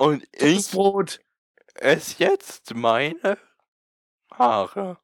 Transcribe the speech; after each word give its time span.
Und 0.00 0.26
ich 0.32 0.54
Toastbrot. 0.54 1.20
esse 1.74 2.14
jetzt 2.24 2.74
meine 2.74 3.36
Haare. 4.32 4.96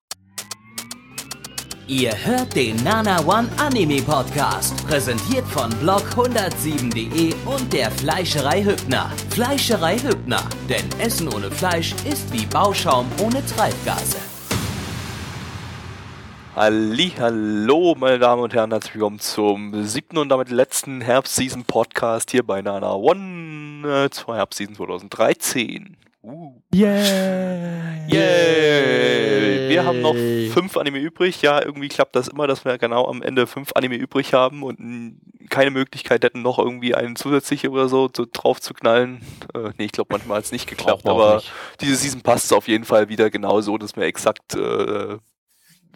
Ihr 1.86 2.12
hört 2.24 2.56
den 2.56 2.82
Nana 2.82 3.20
One 3.26 3.46
Anime 3.58 4.00
Podcast, 4.00 4.86
präsentiert 4.86 5.44
von 5.48 5.70
blog107.de 5.82 7.34
und 7.44 7.70
der 7.74 7.90
Fleischerei 7.90 8.64
Hübner. 8.64 9.12
Fleischerei 9.28 9.98
Hübner, 9.98 10.42
denn 10.66 10.88
Essen 10.98 11.28
ohne 11.34 11.50
Fleisch 11.50 11.92
ist 12.10 12.32
wie 12.32 12.46
Bauschaum 12.46 13.06
ohne 13.22 13.44
Treibgase. 13.44 14.16
Hallo, 16.56 17.94
meine 17.98 18.18
Damen 18.18 18.40
und 18.40 18.54
Herren, 18.54 18.70
herzlich 18.70 18.94
willkommen 18.94 19.18
zum 19.18 19.84
siebten 19.84 20.16
und 20.16 20.30
damit 20.30 20.48
letzten 20.48 21.02
Herbstseason-Podcast 21.02 22.30
hier 22.30 22.44
bei 22.44 22.62
Nana 22.62 22.94
One 22.94 23.45
äh, 23.88 24.10
zur 24.10 24.36
Herbstseason 24.36 24.74
2013. 24.76 25.96
Uh. 26.22 26.60
Yeah. 26.74 28.06
Yay! 28.08 29.68
Wir 29.68 29.84
haben 29.84 30.00
noch 30.00 30.14
fünf 30.52 30.76
Anime 30.76 30.98
übrig. 30.98 31.40
Ja, 31.42 31.64
irgendwie 31.64 31.88
klappt 31.88 32.16
das 32.16 32.26
immer, 32.28 32.48
dass 32.48 32.64
wir 32.64 32.78
genau 32.78 33.06
am 33.06 33.22
Ende 33.22 33.46
fünf 33.46 33.72
Anime 33.74 33.94
übrig 33.94 34.34
haben 34.34 34.64
und 34.64 35.20
keine 35.50 35.70
Möglichkeit 35.70 36.24
hätten, 36.24 36.42
noch 36.42 36.58
irgendwie 36.58 36.94
einen 36.94 37.14
zusätzliche 37.14 37.70
oder 37.70 37.88
so, 37.88 38.08
so 38.14 38.26
drauf 38.30 38.60
zu 38.60 38.74
knallen. 38.74 39.20
Äh, 39.54 39.70
nee, 39.78 39.84
ich 39.84 39.92
glaube, 39.92 40.08
manchmal 40.12 40.38
hat 40.38 40.44
es 40.44 40.52
nicht 40.52 40.68
geklappt, 40.68 41.06
aber 41.06 41.36
nicht. 41.36 41.52
diese 41.80 41.96
Season 41.96 42.22
passt 42.22 42.52
auf 42.52 42.66
jeden 42.66 42.84
Fall 42.84 43.08
wieder 43.08 43.30
genau 43.30 43.60
so, 43.60 43.78
dass 43.78 43.94
wir 43.94 44.04
exakt 44.04 44.54
äh, 44.54 45.18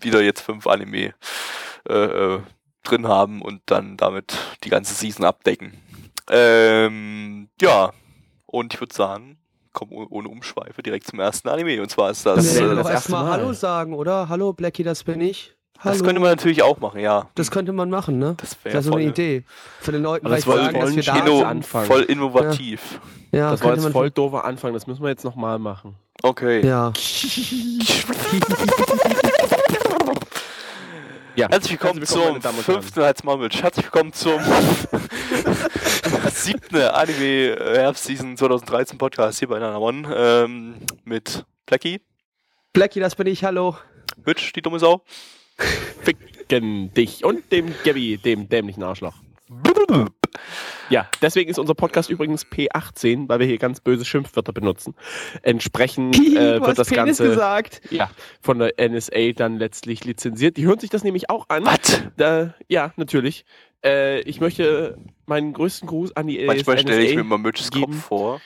wieder 0.00 0.22
jetzt 0.22 0.42
fünf 0.42 0.66
Anime 0.66 1.14
äh, 1.88 1.94
äh, 1.94 2.40
drin 2.84 3.08
haben 3.08 3.42
und 3.42 3.62
dann 3.66 3.96
damit 3.96 4.36
die 4.64 4.70
ganze 4.70 4.94
Season 4.94 5.24
abdecken. 5.24 5.72
Ähm, 6.28 7.48
ja, 7.60 7.92
und 8.46 8.74
ich 8.74 8.80
würde 8.80 8.94
sagen, 8.94 9.38
komm 9.72 9.88
oh- 9.92 10.06
ohne 10.10 10.28
Umschweife 10.28 10.82
direkt 10.82 11.06
zum 11.06 11.20
ersten 11.20 11.48
Anime. 11.48 11.80
Und 11.80 11.90
zwar 11.90 12.10
ist 12.10 12.26
das. 12.26 12.56
Äh, 12.56 12.60
doch 12.60 12.68
das, 12.76 12.88
erstmal 12.88 12.92
erste 12.92 13.12
Mal. 13.12 13.30
Hallo 13.30 13.52
sagen, 13.52 13.94
oder? 13.94 14.28
Hallo 14.28 14.52
Blackie, 14.52 14.82
das 14.82 15.04
bin 15.04 15.20
ich. 15.20 15.54
Hallo. 15.82 15.94
das 15.94 16.04
könnte 16.04 16.20
man 16.20 16.30
natürlich 16.30 16.62
auch 16.62 16.78
machen, 16.78 17.00
ja. 17.00 17.30
Das 17.36 17.50
könnte 17.50 17.72
man 17.72 17.88
machen, 17.88 18.18
ne? 18.18 18.34
Das 18.36 18.50
Das 18.50 18.64
wäre 18.64 18.72
wäre 18.74 18.82
so 18.82 18.92
eine 18.92 19.02
voll, 19.04 19.10
Idee. 19.12 19.44
Für 19.80 19.92
den 19.92 20.02
Leuten 20.02 20.28
das 20.28 20.46
wollen- 20.46 20.58
sagen, 20.64 20.74
dass 20.74 20.82
wollen 20.84 20.96
wir 20.96 21.02
da 21.04 21.14
Kino- 21.20 21.36
sind. 21.38 21.46
Anfang. 21.46 21.84
voll 21.86 22.02
innovativ. 22.02 23.00
Ja, 23.32 23.52
Das 23.52 23.60
war 23.60 23.68
könnte 23.70 23.76
jetzt 23.76 23.82
man 23.84 23.92
voll 23.92 24.10
doofer 24.10 24.44
Anfang, 24.44 24.74
das 24.74 24.86
müssen 24.86 25.02
wir 25.02 25.08
jetzt 25.08 25.24
nochmal 25.24 25.58
machen. 25.58 25.94
Okay. 26.22 26.66
Ja. 26.66 26.92
Ja. 31.36 31.48
Herzlich 31.48 31.72
willkommen 31.72 31.98
Herzlich 31.98 32.18
willkommen, 32.18 32.42
zum 32.42 32.54
fünften 32.56 33.02
Halsmaulmitsch. 33.02 33.62
Herzlich 33.62 33.86
willkommen 33.86 34.12
zum 34.12 34.40
siebten 36.32 36.76
Anime 36.76 37.56
äh, 37.56 37.78
Herbstseason 37.78 38.36
2013 38.36 38.98
Podcast 38.98 39.38
hier 39.38 39.48
bei 39.48 39.58
Nana 39.58 39.78
One 39.78 40.12
ähm, 40.14 40.74
mit 41.04 41.44
Blackie, 41.66 42.00
Blackie, 42.72 43.00
das 43.00 43.14
bin 43.14 43.26
ich. 43.26 43.44
Hallo. 43.44 43.76
Mitch, 44.24 44.52
die 44.54 44.62
dumme 44.62 44.78
Sau. 44.78 45.02
Ficken 46.02 46.92
dich 46.94 47.24
und 47.24 47.50
dem 47.52 47.74
Gabby, 47.84 48.16
dem 48.16 48.48
dämlichen 48.48 48.82
Arschloch. 48.82 49.14
Ja, 50.88 51.08
deswegen 51.22 51.50
ist 51.50 51.58
unser 51.58 51.74
Podcast 51.74 52.10
übrigens 52.10 52.44
P18, 52.46 53.28
weil 53.28 53.38
wir 53.38 53.46
hier 53.46 53.58
ganz 53.58 53.80
böse 53.80 54.04
Schimpfwörter 54.04 54.52
benutzen. 54.52 54.94
Entsprechend 55.42 56.16
äh, 56.36 56.60
wird 56.60 56.78
das 56.78 56.88
Penis 56.88 57.18
Ganze 57.18 57.28
gesagt. 57.28 57.80
ja, 57.90 58.10
von 58.40 58.58
der 58.58 58.74
NSA 58.78 59.32
dann 59.34 59.56
letztlich 59.58 60.04
lizenziert. 60.04 60.56
Die 60.56 60.66
hören 60.66 60.78
sich 60.78 60.90
das 60.90 61.04
nämlich 61.04 61.30
auch 61.30 61.48
an. 61.48 61.64
Was? 61.64 62.02
Da, 62.16 62.54
ja, 62.68 62.92
natürlich. 62.96 63.44
Äh, 63.84 64.20
ich 64.22 64.40
möchte 64.40 64.98
meinen 65.26 65.52
größten 65.52 65.88
Gruß 65.88 66.16
an 66.16 66.26
die 66.26 66.44
Manchmal 66.44 66.78
stelle 66.78 67.02
ich 67.02 67.14
mir 67.14 67.20
immer 67.22 67.38
Mitchs 67.38 67.70
geben. 67.70 67.92
Kopf 67.92 68.04
vor, 68.04 68.40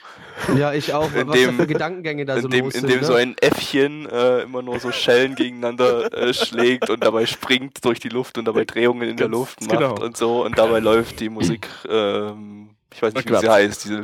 Ja, 0.57 0.71
ich 0.73 0.93
auch. 0.93 1.13
In 1.13 1.27
Was 1.27 1.35
dem- 1.37 1.55
für 1.57 1.67
Gedankengänge 1.67 2.25
da 2.25 2.39
so 2.39 2.47
in 2.47 2.51
dem, 2.51 2.65
los 2.65 2.75
in 2.75 2.81
sind. 2.81 2.89
dem 2.91 2.99
ne? 3.01 3.05
so 3.05 3.13
ein 3.15 3.35
Äffchen 3.41 4.07
äh, 4.09 4.41
immer 4.43 4.61
nur 4.61 4.79
so 4.79 4.91
Schellen 4.91 5.35
gegeneinander 5.35 6.13
äh, 6.13 6.33
schlägt 6.33 6.89
und 6.89 7.03
dabei 7.03 7.25
springt 7.25 7.83
durch 7.83 7.99
die 7.99 8.09
Luft 8.09 8.37
und 8.37 8.45
dabei 8.45 8.63
Drehungen 8.65 9.09
in 9.09 9.17
der 9.17 9.27
Ganz 9.27 9.37
Luft 9.37 9.61
macht 9.61 9.71
genau. 9.71 9.95
und 9.95 10.15
so 10.15 10.45
und 10.45 10.57
dabei 10.57 10.79
läuft 10.79 11.19
die 11.19 11.29
Musik, 11.29 11.67
ähm, 11.89 12.69
ich 12.95 13.01
weiß 13.01 13.13
nicht, 13.13 13.29
wie 13.29 13.35
sie 13.35 13.49
heißt, 13.49 13.83
diese 13.83 14.03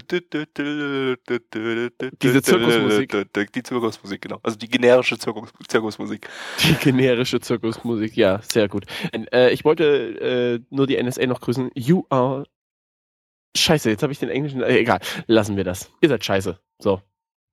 Diese 2.22 2.41
Zirkusmusik. 2.41 3.53
Die 3.53 3.63
Zirkusmusik, 3.63 4.22
genau. 4.22 4.40
Also 4.44 4.57
die 4.57 4.68
generische 4.68 5.18
Zirkus, 5.18 5.53
Zirkusmusik. 5.66 6.28
Die 6.62 6.74
generische 6.75 7.40
Zirkusmusik, 7.40 8.18
ja, 8.18 8.41
sehr 8.41 8.68
gut. 8.68 8.84
Äh, 9.13 9.53
ich 9.53 9.63
wollte 9.63 9.85
äh, 10.19 10.59
nur 10.69 10.88
die 10.88 11.02
NSA 11.02 11.25
noch 11.25 11.40
grüßen. 11.40 11.72
You 11.74 12.03
are. 12.09 12.44
Scheiße, 13.56 13.90
jetzt 13.90 14.03
habe 14.03 14.12
ich 14.12 14.19
den 14.19 14.29
englischen. 14.29 14.62
Äh, 14.62 14.79
egal, 14.79 15.00
lassen 15.28 15.56
wir 15.56 15.63
das. 15.63 15.90
Ihr 16.02 16.09
seid 16.09 16.25
scheiße. 16.25 16.59
So, 16.79 17.02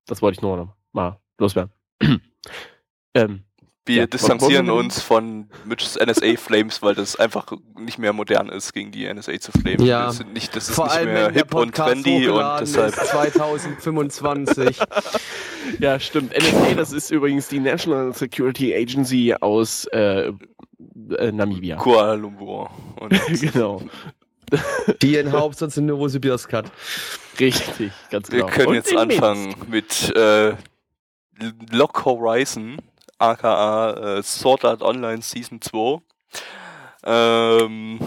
das 0.06 0.20
wollte 0.22 0.38
ich 0.38 0.43
nur 0.43 0.56
noch 0.56 0.75
mal 0.91 1.20
loswerden. 1.38 1.72
ähm, 3.15 3.44
Wir 3.88 3.97
Ja, 3.97 4.06
distanzieren 4.06 4.66
wir- 4.66 4.75
uns 4.75 5.00
von 5.00 5.49
Mitch's 5.65 5.97
NSA 5.97 6.37
Flames, 6.37 6.82
weil 6.82 6.94
das 6.94 7.16
einfach 7.16 7.47
nicht 7.78 7.99
mehr 7.99 8.12
modern 8.12 8.49
ist, 8.50 8.72
gegen 8.75 8.91
die 8.93 9.06
NSA 9.06 9.41
zu 9.41 9.50
flamen. 9.53 9.84
Ja. 9.84 10.06
Das, 10.06 10.19
sind 10.19 10.32
nicht, 10.34 10.54
das 10.54 10.69
ist 10.69 10.75
Vor 10.75 10.84
nicht 10.87 10.97
allem, 10.97 11.12
mehr 11.12 11.31
hip 11.31 11.54
und 11.54 11.72
Podcast 11.72 12.04
trendy 12.04 12.28
und 12.28 12.44
deshalb. 12.60 12.88
ist 12.97 13.06
2025. 13.06 14.78
ja, 15.81 15.99
stimmt. 15.99 16.32
NSA, 16.37 16.75
das 16.76 16.93
ist 16.93 17.10
übrigens 17.10 17.49
die 17.49 17.60
National 17.60 18.12
Security 18.15 18.75
Agency 18.75 19.34
aus 19.41 19.87
äh, 19.87 20.32
äh, 21.16 21.32
Namibia. 21.32 21.76
Kuala 21.76 22.15
Lumpur. 22.15 22.70
Und 23.00 23.19
genau. 23.41 23.82
die 25.03 25.15
ihren 25.15 25.32
Hauptsitz 25.32 25.76
in 25.76 25.87
Novosibirsk 25.87 26.53
hat. 26.53 26.70
Richtig, 27.41 27.93
ganz 28.10 28.31
wir 28.31 28.41
genau. 28.41 28.50
können 28.53 28.69
Und 28.69 28.75
jetzt 28.75 28.97
anfangen 28.97 29.55
mit 29.69 30.15
äh, 30.16 30.55
Lock 31.70 32.05
Horizon, 32.05 32.78
aka 33.19 34.19
äh, 34.19 34.23
Sword 34.23 34.65
Art 34.65 34.83
Online 34.83 35.23
Season 35.23 35.61
2. 35.61 36.01
Ähm, 37.05 37.99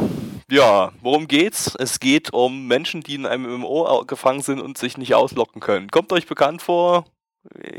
ja, 0.50 0.92
worum 1.02 1.28
geht's? 1.28 1.76
Es 1.76 2.00
geht 2.00 2.34
um 2.34 2.68
Menschen, 2.68 3.02
die 3.02 3.16
in 3.16 3.26
einem 3.26 3.60
MMO 3.60 4.06
gefangen 4.06 4.42
sind 4.42 4.60
und 4.60 4.78
sich 4.78 4.98
nicht 4.98 5.16
auslocken 5.16 5.62
können. 5.62 5.90
Kommt 5.90 6.12
euch 6.12 6.28
bekannt 6.28 6.62
vor? 6.62 7.06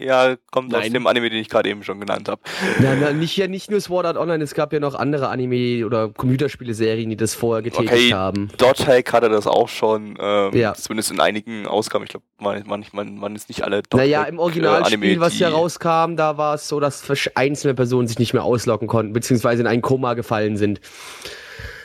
Ja, 0.00 0.34
kommt 0.50 0.74
aus 0.74 0.80
Nein. 0.80 0.92
dem 0.92 1.06
Anime, 1.06 1.30
den 1.30 1.38
ich 1.38 1.48
gerade 1.48 1.68
eben 1.70 1.84
schon 1.84 2.00
genannt 2.00 2.28
habe. 2.28 2.42
Na, 2.80 2.96
na, 2.96 3.12
nicht, 3.12 3.36
ja, 3.36 3.46
nicht 3.46 3.70
nur 3.70 3.80
Sword 3.80 4.06
Art 4.06 4.16
Online, 4.16 4.42
es 4.42 4.54
gab 4.54 4.72
ja 4.72 4.80
noch 4.80 4.96
andere 4.96 5.28
Anime- 5.28 5.84
oder 5.86 6.08
Computerspiele-Serien, 6.08 7.10
die 7.10 7.16
das 7.16 7.34
vorher 7.34 7.62
getätigt 7.62 7.92
Okay, 7.92 8.12
haben. 8.12 8.48
Dothack 8.58 9.12
hatte 9.12 9.28
das 9.28 9.46
auch 9.46 9.68
schon, 9.68 10.16
ähm, 10.18 10.52
Ja. 10.52 10.74
zumindest 10.74 11.12
in 11.12 11.20
einigen 11.20 11.68
Ausgaben. 11.68 12.02
Ich 12.04 12.10
glaube, 12.10 12.26
man, 12.40 12.64
man, 12.66 12.84
man, 12.92 13.16
man 13.16 13.36
ist 13.36 13.48
nicht 13.48 13.62
alle 13.62 13.82
Naja, 13.92 14.18
Dothack, 14.18 14.32
im 14.32 14.38
äh, 14.38 14.40
Originalspiel, 14.40 14.98
Anime, 14.98 15.20
was 15.20 15.38
ja 15.38 15.48
rauskam, 15.48 16.16
da 16.16 16.36
war 16.36 16.54
es 16.56 16.66
so, 16.66 16.80
dass 16.80 17.08
einzelne 17.36 17.74
Personen 17.74 18.08
sich 18.08 18.18
nicht 18.18 18.32
mehr 18.34 18.42
auslocken 18.42 18.88
konnten, 18.88 19.12
beziehungsweise 19.12 19.62
in 19.62 19.68
ein 19.68 19.80
Koma 19.80 20.14
gefallen 20.14 20.56
sind. 20.56 20.80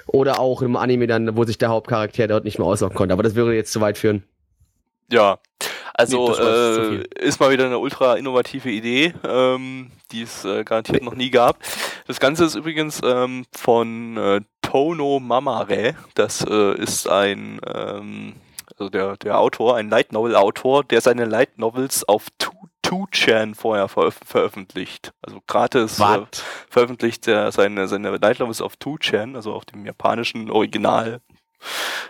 Oder 0.08 0.40
auch 0.40 0.62
im 0.64 0.78
Anime 0.78 1.06
dann, 1.06 1.38
wo 1.38 1.44
sich 1.44 1.58
der 1.58 1.70
Hauptcharakter 1.70 2.28
dort 2.28 2.44
nicht 2.46 2.58
mehr 2.58 2.68
auslocken 2.68 2.96
konnte. 2.98 3.14
Aber 3.14 3.24
das 3.24 3.36
würde 3.36 3.54
jetzt 3.54 3.72
zu 3.72 3.82
weit 3.82 3.98
führen. 3.98 4.24
Ja, 5.10 5.40
also 5.94 6.30
Nee, 6.38 6.98
äh, 6.98 7.26
ist 7.26 7.40
mal 7.40 7.50
wieder 7.50 7.66
eine 7.66 7.80
ultra 7.80 8.16
innovative 8.16 8.70
Idee, 8.70 9.14
ähm, 9.24 9.92
die 10.12 10.22
es 10.22 10.46
äh, 10.46 10.64
garantiert 10.64 11.02
noch 11.02 11.16
nie 11.16 11.32
gab. 11.32 11.58
Das 12.06 12.20
Ganze 12.20 12.46
ist 12.46 12.56
übrigens 12.56 13.02
ähm, 13.04 13.46
von 13.52 14.16
äh, 14.16 14.42
Tono 14.62 15.20
Mamare. 15.20 15.96
Das 16.14 16.46
äh, 16.48 16.76
ist 16.76 17.10
ein, 17.10 17.60
ähm, 17.66 18.36
also 18.72 18.90
der, 18.90 19.18
der 19.18 19.40
Autor, 19.40 19.76
ein 19.78 19.90
Light 19.90 20.12
Novel 20.12 20.36
Autor, 20.36 20.84
der 20.84 21.02
seine 21.02 21.26
Light 21.26 21.58
Novels 21.58 22.08
auf 22.08 22.28
2chan 22.86 23.56
vorher 23.56 23.88
veröf 23.88 24.20
veröffentlicht. 24.24 25.14
Also 25.22 25.40
gratis 25.48 26.00
äh, 26.00 26.26
veröffentlicht 26.70 27.28
er 27.28 27.52
seine, 27.52 27.88
seine 27.88 28.16
Light 28.18 28.40
Novels 28.40 28.62
auf 28.62 28.76
2chan, 28.76 29.36
also 29.36 29.54
auf 29.54 29.66
dem 29.66 29.84
japanischen 29.84 30.52
Original 30.52 31.22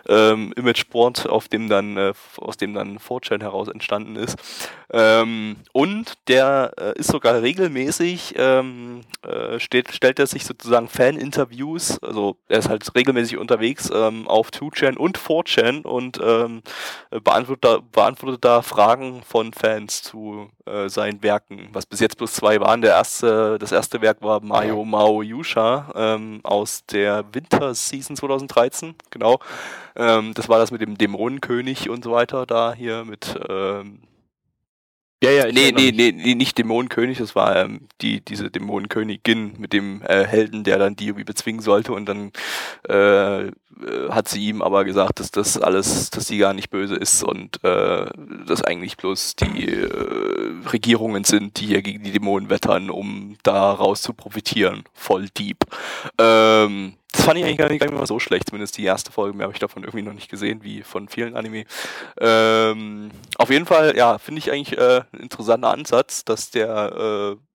ähm, 0.08 0.54
Imageboard, 0.56 1.28
auf 1.28 1.48
dem 1.48 1.70
dann, 1.70 1.98
äh, 1.98 2.14
aus 2.38 2.58
dem 2.58 2.74
dann 2.74 3.00
4chan 3.00 3.42
heraus 3.42 3.68
entstanden 3.68 4.16
ist. 4.16 4.38
Ähm, 4.92 5.58
und 5.74 6.14
der 6.28 6.72
äh, 6.78 7.00
ist 7.00 7.12
sogar 7.12 7.42
regelmäßig, 7.42 8.36
ähm, 8.38 9.02
äh, 9.22 9.60
steht, 9.60 9.94
stellt 9.94 10.20
er 10.20 10.28
sich 10.28 10.46
sozusagen 10.46 10.88
Fan-Interviews, 10.88 12.02
also 12.02 12.38
er 12.48 12.60
ist 12.60 12.70
halt 12.70 12.88
regelmäßig 12.96 13.38
unterwegs 13.38 13.90
ähm, 13.94 14.28
auf 14.28 14.50
2chan 14.50 14.96
und 14.96 15.20
4chan 15.20 15.84
und 15.84 16.20
ähm, 16.24 16.62
äh, 17.12 17.20
beantwortet, 17.20 17.66
da, 17.66 17.80
beantwortet 17.92 18.46
da 18.46 18.62
Fragen 18.62 19.22
von 19.24 19.52
Fans 19.52 20.04
zu 20.04 20.50
äh, 20.66 20.90
seinen 20.90 21.22
Werken, 21.24 21.70
was 21.74 21.86
bis 21.86 22.00
jetzt 22.00 22.18
bloß 22.18 22.34
zwei 22.34 22.60
waren. 22.60 22.82
Der 22.82 22.92
erste, 22.92 23.58
das 23.60 23.72
erste 23.72 24.02
Werk 24.02 24.22
war 24.22 24.42
Mayo 24.42 24.86
Mao 24.86 25.22
Yusha 25.22 25.92
ähm, 25.96 26.40
aus 26.44 26.86
der 26.86 27.26
Winter-Season 27.34 28.16
2013, 28.16 28.96
genau. 29.10 29.37
Ähm, 29.96 30.34
das 30.34 30.50
war 30.50 30.60
das 30.60 30.72
mit 30.72 30.82
dem 30.82 30.98
Dämonenkönig 30.98 31.90
und 31.90 32.04
so 32.04 32.12
weiter 32.12 32.46
da 32.46 32.74
hier 32.74 33.06
mit 33.06 33.40
ähm, 33.50 34.02
Ja, 35.24 35.32
ja, 35.32 35.52
Nee, 35.52 35.72
nee, 35.72 35.92
nee, 35.92 36.12
nee, 36.12 36.36
nicht 36.36 36.58
Dämonenkönig, 36.58 37.18
das 37.18 37.36
war 37.36 37.56
ähm, 37.56 37.88
die, 38.02 38.22
diese 38.22 38.52
Dämonenkönigin 38.52 39.54
mit 39.58 39.74
dem 39.74 40.02
äh, 40.04 40.26
Helden, 40.26 40.64
der 40.64 40.78
dann 40.78 40.96
die 40.96 41.08
irgendwie 41.08 41.24
bezwingen 41.24 41.62
sollte 41.62 41.94
und 41.94 42.06
dann 42.06 42.32
äh, 42.88 43.52
hat 44.10 44.28
sie 44.28 44.46
ihm 44.48 44.62
aber 44.62 44.86
gesagt, 44.86 45.20
dass 45.20 45.32
das 45.32 45.60
alles, 45.60 46.10
dass 46.10 46.28
sie 46.28 46.38
gar 46.38 46.54
nicht 46.54 46.70
böse 46.70 46.96
ist 46.96 47.24
und 47.24 47.64
äh, 47.64 48.06
dass 48.46 48.64
eigentlich 48.64 48.98
bloß 48.98 49.36
die 49.36 49.68
äh, 49.68 49.90
Regierungen 50.72 51.24
sind, 51.24 51.60
die 51.60 51.68
hier 51.68 51.82
gegen 51.82 52.04
die 52.04 52.12
Dämonen 52.12 52.50
wettern, 52.50 52.90
um 52.90 53.38
daraus 53.44 54.02
zu 54.02 54.14
profitieren. 54.14 54.84
Voll 54.94 55.30
deep. 55.30 55.66
Ähm, 56.18 56.94
fand 57.28 57.40
ich 57.40 57.46
eigentlich 57.46 57.58
gar 57.58 57.70
nicht, 57.70 57.82
gar 57.82 57.92
mal 57.92 58.08
so 58.08 58.20
schlecht, 58.20 58.50
zumindest 58.50 58.78
die 58.78 58.86
erste 58.86 59.12
Folge, 59.12 59.36
mehr 59.36 59.46
habe 59.46 59.54
ich 59.54 59.60
davon 59.60 59.84
irgendwie 59.84 60.04
noch 60.04 60.14
nicht 60.14 60.30
gesehen, 60.30 60.64
wie 60.64 60.82
von 60.82 61.10
vielen 61.10 61.36
Anime. 61.36 61.66
Ähm, 62.20 63.12
auf 63.38 63.50
jeden 63.50 63.66
Fall, 63.66 63.96
ja, 63.98 64.18
finde 64.18 64.40
ich 64.40 64.52
eigentlich 64.52 64.78
äh, 64.78 65.02
ein 65.12 65.20
interessanter 65.20 65.70
Ansatz, 65.70 66.24
dass 66.24 66.52
der 66.52 67.38
äh, 67.38 67.47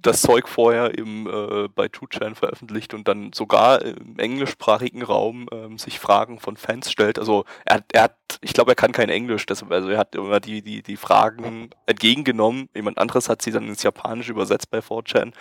das 0.00 0.22
Zeug 0.22 0.48
vorher 0.48 0.96
im, 0.96 1.26
äh, 1.26 1.68
bei 1.68 1.86
2chan 1.86 2.34
veröffentlicht 2.34 2.94
und 2.94 3.08
dann 3.08 3.32
sogar 3.32 3.82
im 3.82 4.18
englischsprachigen 4.18 5.02
Raum 5.02 5.48
ähm, 5.52 5.76
sich 5.78 5.98
Fragen 5.98 6.38
von 6.38 6.56
Fans 6.56 6.90
stellt. 6.90 7.18
Also 7.18 7.44
er, 7.64 7.76
hat- 7.76 7.84
er 7.92 8.02
hat, 8.04 8.16
ich 8.40 8.52
glaube, 8.52 8.70
er 8.72 8.74
kann 8.76 8.92
kein 8.92 9.08
Englisch, 9.08 9.44
deshalb, 9.46 9.72
also 9.72 9.88
er 9.88 9.98
hat 9.98 10.14
immer 10.14 10.38
die, 10.40 10.62
die, 10.62 10.82
die 10.82 10.96
Fragen 10.96 11.70
entgegengenommen. 11.86 12.68
Jemand 12.74 12.98
anderes 12.98 13.28
hat 13.28 13.42
sie 13.42 13.50
dann 13.50 13.66
ins 13.66 13.82
Japanische 13.82 14.30
übersetzt 14.32 14.70
bei 14.70 14.78
4chan 14.78 15.32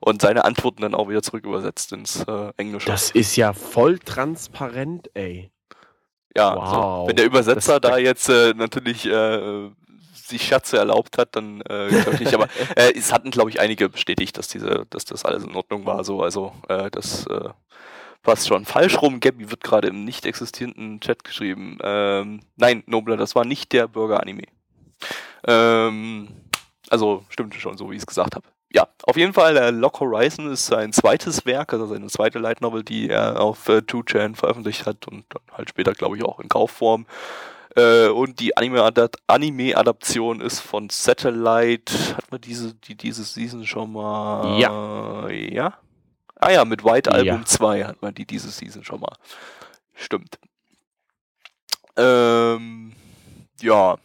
und 0.00 0.22
seine 0.22 0.44
Antworten 0.44 0.82
dann 0.82 0.94
auch 0.94 1.08
wieder 1.08 1.22
zurück 1.22 1.44
übersetzt 1.44 1.92
ins 1.92 2.22
äh, 2.24 2.52
Englische. 2.56 2.86
Das 2.88 3.10
ist 3.10 3.36
ja 3.36 3.52
voll 3.52 3.98
transparent, 3.98 5.10
ey. 5.14 5.50
Ja, 6.36 6.54
Wow. 6.54 6.62
also, 6.62 7.04
wenn 7.08 7.16
der 7.16 7.24
Übersetzer 7.26 7.80
Das- 7.80 7.90
da 7.92 7.98
jetzt 7.98 8.28
äh, 8.28 8.54
natürlich 8.54 9.06
äh, 9.06 9.70
sich 10.28 10.42
Scherze 10.42 10.78
erlaubt 10.78 11.18
hat, 11.18 11.36
dann 11.36 11.60
äh, 11.62 11.88
glaube 11.88 12.14
ich 12.14 12.20
nicht. 12.20 12.34
Aber 12.34 12.48
äh, 12.76 12.92
es 12.94 13.12
hatten, 13.12 13.30
glaube 13.30 13.50
ich, 13.50 13.60
einige 13.60 13.88
bestätigt, 13.88 14.36
dass 14.38 14.48
diese, 14.48 14.86
dass 14.90 15.04
das 15.04 15.24
alles 15.24 15.44
in 15.44 15.54
Ordnung 15.54 15.86
war. 15.86 16.04
So, 16.04 16.22
also 16.22 16.52
äh, 16.68 16.90
das 16.90 17.26
äh, 17.26 17.50
passt 18.22 18.48
schon. 18.48 18.64
Falsch 18.64 19.00
rum, 19.00 19.20
Gabby 19.20 19.50
wird 19.50 19.62
gerade 19.62 19.88
im 19.88 20.04
nicht 20.04 20.26
existierenden 20.26 21.00
Chat 21.00 21.24
geschrieben. 21.24 21.78
Ähm, 21.82 22.40
nein, 22.56 22.82
Nobler, 22.86 23.16
das 23.16 23.34
war 23.34 23.44
nicht 23.44 23.72
der 23.72 23.88
Burger-Anime. 23.88 24.44
Ähm, 25.46 26.28
also 26.90 27.24
stimmte 27.28 27.58
schon, 27.58 27.76
so 27.76 27.90
wie 27.90 27.94
ich 27.94 28.02
es 28.02 28.06
gesagt 28.06 28.34
habe. 28.34 28.46
Ja, 28.72 28.88
auf 29.04 29.16
jeden 29.16 29.32
Fall, 29.32 29.56
äh, 29.56 29.70
Lock 29.70 30.00
Horizon 30.00 30.50
ist 30.50 30.66
sein 30.66 30.92
zweites 30.92 31.46
Werk, 31.46 31.72
also 31.72 31.86
seine 31.86 32.08
zweite 32.08 32.38
Light 32.38 32.60
Novel, 32.60 32.82
die 32.82 33.08
er 33.08 33.40
auf 33.40 33.68
äh, 33.68 33.78
2chan 33.78 34.34
veröffentlicht 34.34 34.86
hat 34.86 35.06
und 35.06 35.24
dann 35.30 35.42
halt 35.56 35.70
später, 35.70 35.92
glaube 35.92 36.16
ich, 36.16 36.24
auch 36.24 36.40
in 36.40 36.48
Kaufform. 36.48 37.06
Äh, 37.76 38.08
und 38.08 38.40
die 38.40 38.56
Anime-Adap- 38.56 39.18
Anime-Adaption 39.26 40.40
ist 40.40 40.60
von 40.60 40.88
Satellite. 40.88 41.92
Hat 42.16 42.30
man 42.30 42.40
diese, 42.40 42.74
die 42.74 42.94
diese 42.94 43.22
Season 43.24 43.66
schon 43.66 43.92
mal? 43.92 44.58
Ja. 44.58 45.28
Ja? 45.28 45.78
Ah 46.36 46.50
ja, 46.50 46.64
mit 46.64 46.84
White 46.84 47.10
Ja. 47.10 47.16
Album 47.16 47.44
2 47.46 47.84
hat 47.84 48.00
man 48.02 48.14
die 48.14 48.26
diese 48.26 48.50
Season 48.50 48.82
schon 48.84 49.00
mal. 49.00 49.14
Stimmt. 49.94 50.38
Ähm, 51.96 52.92
ja. 53.60 53.96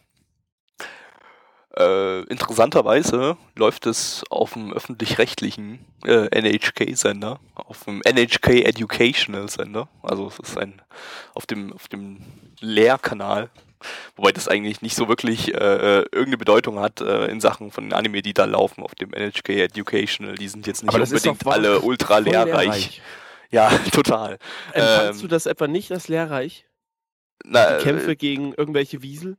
Äh, 1.78 2.24
interessanterweise 2.24 3.38
läuft 3.56 3.86
es 3.86 4.24
auf 4.30 4.54
dem 4.54 4.74
öffentlich-rechtlichen 4.74 5.86
äh, 6.06 6.28
NHK-Sender, 6.38 7.40
auf 7.56 7.86
dem 7.86 8.02
NHK 8.02 8.66
Educational 8.66 9.48
Sender. 9.50 9.88
Also 10.04 10.28
es 10.28 10.40
ist 10.40 10.58
ein 10.58 10.82
auf 11.34 11.46
dem 11.46 11.72
auf 11.72 11.88
dem 11.88 12.24
Lehrkanal, 12.60 13.50
wobei 14.18 14.34
das 14.34 14.50
eigentlich 14.50 14.82
nicht 14.82 14.96
so 14.96 15.08
wirklich 15.08 15.54
äh, 15.54 15.58
äh, 15.58 16.06
irgendeine 16.12 16.38
Bedeutung 16.38 16.80
hat 16.80 17.00
äh, 17.00 17.28
in 17.28 17.40
Sachen 17.40 17.72
von 17.72 17.94
Anime, 17.94 18.22
die 18.22 18.34
da 18.34 18.44
laufen 18.44 18.84
auf 18.84 18.94
dem 18.96 19.14
NHK 19.14 19.50
Educational. 19.50 20.36
Die 20.36 20.50
sind 20.50 20.68
jetzt 20.68 20.84
nicht 20.84 20.90
Aber 20.90 21.00
das 21.00 21.12
ist 21.14 21.26
unbedingt 21.26 21.46
doch 21.46 21.54
alle 21.54 21.80
ultra 21.80 22.18
lehrreich. 22.18 23.02
Ja, 23.50 23.70
total. 23.94 24.40
Empfandst 24.74 25.22
Ähm, 25.22 25.22
du 25.22 25.28
das 25.28 25.46
etwa 25.46 25.68
nicht 25.68 25.92
als 25.92 26.10
lehrreich? 26.10 26.66
Na, 27.46 27.78
Die 27.78 27.84
Kämpfe 27.84 28.16
gegen 28.18 28.54
irgendwelche 28.54 29.02
Wiesel? 29.02 29.38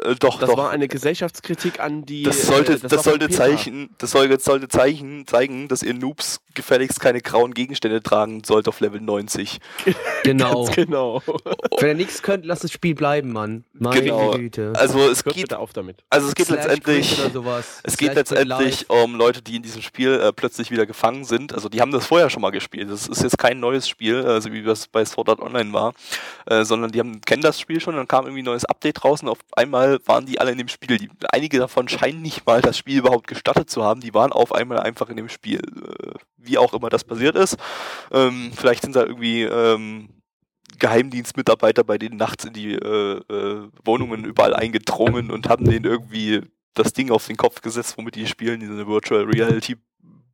Äh, 0.00 0.14
doch, 0.16 0.38
Das 0.38 0.48
doch. 0.50 0.56
war 0.56 0.70
eine 0.70 0.88
Gesellschaftskritik 0.88 1.80
an 1.80 2.04
die. 2.06 2.22
Das 2.22 2.42
sollte, 2.42 2.74
äh, 2.74 2.78
das, 2.78 2.92
von 2.92 3.02
sollte 3.02 3.28
zeichen, 3.30 3.90
das 3.98 4.10
soll, 4.10 4.38
sollte 4.40 4.68
zeichen, 4.68 5.26
zeigen, 5.26 5.68
dass 5.68 5.82
ihr 5.82 5.94
Noobs 5.94 6.40
gefälligst 6.54 7.00
keine 7.00 7.20
grauen 7.20 7.54
Gegenstände 7.54 8.02
tragen 8.02 8.42
sollt 8.44 8.68
auf 8.68 8.80
Level 8.80 9.00
90. 9.00 9.58
Genau. 10.24 10.66
Ganz 10.66 10.76
genau. 10.76 11.20
Wenn 11.80 11.88
ihr 11.88 11.94
nichts 11.96 12.22
könnt, 12.22 12.46
lasst 12.46 12.62
das 12.62 12.70
Spiel 12.70 12.94
bleiben, 12.94 13.32
Mann. 13.32 13.64
Meine 13.72 14.00
Genau. 14.02 14.30
Güte. 14.30 14.72
Also 14.76 15.00
es 15.10 15.24
Hört 15.24 15.34
geht, 15.34 15.52
auf 15.52 15.72
damit. 15.72 16.04
also 16.10 16.28
es 16.28 16.36
geht 16.36 16.46
Slash 16.46 16.58
letztendlich, 16.58 17.08
Quit 17.16 17.18
oder 17.24 17.30
sowas. 17.32 17.80
es 17.82 17.96
geht 17.96 18.14
letztendlich 18.14 18.88
um 18.88 19.16
Leute, 19.16 19.42
die 19.42 19.56
in 19.56 19.62
diesem 19.62 19.82
Spiel 19.82 20.12
äh, 20.20 20.32
plötzlich 20.32 20.70
wieder 20.70 20.86
gefangen 20.86 21.24
sind. 21.24 21.52
Also 21.52 21.68
die 21.68 21.80
haben 21.80 21.90
das 21.90 22.06
vorher 22.06 22.30
schon 22.30 22.40
mal 22.40 22.50
gespielt. 22.50 22.88
Das 22.88 23.08
ist 23.08 23.20
jetzt 23.24 23.36
kein 23.36 23.58
neues 23.58 23.88
Spiel, 23.88 24.24
also 24.24 24.52
wie 24.52 24.62
das 24.62 24.86
bei 24.86 25.04
Sword 25.04 25.28
Art 25.28 25.40
Online 25.40 25.72
war, 25.72 25.92
äh, 26.46 26.62
sondern 26.64 26.92
die 26.92 27.00
haben 27.00 27.20
kennen 27.22 27.42
das 27.42 27.58
Spiel 27.58 27.80
schon. 27.80 27.96
Dann 27.96 28.06
kam 28.06 28.26
irgendwie 28.26 28.42
ein 28.42 28.46
neues 28.46 28.64
Update 28.64 29.02
draußen. 29.02 29.28
Auf 29.28 29.38
einmal 29.56 29.81
waren 30.06 30.26
die 30.26 30.40
alle 30.40 30.52
in 30.52 30.58
dem 30.58 30.68
Spiel. 30.68 30.98
Die, 30.98 31.10
einige 31.32 31.58
davon 31.58 31.88
scheinen 31.88 32.22
nicht 32.22 32.46
mal 32.46 32.60
das 32.60 32.76
Spiel 32.76 32.98
überhaupt 32.98 33.26
gestattet 33.26 33.70
zu 33.70 33.82
haben. 33.84 34.00
Die 34.00 34.14
waren 34.14 34.32
auf 34.32 34.52
einmal 34.52 34.80
einfach 34.80 35.08
in 35.08 35.16
dem 35.16 35.28
Spiel. 35.28 35.60
Äh, 35.60 36.12
wie 36.36 36.58
auch 36.58 36.74
immer 36.74 36.90
das 36.90 37.04
passiert 37.04 37.36
ist. 37.36 37.56
Ähm, 38.10 38.52
vielleicht 38.54 38.82
sind 38.82 38.96
da 38.96 39.04
irgendwie 39.04 39.42
ähm, 39.42 40.08
Geheimdienstmitarbeiter 40.78 41.84
bei 41.84 41.98
denen 41.98 42.16
nachts 42.16 42.44
in 42.44 42.52
die 42.52 42.74
äh, 42.74 43.20
äh, 43.30 43.68
Wohnungen 43.84 44.24
überall 44.24 44.54
eingedrungen 44.54 45.30
und 45.30 45.48
haben 45.48 45.64
denen 45.64 45.84
irgendwie 45.84 46.42
das 46.74 46.92
Ding 46.92 47.10
auf 47.10 47.26
den 47.26 47.36
Kopf 47.36 47.60
gesetzt, 47.60 47.96
womit 47.96 48.16
die 48.16 48.26
spielen, 48.26 48.60
diese 48.60 48.86
Virtual 48.86 49.24
Reality 49.24 49.76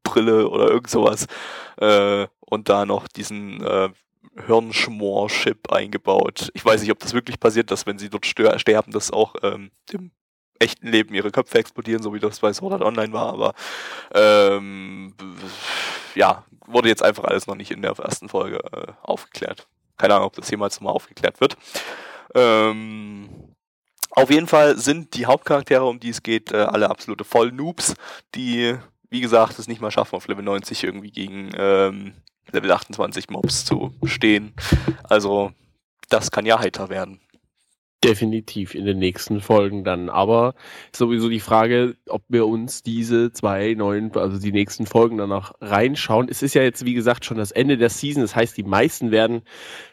Brille 0.03 0.49
oder 0.49 0.69
irgend 0.69 0.91
sowas. 0.91 1.27
Äh, 1.77 2.27
und 2.41 2.69
da 2.69 2.87
noch 2.87 3.09
diesen 3.09 3.63
äh, 3.63 3.91
Hirnschmor-Chip 4.47 5.73
eingebaut. 5.73 6.51
Ich 6.55 6.65
weiß 6.65 6.81
nicht, 6.81 6.91
ob 6.91 6.99
das 6.99 7.15
wirklich 7.15 7.41
passiert, 7.41 7.71
dass 7.71 7.87
wenn 7.87 7.99
sie 7.99 8.11
dort 8.11 8.27
sterben, 8.27 8.93
dass 8.93 9.11
auch 9.11 9.35
ähm, 9.43 9.71
im 9.91 10.11
echten 10.59 10.89
Leben 10.89 11.15
ihre 11.15 11.31
Köpfe 11.31 11.59
explodieren, 11.59 12.03
so 12.03 12.13
wie 12.15 12.21
das 12.21 12.41
bei 12.41 12.53
Sword 12.53 12.75
Art 12.75 12.83
Online 12.83 13.13
war, 13.13 13.33
aber 13.33 13.55
ähm, 14.13 15.15
ja, 16.15 16.45
wurde 16.67 16.89
jetzt 16.89 17.03
einfach 17.03 17.25
alles 17.25 17.47
noch 17.47 17.55
nicht 17.55 17.71
in 17.71 17.83
der 17.83 17.93
ersten 17.93 18.29
Folge 18.29 18.59
äh, 18.73 18.93
aufgeklärt. 19.03 19.67
Keine 19.97 20.15
Ahnung, 20.15 20.29
ob 20.29 20.37
das 20.37 20.51
jemals 20.51 20.81
mal 20.81 20.91
aufgeklärt 20.91 21.41
wird. 21.41 21.57
Ähm, 22.35 23.29
auf 24.11 24.31
jeden 24.31 24.47
Fall 24.47 24.77
sind 24.79 25.15
die 25.15 25.27
Hauptcharaktere, 25.27 25.85
um 25.85 26.01
die 26.01 26.11
es 26.11 26.23
geht, 26.23 26.53
äh, 26.53 26.57
alle 26.57 26.91
absolute 26.91 27.25
Vollnoobs, 27.25 27.95
die, 28.35 28.77
wie 29.11 29.21
gesagt, 29.21 29.59
es 29.59 29.69
nicht 29.69 29.81
mal 29.81 29.91
schaffen, 29.91 30.17
auf 30.17 30.29
Level 30.29 30.45
90 30.45 30.85
irgendwie 30.85 31.11
gegen 31.11 31.51
ähm, 31.57 32.15
Level 32.53 32.73
28 32.73 33.31
Mobs 33.31 33.65
zu 33.65 33.95
stehen. 34.05 34.55
Also, 35.05 35.53
das 36.09 36.31
kann 36.31 36.47
ja 36.47 36.59
heiter 36.59 36.89
werden. 36.89 37.21
Definitiv 38.05 38.77
in 38.77 38.85
den 38.85 39.01
nächsten 39.01 39.41
Folgen 39.41 39.83
dann. 39.83 40.09
Aber 40.09 40.55
sowieso 40.95 41.29
die 41.29 41.41
Frage, 41.41 41.97
ob 42.09 42.23
wir 42.29 42.47
uns 42.47 42.85
diese 42.85 43.33
zwei 43.33 43.75
neuen, 43.75 44.17
also 44.17 44.39
die 44.39 44.53
nächsten 44.53 44.87
Folgen 44.87 45.19
danach 45.19 45.53
reinschauen. 45.61 46.29
Es 46.29 46.45
ist 46.45 46.55
ja 46.55 46.63
jetzt, 46.63 46.85
wie 46.85 46.95
gesagt, 46.95 47.25
schon 47.25 47.39
das 47.39 47.51
Ende 47.51 47.77
der 47.77 47.91
Season. 47.91 48.23
Das 48.23 48.37
heißt, 48.37 48.57
die 48.57 48.63
meisten 48.63 49.11
werden 49.11 49.43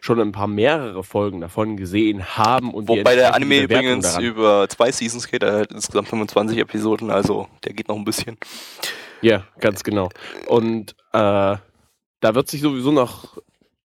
schon 0.01 0.19
ein 0.19 0.33
paar 0.33 0.45
mehrere 0.45 1.03
Folgen 1.03 1.41
davon 1.41 1.77
gesehen 1.77 2.23
haben. 2.37 2.75
Und 2.75 2.87
Wobei 2.89 3.15
der 3.15 3.33
Anime 3.33 3.63
übrigens 3.63 4.05
daran. 4.05 4.23
über 4.23 4.69
zwei 4.69 4.91
Seasons 4.91 5.27
geht, 5.27 5.41
er 5.41 5.61
hat 5.61 5.71
insgesamt 5.71 6.07
25 6.07 6.59
Episoden, 6.59 7.09
also 7.09 7.47
der 7.63 7.73
geht 7.73 7.87
noch 7.87 7.95
ein 7.95 8.05
bisschen. 8.05 8.37
Ja, 9.21 9.45
ganz 9.59 9.83
genau. 9.83 10.09
Und 10.45 10.95
äh, 11.11 11.55
da 12.19 12.35
wird 12.35 12.49
sich 12.49 12.61
sowieso 12.61 12.91
noch, 12.91 13.37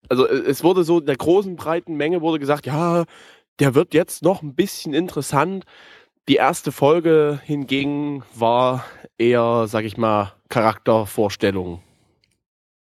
also 0.09 0.27
äh, 0.27 0.33
es 0.33 0.65
wurde 0.65 0.85
so 0.85 1.01
in 1.01 1.07
der 1.07 1.17
großen, 1.17 1.57
breiten 1.57 1.95
Menge 1.97 2.21
wurde 2.21 2.39
gesagt, 2.39 2.67
ja, 2.67 3.05
der 3.59 3.75
wird 3.75 3.95
jetzt 3.95 4.23
noch 4.23 4.43
ein 4.43 4.55
bisschen 4.55 4.95
interessant. 4.95 5.65
Die 6.29 6.37
erste 6.37 6.73
Folge 6.73 7.41
hingegen 7.45 8.23
war 8.35 8.85
eher, 9.19 9.67
sag 9.67 9.85
ich 9.85 9.97
mal, 9.97 10.35
Charaktervorstellung, 10.49 11.83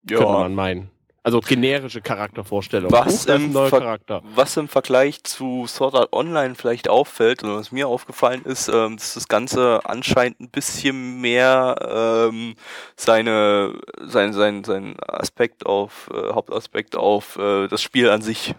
könnte 0.06 0.24
man 0.32 0.54
meinen. 0.54 0.90
Also 1.24 1.40
generische 1.40 2.00
Charaktervorstellung. 2.00 2.90
Was 2.90 3.14
ist 3.14 3.28
im 3.28 3.54
Charakter. 3.54 4.22
Was 4.34 4.56
im 4.56 4.66
Vergleich 4.66 5.22
zu 5.22 5.66
Sword 5.68 5.94
Art 5.94 6.12
Online 6.12 6.56
vielleicht 6.56 6.88
auffällt, 6.88 7.44
oder 7.44 7.56
was 7.56 7.70
mir 7.70 7.86
aufgefallen 7.86 8.42
ist, 8.44 8.68
ähm, 8.68 8.96
dass 8.96 9.14
das 9.14 9.28
Ganze 9.28 9.80
anscheinend 9.84 10.40
ein 10.40 10.50
bisschen 10.50 11.20
mehr 11.20 12.28
ähm, 12.28 12.56
seine, 12.96 13.78
sein, 14.00 14.32
sein, 14.32 14.64
sein 14.64 14.96
Aspekt 15.00 15.64
auf, 15.64 16.10
äh, 16.12 16.32
Hauptaspekt 16.32 16.96
auf 16.96 17.36
äh, 17.36 17.68
das 17.68 17.82
Spiel 17.82 18.10
an 18.10 18.20
sich 18.20 18.56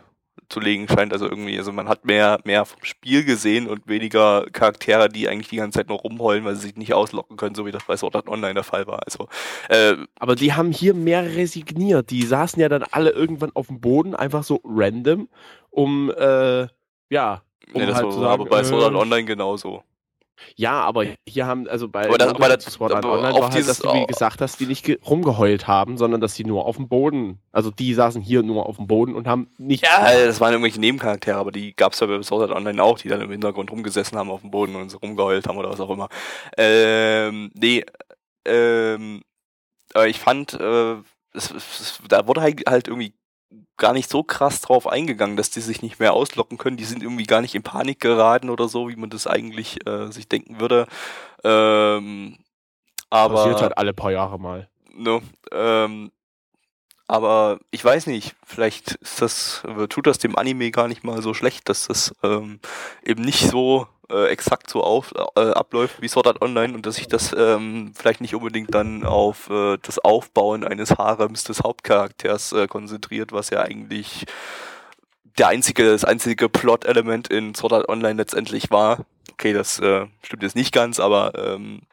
zu 0.50 0.60
legen 0.60 0.88
scheint. 0.88 1.14
Also 1.14 1.30
irgendwie, 1.30 1.58
also 1.58 1.72
man 1.72 1.88
hat 1.88 2.06
mehr, 2.06 2.40
mehr 2.44 2.66
vom 2.66 2.84
Spiel 2.84 3.24
gesehen 3.24 3.68
und 3.68 3.88
weniger 3.88 4.46
Charaktere, 4.52 5.10
die 5.10 5.28
eigentlich 5.28 5.50
die 5.50 5.58
ganze 5.58 5.80
Zeit 5.80 5.90
nur 5.90 6.00
rumheulen, 6.00 6.46
weil 6.46 6.56
sie 6.56 6.68
sich 6.68 6.76
nicht 6.76 6.94
auslocken 6.94 7.38
können, 7.38 7.56
so 7.56 7.66
wie 7.66 7.72
das 7.72 7.84
bei 7.86 7.98
Sword 7.98 8.16
Art 8.16 8.30
Online 8.30 8.54
der 8.54 8.64
Fall 8.64 8.88
war. 8.88 9.02
Also 9.06 9.28
äh, 9.70 9.96
Aber 10.20 10.36
die 10.36 10.54
haben 10.54 10.72
hier 10.72 10.94
mehr 10.94 11.24
resigniert. 11.36 12.10
Die 12.10 12.24
saßen 12.24 12.62
ja 12.62 12.70
dann 12.70 12.84
alle 12.92 13.12
irgendwann 13.12 13.52
auf 13.54 13.68
dem 13.68 13.82
Boden, 13.82 14.16
einfach 14.16 14.44
so 14.44 14.62
random, 14.64 15.30
um, 15.70 16.12
äh, 16.12 16.68
ja, 17.10 17.42
um 17.74 17.82
nee, 17.82 17.86
das 17.86 17.96
halt 17.96 18.06
war 18.06 18.12
zu 18.12 18.20
sagen, 18.20 18.32
aber 18.32 18.46
bei 18.46 18.64
Sword 18.64 18.84
Art 18.84 18.94
äh, 18.94 18.98
Online 18.98 19.26
genauso. 19.26 19.84
Ja, 20.56 20.82
aber 20.82 21.06
hier 21.28 21.46
haben, 21.46 21.68
also 21.68 21.88
bei 21.88 22.08
Aber 22.08 22.18
das- 22.18 22.30
aber 22.34 22.48
das- 22.50 22.66
Sword 22.66 22.92
Art 22.94 23.06
aber 23.06 23.14
Online 23.16 23.34
war 23.40 23.52
halt, 23.52 23.68
dass 23.68 23.80
du, 23.80 23.94
wie 23.94 24.06
gesagt 24.08 24.42
hast, 24.42 24.60
die 24.60 24.66
nicht 24.66 24.84
ge- 24.84 25.00
rumgeheult 25.06 25.68
haben, 25.68 25.98
sondern 25.98 26.22
dass 26.22 26.34
die 26.34 26.44
nur 26.44 26.66
auf 26.66 26.76
dem 26.76 26.88
Boden, 26.90 27.40
also 27.52 27.72
die 27.72 27.94
saßen 27.94 28.22
hier 28.22 28.44
nur 28.44 28.66
auf 28.66 28.78
dem 28.78 28.88
Boden 28.88 29.16
und 29.16 29.28
haben 29.28 29.50
nicht. 29.58 29.84
Ja, 29.84 30.26
das 30.26 30.42
waren 30.42 30.52
irgendwelche 30.52 30.80
Nebencharaktere, 30.80 31.38
aber 31.38 31.52
die 31.52 31.76
gab 31.76 31.94
es 31.94 32.00
ja 32.00 32.08
bei 32.08 32.22
Sword 32.24 32.50
Art 32.50 32.58
Online 32.58 32.82
auch, 32.84 32.98
die 33.00 33.08
dann 33.10 33.22
im 33.22 33.30
Hintergrund 33.32 33.72
rumgesessen 33.72 34.18
haben 34.18 34.32
auf 34.32 34.42
dem 34.42 34.52
Boden 34.52 34.76
und 34.76 34.90
so 34.90 34.98
rumgeheult 34.98 35.48
haben 35.48 35.58
oder 35.58 35.70
was 35.70 35.80
auch 35.80 35.90
immer. 35.92 36.10
Ähm, 36.58 37.52
nee, 37.54 37.86
ähm, 38.46 39.22
aber 39.94 40.08
ich 40.08 40.20
fand, 40.20 40.54
äh, 40.54 40.96
es, 41.34 41.52
es, 41.52 42.00
da 42.10 42.28
wurde 42.28 42.42
halt 42.42 42.64
halt 42.68 42.88
irgendwie 42.88 43.14
gar 43.78 43.94
nicht 43.94 44.10
so 44.10 44.24
krass 44.24 44.62
drauf 44.62 44.88
eingegangen, 44.88 45.38
dass 45.38 45.50
die 45.50 45.62
sich 45.62 45.82
nicht 45.82 46.00
mehr 46.00 46.14
auslocken 46.14 46.58
können. 46.58 46.78
Die 46.78 46.86
sind 46.86 47.04
irgendwie 47.04 47.26
gar 47.26 47.42
nicht 47.42 47.56
in 47.56 47.64
Panik 47.64 48.00
geraten 48.00 48.50
oder 48.50 48.68
so, 48.68 48.90
wie 48.90 48.96
man 48.96 49.10
das 49.10 49.28
eigentlich 49.28 49.86
äh, 49.88 50.12
sich 50.12 50.28
denken 50.28 50.60
würde. 50.60 50.88
Ähm, 51.44 52.38
aber 53.10 53.36
passiert 53.36 53.62
halt 53.62 53.78
alle 53.78 53.94
paar 53.94 54.12
Jahre 54.12 54.40
mal. 54.40 54.70
Ne, 54.96 55.22
ähm, 55.52 56.12
aber 57.14 57.60
ich 57.70 57.86
weiß 57.86 58.08
nicht, 58.08 58.36
vielleicht 58.44 58.98
das, 59.22 59.62
äh, 59.68 59.88
tut 59.88 60.08
das 60.08 60.18
dem 60.18 60.36
Anime 60.36 60.72
gar 60.72 60.88
nicht 60.88 61.04
mal 61.04 61.22
so 61.22 61.36
schlecht, 61.36 61.70
dass 61.70 61.86
das 61.86 62.16
ähm, 62.24 62.60
eben 63.04 63.24
nicht 63.24 63.48
so 63.48 63.88
äh, 64.10 64.30
exakt 64.30 64.68
so 64.68 64.82
auf, 64.82 65.14
äh, 65.36 65.40
abläuft 65.40 66.02
wie 66.02 66.08
Sword 66.08 66.26
Art 66.26 66.42
Online 66.42 66.74
und 66.74 66.88
dass 66.88 66.96
sich 66.96 67.08
das 67.08 67.32
ähm, 67.38 67.92
vielleicht 67.94 68.20
nicht 68.20 68.34
unbedingt 68.34 68.74
dann 68.74 69.06
auf 69.06 69.48
äh, 69.52 69.78
das 69.84 70.00
Aufbauen 70.00 70.64
eines 70.64 70.98
Harems 70.98 71.44
des 71.44 71.62
Hauptcharakters 71.62 72.52
äh, 72.52 72.66
konzentriert, 72.66 73.32
was 73.32 73.52
ja 73.52 73.62
eigentlich 73.62 74.26
der 75.38 75.50
einzige, 75.50 75.92
das 75.92 76.06
einzige 76.06 76.50
Plot-Element 76.50 77.28
in 77.28 77.54
Sword 77.54 77.74
Art 77.74 77.90
Online 77.90 78.16
letztendlich 78.16 78.72
war. 78.72 79.06
Okay, 79.34 79.54
das 79.54 79.78
äh, 79.78 80.08
stimmt 80.24 80.42
jetzt 80.42 80.56
nicht 80.56 80.74
ganz, 80.74 81.00
aber 81.00 81.34
ähm, 81.36 81.84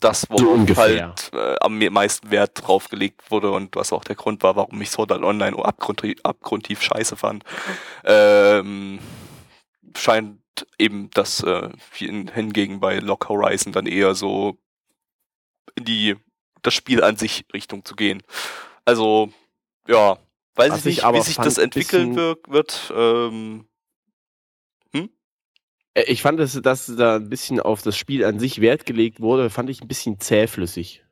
das, 0.00 0.26
wo 0.30 0.38
So 0.38 0.76
halt 0.76 1.30
äh, 1.32 1.56
am 1.60 1.78
meisten 1.78 2.30
Wert 2.30 2.66
drauf 2.66 2.88
gelegt 2.88 3.30
wurde 3.30 3.50
und 3.50 3.74
was 3.76 3.92
auch 3.92 4.04
der 4.04 4.14
Grund 4.16 4.42
war, 4.42 4.56
warum 4.56 4.80
ich 4.80 4.90
Sword 4.90 5.12
Art 5.12 5.22
Online 5.22 5.56
abgrundtief, 5.64 6.18
abgrundtief 6.22 6.80
scheiße 6.80 7.16
fand, 7.16 7.44
ähm, 8.04 8.98
scheint 9.96 10.38
eben 10.78 11.10
das 11.10 11.42
äh, 11.42 11.70
hin- 11.92 12.30
hingegen 12.32 12.80
bei 12.80 12.98
Lock 12.98 13.28
Horizon 13.28 13.72
dann 13.72 13.86
eher 13.86 14.14
so 14.14 14.56
in 15.74 15.84
die 15.84 16.16
das 16.62 16.74
Spiel 16.74 17.02
an 17.02 17.16
sich 17.16 17.44
Richtung 17.52 17.84
zu 17.84 17.96
gehen. 17.96 18.22
Also 18.84 19.30
ja, 19.88 20.18
weiß 20.54 20.70
Was 20.70 20.78
ich 20.80 20.86
ich 20.86 20.96
nicht, 20.96 21.04
aber 21.04 21.18
wie 21.18 21.22
sich 21.22 21.36
das 21.36 21.58
entwickeln 21.58 22.16
wird. 22.16 22.92
Ähm, 22.94 23.66
Äh, 23.66 23.73
Ich 25.94 26.22
fand, 26.22 26.40
dass, 26.40 26.60
dass 26.60 26.86
da 26.96 27.16
ein 27.16 27.28
bisschen 27.28 27.60
auf 27.60 27.82
das 27.82 27.96
Spiel 27.96 28.24
an 28.24 28.38
sich 28.40 28.60
Wert 28.60 28.84
gelegt 28.86 29.20
wurde, 29.20 29.48
fand 29.50 29.70
ich 29.70 29.80
ein 29.80 29.88
bisschen 29.88 30.18
zähflüssig. 30.18 31.04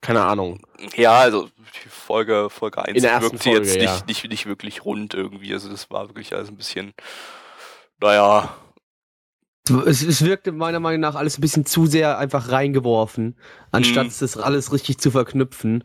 Keine 0.00 0.22
Ahnung. 0.22 0.60
Ja, 0.96 1.18
also 1.18 1.48
die 1.84 1.88
Folge, 1.88 2.48
Folge 2.50 2.84
1 2.84 2.96
In 2.96 3.02
der 3.02 3.12
ersten 3.12 3.32
wirkt 3.32 3.42
sie 3.42 3.50
jetzt 3.50 3.70
Folge, 3.70 3.84
ja. 3.84 3.92
nicht, 3.94 4.06
nicht, 4.06 4.28
nicht 4.30 4.46
wirklich 4.46 4.84
rund 4.84 5.12
irgendwie. 5.14 5.52
Also 5.52 5.68
das 5.68 5.90
war 5.90 6.08
wirklich 6.08 6.32
alles 6.34 6.50
ein 6.50 6.56
bisschen, 6.56 6.92
naja, 8.00 8.54
Es, 9.86 10.02
es 10.02 10.24
wirkte 10.24 10.52
meiner 10.52 10.78
Meinung 10.78 11.00
nach 11.00 11.16
alles 11.16 11.36
ein 11.36 11.40
bisschen 11.40 11.66
zu 11.66 11.86
sehr 11.86 12.16
einfach 12.18 12.50
reingeworfen, 12.52 13.36
anstatt 13.72 14.06
Mhm. 14.06 14.12
das 14.20 14.36
alles 14.36 14.72
richtig 14.72 14.98
zu 14.98 15.10
verknüpfen. 15.10 15.82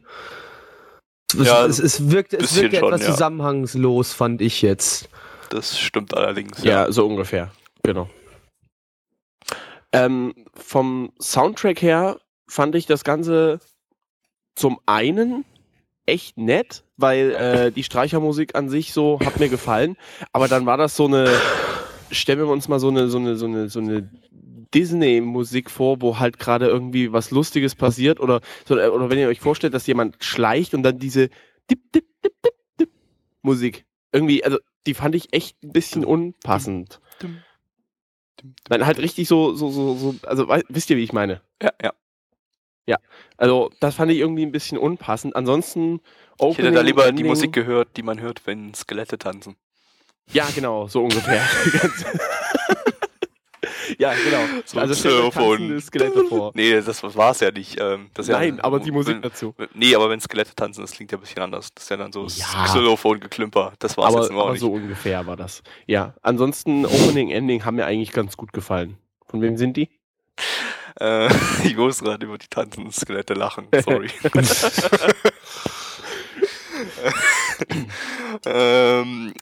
Es, 1.36 1.48
Ja, 1.48 1.66
es, 1.66 1.80
es 1.80 2.12
wirkte, 2.12 2.38
es 2.38 2.56
wirkte 2.56 2.78
schon, 2.78 2.88
etwas 2.90 3.02
ja. 3.02 3.12
zusammenhangslos, 3.14 4.14
fand 4.14 4.42
ich 4.42 4.62
jetzt. 4.62 5.10
das 5.50 5.80
stimmt 5.80 6.14
allerdings. 6.16 6.64
Ja, 6.64 6.92
so 6.92 7.08
ungefähr. 7.08 7.52
Genau. 7.82 8.10
Ähm, 9.94 10.34
vom 10.56 11.14
Soundtrack 11.22 11.82
her 11.82 12.20
fand 12.48 12.76
ich 12.76 12.86
das 12.86 13.04
Ganze 13.04 13.60
zum 14.56 14.80
einen 14.86 15.46
echt 16.06 16.38
nett, 16.38 16.84
weil 16.98 17.32
äh, 17.32 17.72
die 17.72 17.84
Streichermusik 17.84 18.56
an 18.56 18.70
sich 18.70 18.92
so 18.92 19.20
hat 19.24 19.40
mir 19.40 19.50
gefallen, 19.50 19.96
aber 20.32 20.48
dann 20.48 20.66
war 20.66 20.78
das 20.78 20.96
so 20.96 21.06
eine, 21.06 21.30
stellen 22.12 22.40
wir 22.40 22.48
uns 22.48 22.68
mal 22.68 22.80
so 22.80 22.90
eine, 22.90 23.08
so 23.08 23.18
eine, 23.18 23.36
so 23.36 23.46
eine, 23.46 23.70
so 23.70 23.80
eine 23.80 24.10
Disney-Musik 24.74 25.70
vor, 25.70 26.02
wo 26.02 26.20
halt 26.20 26.40
gerade 26.40 26.68
irgendwie 26.68 27.14
was 27.14 27.32
Lustiges 27.32 27.76
passiert 27.76 28.20
oder, 28.20 28.42
äh, 28.70 28.88
oder 28.88 29.10
wenn 29.10 29.20
ihr 29.20 29.28
euch 29.28 29.40
vorstellt, 29.40 29.74
dass 29.74 29.88
jemand 29.88 30.24
schleicht 30.24 30.74
und 30.74 30.84
dann 30.84 31.00
diese 31.00 31.30
Dip, 31.70 31.92
Dip, 31.94 32.06
Dip, 32.24 32.34
Dip, 32.44 32.54
Dip 32.80 32.90
Musik. 33.42 33.86
Irgendwie, 34.12 34.44
also 34.44 34.58
die 34.86 34.94
fand 34.94 35.16
ich 35.16 35.34
echt 35.34 35.64
ein 35.64 35.72
bisschen 35.72 36.04
unpassend. 36.04 37.00
Nein, 38.70 38.86
halt 38.86 39.00
richtig 39.00 39.28
so, 39.28 39.54
so, 39.56 39.70
so, 39.72 39.96
so, 39.96 40.16
also 40.28 40.48
wisst 40.70 40.90
ihr, 40.90 40.98
wie 40.98 41.04
ich 41.04 41.14
meine? 41.14 41.42
ja, 41.62 41.72
ja. 42.86 42.98
Also, 43.38 43.72
das 43.80 43.96
fand 43.96 44.12
ich 44.12 44.18
irgendwie 44.18 44.46
ein 44.46 44.52
bisschen 44.52 44.78
unpassend. 44.78 45.36
Ansonsten, 45.36 46.02
Ich 46.40 46.58
hätte 46.58 46.72
da 46.72 46.82
lieber 46.82 47.04
die 47.04 47.10
Ending- 47.10 47.28
Musik 47.28 47.54
gehört, 47.54 47.96
die 47.98 48.04
man 48.04 48.20
hört, 48.20 48.46
wenn 48.46 48.74
Skelette 48.74 49.18
tanzen. 49.18 49.56
Ja, 50.32 50.48
genau, 50.54 50.88
so 50.88 51.04
ungefähr. 51.04 51.42
Ja, 53.98 54.14
genau. 54.14 54.62
So 54.66 54.80
also, 54.80 54.94
Xylophon. 54.94 55.80
Skelette 55.82 56.26
vor. 56.26 56.52
Nee, 56.56 56.82
das 56.82 57.04
war 57.04 57.32
es 57.32 57.40
ja 57.40 57.52
nicht. 57.52 57.80
Ähm, 57.80 58.10
das 58.14 58.28
Nein, 58.28 58.58
ja, 58.58 58.64
aber 58.64 58.80
die 58.80 58.92
Musik 58.92 59.16
wenn, 59.16 59.22
dazu. 59.22 59.54
Nee, 59.74 59.96
aber 59.96 60.10
wenn 60.10 60.20
Skelette 60.20 60.56
tanzen, 60.56 60.82
das 60.82 60.92
klingt 60.92 61.12
ja 61.12 61.18
ein 61.18 61.22
bisschen 61.22 61.42
anders. 61.42 61.74
Das 61.74 61.84
ist 61.86 61.90
ja 61.90 61.98
dann 61.98 62.12
so 62.12 62.26
Ja. 62.28 62.66
Xylophon-Geklümper. 62.66 63.74
Das 63.80 63.98
war 63.98 64.08
es 64.08 64.14
Aber, 64.14 64.24
jetzt 64.24 64.32
nur 64.32 64.42
auch 64.42 64.46
aber 64.46 64.54
nicht. 64.54 64.62
so 64.62 64.72
ungefähr 64.72 65.26
war 65.26 65.36
das. 65.36 65.64
Ja, 65.86 66.14
ansonsten, 66.22 66.86
Opening, 66.86 67.30
Ending 67.32 67.66
haben 67.66 67.76
mir 67.76 67.86
eigentlich 67.86 68.12
ganz 68.12 68.38
gut 68.38 68.54
gefallen. 68.54 68.98
Von 69.28 69.42
wem 69.42 69.58
sind 69.58 69.78
die? 69.78 69.90
Äh, 71.00 71.28
ich 71.64 71.76
muss 71.76 72.02
gerade 72.02 72.26
über 72.26 72.38
die 72.38 72.48
tanzenden 72.48 72.92
Skelette 72.92 73.34
lachen. 73.34 73.68
Sorry. 73.84 74.10
ähm, 78.46 79.34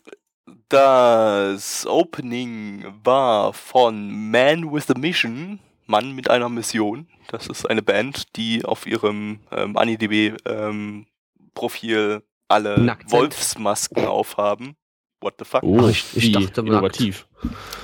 das 0.69 1.85
Opening 1.85 2.85
war 3.03 3.53
von 3.53 4.31
Man 4.31 4.71
with 4.71 4.89
a 4.89 4.97
Mission, 4.97 5.59
Mann 5.87 6.11
mit 6.13 6.29
einer 6.29 6.49
Mission. 6.49 7.07
Das 7.27 7.47
ist 7.47 7.69
eine 7.69 7.81
Band, 7.81 8.35
die 8.35 8.63
auf 8.65 8.85
ihrem 8.85 9.39
ähm, 9.51 9.77
AniDB-Profil 9.77 12.23
alle 12.47 12.79
Nackt 12.79 13.09
sind. 13.09 13.19
Wolfsmasken 13.19 14.05
aufhaben. 14.07 14.75
What 15.21 15.35
the 15.39 15.45
fuck? 15.45 15.63
Oh, 15.63 15.87
ich- 15.87 16.15
ich 16.17 16.31
dachte, 16.31 16.61
innovativ. 16.61 17.27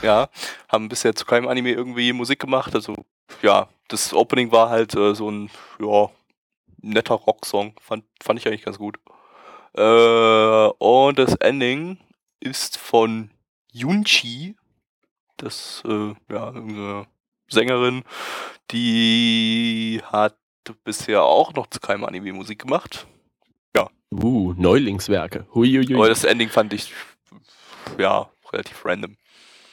Ja, 0.01 0.29
haben 0.69 0.89
bisher 0.89 1.15
zu 1.15 1.25
keinem 1.25 1.47
Anime 1.47 1.71
irgendwie 1.71 2.11
Musik 2.13 2.39
gemacht. 2.39 2.73
Also, 2.75 2.95
ja, 3.41 3.69
das 3.87 4.13
Opening 4.13 4.51
war 4.51 4.69
halt 4.69 4.95
äh, 4.95 5.13
so 5.15 5.29
ein, 5.29 5.49
ja, 5.79 6.09
netter 6.81 7.15
Rocksong. 7.15 7.73
Fand, 7.81 8.03
fand 8.21 8.39
ich 8.39 8.47
eigentlich 8.47 8.63
ganz 8.65 8.77
gut. 8.77 8.97
Äh, 9.75 10.67
und 10.79 11.19
das 11.19 11.35
Ending 11.35 11.97
ist 12.39 12.77
von 12.77 13.31
Yunchi. 13.71 14.55
Das, 15.37 15.83
äh, 15.85 16.13
ja, 16.29 16.47
irgendeine 16.47 17.07
Sängerin. 17.47 18.03
Die 18.71 20.01
hat 20.05 20.37
bisher 20.83 21.23
auch 21.23 21.53
noch 21.53 21.67
zu 21.67 21.79
keinem 21.79 22.03
Anime 22.03 22.33
Musik 22.33 22.59
gemacht. 22.59 23.07
Uh, 24.11 24.53
Neulingswerke. 24.57 25.45
Huiuiui. 25.53 25.95
Aber 25.95 26.07
das 26.07 26.23
Ending 26.23 26.49
fand 26.49 26.73
ich, 26.73 26.93
ja, 27.97 28.29
relativ 28.51 28.85
random. 28.85 29.17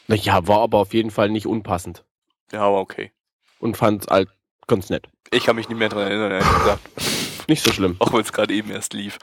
Naja, 0.09 0.47
war 0.47 0.61
aber 0.61 0.79
auf 0.79 0.93
jeden 0.93 1.11
Fall 1.11 1.31
nicht 1.31 1.47
unpassend. 1.47 2.05
Ja, 2.53 2.63
aber 2.63 2.81
okay. 2.81 3.13
Und 3.61 3.77
fand 3.77 4.07
halt 4.09 4.29
ganz 4.67 4.91
nett. 4.91 5.07
Ich 5.31 5.45
kann 5.45 5.57
mich 5.57 5.69
nicht 5.69 5.79
mehr 5.79 5.89
dran 5.89 6.09
erinnern, 6.09 6.33
ehrlich 6.33 6.59
gesagt. 6.59 7.49
Nicht 7.49 7.63
so 7.63 7.73
schlimm. 7.73 7.97
Auch 8.01 8.13
wenn 8.13 8.21
es 8.21 8.33
gerade 8.33 8.53
eben 8.53 8.71
erst 8.71 8.93
lief. 8.93 9.19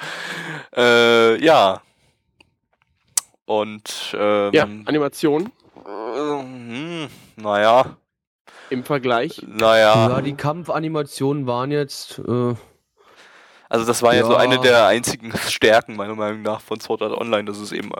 Äh, 0.75 1.43
ja. 1.43 1.81
Und, 3.51 4.15
ähm, 4.17 4.53
Ja, 4.53 4.63
Animation 4.85 5.51
äh, 5.85 7.07
naja, 7.35 7.97
im 8.69 8.85
Vergleich. 8.85 9.41
naja. 9.45 10.07
Ja, 10.07 10.21
die 10.21 10.35
Kampfanimationen 10.35 11.47
waren 11.47 11.69
jetzt. 11.69 12.19
Äh, 12.19 12.55
Also 13.67 13.85
das 13.85 14.01
war 14.03 14.15
ja, 14.15 14.23
so 14.23 14.31
Ja. 14.31 14.37
eine 14.37 14.57
der 14.59 14.85
einzigen 14.87 15.33
Stärken, 15.49 15.97
meiner 15.97 16.15
Meinung 16.15 16.43
nach, 16.43 16.61
von 16.61 16.79
Sword 16.79 17.01
Art 17.01 17.11
Online, 17.11 17.43
dass 17.43 17.57
es 17.57 17.73
eben 17.73 17.91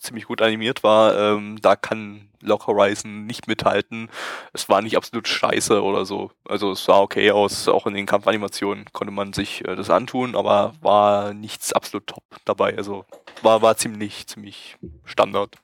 ziemlich 0.00 0.26
gut 0.26 0.42
animiert 0.42 0.82
war. 0.82 1.16
Ähm, 1.18 1.58
da 1.60 1.76
kann 1.76 2.28
Lock 2.40 2.66
Horizon 2.66 3.26
nicht 3.26 3.48
mithalten. 3.48 4.08
Es 4.52 4.68
war 4.68 4.82
nicht 4.82 4.96
absolut 4.96 5.26
scheiße 5.28 5.82
oder 5.82 6.04
so. 6.04 6.30
Also 6.48 6.72
es 6.72 6.84
sah 6.84 7.00
okay 7.00 7.30
aus, 7.30 7.68
auch 7.68 7.86
in 7.86 7.94
den 7.94 8.06
Kampfanimationen 8.06 8.86
konnte 8.92 9.12
man 9.12 9.32
sich 9.32 9.66
äh, 9.66 9.76
das 9.76 9.90
antun, 9.90 10.36
aber 10.36 10.74
war 10.80 11.34
nichts 11.34 11.72
absolut 11.72 12.06
top 12.06 12.24
dabei. 12.44 12.76
Also 12.76 13.04
war, 13.42 13.62
war 13.62 13.76
ziemlich, 13.76 14.26
ziemlich 14.26 14.76
Standard. 15.04 15.56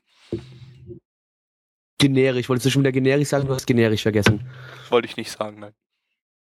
generisch. 1.98 2.48
Wolltest 2.48 2.66
du 2.66 2.70
schon 2.70 2.82
wieder 2.82 2.92
generisch 2.92 3.28
sagen? 3.28 3.46
Du 3.46 3.54
hast 3.54 3.66
generisch 3.66 4.02
vergessen. 4.02 4.48
Wollte 4.88 5.06
ich 5.06 5.16
nicht 5.16 5.30
sagen, 5.30 5.60
nein. 5.60 5.74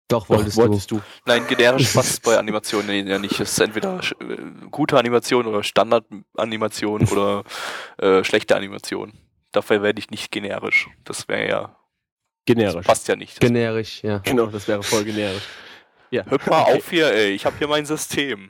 Doch, 0.09 0.27
Doch, 0.27 0.29
wolltest, 0.29 0.57
wolltest 0.57 0.91
du. 0.91 1.01
Nein, 1.25 1.45
generisch 1.47 1.93
passt 1.93 2.23
bei 2.23 2.37
Animationen 2.37 3.07
ja 3.07 3.17
nicht. 3.19 3.39
Es 3.39 3.51
ist 3.51 3.59
entweder 3.59 3.99
äh, 4.19 4.37
gute 4.71 4.97
Animation 4.97 5.45
oder 5.45 5.63
Standard-Animation 5.63 7.07
oder 7.07 7.43
äh, 7.97 8.23
schlechte 8.23 8.55
Animation. 8.55 9.13
Dafür 9.51 9.81
werde 9.83 9.99
ich 9.99 10.09
nicht 10.09 10.31
generisch. 10.31 10.89
Das 11.05 11.27
wäre 11.27 11.47
ja. 11.47 11.75
Generisch. 12.45 12.85
Passt 12.85 13.07
ja 13.07 13.15
nicht. 13.15 13.39
Generisch, 13.39 14.03
ja. 14.03 14.17
Genau, 14.19 14.47
das 14.47 14.67
wäre 14.67 14.81
voll 14.83 15.03
generisch. 15.03 15.43
Ja. 16.09 16.25
Hört 16.25 16.47
mal 16.47 16.63
auf 16.63 16.89
hier, 16.89 17.13
ey. 17.13 17.29
Ich 17.31 17.45
habe 17.45 17.55
hier 17.59 17.67
mein 17.67 17.85
System. 17.85 18.49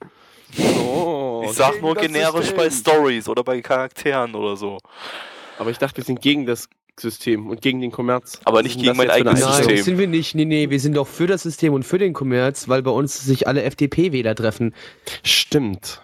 Oh, 0.58 1.44
Ich 1.46 1.52
sag 1.52 1.82
nur 1.82 1.94
das 1.94 2.06
generisch 2.06 2.48
System. 2.48 2.58
bei 2.58 2.70
Stories 2.70 3.28
oder 3.28 3.44
bei 3.44 3.62
Charakteren 3.62 4.34
oder 4.34 4.56
so. 4.56 4.78
Aber 5.58 5.70
ich 5.70 5.78
dachte, 5.78 5.98
wir 5.98 6.06
sind 6.06 6.22
gegen 6.22 6.46
das 6.46 6.70
System 7.00 7.48
und 7.48 7.62
gegen 7.62 7.82
den 7.82 7.92
Kommerz. 7.92 8.40
Aber 8.46 8.64
nicht 8.64 8.80
gegen 8.80 8.98
mein 8.98 9.10
eigenes 9.10 9.42
Nein, 9.42 9.54
System. 9.54 9.76
das 9.76 9.86
sind 9.86 9.98
wir 9.98 10.08
nicht. 10.08 10.36
Nee, 10.36 10.46
nee, 10.46 10.70
wir 10.70 10.80
sind 10.80 10.96
doch 10.96 11.08
für 11.08 11.28
das 11.28 11.44
System 11.44 11.74
und 11.74 11.84
für 11.84 11.98
den 11.98 12.14
Kommerz, 12.14 12.68
weil 12.68 12.82
bei 12.82 12.92
uns 12.92 13.20
sich 13.24 13.48
alle 13.48 13.64
FDP-Wähler 13.64 14.36
treffen. 14.36 14.74
Stimmt. 15.24 16.02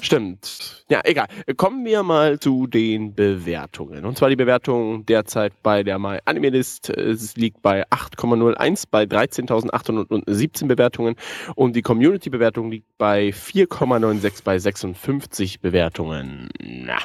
Stimmt. 0.00 0.84
Ja, 0.88 1.00
egal. 1.04 1.26
Kommen 1.56 1.84
wir 1.84 2.02
mal 2.02 2.38
zu 2.38 2.66
den 2.66 3.14
Bewertungen. 3.14 4.04
Und 4.04 4.16
zwar 4.18 4.28
die 4.28 4.36
Bewertung 4.36 5.06
derzeit 5.06 5.52
bei 5.62 5.82
der 5.82 5.98
My 5.98 6.18
Anime 6.24 6.50
List. 6.50 6.90
Es 6.90 7.36
liegt 7.36 7.62
bei 7.62 7.86
8,01 7.88 8.84
bei 8.90 9.04
13.817 9.04 10.66
Bewertungen. 10.66 11.16
Und 11.54 11.74
die 11.76 11.82
Community-Bewertung 11.82 12.70
liegt 12.70 12.86
bei 12.98 13.30
4,96 13.30 14.44
bei 14.44 14.58
56 14.58 15.60
Bewertungen. 15.60 16.48
Na. 16.60 16.98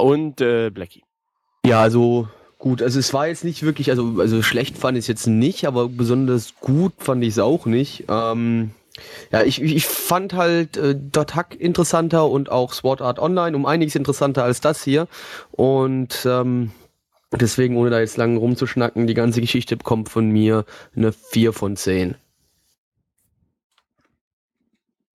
Und 0.00 0.40
äh, 0.40 0.70
Blackie. 0.70 1.02
Ja, 1.66 1.80
also 1.80 2.28
gut, 2.58 2.82
also 2.82 2.98
es 2.98 3.12
war 3.14 3.28
jetzt 3.28 3.44
nicht 3.44 3.62
wirklich, 3.62 3.90
also, 3.90 4.16
also 4.18 4.42
schlecht 4.42 4.76
fand 4.76 4.98
ich 4.98 5.04
es 5.04 5.08
jetzt 5.08 5.26
nicht, 5.26 5.66
aber 5.66 5.88
besonders 5.88 6.54
gut 6.60 6.94
fand 6.98 7.22
ich 7.22 7.30
es 7.30 7.38
auch 7.38 7.66
nicht. 7.66 8.04
Ähm, 8.08 8.70
ja, 9.32 9.42
ich, 9.42 9.60
ich 9.60 9.86
fand 9.86 10.34
halt 10.34 10.76
äh, 10.76 10.94
Dot 10.96 11.34
Hack 11.34 11.56
interessanter 11.58 12.28
und 12.28 12.50
auch 12.50 12.72
Sword 12.72 13.02
Art 13.02 13.18
Online 13.18 13.56
um 13.56 13.66
einiges 13.66 13.94
interessanter 13.94 14.44
als 14.44 14.60
das 14.60 14.84
hier. 14.84 15.08
Und 15.50 16.24
ähm, 16.26 16.70
deswegen, 17.32 17.76
ohne 17.76 17.90
da 17.90 18.00
jetzt 18.00 18.16
lang 18.16 18.36
rumzuschnacken, 18.36 19.06
die 19.06 19.14
ganze 19.14 19.40
Geschichte 19.40 19.76
bekommt 19.76 20.08
von 20.08 20.28
mir 20.28 20.64
eine 20.96 21.12
4 21.12 21.52
von 21.52 21.76
10. 21.76 22.16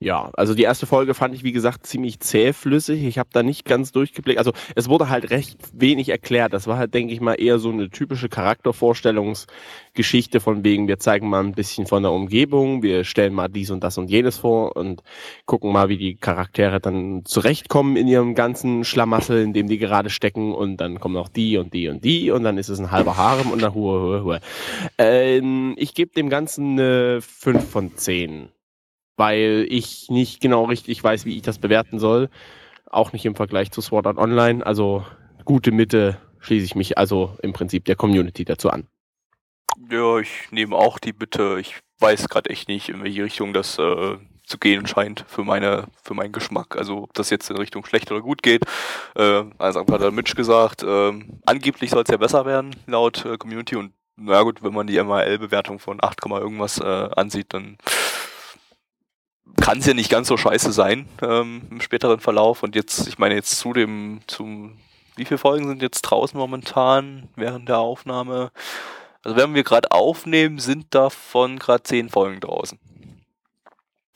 Ja, 0.01 0.32
also 0.36 0.56
die 0.56 0.63
erste 0.63 0.86
Folge 0.86 1.13
fand 1.13 1.36
ich, 1.36 1.44
wie 1.44 1.51
gesagt, 1.51 1.86
ziemlich 1.86 2.22
zähflüssig. 2.22 3.03
Ich 3.03 3.20
habe 3.20 3.27
da 3.34 3.44
nicht 3.44 3.65
ganz 3.65 3.91
durchgeblickt. 3.91 4.39
Also 4.39 4.53
es 4.74 4.88
wurde 4.88 5.10
halt 5.10 5.29
recht 5.29 5.60
wenig 5.74 6.08
erklärt. 6.08 6.53
Das 6.53 6.68
war 6.68 6.77
halt, 6.77 6.94
denke 6.94 7.13
ich 7.13 7.20
mal, 7.20 7.34
eher 7.34 7.60
so 7.60 7.70
eine 7.70 7.89
typische 7.89 8.29
Charaktervorstellungsgeschichte 8.29 10.39
von 10.39 10.63
wegen, 10.63 10.88
wir 10.88 11.00
zeigen 11.00 11.27
mal 11.27 11.44
ein 11.44 11.51
bisschen 11.51 11.86
von 11.86 12.03
der 12.03 12.13
Umgebung, 12.13 12.82
wir 12.82 13.03
stellen 13.03 13.34
mal 13.34 13.50
dies 13.50 13.72
und 13.72 13.84
das 13.84 13.98
und 13.98 14.10
jenes 14.10 14.38
vor 14.38 14.77
und 14.77 15.03
gucken 15.46 15.74
mal, 15.74 15.89
wie 15.89 15.98
die 15.98 16.15
Charaktere 16.15 16.79
dann 16.79 17.25
zurechtkommen 17.25 17.98
in 17.98 18.08
ihrem 18.08 18.36
ganzen 18.36 18.86
Schlamassel, 18.86 19.41
in 19.41 19.51
dem 19.51 19.68
die 19.68 19.79
gerade 19.79 20.10
stecken 20.10 20.53
und 20.53 20.77
dann 20.77 21.01
kommen 21.01 21.15
noch 21.15 21.27
die 21.27 21.58
und 21.58 21.74
die 21.74 21.89
und 21.89 22.06
die 22.06 22.32
und 22.32 22.44
dann 22.44 22.58
ist 22.58 22.70
es 22.70 22.79
ein 22.79 22.91
halber 22.91 23.18
Harem 23.18 23.51
und 23.51 23.62
dann 23.62 23.74
Hue, 23.74 24.01
Hue, 24.01 24.24
Hue. 24.24 24.39
Ähm, 24.98 25.75
ich 25.77 25.94
gebe 25.94 26.13
dem 26.13 26.29
Ganzen 26.29 26.79
eine 26.79 27.20
5 27.22 27.70
von 27.70 27.98
10 27.98 28.48
weil 29.20 29.68
ich 29.70 30.10
nicht 30.10 30.40
genau 30.40 30.64
richtig 30.64 31.04
weiß, 31.04 31.26
wie 31.26 31.36
ich 31.36 31.42
das 31.42 31.60
bewerten 31.60 32.00
soll. 32.00 32.30
Auch 32.90 33.12
nicht 33.12 33.26
im 33.26 33.36
Vergleich 33.36 33.70
zu 33.70 33.82
Sword 33.82 34.08
Art 34.08 34.18
Online. 34.18 34.66
Also 34.66 35.06
gute 35.44 35.72
Mitte 35.72 36.18
schließe 36.40 36.66
ich 36.66 36.76
mich 36.76 36.98
also 36.98 37.38
im 37.44 37.52
Prinzip 37.52 37.84
der 37.84 37.98
Community 37.98 38.46
dazu 38.46 38.70
an. 38.70 38.88
Ja, 39.92 40.20
ich 40.20 40.52
nehme 40.52 40.76
auch 40.76 41.00
die 41.00 41.12
Bitte. 41.12 41.58
Ich 41.60 41.76
weiß 42.00 42.30
gerade 42.30 42.50
echt 42.50 42.70
nicht, 42.70 42.88
in 42.88 43.04
welche 43.04 43.26
Richtung 43.26 43.52
das 43.52 43.78
äh, 43.78 44.16
zu 44.46 44.58
gehen 44.58 44.88
scheint 44.88 45.26
für 45.28 45.44
meine, 45.44 45.88
für 46.02 46.14
meinen 46.14 46.32
Geschmack. 46.32 46.78
Also 46.78 47.04
ob 47.04 47.14
das 47.14 47.30
jetzt 47.30 47.50
in 47.50 47.58
Richtung 47.58 47.86
schlecht 47.86 48.10
oder 48.14 48.22
gut 48.22 48.42
geht. 48.42 48.64
Äh, 49.16 49.44
also 49.58 49.82
hat 49.82 50.02
der 50.02 50.12
Mitch 50.12 50.34
gesagt, 50.34 50.82
ähm, 50.88 51.42
angeblich 51.46 51.90
soll 51.90 52.04
es 52.04 52.10
ja 52.10 52.18
besser 52.18 52.46
werden 52.46 52.74
laut 52.88 53.26
äh, 53.26 53.38
Community 53.38 53.76
und 53.76 53.92
na 54.16 54.42
gut, 54.44 54.64
wenn 54.64 54.74
man 54.74 54.88
die 54.88 55.02
MRL-Bewertung 55.02 55.80
von 55.80 55.98
8, 56.02 56.20
Komma 56.20 56.40
irgendwas 56.40 56.78
äh, 56.80 57.10
ansieht, 57.16 57.54
dann 57.54 57.78
kann 59.62 59.79
es 59.79 59.86
ja 59.86 59.94
nicht 59.94 60.10
ganz 60.10 60.27
so 60.27 60.38
scheiße 60.38 60.72
sein 60.72 61.08
ähm, 61.22 61.62
im 61.70 61.82
späteren 61.82 62.20
Verlauf. 62.20 62.63
Und 62.63 62.75
jetzt, 62.75 63.08
ich 63.08 63.18
meine 63.18 63.36
jetzt 63.36 63.58
zu 63.58 63.74
dem, 63.74 64.22
zum, 64.27 64.77
wie 65.15 65.25
viele 65.25 65.38
Folgen 65.38 65.68
sind 65.68 65.82
jetzt 65.82 66.01
draußen 66.01 66.38
momentan 66.38 67.29
während 67.36 67.70
der 67.70 67.79
Aufnahme? 67.79 68.51
Also 69.24 69.38
wenn 69.38 69.53
wir 69.53 69.63
gerade 69.63 69.91
aufnehmen, 69.91 70.60
sind 70.60 70.96
davon 70.96 71.59
gerade 71.59 71.83
zehn 71.83 72.09
Folgen 72.09 72.40
draußen. 72.40 72.79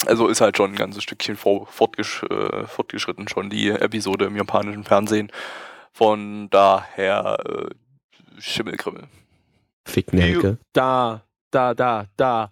Also 0.06 0.28
ist 0.28 0.42
halt 0.42 0.58
schon 0.58 0.72
ein 0.72 0.76
ganzes 0.76 1.04
Stückchen 1.04 1.36
vor, 1.36 1.68
fortgesch, 1.68 2.24
äh, 2.24 2.68
fortgeschritten 2.68 3.28
schon 3.28 3.50
die 3.50 3.70
Episode 3.70 4.26
im 4.26 4.36
japanischen 4.36 4.84
Fernsehen. 4.84 5.32
Von 5.92 6.50
daher 6.50 7.38
äh, 7.46 7.70
Schimmelkrimmel. 8.40 9.08
Ficknelke. 9.86 10.58
Da, 10.74 11.24
da, 11.52 11.74
da, 11.74 12.06
da, 12.18 12.52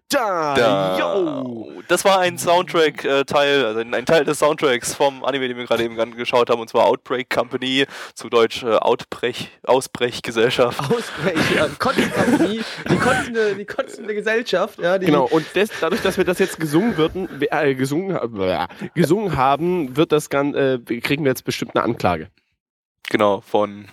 Da, 0.11 0.53
da. 0.55 0.99
Yo. 0.99 1.71
Das 1.87 2.03
war 2.03 2.19
ein 2.19 2.37
Soundtrack-Teil, 2.37 3.61
äh, 3.61 3.65
also 3.65 3.79
ein, 3.79 4.05
Teil 4.05 4.25
des 4.25 4.39
Soundtracks 4.39 4.93
vom 4.93 5.23
Anime, 5.23 5.47
den 5.47 5.57
wir 5.57 5.65
gerade 5.65 5.83
eben 5.83 5.95
geschaut 6.15 6.49
haben, 6.49 6.59
und 6.59 6.69
zwar 6.69 6.85
Outbreak 6.85 7.29
Company, 7.29 7.85
zu 8.13 8.29
Deutsch 8.29 8.63
äh, 8.63 8.75
Outbrech, 8.75 9.49
Ausbrechgesellschaft. 9.63 10.79
Ausbrech, 10.79 11.55
ja, 11.55 11.67
Kotzkompanie, 11.79 12.61
die 12.89 12.97
kotzende, 12.97 13.55
die 13.55 13.65
kotzende 13.65 14.13
Gesellschaft. 14.13 14.79
Ja, 14.79 14.97
genau, 14.97 15.25
und 15.25 15.55
des, 15.55 15.69
dadurch, 15.79 16.01
dass 16.01 16.17
wir 16.17 16.25
das 16.25 16.39
jetzt 16.39 16.59
gesungen, 16.59 16.97
würden, 16.97 17.29
äh, 17.49 17.73
gesungen, 17.75 18.17
äh, 18.39 18.67
gesungen 18.93 19.37
haben, 19.37 19.95
wird 19.95 20.11
das 20.11 20.29
ganz, 20.29 20.55
äh, 20.55 20.79
kriegen 20.99 21.23
wir 21.23 21.31
jetzt 21.31 21.45
bestimmt 21.45 21.75
eine 21.75 21.85
Anklage. 21.85 22.29
Genau, 23.09 23.41
von 23.41 23.87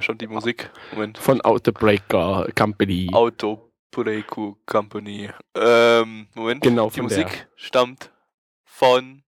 schon 0.00 0.18
die 0.18 0.26
Musik. 0.26 0.70
Moment. 0.92 1.16
Von 1.16 1.40
Out 1.40 1.64
Company. 2.54 3.08
Auto 3.12 3.67
Autopureiku 3.88 4.56
Company. 4.66 5.30
Ähm, 5.54 6.28
Moment, 6.34 6.62
Genau, 6.62 6.90
die 6.90 7.02
Musik 7.02 7.48
stammt 7.56 8.10
von 8.64 9.22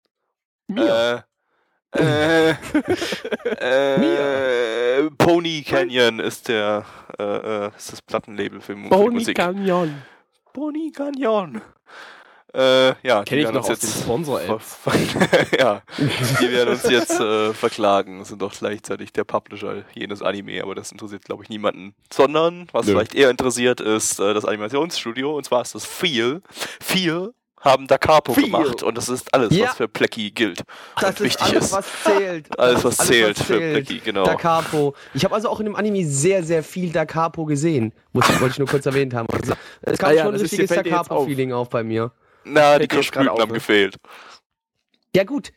Mir. 0.67 1.25
Äh, 1.93 2.51
äh, 2.51 2.55
äh, 5.01 5.11
Pony 5.19 5.63
Canyon 5.63 6.21
ist 6.21 6.49
der 6.49 6.85
äh, 7.19 7.23
äh, 7.67 7.71
ist 7.77 7.93
das 7.93 8.03
Plattenlabel 8.03 8.61
für, 8.61 8.77
Pony 8.77 9.15
Musik. 9.15 9.37
Canyon. 9.37 10.03
Pony 10.53 10.93
Canyon. 10.93 11.61
Äh, 12.53 12.89
ja, 13.07 13.23
Kenn 13.23 13.39
die 13.39 13.45
ich 13.45 13.51
noch 13.53 13.69
aus 13.69 13.79
den 13.79 13.89
Sponsor-Apps. 13.89 14.75
ver- 14.83 15.59
ja, 15.59 15.83
die 15.99 16.51
werden 16.51 16.71
uns 16.71 16.83
jetzt 16.89 17.19
äh, 17.21 17.53
verklagen. 17.55 18.25
Sind 18.25 18.43
doch 18.43 18.53
gleichzeitig 18.53 19.13
der 19.13 19.25
Publisher 19.25 19.85
jenes 19.95 20.21
Anime, 20.23 20.63
aber 20.63 20.75
das 20.75 20.91
interessiert, 20.91 21.25
glaube 21.25 21.45
ich, 21.45 21.49
niemanden. 21.49 21.95
Sondern, 22.13 22.69
was 22.73 22.87
Nö. 22.87 22.93
vielleicht 22.93 23.15
eher 23.15 23.31
interessiert, 23.31 23.81
ist 23.81 24.19
äh, 24.19 24.35
das 24.35 24.45
Animationsstudio, 24.45 25.37
und 25.37 25.45
zwar 25.45 25.63
ist 25.63 25.75
das 25.75 25.85
Feel. 25.85 26.43
Feel 26.83 27.33
haben 27.61 27.87
Da 27.87 27.99
Capo 27.99 28.33
Feel. 28.33 28.45
gemacht 28.47 28.83
und 28.83 28.97
das 28.97 29.11
ist 29.11 29.35
alles, 29.35 29.55
Ja. 29.55 29.67
was 29.69 29.77
für 29.77 29.87
Plecky 29.87 30.31
gilt. 30.31 30.63
das 30.99 31.11
ist 31.11 31.21
wichtig 31.21 31.43
alles, 31.43 31.65
ist. 31.67 31.73
was 31.75 31.87
zählt. 32.05 32.47
Alles, 32.59 32.83
was 32.85 32.99
Alles, 33.01 33.11
zählt 33.11 33.39
was 33.39 33.47
für 33.47 33.59
zählt. 33.59 33.87
Plecky, 33.87 34.01
genau. 34.03 34.25
Da 34.25 34.35
Capo. 34.35 34.95
Ich 35.13 35.25
habe 35.27 35.35
also 35.35 35.51
auch 35.51 35.61
in 35.61 35.67
dem 35.67 35.77
Anime 35.77 36.07
sehr, 36.07 36.43
sehr 36.43 36.63
viel 36.65 36.91
Da 36.91 37.05
Capo 37.05 37.45
gesehen. 37.45 37.93
Muss, 38.15 38.27
wollte 38.41 38.53
ich 38.55 38.59
nur 38.59 38.67
kurz 38.67 38.87
erwähnt 38.87 39.13
haben. 39.13 39.27
Also, 39.31 39.53
es 39.83 39.99
kam 39.99 40.09
Ah 40.09 40.13
ja, 40.13 40.23
schon 40.23 40.29
ein 40.29 40.33
das 40.41 40.43
richtiges 40.45 40.71
Da 40.71 40.77
jetzt 40.77 40.89
Capo-Feeling 40.89 41.53
auf 41.53 41.69
bei 41.69 41.85
mir. 41.85 42.11
Na, 42.45 42.79
die 42.79 42.89
Kirschblüten 42.89 43.31
haben 43.31 43.49
ne? 43.49 43.55
gefehlt. 43.55 43.97
Ja 45.15 45.25
gut, 45.25 45.51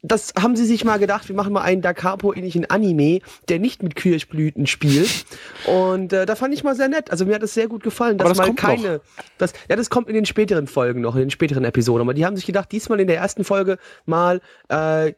das 0.00 0.32
haben 0.40 0.56
sie 0.56 0.64
sich 0.64 0.82
mal 0.82 0.98
gedacht, 0.98 1.28
wir 1.28 1.36
machen 1.36 1.52
mal 1.52 1.60
einen 1.60 1.82
Da 1.82 1.92
Capo-ähnlichen 1.92 2.70
Anime, 2.70 3.20
der 3.50 3.58
nicht 3.58 3.82
mit 3.82 3.96
Kirschblüten 3.96 4.66
spielt. 4.66 5.26
Und 5.66 6.14
äh, 6.14 6.24
da 6.24 6.34
fand 6.36 6.54
ich 6.54 6.64
mal 6.64 6.74
sehr 6.74 6.88
nett. 6.88 7.10
Also 7.10 7.26
mir 7.26 7.34
hat 7.34 7.42
es 7.42 7.52
sehr 7.52 7.68
gut 7.68 7.82
gefallen, 7.82 8.16
dass 8.16 8.28
das 8.28 8.38
mal 8.38 8.54
keine. 8.54 9.02
Das, 9.36 9.52
ja, 9.68 9.76
das 9.76 9.90
kommt 9.90 10.08
in 10.08 10.14
den 10.14 10.24
späteren 10.24 10.66
Folgen 10.66 11.02
noch, 11.02 11.16
in 11.16 11.20
den 11.20 11.30
späteren 11.30 11.64
Episoden. 11.64 12.00
Aber 12.00 12.14
die 12.14 12.24
haben 12.24 12.36
sich 12.36 12.46
gedacht, 12.46 12.72
diesmal 12.72 12.98
in 12.98 13.06
der 13.06 13.18
ersten 13.18 13.44
Folge 13.44 13.76
mal 14.06 14.40
äh, 14.68 15.12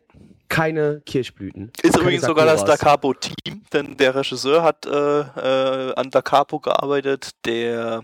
keine 0.48 1.02
Kirschblüten. 1.06 1.70
Ist 1.80 1.96
übrigens 1.96 2.24
sogar 2.24 2.44
das 2.44 2.64
Da 2.64 2.72
Sakuras. 2.72 2.80
Capo-Team, 2.80 3.62
denn 3.72 3.96
der 3.96 4.16
Regisseur 4.16 4.64
hat 4.64 4.84
äh, 4.84 4.90
äh, 4.90 5.94
an 5.94 6.10
Da 6.10 6.22
Capo 6.22 6.58
gearbeitet, 6.58 7.30
der 7.44 8.02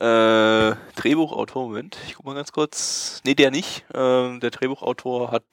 äh, 0.00 0.74
Drehbuchautor, 0.96 1.66
Moment, 1.66 1.96
ich 2.06 2.14
guck 2.14 2.26
mal 2.26 2.34
ganz 2.34 2.52
kurz. 2.52 3.20
Nee, 3.24 3.34
der 3.34 3.50
nicht. 3.50 3.84
Ähm, 3.94 4.40
der 4.40 4.50
Drehbuchautor 4.50 5.30
hat 5.30 5.44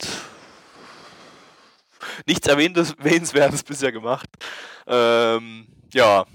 nichts 2.25 2.47
Erwähnenswertes 2.47 3.63
bisher 3.63 3.91
gemacht. 3.91 4.29
Ähm, 4.87 5.67
ja, 5.93 6.25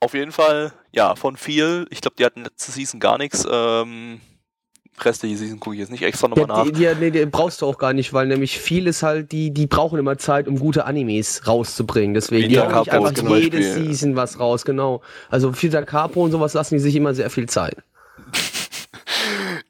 auf 0.00 0.14
jeden 0.14 0.32
Fall, 0.32 0.72
ja, 0.92 1.16
von 1.16 1.36
viel. 1.36 1.86
Ich 1.90 2.00
glaube, 2.00 2.16
die 2.16 2.24
hatten 2.24 2.44
letzte 2.44 2.70
Season 2.70 3.00
gar 3.00 3.18
nichts. 3.18 3.46
Ähm, 3.50 4.20
restliche 5.04 5.36
Season 5.36 5.60
gucke 5.60 5.74
ich 5.76 5.80
jetzt 5.80 5.90
nicht 5.90 6.02
extra 6.02 6.28
nochmal 6.28 6.48
Ja, 6.48 6.56
nach. 6.56 6.64
die, 6.64 6.72
die, 6.72 6.88
nee, 7.00 7.10
die 7.10 7.26
brauchst 7.26 7.62
du 7.62 7.66
auch 7.66 7.78
gar 7.78 7.92
nicht, 7.92 8.12
weil 8.12 8.26
nämlich 8.26 8.58
vieles 8.58 9.02
halt, 9.02 9.32
die, 9.32 9.50
die 9.52 9.66
brauchen 9.66 9.98
immer 9.98 10.18
Zeit, 10.18 10.48
um 10.48 10.58
gute 10.58 10.84
Animes 10.86 11.46
rauszubringen. 11.46 12.14
Deswegen 12.14 12.48
die 12.48 12.54
Da 12.54 12.72
hauen 12.72 12.80
nicht 12.80 12.92
einfach 12.92 13.12
zum 13.14 13.28
jede 13.36 13.58
Beispiel. 13.58 13.86
Season 13.86 14.16
was 14.16 14.38
raus, 14.40 14.64
genau. 14.64 15.02
Also 15.30 15.52
für 15.52 15.68
Da 15.68 15.82
Capo 15.82 16.24
und 16.24 16.30
sowas 16.32 16.54
lassen 16.54 16.74
die 16.76 16.80
sich 16.80 16.96
immer 16.96 17.14
sehr 17.14 17.30
viel 17.30 17.48
Zeit. 17.48 17.76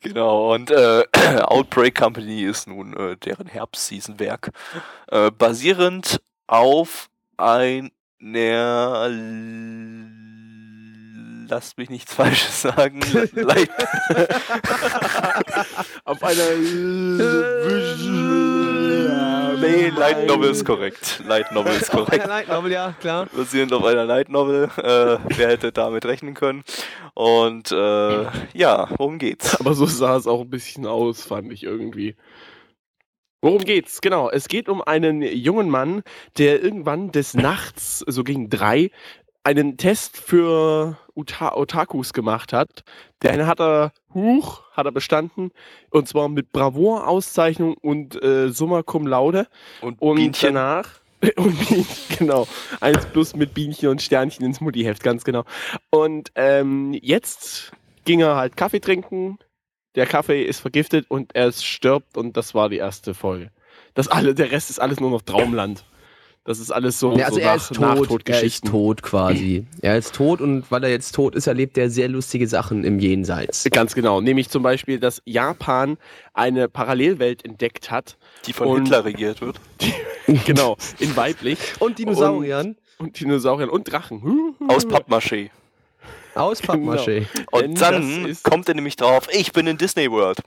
Genau, 0.00 0.54
und 0.54 0.70
äh, 0.70 1.02
Outbreak 1.42 1.94
Company 1.96 2.42
ist 2.44 2.68
nun 2.68 2.92
äh, 2.96 3.16
deren 3.16 3.48
Herbst-Season-Werk. 3.48 4.50
Äh, 5.08 5.32
basierend 5.32 6.20
auf 6.46 7.08
einer 7.36 7.90
Lasst 11.48 11.78
mich 11.78 11.90
nichts 11.90 12.12
Falsches 12.12 12.62
sagen. 12.62 13.00
Auf 16.04 16.22
einer. 16.22 16.56
nee, 19.60 19.88
Light 19.88 20.26
Novel 20.26 20.50
ist 20.50 20.64
korrekt. 20.64 21.22
Light 21.26 21.52
Novel 21.52 21.74
ist 21.74 21.90
korrekt. 21.90 22.26
Light 22.26 22.48
Novel, 22.48 22.72
ja, 22.72 22.94
klar. 23.00 23.26
basierend 23.26 23.72
auf 23.72 23.84
einer 23.84 24.04
Light 24.04 24.28
Novel. 24.28 24.64
Äh, 24.76 25.18
wer 25.36 25.48
hätte 25.48 25.72
damit 25.72 26.04
rechnen 26.04 26.34
können? 26.34 26.64
Und 27.14 27.70
äh, 27.70 28.24
ja, 28.54 28.88
worum 28.96 29.18
geht's? 29.18 29.58
Aber 29.60 29.74
so 29.74 29.86
sah 29.86 30.16
es 30.16 30.26
auch 30.26 30.40
ein 30.40 30.50
bisschen 30.50 30.86
aus, 30.86 31.24
fand 31.24 31.52
ich 31.52 31.62
irgendwie. 31.62 32.16
Worum 33.40 33.62
geht's? 33.62 34.00
Genau, 34.00 34.30
es 34.30 34.48
geht 34.48 34.68
um 34.68 34.82
einen 34.82 35.22
jungen 35.22 35.70
Mann, 35.70 36.02
der 36.38 36.62
irgendwann 36.62 37.12
des 37.12 37.34
Nachts, 37.34 38.00
so 38.00 38.24
gegen 38.24 38.50
drei, 38.50 38.90
einen 39.44 39.76
Test 39.76 40.16
für 40.16 40.98
Uta 41.16 41.54
Otakus 41.54 42.12
gemacht 42.12 42.52
hat. 42.52 42.82
Den 43.22 43.46
hat 43.46 43.60
er, 43.60 43.92
huch, 44.14 44.62
hat 44.72 44.86
er 44.86 44.92
bestanden. 44.92 45.50
Und 45.90 46.06
zwar 46.08 46.28
mit 46.28 46.52
Bravour, 46.52 47.08
Auszeichnung 47.08 47.74
und 47.74 48.22
äh, 48.22 48.50
Summa 48.50 48.82
Cum 48.82 49.06
Laude. 49.06 49.46
Und, 49.80 50.00
Und 50.00 50.16
Bienchen. 50.16 50.54
danach. 50.54 50.88
Und 51.36 51.58
Bienchen, 51.68 52.18
genau. 52.18 52.46
Eins 52.80 53.06
plus 53.06 53.34
mit 53.34 53.54
Bienchen 53.54 53.88
und 53.88 54.02
Sternchen 54.02 54.44
ins 54.44 54.60
Muttiheft, 54.60 55.02
ganz 55.02 55.24
genau. 55.24 55.44
Und 55.90 56.30
ähm, 56.34 56.92
jetzt 57.00 57.72
ging 58.04 58.20
er 58.20 58.36
halt 58.36 58.56
Kaffee 58.56 58.80
trinken. 58.80 59.38
Der 59.94 60.04
Kaffee 60.06 60.42
ist 60.44 60.60
vergiftet 60.60 61.06
und 61.08 61.34
er 61.34 61.50
stirbt 61.52 62.18
und 62.18 62.36
das 62.36 62.54
war 62.54 62.68
die 62.68 62.76
erste 62.76 63.14
Folge. 63.14 63.50
Das 63.94 64.08
alle, 64.08 64.34
der 64.34 64.52
Rest 64.52 64.68
ist 64.68 64.78
alles 64.78 65.00
nur 65.00 65.10
noch 65.10 65.22
Traumland. 65.22 65.84
Das 66.46 66.60
ist 66.60 66.70
alles 66.70 67.00
so, 67.00 67.12
Ja, 67.16 67.26
also 67.26 67.36
so 67.36 67.40
er 67.40 67.46
nach, 67.56 67.56
ist 68.00 68.08
tot, 68.08 68.28
er 68.28 68.42
ist 68.42 68.64
tot 68.64 69.02
quasi. 69.02 69.66
Er 69.82 69.98
ist 69.98 70.14
tot 70.14 70.40
und 70.40 70.70
weil 70.70 70.84
er 70.84 70.90
jetzt 70.90 71.12
tot 71.14 71.34
ist, 71.34 71.48
erlebt 71.48 71.76
er 71.76 71.90
sehr 71.90 72.08
lustige 72.08 72.46
Sachen 72.46 72.84
im 72.84 73.00
Jenseits. 73.00 73.64
Ganz 73.72 73.94
genau. 73.94 74.20
Nämlich 74.20 74.48
zum 74.48 74.62
Beispiel, 74.62 75.00
dass 75.00 75.20
Japan 75.24 75.98
eine 76.34 76.68
Parallelwelt 76.68 77.44
entdeckt 77.44 77.90
hat. 77.90 78.16
die 78.46 78.52
von 78.52 78.68
und- 78.68 78.82
Hitler 78.84 79.04
regiert 79.04 79.40
wird. 79.40 79.60
Genau, 80.44 80.76
in 80.98 81.14
weiblich. 81.16 81.58
Und 81.78 82.00
Dinosauriern 82.00 82.76
Und 82.98 83.20
Dinosauriern 83.20 83.68
und 83.70 83.84
Drachen. 83.84 84.54
Aus 84.68 84.84
Pappmaché. 84.84 85.50
aus 86.34 86.60
Pappmaché. 86.62 87.26
Und 87.52 87.62
Denn 87.62 87.74
dann 87.76 88.36
kommt 88.42 88.68
er 88.68 88.74
nämlich 88.74 88.96
drauf, 88.96 89.28
ich 89.32 89.52
bin 89.52 89.68
in 89.68 89.78
Disney 89.78 90.10
World. 90.10 90.38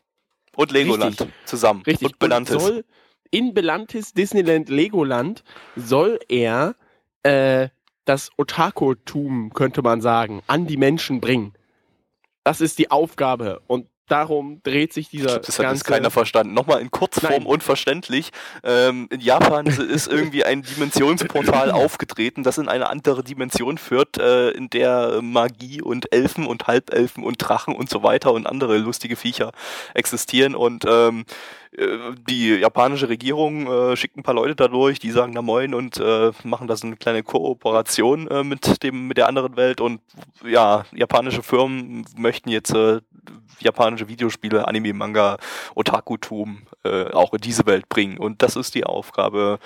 Und 0.57 0.71
Legoland 0.73 1.11
Richtig. 1.21 1.29
zusammen. 1.45 1.81
Richtig. 1.87 2.07
Und 2.09 2.19
Belantis. 2.19 2.61
soll 2.61 2.83
in 3.31 3.53
Belantis 3.53 4.13
Disneyland 4.13 4.69
Legoland 4.69 5.43
soll 5.75 6.19
er 6.27 6.75
äh, 7.23 7.69
das 8.05 8.31
Otaku-Tum, 8.37 9.53
könnte 9.53 9.81
man 9.81 10.01
sagen, 10.01 10.41
an 10.47 10.65
die 10.65 10.77
Menschen 10.77 11.21
bringen. 11.21 11.53
Das 12.43 12.61
ist 12.61 12.79
die 12.79 12.89
Aufgabe. 12.89 13.61
Und 13.67 13.87
darum 14.09 14.61
dreht 14.63 14.93
sich 14.93 15.09
dieser 15.09 15.39
das 15.39 15.57
hat 15.57 15.65
ganze... 15.65 15.79
jetzt 15.79 15.83
keiner 15.85 16.11
verstanden. 16.11 16.53
Nochmal 16.53 16.81
in 16.81 16.91
Kurzform 16.91 17.31
Nein. 17.31 17.45
unverständlich. 17.45 18.31
Ähm, 18.63 19.07
in 19.09 19.21
Japan 19.21 19.65
ist 19.89 20.07
irgendwie 20.07 20.43
ein 20.43 20.63
Dimensionsportal 20.63 21.71
aufgetreten, 21.71 22.43
das 22.43 22.57
in 22.57 22.67
eine 22.67 22.89
andere 22.89 23.23
Dimension 23.23 23.77
führt, 23.77 24.17
äh, 24.17 24.51
in 24.51 24.69
der 24.69 25.21
Magie 25.21 25.81
und 25.81 26.11
Elfen 26.13 26.45
und 26.45 26.67
Halbelfen 26.67 27.23
und 27.23 27.37
Drachen 27.37 27.75
und 27.75 27.89
so 27.89 28.03
weiter 28.03 28.33
und 28.33 28.47
andere 28.47 28.77
lustige 28.77 29.15
Viecher 29.15 29.51
existieren. 29.93 30.55
Und 30.55 30.85
ähm, 30.87 31.25
äh, 31.77 32.15
die 32.27 32.55
japanische 32.55 33.09
Regierung 33.09 33.67
äh, 33.67 33.95
schickt 33.95 34.17
ein 34.17 34.23
paar 34.23 34.33
Leute 34.33 34.55
dadurch, 34.55 34.99
die 34.99 35.11
sagen 35.11 35.33
da 35.33 35.41
moin 35.41 35.73
und 35.73 35.97
äh, 35.97 36.31
machen 36.43 36.67
da 36.67 36.75
so 36.75 36.87
eine 36.87 36.97
kleine 36.97 37.23
Kooperation 37.23 38.27
äh, 38.27 38.43
mit 38.43 38.81
dem 38.83 39.07
mit 39.07 39.17
der 39.17 39.27
anderen 39.27 39.55
Welt 39.55 39.79
und 39.79 40.01
ja, 40.43 40.85
japanische 40.91 41.43
Firmen 41.43 42.05
möchten 42.17 42.49
jetzt 42.49 42.73
äh, 42.73 43.01
japanische 43.59 44.07
Videospiele, 44.07 44.67
Anime, 44.67 44.93
Manga, 44.93 45.37
Otakutum 45.75 46.63
äh, 46.83 47.05
auch 47.11 47.33
in 47.33 47.41
diese 47.41 47.65
Welt 47.65 47.89
bringen. 47.89 48.17
Und 48.17 48.41
das 48.41 48.55
ist 48.55 48.75
die 48.75 48.85
Aufgabe 48.85 49.59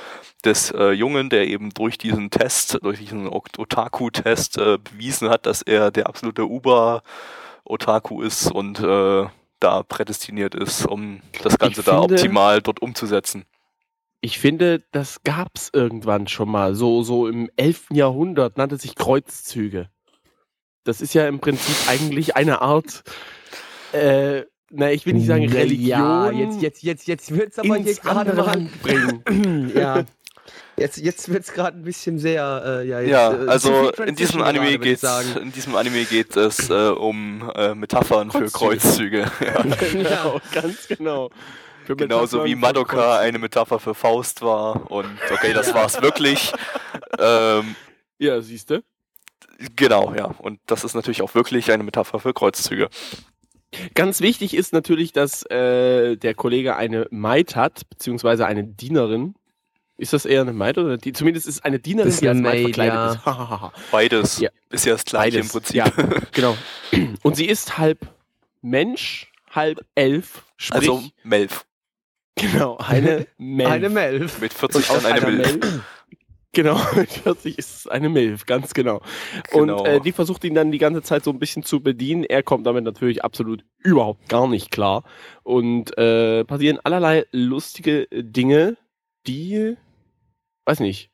des 0.46 0.72
äh, 0.72 0.92
Jungen, 0.92 1.30
der 1.30 1.48
eben 1.48 1.70
durch 1.74 1.98
diesen 1.98 2.30
Test, 2.30 2.80
durch 2.82 3.00
diesen 3.00 3.28
Ot- 3.28 3.58
Otaku-Test 3.60 4.58
äh, 4.58 4.78
bewiesen 4.78 5.30
hat, 5.30 5.46
dass 5.46 5.62
er 5.62 5.92
der 5.92 6.08
absolute 6.08 6.46
Uber-Otaku 7.66 8.22
ist 8.22 8.52
und 8.52 8.80
äh, 8.80 9.26
da 9.60 9.84
prädestiniert 9.84 10.56
ist, 10.56 10.86
um 10.86 11.22
das 11.42 11.58
Ganze 11.58 11.82
Ich 11.82 11.86
da 11.86 12.00
finde- 12.02 12.16
optimal 12.16 12.62
dort 12.62 12.82
umzusetzen. 12.82 13.46
Ich 14.20 14.39
finde, 14.39 14.82
das 14.92 15.24
gab's 15.24 15.70
irgendwann 15.74 16.28
schon 16.28 16.50
mal. 16.50 16.76
So, 16.76 17.04
so 17.04 17.28
im 17.28 17.50
11. 17.58 17.88
Jahrhundert 17.92 18.58
nannte 18.58 18.78
sich 18.78 18.96
Kreuzzüge. 18.96 19.89
Das 20.86 21.02
ist 21.02 21.13
ja 21.13 21.28
im 21.28 21.39
Prinzip 21.39 21.76
eigentlich 21.89 22.36
eine 22.38 22.62
Art, 22.62 23.04
äh, 23.93 24.45
na, 24.75 24.91
ich 24.91 25.06
will 25.06 25.13
nicht 25.13 25.27
sagen 25.27 25.47
Religion. 25.49 25.88
Ja, 25.88 26.32
jetzt, 26.32 26.62
jetzt, 26.62 26.84
jetzt, 26.84 27.08
jetzt 27.08 27.36
wird's 27.36 27.60
aber 27.60 27.77
hier 27.77 27.93
gerade 27.93 28.19
andere 28.21 28.38
mal. 28.38 28.45
Land 28.53 28.82
bringen. 28.82 29.71
ja. 29.75 30.03
Jetzt, 30.75 30.97
jetzt 30.97 31.29
wird's 31.29 31.53
gerade 31.53 31.77
ein 31.77 31.84
bisschen 31.84 32.17
sehr, 32.17 32.63
äh, 32.65 32.88
ja, 32.88 32.99
jetzt, 32.99 33.12
Ja, 33.12 33.34
äh, 33.34 33.47
also 33.47 33.91
in 33.91 34.15
diesem 34.15 34.41
Anime 34.41 34.65
gerade, 34.65 34.79
würd 34.79 34.86
ich 34.86 34.91
geht 34.91 34.99
sagen. 34.99 35.27
in 35.41 35.51
diesem 35.51 35.75
Anime 35.75 36.03
geht 36.06 36.36
es 36.36 36.69
äh, 36.69 36.89
um 36.89 37.51
äh, 37.56 37.75
Metaphern 37.75 38.32
für 38.32 38.49
Kreuzzüge. 38.49 39.23
Kreuzzüge. 39.23 39.32
ja. 39.45 39.62
genau, 39.91 40.41
ganz 40.51 40.88
genau. 40.88 41.29
Für 41.86 41.95
Genauso 41.95 42.38
Metaphern 42.38 42.45
wie 42.45 42.56
Madoka 42.56 43.19
eine 43.19 43.38
Metapher 43.39 43.79
für 43.79 43.93
Faust 43.93 44.41
war. 44.41 44.89
Und 44.89 45.19
okay, 45.32 45.53
das 45.53 45.73
war's 45.73 46.01
wirklich. 46.01 46.51
Ähm, 47.19 47.75
Ja, 48.17 48.41
siehst 48.41 48.71
du. 48.71 48.84
genau, 49.75 50.13
ja. 50.15 50.25
Und 50.39 50.60
das 50.65 50.84
ist 50.84 50.95
natürlich 50.95 51.21
auch 51.21 51.36
wirklich 51.36 51.71
eine 51.71 51.84
Metapher 51.84 52.19
für 52.19 52.34
Kreuzzüge. 52.34 52.89
Ganz 53.94 54.22
wichtig 54.22 54.54
ist 54.56 54.74
natürlich, 54.74 55.12
dass 55.14 55.44
äh, 55.50 56.16
der 56.18 56.34
Kollege 56.34 56.76
eine 56.76 57.08
Maid 57.12 57.56
hat, 57.56 57.90
beziehungsweise 57.90 58.46
eine 58.46 58.64
Dienerin. 58.64 59.36
Ist 59.98 60.12
das 60.14 60.26
eher 60.26 60.42
eine 60.42 60.54
Maid 60.54 60.78
oder 60.80 60.98
die? 60.98 61.14
Zumindest 61.14 61.48
ist 61.48 61.64
eine 61.64 61.80
Dienerin, 61.80 62.10
ist 62.10 62.22
die 62.22 62.28
als 62.28 62.40
Maid 62.40 62.54
Maid, 62.54 62.76
verkleidet 62.76 63.22
ja. 63.26 63.72
ist. 63.74 63.92
Beides 63.92 64.40
Ja. 64.40 64.50
ist 64.70 64.86
ja 64.86 64.94
das 64.94 65.06
gleiche 65.06 65.40
im 65.40 65.48
Prinzip. 65.48 65.76
Ja, 65.76 65.86
genau. 66.32 66.58
Und 67.22 67.36
sie 67.36 67.46
ist 67.46 67.78
halb 67.78 68.00
Mensch, 68.62 69.32
halb 69.52 69.86
Elf. 69.96 70.44
Sprich, 70.58 70.90
Also 70.90 71.04
Melf. 71.24 71.66
genau, 72.36 72.78
eine 72.78 73.28
Melf. 73.38 73.70
Eine 73.70 73.90
Melf. 73.90 74.40
Mit 74.42 74.52
Und 74.54 74.58
40 74.60 74.90
aus 74.90 75.04
dann 75.04 75.12
eine 75.12 75.32
Milf. 75.32 75.58
Melf. 75.60 75.82
Genau, 76.54 76.80
mit 76.96 77.12
40 77.12 77.58
ist 77.58 77.76
es 77.78 77.88
eine 77.88 78.10
Milf, 78.10 78.46
ganz 78.46 78.74
genau. 78.74 79.02
Genau. 79.52 79.80
Und 79.80 79.88
äh, 79.88 80.00
die 80.00 80.12
versucht 80.12 80.44
ihn 80.44 80.54
dann 80.54 80.72
die 80.72 80.78
ganze 80.78 81.02
Zeit 81.02 81.24
so 81.24 81.32
ein 81.32 81.39
bisschen 81.39 81.63
zu 81.63 81.82
bedienen. 81.82 82.24
Er 82.24 82.44
kommt 82.44 82.68
damit 82.68 82.84
natürlich 82.84 83.24
absolut 83.24 83.66
überhaupt 83.80 84.30
gar 84.30 84.48
nicht 84.48 84.72
klar. 84.72 85.04
Und 85.42 85.98
äh, 85.98 86.46
passieren 86.46 86.80
allerlei 86.84 87.26
lustige 87.32 88.08
Dinge, 88.12 88.78
die, 89.26 89.76
weiß 90.66 90.80
nicht, 90.80 91.10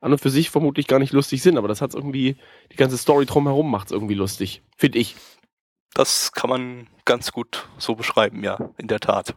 an 0.00 0.12
und 0.12 0.20
für 0.20 0.30
sich 0.30 0.50
vermutlich 0.50 0.86
gar 0.86 0.98
nicht 0.98 1.12
lustig 1.12 1.42
sind, 1.42 1.58
aber 1.58 1.66
das 1.66 1.80
hat 1.80 1.94
irgendwie, 1.94 2.36
die 2.70 2.76
ganze 2.76 2.98
Story 2.98 3.26
drumherum 3.26 3.70
macht 3.70 3.86
es 3.86 3.92
irgendwie 3.92 4.14
lustig, 4.14 4.62
finde 4.76 4.98
ich. 4.98 5.16
Das 5.94 6.32
kann 6.32 6.50
man 6.50 6.86
ganz 7.04 7.32
gut 7.32 7.68
so 7.78 7.94
beschreiben, 7.94 8.44
ja, 8.44 8.70
in 8.76 8.86
der 8.86 9.00
Tat. 9.00 9.34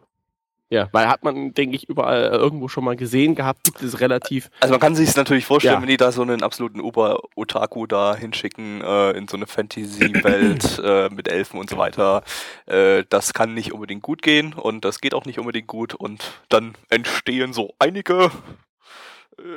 Ja, 0.70 0.90
weil 0.92 1.08
hat 1.08 1.24
man, 1.24 1.54
denke 1.54 1.78
ich, 1.78 1.88
überall 1.88 2.26
äh, 2.26 2.36
irgendwo 2.36 2.68
schon 2.68 2.84
mal 2.84 2.98
gesehen 2.98 3.36
gehabt, 3.36 3.64
gibt 3.64 3.82
es 3.82 4.02
relativ. 4.02 4.50
Also 4.60 4.74
man 4.74 4.82
kann 4.82 4.96
sich 4.96 5.16
natürlich 5.16 5.46
vorstellen, 5.46 5.76
Ja. 5.76 5.82
wenn 5.82 5.88
die 5.88 5.96
da 5.96 6.12
so 6.12 6.22
einen 6.22 6.44
absoluten 6.44 6.82
Ober-Otaku 6.82 7.88
da 7.88 8.16
hinschicken 8.16 8.82
äh, 8.82 9.12
in 9.12 9.30
so 9.30 9.38
eine 9.38 9.48
Fantasy-Welt 9.48 10.80
äh, 10.84 11.10
mit 11.10 11.30
Elfen 11.30 11.58
und 11.58 11.70
so 11.70 11.78
weiter. 11.78 12.22
Äh, 12.66 13.06
das 13.08 13.34
kann 13.34 13.54
nicht 13.54 13.72
unbedingt 13.72 14.02
gut 14.02 14.22
gehen 14.22 14.54
und 14.54 14.84
das 14.84 15.00
geht 15.00 15.14
auch 15.14 15.24
nicht 15.24 15.40
unbedingt 15.40 15.68
gut 15.68 15.96
und 15.96 16.42
dann 16.50 16.76
entstehen 16.90 17.54
so 17.54 17.74
einige 17.80 18.30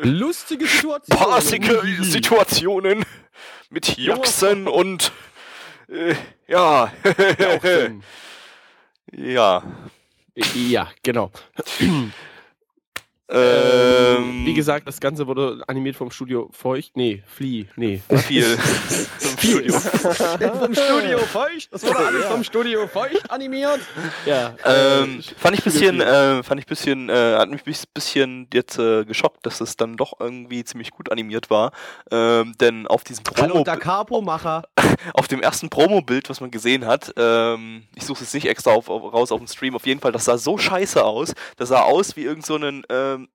Lustige 0.02 0.66
Situation. 0.66 1.18
passige 1.18 1.80
Situationen 2.04 3.04
mit 3.70 3.96
Joxen 3.98 4.68
und 4.68 5.10
äh, 5.88 6.14
ja, 6.46 6.92
ja. 9.12 9.62
ja, 10.54 10.88
genau. 11.02 11.30
Ähm, 13.32 14.44
Wie 14.44 14.54
gesagt, 14.54 14.88
das 14.88 14.98
Ganze 14.98 15.24
wurde 15.28 15.62
animiert 15.68 15.94
vom 15.94 16.10
Studio 16.10 16.48
Feucht. 16.52 16.96
Nee, 16.96 17.22
Flea. 17.28 17.66
Nee. 17.76 18.02
viel, 18.26 18.44
Studio. 19.40 19.74
vom 19.78 20.74
Studio 20.74 21.18
Feucht. 21.18 21.72
Das 21.72 21.82
wurde 21.82 21.98
alles 21.98 22.24
vom 22.26 22.44
Studio 22.44 22.86
Feucht 22.86 23.30
animiert. 23.30 23.80
ja. 24.26 24.54
Ähm, 24.64 25.20
äh, 25.20 25.22
fand 25.36 25.58
ich 25.58 25.64
bisschen, 25.64 26.00
äh, 26.00 26.42
fand 26.42 26.60
ich 26.60 26.66
bisschen, 26.66 27.08
äh, 27.08 27.36
hat 27.36 27.50
mich 27.50 27.64
bis 27.64 27.86
bisschen 27.86 28.48
jetzt 28.52 28.78
äh, 28.78 29.04
geschockt, 29.04 29.46
dass 29.46 29.60
es 29.60 29.76
dann 29.76 29.96
doch 29.96 30.20
irgendwie 30.20 30.64
ziemlich 30.64 30.90
gut 30.90 31.10
animiert 31.10 31.50
war. 31.50 31.72
Ähm, 32.10 32.54
denn 32.60 32.86
auf 32.86 33.04
diesem 33.04 33.24
Hallo, 33.36 33.64
Promo, 33.64 33.78
Capo-Macher. 33.78 34.64
auf 35.14 35.28
dem 35.28 35.42
ersten 35.42 35.70
Promo-Bild, 35.70 36.28
was 36.28 36.40
man 36.40 36.50
gesehen 36.50 36.86
hat, 36.86 37.12
ähm, 37.16 37.84
ich 37.94 38.04
suche 38.04 38.24
es 38.24 38.34
nicht 38.34 38.46
extra 38.46 38.72
auf, 38.72 38.88
auf, 38.88 39.12
raus 39.12 39.32
auf 39.32 39.38
dem 39.38 39.48
Stream, 39.48 39.74
auf 39.74 39.86
jeden 39.86 40.00
Fall, 40.00 40.12
das 40.12 40.26
sah 40.26 40.38
so 40.38 40.58
scheiße 40.58 41.04
aus. 41.04 41.34
Das 41.56 41.70
sah 41.70 41.82
aus 41.82 42.16
wie 42.16 42.24
irgend 42.24 42.46
so 42.46 42.56
ein 42.56 42.84
ähm, 42.88 43.28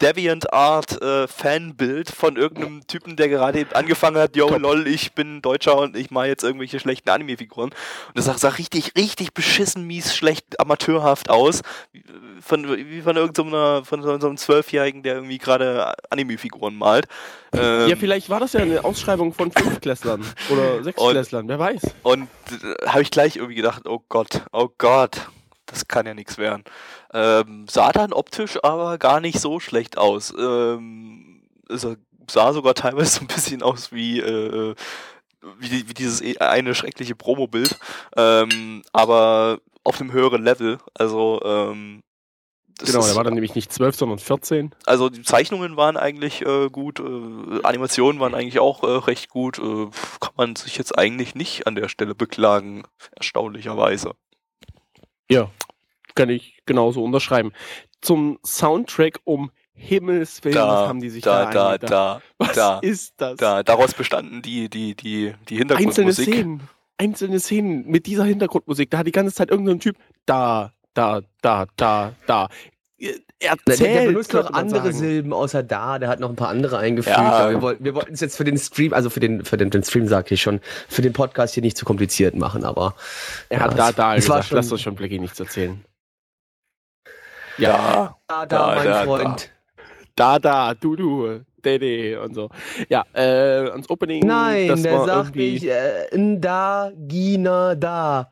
Deviant 0.00 0.52
Art 0.52 1.00
äh, 1.02 1.26
Fanbild 1.28 2.10
von 2.10 2.36
irgendeinem 2.36 2.86
Typen, 2.86 3.16
der 3.16 3.28
gerade 3.28 3.66
angefangen 3.74 4.16
hat, 4.16 4.36
yo 4.36 4.48
lol, 4.56 4.86
ich 4.86 5.12
bin 5.12 5.42
Deutscher 5.42 5.76
und 5.78 5.96
ich 5.96 6.10
mache 6.10 6.26
jetzt 6.26 6.42
irgendwelche 6.42 6.80
schlechten 6.80 7.10
Anime-Figuren. 7.10 7.70
Und 7.70 7.74
das 8.14 8.24
sah, 8.24 8.38
sah 8.38 8.48
richtig, 8.50 8.92
richtig 8.96 9.34
beschissen, 9.34 9.86
mies, 9.86 10.14
schlecht, 10.14 10.58
amateurhaft 10.60 11.30
aus. 11.30 11.62
Von, 12.40 12.76
wie 12.76 13.02
von 13.02 13.16
irgendeiner, 13.16 13.84
von 13.84 14.02
so 14.02 14.18
so 14.18 14.26
einem 14.26 14.36
Zwölfjährigen, 14.36 15.02
der 15.02 15.14
irgendwie 15.14 15.38
gerade 15.38 15.94
Anime-Figuren 16.10 16.76
malt. 16.76 17.06
Ähm, 17.52 17.88
ja, 17.88 17.96
vielleicht 17.96 18.30
war 18.30 18.40
das 18.40 18.52
ja 18.52 18.60
eine 18.60 18.84
Ausschreibung 18.84 19.32
von 19.32 19.50
Fünftklässlern 19.52 20.24
oder 20.50 20.82
Sechstklässlern, 20.84 21.48
wer 21.48 21.58
weiß. 21.58 21.82
Und 22.02 22.28
äh, 22.50 22.86
habe 22.86 23.02
ich 23.02 23.10
gleich 23.10 23.36
irgendwie 23.36 23.56
gedacht, 23.56 23.86
oh 23.86 24.02
Gott, 24.08 24.42
oh 24.52 24.68
Gott, 24.78 25.28
das 25.70 25.88
kann 25.88 26.06
ja 26.06 26.14
nichts 26.14 26.38
werden. 26.38 26.64
Ähm, 27.12 27.66
sah 27.68 27.92
dann 27.92 28.12
optisch 28.12 28.58
aber 28.62 28.98
gar 28.98 29.20
nicht 29.20 29.40
so 29.40 29.60
schlecht 29.60 29.98
aus. 29.98 30.34
Ähm, 30.38 31.42
es 31.68 31.86
sah 32.30 32.52
sogar 32.52 32.74
teilweise 32.74 33.10
so 33.18 33.20
ein 33.22 33.26
bisschen 33.28 33.62
aus 33.62 33.92
wie, 33.92 34.20
äh, 34.20 34.74
wie, 35.58 35.88
wie 35.88 35.94
dieses 35.94 36.20
eh- 36.20 36.38
eine 36.38 36.74
schreckliche 36.74 37.14
Promo-Bild. 37.14 37.78
Ähm, 38.16 38.82
aber 38.92 39.58
auf 39.84 40.00
einem 40.00 40.12
höheren 40.12 40.42
Level. 40.44 40.78
Also, 40.94 41.40
ähm, 41.44 42.02
Genau, 42.82 43.04
der 43.04 43.14
war 43.14 43.24
dann 43.24 43.34
nämlich 43.34 43.54
nicht 43.54 43.70
12, 43.70 43.94
sondern 43.94 44.18
14. 44.18 44.74
also 44.86 45.10
die 45.10 45.22
Zeichnungen 45.22 45.76
waren 45.76 45.98
eigentlich 45.98 46.40
äh, 46.46 46.70
gut, 46.70 46.98
äh, 46.98 47.62
Animationen 47.62 48.20
waren 48.20 48.34
eigentlich 48.34 48.58
auch 48.58 48.82
äh, 48.84 48.86
recht 48.86 49.28
gut. 49.28 49.58
Äh, 49.58 49.88
kann 50.18 50.32
man 50.36 50.56
sich 50.56 50.78
jetzt 50.78 50.96
eigentlich 50.96 51.34
nicht 51.34 51.66
an 51.66 51.74
der 51.74 51.90
Stelle 51.90 52.14
beklagen, 52.14 52.84
erstaunlicherweise. 53.16 54.14
Ja, 55.30 55.50
kann 56.14 56.28
ich 56.28 56.58
genauso 56.66 57.02
unterschreiben. 57.02 57.52
Zum 58.00 58.38
Soundtrack 58.44 59.20
um 59.24 59.50
Himmels 59.72 60.44
Willen, 60.44 60.56
was 60.56 60.88
haben 60.88 61.00
die 61.00 61.08
sich 61.08 61.22
da, 61.22 61.50
da, 61.50 61.78
da, 61.78 61.88
da, 61.88 62.22
Was 62.36 62.52
da, 62.52 62.78
ist 62.80 63.14
das? 63.16 63.36
da. 63.36 63.62
Daraus 63.62 63.94
bestanden 63.94 64.42
die, 64.42 64.68
die, 64.68 64.94
die, 64.94 65.34
die 65.48 65.60
Einzelne 65.60 65.78
Hintergrundmusik. 65.78 66.34
Szenen. 66.34 66.68
Einzelne 66.98 67.40
Szenen 67.40 67.86
mit 67.86 68.06
dieser 68.06 68.24
Hintergrundmusik. 68.24 68.90
Da 68.90 68.98
hat 68.98 69.06
die 69.06 69.12
ganze 69.12 69.34
Zeit 69.34 69.50
irgendein 69.50 69.80
Typ 69.80 69.96
da, 70.26 70.74
da, 70.92 71.22
da, 71.40 71.66
da, 71.76 72.12
da. 72.26 72.48
Der, 73.42 73.52
Erzählt, 73.66 73.80
der 73.96 74.06
benutzt 74.08 74.32
noch 74.34 74.52
andere 74.52 74.82
sagen. 74.88 74.92
Silben 74.98 75.32
außer 75.32 75.62
da, 75.62 75.98
der 75.98 76.08
hat 76.10 76.20
noch 76.20 76.28
ein 76.28 76.36
paar 76.36 76.48
andere 76.50 76.76
eingefügt. 76.78 77.16
Ja. 77.16 77.22
aber 77.22 77.50
wir 77.50 77.62
wollten 77.62 77.84
wir 77.84 77.94
wollten 77.94 78.12
es 78.12 78.20
jetzt 78.20 78.36
für 78.36 78.44
den 78.44 78.58
Stream, 78.58 78.92
also 78.92 79.08
für 79.08 79.20
den, 79.20 79.44
für 79.46 79.56
den, 79.56 79.70
den 79.70 79.82
Stream 79.82 80.06
sagte 80.08 80.34
ich 80.34 80.42
schon, 80.42 80.60
für 80.88 81.00
den 81.00 81.14
Podcast 81.14 81.54
hier 81.54 81.62
nicht 81.62 81.78
zu 81.78 81.86
kompliziert 81.86 82.34
machen, 82.34 82.64
aber 82.64 82.94
Er 83.48 83.60
hat 83.60 83.70
Ja, 83.72 83.76
da, 83.76 83.88
es- 83.88 83.94
da 83.96 84.14
es 84.16 84.24
gesagt, 84.26 84.44
schon- 84.46 84.56
lass 84.56 84.70
uns 84.72 84.82
schon 84.82 84.94
Blackie 84.94 85.18
nichts 85.18 85.40
erzählen. 85.40 85.82
Ja, 87.58 88.16
da, 88.26 88.46
Da, 88.46 88.74
mein 88.76 88.86
da, 88.86 89.04
Freund. 89.04 89.50
Da, 90.16 90.38
da, 90.38 90.74
du, 90.74 90.96
du, 90.96 91.40
Dede 91.64 92.20
und 92.22 92.34
so. 92.34 92.48
Ja, 92.88 93.04
äh, 93.12 93.70
ans 93.70 93.88
Opening. 93.90 94.26
Nein, 94.26 94.68
das 94.68 94.82
der 94.82 94.92
war 94.98 95.06
sagt 95.06 95.36
nicht, 95.36 95.64
äh, 95.64 96.06
n 96.10 96.40
da, 96.40 96.90
Gina, 96.96 97.74
da. 97.74 98.30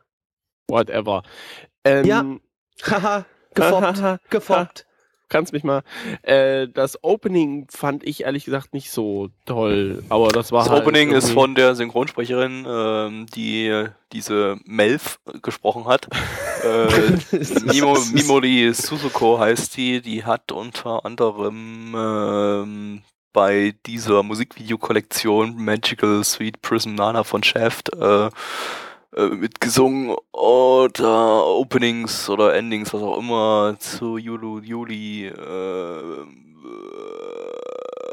whatever. 0.68 1.23
Ähm, 1.85 2.05
Ja. 2.07 2.25
Haha, 2.90 3.25
gefoppt, 3.55 4.21
gefoppt. 4.31 4.87
Kannst 5.29 5.53
mich 5.53 5.62
mal. 5.64 5.83
Äh, 6.23 6.69
das 6.69 7.03
Opening 7.05 7.67
fand 7.71 8.03
ich 8.03 8.23
ehrlich 8.25 8.45
gesagt 8.47 8.73
nicht 8.73 8.91
so 8.91 9.29
toll, 9.45 10.03
aber 10.09 10.29
das 10.29 10.53
war 10.53 10.64
das 10.64 10.71
halt 10.73 10.83
Opening 10.83 11.11
ist 11.11 11.25
irgendwie- 11.25 11.35
von 11.35 11.55
der 11.55 11.75
Synchronsprecherin, 11.75 12.67
ähm, 12.69 13.27
die 13.35 13.85
diese 14.12 14.57
Melf 14.64 15.19
gesprochen 15.43 15.85
hat. 15.87 16.09
äh, 16.64 17.67
Mimo, 17.67 17.99
Mimori 18.12 18.73
Suzuko 18.73 19.38
heißt 19.38 19.77
die, 19.77 20.01
die 20.01 20.25
hat 20.25 20.51
unter 20.51 21.05
anderem 21.05 21.95
ähm, 21.95 23.03
bei 23.35 23.75
dieser 23.85 24.23
Musikvideokollektion 24.23 25.57
Magical 25.57 26.25
Sweet 26.25 26.62
Prism 26.62 26.95
Nana 26.95 27.23
von 27.23 27.43
Shaft 27.43 27.93
äh, 27.95 28.31
mitgesungen 29.16 30.14
oder 30.33 31.47
Openings 31.47 32.29
oder 32.29 32.55
Endings, 32.55 32.92
was 32.92 33.03
auch 33.03 33.18
immer, 33.18 33.77
zu 33.79 34.18
Yulu 34.18 34.61
Yuli, 34.61 35.27
äh, 35.27 35.33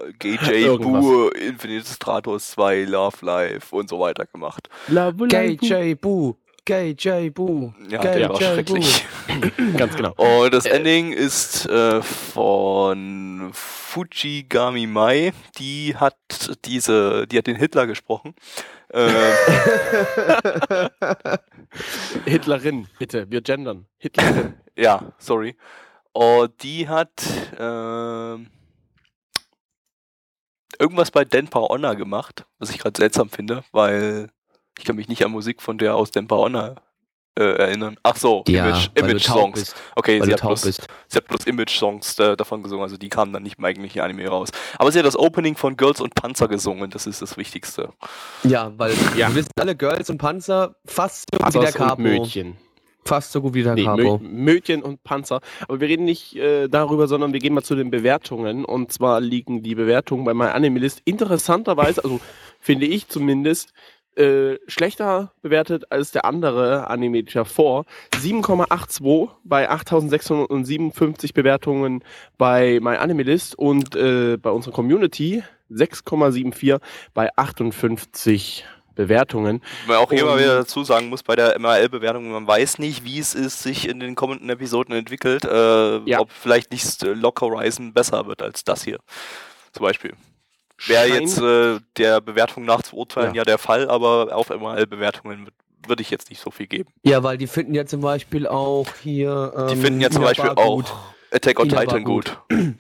äh, 0.07 0.13
GJ. 0.19 0.77
Boo, 0.81 1.29
Infinite 1.29 1.85
Stratos 1.85 2.51
2, 2.51 2.83
Love 2.85 3.17
Life 3.25 3.75
und 3.75 3.89
so 3.89 3.99
weiter 3.99 4.25
gemacht. 4.25 4.69
Love 4.87 5.27
Gay 5.27 5.57
Life. 5.61 5.65
J. 5.65 5.99
Boo. 5.99 6.35
Gay 6.65 6.95
J. 6.97 7.31
Boo. 7.31 7.73
Ja, 7.89 8.01
Gay 8.01 8.19
der 8.19 8.29
war 8.29 8.37
schrecklich. 8.37 9.05
Ganz 9.77 9.95
genau. 9.95 10.13
Und 10.15 10.51
das 10.51 10.65
Äh, 10.65 10.77
Ending 10.77 11.11
ist 11.13 11.67
äh, 11.67 12.01
von 12.01 13.51
Fujigami 13.53 14.87
Mai. 14.87 15.31
Die 15.59 15.95
hat 15.95 16.15
diese, 16.65 17.27
die 17.27 17.37
hat 17.37 17.45
den 17.45 17.55
Hitler 17.55 17.85
gesprochen. 17.85 18.33
Ähm, 18.95 19.11
Hitlerin, 22.25 22.87
bitte, 22.97 23.29
wir 23.29 23.41
gendern. 23.41 23.85
Hitlerin. 23.97 24.53
ja, 24.77 25.11
sorry. 25.17 25.57
Und 26.13 26.63
die 26.63 26.87
hat 26.87 27.11
ähm, 27.59 28.47
irgendwas 30.79 31.11
bei 31.11 31.25
Denpa 31.25 31.59
Honor 31.59 31.95
gemacht, 31.95 32.45
was 32.57 32.69
ich 32.69 32.79
gerade 32.79 32.97
seltsam 32.97 33.29
finde, 33.29 33.65
weil 33.73 34.29
ich 34.77 34.85
kann 34.85 34.95
mich 34.95 35.09
nicht 35.09 35.25
an 35.25 35.31
Musik 35.31 35.61
von 35.61 35.77
der 35.77 35.95
aus 35.95 36.11
Denpa 36.11 36.37
Honor 36.37 36.75
äh, 37.37 37.43
erinnern. 37.43 37.97
Ach 38.03 38.15
so, 38.15 38.43
Ja, 38.47 38.67
Image, 38.69 38.89
Image 38.95 39.23
Songs. 39.25 39.59
bist. 39.59 39.75
Okay, 39.95 40.19
Weil 40.19 40.25
sie 40.25 40.29
du 40.31 40.33
hat, 40.33 40.39
taub 40.41 40.49
bloß, 40.51 40.61
bist. 40.63 40.87
sie 41.07 41.17
hat 41.17 41.27
bloß 41.27 41.45
Image-Songs 41.45 42.19
äh, 42.19 42.35
davon 42.37 42.63
gesungen, 42.63 42.83
also 42.83 42.97
die 42.97 43.09
kamen 43.09 43.33
dann 43.33 43.43
nicht 43.43 43.57
im 43.59 43.65
eigentlichen 43.65 44.01
Anime 44.01 44.27
raus. 44.27 44.49
Aber 44.77 44.91
sie 44.91 44.99
hat 44.99 45.05
das 45.05 45.17
Opening 45.17 45.55
von 45.55 45.75
Girls 45.77 46.01
und 46.01 46.15
Panzer 46.15 46.47
gesungen, 46.47 46.89
das 46.89 47.07
ist 47.07 47.21
das 47.21 47.37
Wichtigste. 47.37 47.89
Ja, 48.43 48.71
weil 48.77 48.93
Ja. 49.17 49.29
wir 49.29 49.35
wissen 49.35 49.51
alle 49.59 49.75
Girls 49.75 50.09
und 50.09 50.17
Panzer 50.17 50.75
fast 50.85 51.25
so 51.33 51.39
gut 51.39 51.53
wie 51.55 51.59
der 51.59 51.69
und 51.69 51.75
Capo. 51.75 52.27
Fast 53.07 53.31
so 53.33 53.41
gut 53.41 53.53
wie 53.53 53.61
der 53.61 53.75
Nee, 53.75 53.83
Capo. 53.83 54.17
Mö 54.17 54.53
Mötchen 54.55 54.81
und 54.81 55.03
Panzer. 55.03 55.39
Aber 55.67 55.79
wir 55.79 55.87
reden 55.87 56.05
nicht 56.05 56.35
äh, 56.37 56.67
darüber, 56.67 57.07
sondern 57.07 57.33
wir 57.33 57.39
gehen 57.39 57.53
mal 57.53 57.61
zu 57.61 57.75
den 57.75 57.91
Bewertungen. 57.91 58.65
Und 58.65 58.91
zwar 58.91 59.21
liegen 59.21 59.61
die 59.61 59.75
Bewertungen 59.75 60.25
bei 60.25 60.33
MyAnimeList 60.33 61.01
interessanterweise, 61.05 62.03
also 62.03 62.19
finde 62.59 62.87
ich 62.87 63.07
zumindest, 63.07 63.73
äh, 64.17 64.57
schlechter 64.67 65.31
bewertet 65.41 65.91
als 65.91 66.11
der 66.11 66.25
andere 66.25 66.87
Anime 66.89 67.23
davor. 67.23 67.85
7,82 68.15 69.29
bei 69.43 69.69
8657 69.69 71.33
Bewertungen 71.33 72.03
bei 72.37 72.79
MyAnimeList 72.81 73.55
und 73.57 73.95
äh, 73.95 74.37
bei 74.37 74.49
unserer 74.51 74.73
Community 74.73 75.43
6,74 75.71 76.79
bei 77.13 77.29
58 77.35 78.65
Bewertungen. 78.95 79.61
Man 79.87 79.97
auch 79.97 80.09
hier 80.11 80.23
mal 80.23 80.33
Und- 80.33 80.39
wieder 80.39 80.55
dazu 80.59 80.83
sagen 80.85 81.09
muss, 81.09 81.21
bei 81.23 81.35
der 81.35 81.59
MRL-Bewertung, 81.59 82.31
man 82.31 82.47
weiß 82.47 82.79
nicht, 82.79 83.03
wie 83.03 83.19
es 83.19 83.33
ist, 83.35 83.61
sich 83.61 83.89
in 83.89 83.99
den 83.99 84.15
kommenden 84.15 84.49
Episoden 84.49 84.95
entwickelt, 84.95 85.43
äh, 85.43 85.97
Ja. 86.09 86.19
ob 86.21 86.31
vielleicht 86.31 86.71
nicht 86.71 87.01
Lock 87.03 87.41
Horizon 87.41 87.91
besser 87.93 88.25
wird 88.27 88.41
als 88.41 88.63
das 88.63 88.83
hier. 88.83 88.99
Zum 89.73 89.83
Beispiel. 89.83 90.13
Wäre 90.87 91.07
jetzt 91.07 91.37
äh, 91.39 91.79
der 91.97 92.21
Bewertung 92.21 92.65
nach 92.65 92.81
zu 92.83 92.95
urteilen 92.97 93.29
Ja. 93.33 93.41
ja, 93.41 93.43
der 93.45 93.57
Fall, 93.57 93.89
aber 93.89 94.35
auf 94.35 94.49
MRL-Bewertungen 94.49 95.47
würde 95.87 96.01
ich 96.01 96.09
jetzt 96.09 96.29
nicht 96.29 96.41
so 96.41 96.51
viel 96.51 96.67
geben. 96.67 96.89
Ja, 97.03 97.23
weil 97.23 97.37
die 97.37 97.47
finden 97.47 97.73
ja 97.73 97.85
zum 97.85 98.01
Beispiel 98.01 98.47
auch 98.47 98.87
hier. 99.01 99.53
Ähm, 99.55 99.67
Die 99.69 99.75
finden 99.75 100.01
ja 100.01 100.09
zum 100.09 100.23
Beispiel 100.23 100.49
auch 100.49 100.75
gut. 100.77 100.93
Attack 101.31 101.59
on 101.59 101.69
Titan 101.69 102.03
gut. 102.03 102.37
gut. 102.49 102.57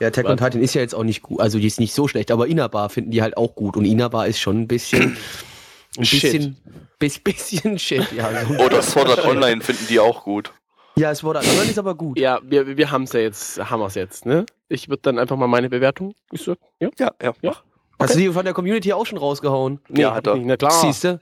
Ja, 0.00 0.08
Attack 0.08 0.28
on 0.28 0.36
Titan 0.36 0.60
ist 0.60 0.74
ja 0.74 0.80
jetzt 0.80 0.92
auch 0.94 1.04
nicht 1.04 1.22
gut. 1.22 1.40
Also 1.40 1.60
die 1.60 1.68
ist 1.68 1.78
nicht 1.78 1.94
so 1.94 2.08
schlecht, 2.08 2.32
aber 2.32 2.48
Inaba 2.48 2.88
finden 2.88 3.12
die 3.12 3.22
halt 3.22 3.36
auch 3.36 3.54
gut. 3.54 3.76
Und 3.76 3.84
Inaba 3.84 4.24
ist 4.24 4.40
schon 4.40 4.62
ein 4.62 4.66
bisschen. 4.66 5.16
Ein 5.96 6.04
Shit. 6.04 6.22
bisschen. 6.22 6.56
Bis, 6.98 7.18
bisschen 7.22 7.78
shit, 7.78 8.10
ja. 8.10 8.28
So. 8.44 8.54
Oder 8.54 8.82
Sword 8.82 9.08
Art 9.10 9.24
Online 9.24 9.60
finden 9.60 9.86
die 9.88 10.00
auch 10.00 10.24
gut. 10.24 10.52
Ja, 10.96 11.10
es 11.10 11.24
wurde 11.24 11.40
Online 11.40 11.70
ist 11.70 11.78
aber 11.78 11.94
gut. 11.94 12.18
Ja, 12.18 12.38
wir, 12.44 12.76
wir 12.76 12.90
haben 12.90 13.02
es 13.04 13.12
ja 13.12 13.20
jetzt, 13.20 13.58
haben 13.58 13.80
wir 13.80 13.86
es 13.86 13.94
jetzt, 13.94 14.26
ne? 14.26 14.46
Ich 14.68 14.88
würde 14.88 15.02
dann 15.02 15.18
einfach 15.18 15.36
mal 15.36 15.48
meine 15.48 15.68
Bewertung. 15.68 16.14
Ist 16.30 16.44
so, 16.44 16.54
ja? 16.80 16.88
Ja, 16.98 17.10
ja. 17.22 17.32
Ja. 17.42 17.56
Hast 17.98 18.14
du 18.14 18.18
die 18.18 18.28
von 18.28 18.44
der 18.44 18.54
Community 18.54 18.92
auch 18.92 19.04
schon 19.06 19.18
rausgehauen? 19.18 19.80
Nee, 19.88 20.02
Ja, 20.02 20.14
hat 20.14 20.26
er. 20.26 20.36
nicht. 20.36 20.46
Na 20.46 20.56
klar. 20.56 20.70
Siehst 20.72 21.04
du? 21.04 21.20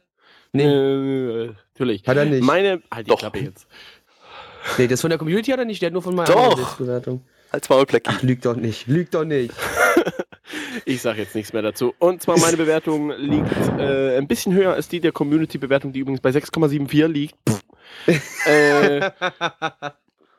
Nee, 0.53 0.65
Äh, 0.65 1.51
natürlich. 1.73 2.03
hat 2.07 2.17
er 2.17 2.25
nicht. 2.27 2.43
Meine, 2.43 2.83
halt 2.93 3.07
die 3.07 3.11
Doch. 3.11 3.19
Klappe 3.19 3.39
jetzt. 3.39 3.67
nee, 4.79 4.87
das 4.89 5.01
von 5.01 5.09
der 5.11 5.19
Community 5.19 5.51
hat 5.51 5.59
er 5.59 5.65
nicht, 5.65 5.81
der 5.81 5.87
hat 5.87 5.93
nur 5.95 6.03
von 6.03 6.15
meiner 6.15 6.29
Doch. 6.33 6.77
Bewertung. 6.77 7.23
Als 7.51 7.69
Maulplecki. 7.69 8.11
Ach, 8.13 8.23
lügt 8.23 8.45
doch 8.47 8.57
nicht, 8.57 8.87
lügt 8.87 9.15
doch 9.15 9.25
nicht. 9.25 9.55
Ich 10.85 11.01
sage 11.01 11.21
jetzt 11.23 11.35
nichts 11.35 11.53
mehr 11.53 11.63
dazu. 11.63 11.95
Und 11.99 12.21
zwar 12.23 12.39
meine 12.39 12.57
Bewertung 12.59 13.11
liegt 13.17 13.51
äh, 13.79 14.19
ein 14.19 14.27
bisschen 14.27 14.53
höher 14.53 14.75
als 14.75 14.89
die 14.89 15.01
der 15.01 15.13
Community-Bewertung, 15.13 15.93
die 15.93 16.01
übrigens 16.01 16.21
bei 16.21 16.31
6,74 16.31 17.07
liegt. 17.07 17.35
äh, 18.47 19.11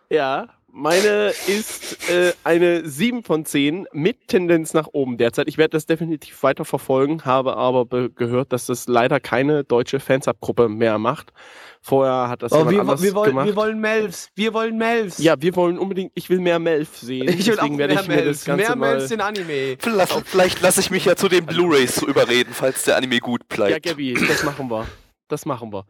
ja, 0.10 0.48
meine 0.76 1.32
ist 1.48 2.10
äh, 2.10 2.34
eine 2.44 2.88
7 2.90 3.24
von 3.24 3.46
10 3.46 3.88
mit 3.94 4.28
Tendenz 4.28 4.74
nach 4.74 4.88
oben 4.92 5.18
derzeit. 5.18 5.48
Ich 5.48 5.58
werde 5.60 5.72
das 5.72 5.86
definitiv 5.86 6.42
weiter 6.42 6.66
verfolgen, 6.66 7.26
habe 7.26 7.56
aber 7.58 7.86
be- 7.86 8.10
gehört, 8.10 8.52
dass 8.54 8.66
das 8.66 8.88
leider 8.88 9.20
keine 9.20 9.64
deutsche 9.64 10.00
Fansub-Gruppe 10.00 10.70
mehr 10.70 10.98
macht. 10.98 11.32
Vorher 11.80 12.28
hat 12.30 12.42
das 12.42 12.54
Oh, 12.54 12.60
jemand 12.60 12.72
wir, 12.72 12.82
anders 12.82 13.02
wir, 13.04 13.14
wollen, 13.14 13.30
gemacht. 13.32 13.46
wir 13.48 13.56
wollen 13.56 13.80
Melfs. 13.80 14.30
Wir 14.36 14.54
wollen 14.54 14.78
Melfs. 14.78 15.18
ja, 15.20 15.36
wir 15.40 15.56
wollen 15.56 15.78
unbedingt, 15.78 16.12
ich 16.16 16.30
will 16.30 16.40
mehr 16.40 16.58
Melf 16.58 16.98
sehen. 16.98 17.28
ich 17.28 17.46
will 17.46 17.54
auch 17.60 17.64
Deswegen 17.64 17.78
werde 17.78 17.94
mehr 17.96 18.02
ich 18.02 18.08
Melfs. 18.08 18.48
Mehr. 18.48 18.76
Melfs 18.76 19.12
in 19.12 19.22
Anime. 19.22 19.76
Vielleicht, 19.80 20.14
vielleicht 20.26 20.62
lasse 20.62 20.80
ich 20.80 20.90
mich 20.92 21.06
ja 21.06 21.16
zu 21.16 21.28
den 21.28 21.46
Blu-Rays 21.46 21.96
zu 21.96 22.08
überreden, 22.08 22.52
falls 22.54 22.84
der 22.86 22.96
Anime 22.98 23.20
gut 23.20 23.48
bleibt. 23.48 23.72
Ja, 23.86 23.92
Gabby, 23.92 24.14
das 24.28 24.44
machen 24.44 24.72
wir. 24.72 24.88
Das 25.28 25.46
machen 25.46 25.72
wir. 25.72 25.86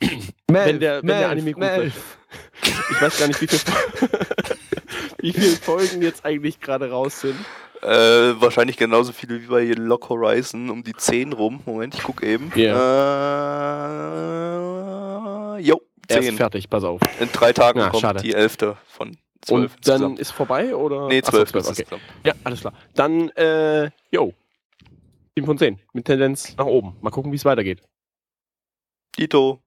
Melf, 0.50 0.66
wenn 0.66 0.80
der, 0.80 0.98
wenn 1.02 1.06
der 1.06 1.16
Melf, 1.18 1.30
Anime 1.30 1.52
gut 1.52 1.60
Melf. 1.60 1.94
wird. 1.94 1.94
Ich 2.90 3.00
weiß 3.02 3.18
gar 3.18 3.28
nicht, 3.28 3.40
wie 3.40 3.46
viele, 3.46 3.62
wie 5.20 5.32
viele 5.32 5.56
Folgen 5.56 6.02
jetzt 6.02 6.24
eigentlich 6.24 6.60
gerade 6.60 6.90
raus 6.90 7.20
sind. 7.20 7.36
Äh, 7.82 7.88
wahrscheinlich 8.40 8.76
genauso 8.76 9.12
viele 9.12 9.40
wie 9.40 9.46
bei 9.46 9.64
Lock 9.66 10.08
Horizon 10.08 10.68
um 10.70 10.82
die 10.82 10.94
10 10.94 11.32
rum. 11.32 11.60
Moment, 11.64 11.94
ich 11.94 12.02
guck 12.02 12.22
eben. 12.22 12.50
Äh, 12.56 12.68
jo, 15.60 15.80
Er 16.08 16.18
ist 16.18 16.24
10. 16.26 16.36
fertig, 16.36 16.68
pass 16.68 16.84
auf. 16.84 17.00
In 17.20 17.30
drei 17.32 17.52
Tagen 17.52 17.78
Ja, 17.80 17.90
kommt 17.90 18.02
schade. 18.02 18.22
die 18.22 18.34
11. 18.34 18.56
von 18.86 19.16
12 19.42 19.50
Und 19.50 19.70
dann 19.86 20.02
insgesamt. 20.02 20.18
ist 20.18 20.30
vorbei 20.32 20.74
oder? 20.74 21.08
Nee, 21.08 21.22
Ach 21.24 21.32
so, 21.32 21.44
12 21.44 21.54
ist 21.54 21.54
es 21.54 21.68
okay. 21.70 21.80
insgesamt. 21.82 22.02
Ja, 22.24 22.34
alles 22.44 22.60
klar. 22.60 22.72
Dann, 22.94 23.28
äh, 23.30 23.90
jo. 24.10 24.32
7 25.36 25.46
von 25.46 25.58
10. 25.58 25.78
Mit 25.92 26.06
Tendenz 26.06 26.56
nach 26.56 26.66
oben. 26.66 26.96
Mal 27.00 27.10
gucken, 27.10 27.30
wie 27.32 27.36
es 27.36 27.44
weitergeht. 27.44 27.80
Dito. 29.18 29.60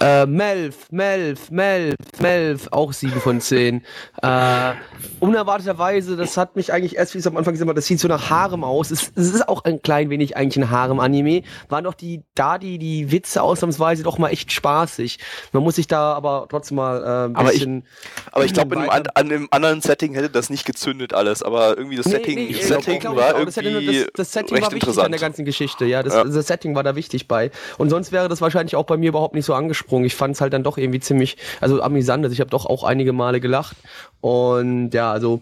Äh, 0.00 0.26
Melf, 0.26 0.90
Melf, 0.90 1.50
Melf, 1.50 1.94
Melf, 2.20 2.68
auch 2.72 2.92
7 2.92 3.20
von 3.20 3.40
10. 3.40 3.82
Äh, 4.22 4.72
unerwarteterweise, 5.20 6.16
das 6.16 6.36
hat 6.36 6.56
mich 6.56 6.72
eigentlich 6.72 6.96
erst, 6.96 7.14
wie 7.14 7.18
ich 7.18 7.22
es 7.22 7.26
am 7.26 7.36
Anfang 7.38 7.54
gesagt 7.54 7.68
habe, 7.68 7.74
das 7.76 7.86
sieht 7.86 7.98
so 8.00 8.06
nach 8.08 8.28
Harem 8.28 8.64
aus. 8.64 8.90
Es, 8.90 9.12
es 9.16 9.32
ist 9.32 9.48
auch 9.48 9.64
ein 9.64 9.80
klein 9.80 10.10
wenig 10.10 10.36
eigentlich 10.36 10.62
ein 10.62 10.70
Harem-Anime. 10.70 11.42
Waren 11.70 11.84
doch 11.84 11.94
die, 11.94 12.22
da 12.34 12.58
die, 12.58 12.78
die 12.78 13.10
Witze 13.12 13.42
ausnahmsweise 13.42 14.02
doch 14.02 14.18
mal 14.18 14.28
echt 14.28 14.52
spaßig. 14.52 15.18
Man 15.52 15.62
muss 15.62 15.76
sich 15.76 15.86
da 15.86 16.12
aber 16.12 16.46
trotzdem 16.50 16.76
mal 16.76 16.98
äh, 17.02 17.24
ein 17.30 17.36
Aber 17.36 17.48
ich- 17.52 17.60
bisschen. 17.60 17.86
Aber 18.30 18.44
ich 18.44 18.52
glaube, 18.52 18.74
in 18.74 18.80
einem 18.82 18.90
Weiter- 18.90 19.10
an, 19.16 19.26
an 19.26 19.32
einem 19.32 19.48
anderen 19.50 19.80
Setting 19.80 20.12
hätte 20.14 20.28
das 20.28 20.50
nicht 20.50 20.66
gezündet 20.66 21.14
alles. 21.14 21.42
Aber 21.42 21.78
irgendwie 21.78 21.96
das 21.96 22.06
Nee, 22.06 22.12
Setting, 22.12 22.34
nee, 22.34 22.44
ich 22.46 22.66
Setting 22.66 23.00
glaub 23.00 23.16
war 23.16 23.34
auch. 23.36 23.44
Das 23.44 23.54
Setting- 23.54 23.72
irgendwie 23.74 24.00
das, 24.00 24.08
das 24.14 24.32
Setting 24.32 24.60
war 24.62 24.70
wichtig 24.72 24.98
an 24.98 25.10
der 25.12 25.20
ganzen 25.20 25.46
Geschichte, 25.46 25.86
ja. 25.86 26.02
Das, 26.02 26.12
Ja. 26.14 26.24
das 26.24 26.46
Setting 26.46 26.74
war 26.74 26.82
da 26.82 26.94
wichtig 26.94 27.26
bei. 27.26 27.50
Und 27.78 27.88
sonst 27.90 28.12
wäre 28.12 28.28
das 28.28 28.40
wahrscheinlich 28.42 28.76
auch 28.76 28.84
bei 28.84 28.96
mir 28.98 29.08
überhaupt 29.08 29.34
nicht 29.34 29.46
so 29.46 29.54
angesprungen. 29.62 30.04
Ich 30.04 30.14
fand 30.14 30.34
es 30.34 30.40
halt 30.40 30.52
dann 30.52 30.62
doch 30.62 30.78
irgendwie 30.78 31.00
ziemlich, 31.00 31.36
also 31.60 31.82
amüsant. 31.82 32.24
Also 32.24 32.34
ich 32.34 32.40
habe 32.40 32.50
doch 32.50 32.66
auch 32.66 32.84
einige 32.84 33.12
Male 33.12 33.40
gelacht. 33.40 33.76
Und 34.20 34.92
ja, 34.92 35.10
also 35.12 35.40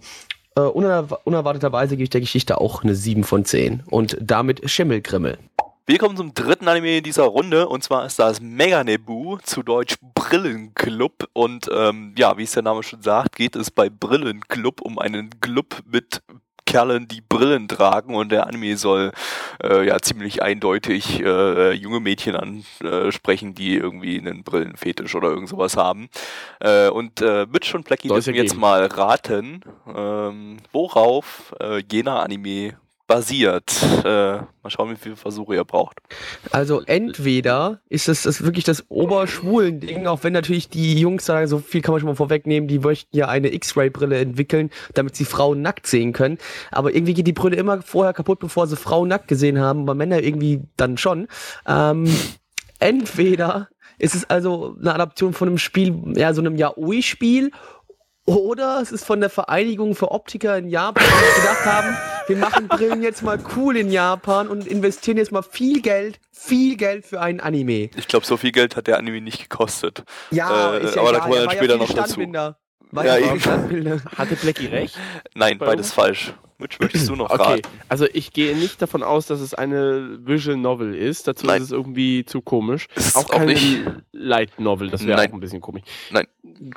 äh, 0.56 0.60
unerw 0.60 1.16
unerwarteterweise 1.24 1.96
gebe 1.96 2.04
ich 2.04 2.10
der 2.10 2.20
Geschichte 2.20 2.60
auch 2.60 2.82
eine 2.82 2.94
7 2.94 3.24
von 3.24 3.44
10. 3.44 3.82
Und 3.86 4.16
damit 4.20 4.68
Schimmelgrimmel. 4.70 5.38
Wir 5.86 5.98
kommen 5.98 6.16
zum 6.16 6.34
dritten 6.34 6.68
Anime 6.68 6.98
in 6.98 7.02
dieser 7.02 7.24
Runde 7.24 7.66
und 7.66 7.82
zwar 7.82 8.06
ist 8.06 8.20
das 8.20 8.40
Meganebu, 8.40 9.38
zu 9.42 9.64
Deutsch 9.64 9.96
Brillenclub. 10.14 11.28
Und 11.32 11.68
ähm, 11.74 12.14
ja, 12.16 12.38
wie 12.38 12.44
es 12.44 12.52
der 12.52 12.62
Name 12.62 12.84
schon 12.84 13.02
sagt, 13.02 13.34
geht 13.34 13.56
es 13.56 13.72
bei 13.72 13.90
Brillenclub 13.90 14.82
um 14.82 15.00
einen 15.00 15.40
Club 15.40 15.82
mit 15.90 16.22
Kerlen, 16.70 17.08
die 17.08 17.20
Brillen 17.20 17.66
tragen 17.66 18.14
und 18.14 18.30
der 18.30 18.46
Anime 18.46 18.76
soll 18.76 19.10
äh, 19.60 19.88
ja 19.88 19.98
ziemlich 19.98 20.40
eindeutig 20.40 21.20
äh, 21.20 21.72
junge 21.72 21.98
Mädchen 21.98 22.36
ansprechen, 22.36 23.56
die 23.56 23.74
irgendwie 23.74 24.16
einen 24.20 24.44
Brillenfetisch 24.44 25.16
oder 25.16 25.30
irgend 25.30 25.48
sowas 25.48 25.76
haben. 25.76 26.08
Äh, 26.60 26.88
und 26.88 27.22
äh, 27.22 27.46
Mitch 27.50 27.76
und 27.76 27.86
Blackie 27.86 28.06
dürfen 28.06 28.36
jetzt 28.36 28.56
mal 28.56 28.86
raten, 28.86 29.62
ähm, 29.92 30.58
worauf 30.70 31.56
äh, 31.58 31.82
jener 31.90 32.22
Anime 32.22 32.76
basiert. 33.10 33.76
Äh, 34.04 34.36
mal 34.36 34.46
schauen, 34.68 34.92
wie 34.92 34.94
viele 34.94 35.16
Versuche 35.16 35.56
ihr 35.56 35.64
braucht. 35.64 35.98
Also 36.52 36.80
entweder 36.82 37.80
ist 37.88 38.06
das, 38.06 38.22
das 38.22 38.44
wirklich 38.44 38.62
das 38.62 38.84
oberschwulen 38.88 39.80
Ding, 39.80 40.06
auch 40.06 40.22
wenn 40.22 40.32
natürlich 40.32 40.68
die 40.68 41.00
Jungs 41.00 41.26
sagen, 41.26 41.48
so 41.48 41.58
viel 41.58 41.80
kann 41.80 41.92
man 41.92 42.00
schon 42.00 42.08
mal 42.08 42.14
vorwegnehmen, 42.14 42.68
die 42.68 42.78
möchten 42.78 43.16
ja 43.16 43.26
eine 43.26 43.52
X-Ray-Brille 43.52 44.16
entwickeln, 44.16 44.70
damit 44.94 45.16
sie 45.16 45.24
Frauen 45.24 45.60
nackt 45.60 45.88
sehen 45.88 46.12
können. 46.12 46.38
Aber 46.70 46.94
irgendwie 46.94 47.14
geht 47.14 47.26
die 47.26 47.32
Brille 47.32 47.56
immer 47.56 47.82
vorher 47.82 48.12
kaputt, 48.12 48.38
bevor 48.38 48.68
sie 48.68 48.76
Frauen 48.76 49.08
nackt 49.08 49.26
gesehen 49.26 49.58
haben, 49.58 49.86
bei 49.86 49.94
Männern 49.94 50.22
irgendwie 50.22 50.62
dann 50.76 50.96
schon. 50.96 51.26
Ähm, 51.66 52.06
entweder 52.78 53.70
ist 53.98 54.14
es 54.14 54.30
also 54.30 54.76
eine 54.80 54.94
Adaption 54.94 55.32
von 55.32 55.48
einem 55.48 55.58
Spiel, 55.58 56.00
ja, 56.14 56.32
so 56.32 56.42
einem 56.42 56.54
Yaoi-Spiel, 56.54 57.50
oder 58.36 58.80
es 58.80 58.92
ist 58.92 59.04
von 59.04 59.20
der 59.20 59.30
Vereinigung 59.30 59.94
für 59.94 60.10
Optiker 60.10 60.56
in 60.56 60.68
Japan, 60.68 61.04
die 61.04 61.40
gedacht 61.40 61.64
haben, 61.64 61.96
wir 62.26 62.36
machen 62.36 62.68
Brillen 62.68 63.02
jetzt 63.02 63.22
mal 63.22 63.38
cool 63.56 63.76
in 63.76 63.90
Japan 63.90 64.48
und 64.48 64.66
investieren 64.66 65.16
jetzt 65.16 65.32
mal 65.32 65.42
viel 65.42 65.80
Geld, 65.82 66.20
viel 66.32 66.76
Geld 66.76 67.06
für 67.06 67.20
einen 67.20 67.40
Anime. 67.40 67.90
Ich 67.96 68.08
glaube, 68.08 68.26
so 68.26 68.36
viel 68.36 68.52
Geld 68.52 68.76
hat 68.76 68.86
der 68.86 68.98
Anime 68.98 69.20
nicht 69.20 69.48
gekostet. 69.50 70.04
Ja, 70.30 70.74
Äh, 70.74 70.84
ist 70.84 70.94
ja 70.96 71.02
aber 71.02 71.12
da 71.12 71.18
egal, 71.18 71.20
kommen 71.20 71.34
wir 71.34 71.40
dann 71.42 71.56
später 71.56 71.72
ja 71.74 71.78
noch 71.78 71.92
dazu. 71.92 72.20
War 72.92 73.06
Ja, 73.06 73.16
ja. 73.18 73.34
Hatte 74.16 74.36
Blackie 74.36 74.66
recht? 74.66 74.98
Nein, 75.34 75.58
Bei 75.58 75.66
beides 75.66 75.86
uns? 75.86 75.94
falsch. 75.94 76.34
Mitch, 76.60 76.78
möchtest 76.80 77.08
du 77.08 77.16
noch 77.16 77.30
Okay, 77.30 77.42
raten? 77.42 77.62
also 77.88 78.06
ich 78.12 78.32
gehe 78.32 78.56
nicht 78.56 78.80
davon 78.80 79.02
aus, 79.02 79.26
dass 79.26 79.40
es 79.40 79.54
eine 79.54 80.18
Visual 80.24 80.56
Novel 80.56 80.94
ist. 80.94 81.26
Dazu 81.26 81.46
Nein. 81.46 81.56
ist 81.58 81.64
es 81.68 81.72
irgendwie 81.72 82.24
zu 82.24 82.40
komisch. 82.42 82.86
Ist 82.94 83.16
auch 83.16 83.24
auch 83.24 83.30
keine 83.30 83.54
nicht. 83.54 83.82
Light 84.12 84.60
Novel, 84.60 84.90
das 84.90 85.04
wäre 85.06 85.20
auch 85.20 85.32
ein 85.32 85.40
bisschen 85.40 85.60
komisch. 85.60 85.82
Nein. 86.10 86.26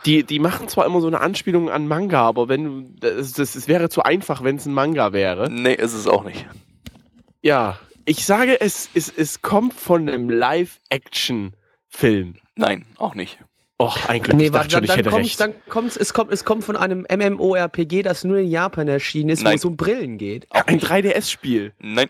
Die, 0.05 0.23
die 0.23 0.39
machen 0.39 0.67
zwar 0.67 0.85
immer 0.85 1.01
so 1.01 1.07
eine 1.07 1.19
Anspielung 1.21 1.69
an 1.69 1.87
Manga, 1.87 2.21
aber 2.21 2.47
wenn 2.49 2.95
das, 2.99 3.33
das, 3.33 3.55
es 3.55 3.67
wäre 3.67 3.89
zu 3.89 4.03
einfach, 4.03 4.43
wenn 4.43 4.55
es 4.55 4.65
ein 4.65 4.73
Manga 4.73 5.13
wäre. 5.13 5.51
Nee, 5.51 5.73
ist 5.73 5.93
es 5.93 6.07
auch 6.07 6.23
nicht. 6.23 6.45
Ja, 7.41 7.77
ich 8.05 8.25
sage, 8.25 8.59
es, 8.61 8.89
es, 8.93 9.11
es 9.15 9.41
kommt 9.41 9.73
von 9.73 10.07
einem 10.09 10.29
Live-Action-Film. 10.29 12.35
Nein, 12.55 12.85
auch 12.97 13.15
nicht. 13.15 13.39
Och, 13.83 14.09
ein 14.09 14.21
Glück, 14.21 14.37
Nee, 14.37 14.45
ich 14.45 14.53
warte, 14.53 14.69
schon, 14.71 14.77
dann, 14.77 14.83
ich 14.83 14.87
dann 14.89 14.97
hätte 14.97 15.09
kommt's, 15.09 15.29
recht. 15.29 15.39
dann 15.39 15.53
kommt's, 15.69 15.97
es 15.97 16.13
kommt, 16.13 16.31
es 16.31 16.45
kommt 16.45 16.63
von 16.63 16.75
einem 16.77 17.05
MMORPG, 17.09 18.01
das 18.03 18.23
nur 18.23 18.37
in 18.37 18.49
Japan 18.49 18.87
erschienen 18.87 19.29
ist, 19.29 19.41
wo 19.41 19.45
Nein. 19.45 19.55
es 19.57 19.65
um 19.65 19.75
Brillen 19.75 20.17
geht. 20.17 20.47
Ein 20.51 20.75
nicht. 20.75 20.87
3DS-Spiel. 20.87 21.73
Nein, 21.79 22.09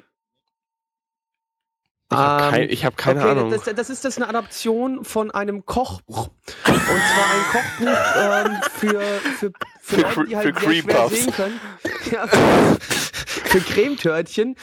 Ich 2.14 2.20
habe 2.20 2.44
Ähm, 2.46 2.52
kein, 2.52 2.70
ich 2.70 2.86
hab 2.86 2.98
keine 2.98 3.20
okay, 3.22 3.30
Ahnung. 3.32 3.52
Das, 3.52 3.64
das 3.64 3.90
ist 3.90 4.06
das 4.06 4.18
eine 4.18 4.30
Adaption 4.30 5.04
von 5.04 5.32
einem 5.32 5.66
Kochbuch. 5.66 6.28
Und 6.28 6.32
zwar 6.66 6.76
ein 6.76 7.44
Kochbuch 7.52 7.98
ähm, 8.18 8.62
für, 8.72 9.02
für, 9.02 9.52
für, 9.82 9.96
Für 9.96 10.02
Leute, 10.02 10.26
die 10.30 10.36
halt 10.38 10.60
für 10.60 10.66
sehr 10.70 10.82
schwer 10.84 10.96
Puffs. 10.96 11.24
sehen 11.24 11.34
können. 11.34 11.60
Ja, 12.12 12.28
für, 12.28 12.78
für 13.46 13.60
Cremetörtchen, 13.60 14.56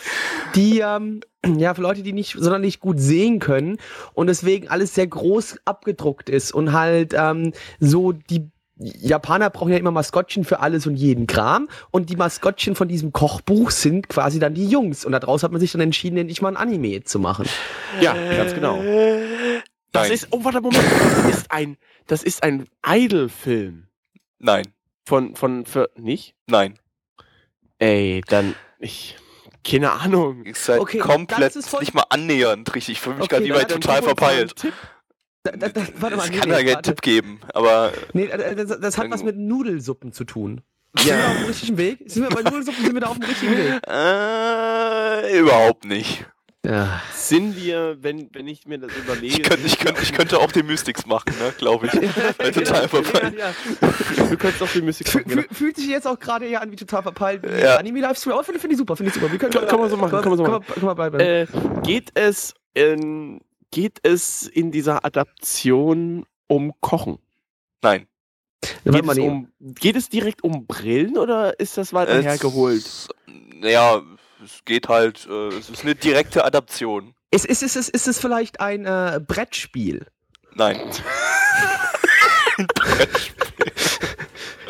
die 0.54 0.80
ähm, 0.80 1.20
ja 1.46 1.74
für 1.74 1.82
Leute, 1.82 2.02
die 2.02 2.12
nicht 2.12 2.34
sonderlich 2.38 2.80
gut 2.80 3.00
sehen 3.00 3.38
können 3.38 3.78
und 4.14 4.26
deswegen 4.28 4.68
alles 4.68 4.94
sehr 4.94 5.06
groß 5.06 5.58
abgedruckt 5.64 6.28
ist 6.28 6.52
und 6.52 6.72
halt 6.72 7.14
ähm, 7.16 7.52
so 7.78 8.12
die 8.12 8.50
Japaner 8.82 9.50
brauchen 9.50 9.72
ja 9.72 9.78
immer 9.78 9.90
Maskottchen 9.90 10.44
für 10.44 10.60
alles 10.60 10.86
und 10.86 10.96
jeden 10.96 11.26
Kram 11.26 11.68
und 11.90 12.08
die 12.08 12.16
Maskottchen 12.16 12.74
von 12.74 12.88
diesem 12.88 13.12
Kochbuch 13.12 13.70
sind 13.70 14.08
quasi 14.08 14.38
dann 14.38 14.54
die 14.54 14.66
Jungs 14.68 15.04
und 15.04 15.12
daraus 15.12 15.42
hat 15.42 15.52
man 15.52 15.60
sich 15.60 15.72
dann 15.72 15.82
entschieden, 15.82 16.16
endlich 16.16 16.40
mal 16.40 16.48
ein 16.48 16.56
Anime 16.56 17.04
zu 17.04 17.18
machen. 17.18 17.46
ja, 18.00 18.14
ganz 18.36 18.54
genau. 18.54 18.82
Das 19.92 20.04
Nein. 20.04 20.12
ist, 20.12 20.28
oh, 20.30 20.44
warte, 20.44 20.60
Moment. 20.60 20.82
Das 21.26 21.36
ist 21.36 21.50
ein, 21.52 21.76
das 22.06 22.22
ist 22.22 22.42
ein 22.42 22.68
Idol-Film. 22.86 23.88
nein, 24.38 24.64
Von, 25.04 25.34
von, 25.36 25.66
für, 25.66 25.90
nicht? 25.96 26.34
nein. 26.46 26.78
Ey, 27.78 28.22
dann, 28.28 28.54
ich, 28.78 29.16
keine 29.66 29.92
Ahnung. 29.92 30.44
Ihr 30.44 30.54
seid 30.54 30.80
Okay, 30.80 30.98
komplett 30.98 31.40
das 31.40 31.56
ist 31.56 31.68
voll- 31.68 31.80
nicht 31.80 31.92
mal 31.94 32.04
annähernd 32.08 32.74
richtig. 32.74 32.92
Ich 32.96 33.00
fühle 33.00 33.16
mich 33.16 33.24
Okay, 33.24 33.46
gerade 33.48 33.66
dann 33.66 33.80
total 33.80 34.02
verpeilt. 34.02 34.54
Da, 35.42 35.52
da, 35.52 35.68
da, 35.68 35.82
warte 35.98 36.16
mal, 36.16 36.24
Ich 36.26 36.32
nee, 36.32 36.38
kann 36.38 36.48
nee, 36.50 36.64
da 36.64 36.72
keinen. 36.72 36.82
Tipp 36.82 37.00
geben, 37.02 37.40
aber 37.54 37.92
Nee, 38.12 38.28
das, 38.56 38.78
das 38.78 38.98
hat 38.98 39.10
was 39.10 39.22
mit 39.22 39.36
Nudelsuppen 39.38 40.12
zu 40.12 40.24
tun. 40.24 40.60
Sind 40.98 41.06
wir 41.08 41.16
Ja. 41.18 41.28
auf 41.28 41.36
dem 41.36 41.46
richtigen 41.46 41.78
Weg? 41.78 41.98
Sind 42.06 42.22
wir 42.24 42.30
bei 42.30 42.42
Nudelsuppen 42.42 42.84
sind 42.84 42.92
wir 42.94 43.00
da 43.00 43.06
auf 43.06 43.18
dem 43.18 43.24
richtigen 43.28 43.56
Weg? 43.56 43.80
äh, 43.88 45.38
überhaupt 45.38 45.84
nicht. 45.86 46.26
Ja. 46.66 47.00
Sind 47.14 47.56
wir, 47.56 47.96
wenn, 48.02 48.28
wenn 48.34 48.46
ich 48.46 48.66
mir 48.66 48.76
das 48.78 48.90
überlege. 48.94 49.28
Ich 49.40 49.42
könnte, 49.42 49.66
ich 49.66 49.78
könnte, 49.78 50.02
ich 50.02 50.12
könnte 50.12 50.38
auch 50.40 50.52
die 50.52 50.62
Mystics 50.62 51.06
machen, 51.06 51.32
ne, 51.40 51.54
glaube 51.56 51.86
ich. 51.86 51.92
Weil 52.38 52.52
total 52.52 52.86
verpeilt. 52.86 53.34
Ja, 53.38 53.54
du 54.28 54.36
könntest 54.36 54.62
auch 54.62 54.68
die 54.68 54.80
Fü- 54.82 55.14
machen. 55.14 55.24
Genau. 55.26 55.42
fü- 55.42 55.54
Fühlt 55.54 55.76
sich 55.76 55.88
jetzt 55.88 56.06
auch 56.06 56.18
gerade 56.18 56.44
eher 56.44 56.60
an 56.60 56.70
wie 56.70 56.76
total 56.76 57.02
verpeilt. 57.02 57.44
Ja. 57.62 57.76
Anime-Livestream. 57.78 58.34
Aber 58.34 58.44
finde 58.44 58.60
find 58.60 58.74
ich 58.74 58.78
super, 58.78 58.94
finde 58.94 59.08
ich 59.08 59.14
super. 59.14 59.32
Wir 59.32 59.38
können, 59.38 59.52
Kann- 59.52 59.66
kann 59.68 59.80
man 59.80 59.88
so 59.88 59.96
machen, 59.96 60.10
kann 60.20 60.28
man 60.28 60.36
so 60.36 60.44
machen. 60.44 60.64
Kann 60.66 60.84
man 60.84 60.96
bleiben. 60.96 61.18
Äh, 61.18 61.46
geht 61.82 62.10
es 62.12 62.52
in, 62.74 63.40
geht 63.70 63.98
es 64.02 64.46
in 64.46 64.70
dieser 64.72 65.04
Adaption 65.04 66.26
um 66.46 66.72
Kochen? 66.80 67.18
Nein. 67.82 68.06
Geht 68.84 69.04
mal, 69.04 69.12
es, 69.12 69.18
um, 69.18 69.48
geht 69.60 69.96
es 69.96 70.08
direkt 70.08 70.44
um 70.44 70.66
Brillen 70.66 71.16
oder 71.16 71.58
ist 71.58 71.78
das 71.78 71.92
weiter 71.92 72.20
hergeholt? 72.20 72.84
Es- 72.84 73.08
naja, 73.54 74.02
es 74.44 74.64
geht 74.64 74.88
halt, 74.88 75.26
äh, 75.30 75.48
es 75.48 75.70
ist 75.70 75.82
eine 75.82 75.94
direkte 75.94 76.44
Adaption. 76.44 77.14
Ist, 77.30 77.46
ist, 77.46 77.62
ist, 77.62 77.76
ist, 77.76 77.88
ist 77.88 78.08
es 78.08 78.18
vielleicht 78.18 78.60
ein 78.60 78.84
äh, 78.84 79.20
Brettspiel? 79.26 80.06
Nein. 80.54 80.78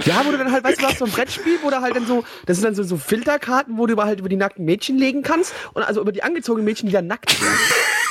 Ja, 0.05 0.25
wo 0.25 0.31
du 0.31 0.39
dann 0.39 0.51
halt, 0.51 0.65
weißt 0.65 0.79
du, 0.79 0.83
du 0.83 0.89
hast 0.89 0.99
so 0.99 1.05
ein 1.05 1.11
Brettspiel, 1.11 1.59
wo 1.63 1.69
du 1.69 1.81
halt 1.83 1.95
dann 1.95 2.07
so, 2.07 2.25
das 2.47 2.57
sind 2.57 2.65
dann 2.65 2.75
so, 2.75 2.83
so 2.83 2.97
Filterkarten, 2.97 3.77
wo 3.77 3.87
du 3.87 3.93
über 3.93 4.07
halt 4.07 4.19
über 4.21 4.31
die 4.31 4.37
nackten 4.37 4.65
Mädchen 4.65 4.97
legen 4.97 5.23
kannst 5.23 5.53
und 5.75 5.83
also 5.83 6.01
über 6.01 6.11
die 6.11 6.23
angezogenen 6.23 6.65
Mädchen, 6.65 6.87
die 6.89 6.93
dann 6.95 7.07
nackt 7.07 7.31
sind. 7.31 7.47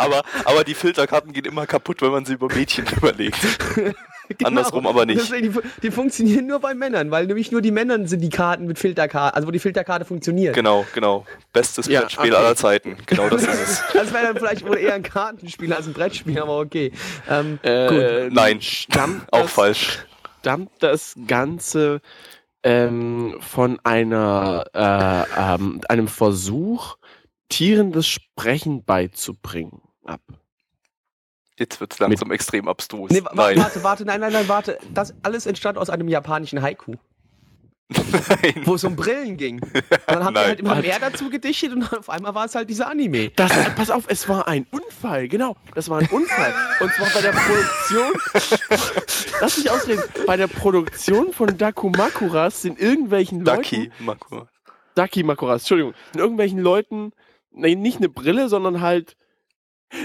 aber, 0.00 0.22
aber 0.44 0.64
die 0.64 0.74
Filterkarten 0.74 1.32
gehen 1.32 1.44
immer 1.44 1.66
kaputt, 1.66 2.00
wenn 2.02 2.10
man 2.10 2.24
sie 2.24 2.34
über 2.34 2.48
Mädchen 2.52 2.86
überlegt. 2.96 3.38
Andersrum 4.44 4.86
aber 4.86 5.06
nicht. 5.06 5.20
Deswegen, 5.20 5.52
die, 5.52 5.60
die 5.82 5.90
funktionieren 5.90 6.46
nur 6.46 6.60
bei 6.60 6.74
Männern, 6.74 7.10
weil 7.10 7.26
nämlich 7.26 7.50
nur 7.50 7.60
die 7.60 7.72
Männern 7.72 8.06
sind 8.06 8.20
die 8.20 8.28
Karten 8.28 8.66
mit 8.66 8.78
Filterkarte, 8.78 9.34
also 9.34 9.48
wo 9.48 9.50
die 9.50 9.58
Filterkarte 9.58 10.04
funktioniert. 10.04 10.54
Genau, 10.54 10.86
genau. 10.94 11.26
Bestes 11.52 11.86
Ja, 11.86 12.00
Brettspiel 12.00 12.32
okay. 12.32 12.42
aller 12.42 12.56
Zeiten. 12.56 12.96
Genau 13.06 13.28
das 13.28 13.42
ist 13.42 13.48
es. 13.48 13.82
Das 13.92 14.12
wäre 14.12 14.26
dann 14.26 14.36
vielleicht 14.36 14.66
wohl 14.66 14.78
eher 14.78 14.94
ein 14.94 15.02
Kartenspiel 15.02 15.72
als 15.72 15.86
ein 15.86 15.92
Brettspiel, 15.92 16.38
aber 16.40 16.58
okay. 16.58 16.92
Ähm, 17.28 17.58
Äh, 17.62 18.30
Nein, 18.30 18.62
Stammt 18.62 19.26
auch 19.32 19.42
das, 19.42 19.52
falsch. 19.52 20.06
Stammt 20.40 20.70
das 20.78 21.14
Ganze 21.26 22.00
ähm, 22.62 23.36
von 23.40 23.78
einer, 23.84 24.64
äh, 24.72 25.54
ähm, 25.54 25.80
einem 25.88 26.08
Versuch, 26.08 26.96
Tieren 27.48 27.90
das 27.90 28.06
Sprechen 28.06 28.84
beizubringen 28.84 29.82
ab? 30.04 30.20
Jetzt 31.58 31.78
wird 31.80 31.92
es 31.92 31.98
langsam 31.98 32.30
extrem 32.32 32.68
abstrus. 32.68 33.10
nee, 33.10 33.22
wa- 33.22 33.32
Nein. 33.34 33.58
warte, 33.58 33.82
warte, 33.84 34.04
nein, 34.04 34.20
nein, 34.20 34.32
nein, 34.32 34.48
warte. 34.48 34.78
Das 34.94 35.14
alles 35.22 35.44
entstand 35.46 35.76
aus 35.76 35.90
einem 35.90 36.08
japanischen 36.08 36.62
Haiku, 36.62 36.94
Nein. 37.90 38.62
wo 38.64 38.76
es 38.76 38.84
um 38.84 38.96
Brillen 38.96 39.36
ging. 39.36 39.60
Und 39.60 39.72
dann 40.06 40.24
haben 40.24 40.34
wir 40.34 40.40
halt 40.46 40.60
immer 40.60 40.76
mehr 40.76 40.98
dazu 40.98 41.28
gedichtet 41.28 41.72
und 41.74 41.92
auf 41.92 42.08
einmal 42.08 42.34
war 42.34 42.46
es 42.46 42.54
halt 42.54 42.70
dieser 42.70 42.88
Anime. 42.88 43.30
Das, 43.36 43.50
pass 43.74 43.90
auf, 43.90 44.04
es 44.08 44.26
war 44.26 44.48
ein 44.48 44.66
Unfall, 44.70 45.28
genau. 45.28 45.54
Das 45.74 45.90
war 45.90 45.98
ein 45.98 46.06
Unfall. 46.08 46.54
Und 46.80 46.92
zwar 46.94 47.08
bei 47.10 47.20
der 47.20 47.32
Produktion. 47.32 48.12
Lass 49.40 49.58
mich 49.58 49.70
ausreden. 49.70 50.02
Bei 50.26 50.36
der 50.38 50.46
Produktion 50.46 51.32
von 51.34 51.58
Dakumakuras 51.58 52.62
sind 52.62 52.78
irgendwelchen 52.80 53.44
Leuten. 53.44 53.56
Ducky, 53.62 53.92
Mako. 53.98 54.48
Daki 54.94 55.22
Makuras, 55.24 55.62
Entschuldigung. 55.62 55.92
Sind 56.12 56.20
irgendwelchen 56.22 56.58
Leuten. 56.60 57.12
Nein, 57.52 57.80
nicht 57.82 57.98
eine 57.98 58.08
Brille, 58.08 58.48
sondern 58.48 58.80
halt. 58.80 59.16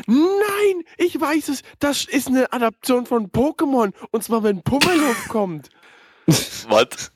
Nein, 0.07 0.83
ich 0.97 1.19
weiß 1.19 1.49
es. 1.49 1.61
Das 1.79 2.05
ist 2.05 2.27
eine 2.27 2.51
Adaption 2.51 3.05
von 3.05 3.29
Pokémon. 3.31 3.93
Und 4.11 4.23
zwar, 4.23 4.43
wenn 4.43 4.61
Pummeluff 4.63 5.27
kommt. 5.29 5.69
Was? 6.69 7.11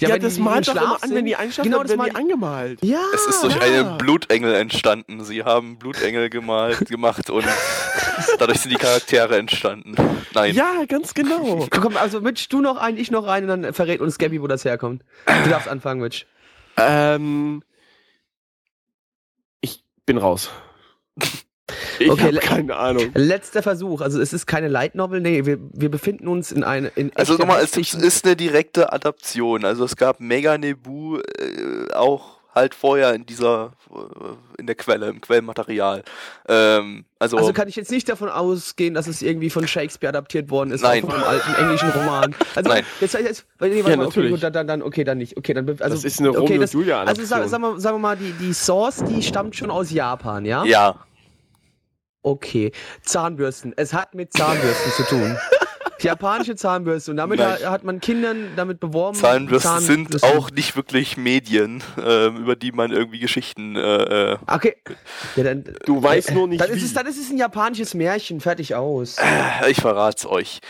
Ja, 0.00 0.08
wenn 0.08 0.20
das 0.20 0.36
malt 0.38 0.66
doch 0.66 0.74
immer 0.74 1.00
an, 1.00 1.10
wenn 1.14 1.24
die 1.24 1.30
sind. 1.30 1.40
einschlafen, 1.40 1.70
Genau, 1.70 1.84
dann 1.84 1.86
das 1.86 1.96
werden 1.96 2.06
die 2.08 2.12
mal- 2.12 2.20
angemalt. 2.20 2.82
Ja. 2.84 3.04
Es 3.14 3.26
ist 3.26 3.44
durch 3.44 3.54
ja. 3.54 3.60
einen 3.60 3.98
Blutengel 3.98 4.52
entstanden. 4.54 5.22
Sie 5.22 5.44
haben 5.44 5.78
Blutengel 5.78 6.28
gemalt, 6.28 6.88
gemacht 6.88 7.30
und 7.30 7.44
dadurch 8.40 8.58
sind 8.58 8.72
die 8.72 8.78
Charaktere 8.78 9.36
entstanden. 9.38 9.94
Nein. 10.34 10.56
Ja, 10.56 10.84
ganz 10.88 11.14
genau. 11.14 11.68
Komm, 11.70 11.96
also 11.96 12.20
Mitch, 12.20 12.48
du 12.48 12.60
noch 12.60 12.78
einen, 12.78 12.98
ich 12.98 13.12
noch 13.12 13.28
einen 13.28 13.48
und 13.48 13.62
dann 13.62 13.72
verrät 13.74 14.00
uns 14.00 14.18
Gabby, 14.18 14.42
wo 14.42 14.48
das 14.48 14.64
herkommt. 14.64 15.04
Du 15.44 15.48
darfst 15.50 15.68
anfangen, 15.68 16.00
Mitch. 16.00 16.26
Ähm, 16.76 17.62
ich 19.60 19.84
bin 20.04 20.18
raus. 20.18 20.50
Ich 21.98 22.10
Okay, 22.10 22.22
habe 22.24 22.36
keine 22.38 22.76
Ahnung. 22.76 23.10
Letzter 23.14 23.62
Versuch. 23.62 24.00
Also 24.00 24.20
es 24.20 24.32
ist 24.32 24.46
keine 24.46 24.68
Light 24.68 24.94
Novel, 24.94 25.20
nee, 25.20 25.44
wir, 25.46 25.58
wir 25.72 25.90
befinden 25.90 26.28
uns 26.28 26.52
in 26.52 26.64
eine 26.64 26.88
in 26.94 27.10
Also 27.14 27.34
nochmal, 27.36 27.62
es 27.62 27.76
ist 27.76 28.24
eine 28.24 28.36
direkte 28.36 28.92
Adaption. 28.92 29.64
Also 29.64 29.84
es 29.84 29.96
gab 29.96 30.20
Mega 30.20 30.58
Nebu 30.58 31.18
äh, 31.18 31.92
auch 31.94 32.42
halt 32.54 32.74
vorher 32.74 33.14
in 33.14 33.24
dieser, 33.24 33.72
äh, 33.90 34.58
in 34.60 34.66
der 34.66 34.74
Quelle, 34.74 35.08
im 35.08 35.22
Quellmaterial. 35.22 36.02
Ähm, 36.48 37.06
also, 37.18 37.38
Also 37.38 37.54
kann 37.54 37.66
ich 37.66 37.76
jetzt 37.76 37.90
nicht 37.90 38.06
davon 38.10 38.28
ausgehen, 38.28 38.92
dass 38.92 39.06
es 39.06 39.22
irgendwie 39.22 39.48
von 39.48 39.66
Shakespeare 39.66 40.10
adaptiert 40.10 40.50
worden 40.50 40.70
ist, 40.70 40.82
Nein. 40.82 41.00
von 41.00 41.12
einem 41.12 41.24
alten 41.24 41.54
englischen 41.54 41.88
Roman. 41.90 42.34
Also 42.54 42.68
Nein. 42.68 42.84
jetzt, 43.00 43.14
jetzt 43.14 43.46
warte 43.58 43.74
mal, 43.74 43.82
okay, 43.84 43.96
natürlich. 43.96 44.30
gut, 44.32 44.42
dann, 44.42 44.52
dann, 44.52 44.66
dann, 44.66 44.82
okay, 44.82 45.02
dann 45.02 45.16
nicht. 45.16 45.38
Okay, 45.38 45.54
dann 45.54 45.66
also 45.66 45.80
Das 45.94 46.04
ist 46.04 46.20
eine 46.20 46.28
okay, 46.30 46.40
Romeo 46.40 46.60
das- 46.60 46.74
und 46.74 46.80
Julia 46.82 47.02
Also 47.02 47.22
sag, 47.24 47.38
Adaption. 47.38 47.62
sagen, 47.62 47.74
wir, 47.76 47.80
sagen 47.80 47.94
wir 47.96 48.00
mal, 48.00 48.16
die, 48.18 48.32
die 48.32 48.52
Source, 48.52 49.02
die 49.02 49.22
stammt 49.22 49.56
schon 49.56 49.70
aus 49.70 49.90
Japan, 49.90 50.44
ja? 50.44 50.62
ja, 50.64 50.96
Okay. 52.22 52.72
Zahnbürsten. 53.02 53.72
Es 53.76 53.92
hat 53.92 54.14
mit 54.14 54.32
Zahnbürsten 54.32 54.92
zu 54.92 55.02
tun. 55.04 55.36
Japanische 56.00 56.56
Zahnbürste. 56.56 57.12
Und 57.12 57.16
damit 57.18 57.38
Nein. 57.38 57.58
ha- 57.64 57.70
hat 57.70 57.84
man 57.84 58.00
Kindern 58.00 58.50
damit 58.56 58.80
beworben. 58.80 59.16
Zahnbürsten 59.16 59.78
sind 59.80 60.08
Zahnbürsten- 60.14 60.36
auch 60.36 60.50
nicht 60.50 60.74
wirklich 60.74 61.16
Medien, 61.16 61.82
ähm, 62.04 62.38
über 62.38 62.56
die 62.56 62.72
man 62.72 62.90
irgendwie 62.90 63.20
Geschichten 63.20 63.76
äh, 63.76 64.32
äh, 64.32 64.38
Okay. 64.48 64.76
Ja, 65.36 65.44
dann, 65.44 65.64
Du 65.86 66.02
weißt 66.02 66.32
nur 66.32 66.48
nicht 66.48 66.60
dann 66.60 66.70
ist, 66.70 66.80
wie. 66.80 66.84
es, 66.86 66.92
dann 66.94 67.06
ist 67.06 67.18
es 67.20 67.30
ein 67.30 67.38
japanisches 67.38 67.94
Märchen. 67.94 68.40
Fertig 68.40 68.74
aus. 68.74 69.16
Ich 69.68 69.80
verrat's 69.80 70.26
euch. 70.26 70.60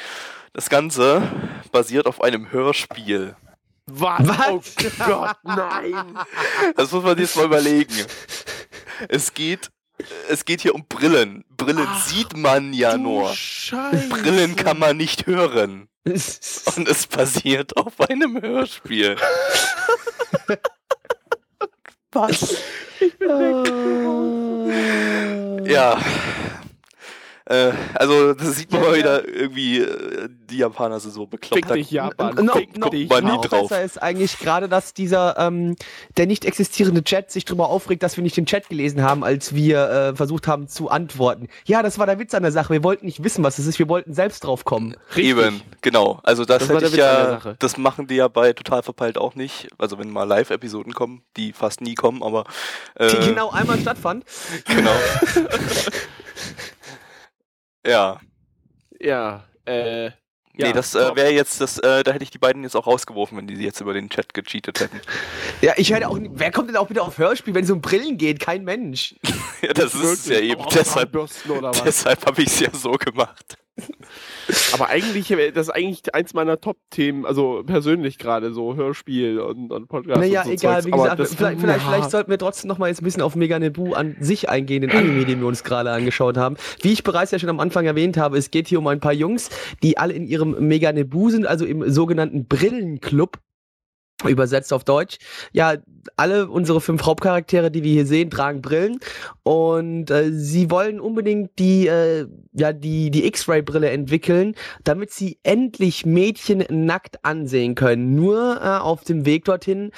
Das 0.53 0.68
Ganze 0.68 1.22
basiert 1.70 2.07
auf 2.07 2.22
einem 2.22 2.53
Hörspiel. 2.53 3.34
Was? 3.86 4.20
Was? 4.28 4.48
Oh 4.50 4.61
Gott, 5.07 5.36
nein. 5.44 5.94
Das 6.76 6.92
muss 6.92 7.03
man 7.03 7.18
jetzt 7.18 7.36
mal 7.36 7.46
überlegen. 7.46 7.94
Es 9.09 9.32
geht, 9.34 9.70
es 10.28 10.44
geht 10.44 10.61
hier 10.61 10.74
um 10.74 10.86
Brillen. 10.86 11.44
Brillen 11.57 11.86
Ach, 11.88 12.07
sieht 12.07 12.36
man 12.36 12.72
ja 12.72 12.96
nur. 12.96 13.32
Scheiße. 13.34 14.09
Brillen 14.09 14.57
kann 14.57 14.78
man 14.78 14.96
nicht 14.96 15.26
hören. 15.26 15.88
Und 16.05 16.88
es 16.88 17.07
basiert 17.07 17.76
auf 17.76 18.00
einem 18.00 18.40
Hörspiel. 18.40 19.16
Was? 22.12 22.57
Ja. 25.64 25.98
Äh, 27.53 27.72
also, 27.94 28.32
das 28.32 28.57
sieht 28.57 28.72
man 28.72 28.80
Ja, 28.82 28.88
mal 28.88 28.92
ja. 28.96 28.98
wieder 28.98 29.28
irgendwie, 29.28 29.80
äh, 29.80 30.28
die 30.50 30.59
Japaner 30.59 30.98
sind 31.00 31.12
so 31.12 31.26
bekloppt. 31.26 31.66
Fick 31.66 31.74
dich, 31.74 31.90
Japan. 31.90 32.34
No, 32.44 32.55
Fick 32.55 32.78
no, 32.78 32.88
dich. 32.88 33.09
man 33.11 33.24
nie 33.24 33.30
noch 33.30 33.44
drauf. 33.44 33.68
besser 33.68 33.82
ist 33.82 34.03
eigentlich 34.03 34.38
gerade, 34.38 34.68
dass 34.68 34.94
dieser 34.94 35.36
ähm, 35.38 35.76
der 36.16 36.26
nicht 36.26 36.44
existierende 36.44 37.05
Chat 37.05 37.30
sich 37.30 37.44
darüber 37.44 37.68
aufregt, 37.68 38.03
dass 38.03 38.16
wir 38.16 38.22
nicht 38.22 38.36
den 38.36 38.46
Chat 38.46 38.68
gelesen 38.68 39.03
haben, 39.03 39.22
als 39.22 39.55
wir 39.55 39.90
äh, 39.90 40.16
versucht 40.16 40.46
haben 40.48 40.66
zu 40.68 40.88
antworten. 40.88 41.48
Ja, 41.66 41.82
das 41.82 41.98
war 41.98 42.07
der 42.07 42.18
Witz 42.18 42.32
an 42.34 42.42
der 42.42 42.53
Sache. 42.53 42.72
Wir 42.72 42.82
wollten 42.84 43.05
nicht 43.07 43.22
wissen, 43.22 43.44
was 43.44 43.59
es 43.59 43.66
ist. 43.66 43.78
Wir 43.78 43.88
wollten 43.88 44.14
selbst 44.14 44.44
drauf 44.44 44.64
kommen. 44.64 44.96
Richtig. 45.14 45.24
Eben, 45.24 45.61
genau. 45.82 46.20
Also 46.22 46.44
das, 46.44 46.66
Das 46.66 46.70
hätte 46.70 46.86
ich 46.86 46.96
ja, 46.96 47.55
das 47.59 47.76
machen 47.76 48.07
die 48.07 48.16
ja 48.16 48.28
bei 48.28 48.53
Total 48.53 48.82
Verpeilt 48.82 49.18
auch 49.18 49.34
nicht. 49.34 49.68
Also 49.78 49.98
wenn 49.98 50.11
mal 50.11 50.24
Live-Episoden 50.24 50.94
kommen, 50.94 51.22
die 51.36 51.53
fast 51.53 51.80
nie 51.80 51.94
kommen, 51.94 52.22
aber 52.22 52.44
äh, 52.94 53.09
Die 53.09 53.28
genau 53.28 53.50
einmal 53.50 53.78
stattfand. 53.78 54.24
genau. 54.66 54.90
ja. 57.87 58.20
Ja, 59.01 59.45
äh. 59.66 60.11
Ja, 60.55 60.66
nee, 60.66 60.74
das 60.74 60.95
äh, 60.95 61.16
wäre 61.16 61.30
jetzt, 61.30 61.62
das, 61.62 61.78
äh, 61.78 62.03
da 62.03 62.12
hätte 62.12 62.24
ich 62.24 62.30
die 62.30 62.39
beiden 62.39 62.62
jetzt 62.62 62.76
auch 62.76 62.87
rausgeworfen, 62.87 63.39
wenn 63.39 63.47
die 63.47 63.55
jetzt 63.55 63.80
über 63.80 63.95
den 63.95 64.11
Chat 64.11 64.35
gecheatet 64.35 64.80
hätten. 64.80 65.01
Ja, 65.62 65.74
ich 65.76 65.93
hätte 65.93 66.09
auch. 66.09 66.18
Wer 66.20 66.51
kommt 66.51 66.68
denn 66.68 66.76
auch 66.76 66.91
wieder 66.91 67.05
auf 67.05 67.18
Hörspiel, 67.18 67.55
wenn 67.55 67.62
es 67.62 67.70
um 67.70 67.80
Brillen 67.80 68.18
geht? 68.18 68.41
Kein 68.41 68.64
Mensch. 68.64 69.14
ja, 69.62 69.72
das 69.72 69.95
ist 69.95 70.03
es 70.03 70.26
ja 70.26 70.41
eben. 70.41 70.61
Deshalb 70.74 71.12
deshalb 71.85 72.26
habe 72.26 72.43
ich 72.43 72.49
es 72.49 72.59
ja 72.59 72.68
so 72.72 72.91
gemacht. 72.93 73.57
Aber 74.73 74.89
eigentlich, 74.89 75.31
äh, 75.31 75.51
das 75.51 75.68
ist 75.68 75.75
eigentlich 75.75 76.14
eins 76.14 76.35
meiner 76.35 76.61
Top-Themen, 76.61 77.25
also 77.25 77.62
persönlich 77.64 78.18
gerade 78.18 78.53
so 78.53 78.75
Hörspiel 78.77 79.39
und, 79.41 79.73
und 79.73 79.89
Podcast. 79.89 80.20
Naja, 80.20 80.41
und 80.43 80.47
so 80.47 80.53
egal, 80.53 80.83
Zeugs. 80.83 80.87
wie 80.87 80.91
gesagt, 80.91 81.29
vielleicht, 81.29 81.61
vielleicht, 81.61 81.81
Ja. 81.85 81.89
vielleicht 81.89 82.11
sollten 82.11 82.31
wir 82.31 82.39
trotzdem 82.39 82.68
noch 82.68 82.79
mal 82.79 82.89
jetzt 82.89 83.01
ein 83.01 83.05
bisschen 83.05 83.23
auf 83.23 83.35
Meganebu 83.37 83.95
an 83.95 84.16
sich 84.20 84.49
eingehen, 84.49 84.83
den 84.83 84.91
Anime, 84.91 85.25
den 85.25 85.41
wir 85.41 85.47
uns 85.47 85.64
gerade 85.64 85.91
angeschaut 85.91 86.37
haben. 86.37 86.57
Wie 86.83 86.93
ich 86.93 87.03
bereits 87.03 87.31
ja 87.31 87.39
schon 87.39 87.49
am 87.49 87.61
Anfang 87.61 87.87
erwähnt 87.87 88.16
habe, 88.16 88.37
es 88.37 88.51
geht 88.51 88.68
hier 88.68 88.79
um 88.79 88.87
ein 88.89 89.01
paar 89.01 89.12
Jungs, 89.14 89.49
die 89.83 89.97
alle 89.99 90.12
in 90.12 90.27
ihrem 90.27 90.66
Meganebu 90.68 91.31
sind, 91.31 91.47
also 91.47 91.64
im 91.64 91.91
sogenannten 91.91 92.47
Brillenclub. 92.47 93.39
Übersetzt 94.29 94.73
auf 94.73 94.85
Deutsch. 94.85 95.18
Ja, 95.53 95.77
alle 96.16 96.49
unsere 96.49 96.81
fünf 96.81 97.05
Hauptcharaktere, 97.05 97.70
die 97.70 97.83
wir 97.83 97.93
hier 97.93 98.07
sehen, 98.07 98.31
tragen 98.31 98.61
Brillen 98.61 98.99
und 99.43 100.11
äh, 100.11 100.31
sie 100.33 100.70
wollen 100.70 101.01
unbedingt 101.01 101.59
die, 101.59 101.87
äh, 101.87 102.27
ja, 102.53 102.73
die, 102.73 103.11
die 103.11 103.27
X-Ray-Brille 103.27 103.91
entwickeln, 103.91 104.55
damit 104.85 105.12
sie 105.12 105.39
endlich 105.43 106.07
Mädchen 106.07 106.64
nackt 106.70 107.25
ansehen 107.25 107.75
können. 107.75 108.14
Nur 108.14 108.61
äh, 108.62 108.79
auf 108.79 109.05
dem 109.05 109.27
Weg 109.27 109.45
dorthin 109.45 109.93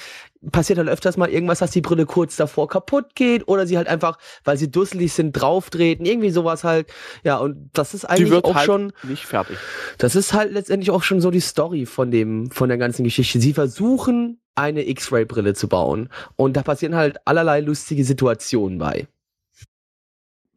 passiert 0.51 0.79
halt 0.79 0.89
öfters 0.89 1.17
mal 1.17 1.29
irgendwas, 1.29 1.59
dass 1.59 1.71
die 1.71 1.81
Brille 1.81 2.05
kurz 2.05 2.35
davor 2.35 2.67
kaputt 2.67 3.15
geht 3.15 3.47
oder 3.47 3.67
sie 3.67 3.77
halt 3.77 3.87
einfach, 3.87 4.17
weil 4.43 4.57
sie 4.57 4.69
dusselig 4.69 5.13
sind, 5.13 5.33
drauftreten, 5.33 6.05
irgendwie 6.05 6.29
sowas 6.29 6.63
halt. 6.63 6.87
Ja, 7.23 7.37
und 7.37 7.69
das 7.73 7.93
ist 7.93 8.03
Die 8.03 8.07
eigentlich 8.09 8.31
wird 8.31 8.45
auch 8.45 8.55
halt 8.55 8.65
schon, 8.65 8.93
nicht 9.03 9.25
fertig. 9.25 9.57
das 9.97 10.15
ist 10.15 10.33
halt 10.33 10.51
letztendlich 10.51 10.91
auch 10.91 11.03
schon 11.03 11.21
so 11.21 11.31
die 11.31 11.39
Story 11.39 11.85
von 11.85 12.11
dem, 12.11 12.51
von 12.51 12.69
der 12.69 12.77
ganzen 12.77 13.03
Geschichte. 13.03 13.39
Sie 13.39 13.53
versuchen, 13.53 14.39
eine 14.55 14.87
X-Ray-Brille 14.87 15.53
zu 15.53 15.67
bauen 15.67 16.09
und 16.35 16.55
da 16.55 16.63
passieren 16.63 16.95
halt 16.95 17.17
allerlei 17.25 17.59
lustige 17.59 18.03
Situationen 18.03 18.77
bei. 18.77 19.07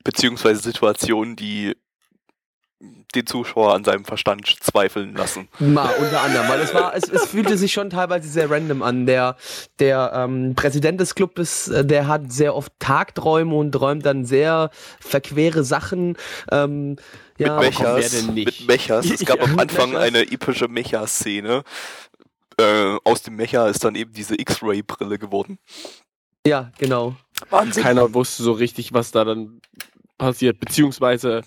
Beziehungsweise 0.05 0.61
Situationen, 0.63 1.37
die 1.37 1.77
den 2.81 3.27
Zuschauer 3.27 3.75
an 3.75 3.83
seinem 3.83 4.05
Verstand 4.05 4.47
zweifeln 4.61 5.15
lassen. 5.15 5.49
Mal 5.59 5.93
unter 5.99 6.21
anderem, 6.21 6.49
weil 6.49 6.61
es 6.61 6.73
war, 6.73 6.95
es, 6.95 7.09
es 7.09 7.27
fühlte 7.27 7.59
sich 7.59 7.73
schon 7.73 7.91
teilweise 7.91 8.29
sehr 8.29 8.49
random 8.51 8.83
an. 8.83 9.07
Der, 9.07 9.37
der 9.81 10.13
ähm, 10.15 10.55
Präsident 10.55 11.01
des 11.01 11.15
Clubes, 11.17 11.69
äh, 11.69 11.85
der 11.85 12.07
hat 12.07 12.31
sehr 12.33 12.55
oft 12.55 12.73
Tagträume 12.79 13.55
und 13.55 13.73
träumt 13.73 14.07
dann 14.07 14.25
sehr 14.25 14.71
verquere 15.01 15.65
Sachen. 15.65 16.17
Ähm, 16.53 16.97
ja, 17.39 17.59
mit 17.59 17.79
Mechas. 17.79 18.11
denn 18.11 18.35
nicht? 18.35 18.61
Mit 18.61 18.69
Mechas. 18.69 19.11
Es 19.11 19.25
gab 19.25 19.39
Ja, 19.41 19.45
am 19.45 19.59
Anfang 19.59 19.91
Mechas. 19.91 20.05
eine 20.05 20.23
epische 20.31 20.69
Mecha-Szene. 20.69 21.65
Äh, 22.61 22.97
aus 23.05 23.23
dem 23.23 23.37
Mecha 23.37 23.69
ist 23.69 23.83
dann 23.85 23.95
eben 23.97 24.13
diese 24.13 24.39
X-Ray-Brille 24.41 25.19
geworden. 25.19 25.59
ja, 26.47 26.71
genau. 26.79 27.17
Wahnsinn. 27.51 27.83
Keiner 27.85 28.13
wusste 28.15 28.43
so 28.43 28.53
richtig, 28.53 28.93
was 28.93 29.11
da 29.13 29.25
dann 29.25 29.61
passiert. 30.19 30.59
Beziehungsweise, 30.61 31.43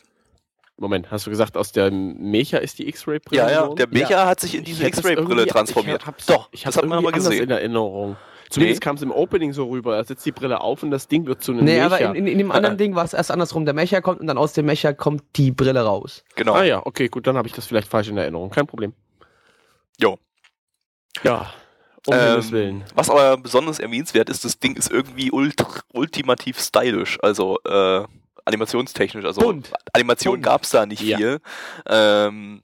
Moment, 0.81 1.11
hast 1.11 1.27
du 1.27 1.29
gesagt, 1.29 1.55
aus 1.57 1.71
der 1.71 1.91
Mecha 1.91 2.57
ist 2.57 2.79
die 2.79 2.87
X-Ray-Brille? 2.89 3.41
Ja, 3.41 3.49
ja, 3.51 3.67
der 3.73 3.87
Mecha 3.87 4.25
hat 4.25 4.39
sich 4.39 4.55
in 4.55 4.63
diese 4.63 4.85
X-Ray-Brille 4.87 5.45
transformiert. 5.45 6.01
Ich 6.01 6.07
hab's, 6.07 6.25
Doch, 6.25 6.49
ich 6.51 6.61
das 6.63 6.75
hab's 6.75 6.77
hat 6.83 6.89
man 6.89 6.97
aber 6.97 7.11
gesehen. 7.11 7.43
in 7.43 7.49
Erinnerung. 7.51 8.17
Zumindest 8.49 8.81
Nee. 8.81 8.83
kam 8.83 8.95
es 8.97 9.01
im 9.01 9.11
Opening 9.11 9.53
so 9.53 9.69
rüber. 9.69 9.95
Er 9.95 10.03
setzt 10.03 10.25
die 10.25 10.31
Brille 10.31 10.59
auf 10.59 10.83
und 10.83 10.91
das 10.91 11.07
Ding 11.07 11.25
wird 11.27 11.41
zu 11.43 11.51
einem 11.53 11.63
Nee, 11.63 11.75
Mecha. 11.75 11.85
aber 11.85 11.99
in, 12.01 12.15
in, 12.15 12.27
in 12.27 12.37
dem 12.39 12.51
anderen 12.51 12.77
Ding 12.77 12.95
war 12.95 13.05
es 13.05 13.13
erst 13.13 13.31
andersrum. 13.31 13.63
Der 13.63 13.73
Mecha 13.73 14.01
kommt 14.01 14.19
und 14.19 14.27
dann 14.27 14.37
aus 14.37 14.53
dem 14.53 14.65
Mecha 14.65 14.91
kommt 14.91 15.23
die 15.37 15.51
Brille 15.51 15.81
raus. 15.81 16.23
Genau. 16.35 16.53
Ah 16.53 16.63
ja, 16.63 16.85
okay, 16.85 17.07
gut, 17.07 17.27
dann 17.27 17.37
habe 17.37 17.47
ich 17.47 17.53
das 17.53 17.65
vielleicht 17.67 17.87
falsch 17.87 18.09
in 18.09 18.17
Erinnerung. 18.17 18.49
Kein 18.49 18.67
Problem. 18.67 18.93
Jo. 19.99 20.17
Ja, 21.23 21.53
um 22.07 22.13
Ähm. 22.15 22.83
Was 22.95 23.09
aber 23.09 23.37
besonders 23.37 23.79
erwähnenswert 23.79 24.29
ist, 24.29 24.43
das 24.43 24.57
Ding 24.59 24.75
ist 24.75 24.89
irgendwie 24.91 25.31
ult 25.31 25.63
ultimativ 25.93 26.59
stylisch, 26.59 27.19
also 27.21 27.57
äh, 27.65 28.03
animationstechnisch. 28.45 29.25
Also 29.25 29.41
Bunt. 29.41 29.71
Animation 29.93 30.41
gab 30.41 30.63
es 30.63 30.69
da 30.71 30.85
nicht 30.85 31.01
Ja. 31.01 31.17
viel. 31.17 31.39
Ähm, 31.87 32.61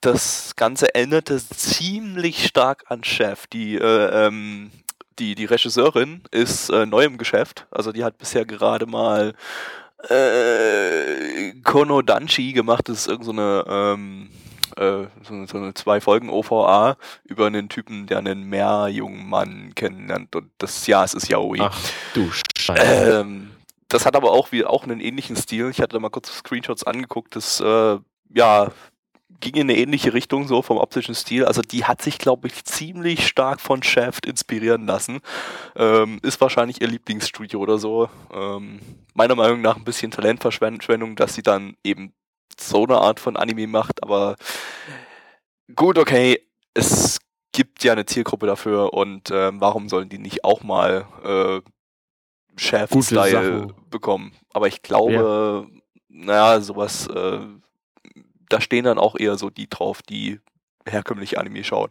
das 0.00 0.54
Ganze 0.56 0.94
erinnerte 0.94 1.38
ziemlich 1.38 2.46
stark 2.46 2.84
an 2.88 3.04
Chef. 3.04 3.46
Die, 3.46 3.76
äh, 3.76 4.26
ähm, 4.26 4.70
die, 5.18 5.34
die 5.34 5.44
Regisseurin 5.46 6.22
ist 6.30 6.68
äh, 6.70 6.84
neu 6.86 7.04
im 7.04 7.16
Geschäft. 7.18 7.66
Also 7.70 7.90
die 7.92 8.04
hat 8.04 8.18
bisher 8.18 8.44
gerade 8.44 8.86
mal 8.86 9.34
äh, 10.10 11.52
Konodanchi 11.62 12.52
gemacht. 12.52 12.88
Das 12.88 12.98
ist 12.98 13.06
irgendeine 13.08 13.64
so 13.66 13.72
eine, 13.72 13.92
ähm, 13.94 14.30
äh, 14.76 15.06
so, 15.22 15.46
so 15.46 15.56
eine 15.58 15.74
zwei 15.74 16.00
Folgen 16.00 16.28
OVA 16.30 16.96
über 17.24 17.46
einen 17.46 17.68
Typen, 17.68 18.06
der 18.06 18.18
einen 18.18 18.44
meerjungen 18.44 19.26
Mann 19.28 19.72
kennenlernt. 19.74 20.34
Und 20.36 20.50
das 20.58 20.86
ja, 20.86 21.04
es 21.04 21.14
ist 21.14 21.28
Yaoi. 21.28 21.60
Ach 21.60 21.78
du 22.14 22.30
Scheiße. 22.58 23.20
Ähm, 23.20 23.50
das 23.94 24.06
hat 24.06 24.16
aber 24.16 24.32
auch 24.32 24.50
wie 24.50 24.64
auch 24.64 24.82
einen 24.82 25.00
ähnlichen 25.00 25.36
Stil. 25.36 25.70
Ich 25.70 25.80
hatte 25.80 25.94
da 25.94 26.00
mal 26.00 26.10
kurz 26.10 26.30
Screenshots 26.30 26.82
angeguckt. 26.84 27.36
Das 27.36 27.60
äh, 27.60 27.98
ja 28.34 28.72
ging 29.40 29.54
in 29.54 29.70
eine 29.70 29.76
ähnliche 29.76 30.14
Richtung 30.14 30.48
so 30.48 30.62
vom 30.62 30.78
optischen 30.78 31.14
Stil. 31.14 31.44
Also 31.44 31.62
die 31.62 31.84
hat 31.84 32.02
sich, 32.02 32.18
glaube 32.18 32.48
ich, 32.48 32.64
ziemlich 32.64 33.26
stark 33.26 33.60
von 33.60 33.82
Shaft 33.82 34.26
inspirieren 34.26 34.86
lassen. 34.86 35.20
Ähm, 35.76 36.18
ist 36.22 36.40
wahrscheinlich 36.40 36.80
ihr 36.80 36.88
Lieblingsstudio 36.88 37.60
oder 37.60 37.78
so. 37.78 38.08
Ähm, 38.32 38.80
meiner 39.14 39.34
Meinung 39.36 39.60
nach 39.60 39.76
ein 39.76 39.84
bisschen 39.84 40.10
Talentverschwendung, 40.10 41.14
dass 41.14 41.34
sie 41.34 41.42
dann 41.42 41.76
eben 41.84 42.14
so 42.58 42.84
eine 42.84 42.98
Art 42.98 43.20
von 43.20 43.36
Anime 43.36 43.66
macht. 43.66 44.02
Aber 44.02 44.36
gut, 45.76 45.98
okay, 45.98 46.40
es 46.74 47.20
gibt 47.52 47.84
ja 47.84 47.92
eine 47.92 48.06
Zielgruppe 48.06 48.46
dafür 48.46 48.92
und 48.92 49.30
ähm, 49.30 49.60
warum 49.60 49.88
sollen 49.88 50.08
die 50.08 50.18
nicht 50.18 50.44
auch 50.44 50.64
mal 50.64 51.06
äh, 51.24 51.60
Sachen. 53.32 53.72
bekommen? 53.90 54.32
Aber 54.52 54.68
ich 54.68 54.82
glaube, 54.82 55.66
naja, 56.08 56.60
sowas, 56.60 57.06
äh, 57.08 57.40
da 58.48 58.60
stehen 58.60 58.84
dann 58.84 58.98
auch 58.98 59.16
eher 59.18 59.36
so 59.36 59.50
die 59.50 59.68
drauf, 59.68 60.02
die 60.02 60.40
herkömmliche 60.86 61.38
Anime 61.38 61.64
schauen. 61.64 61.90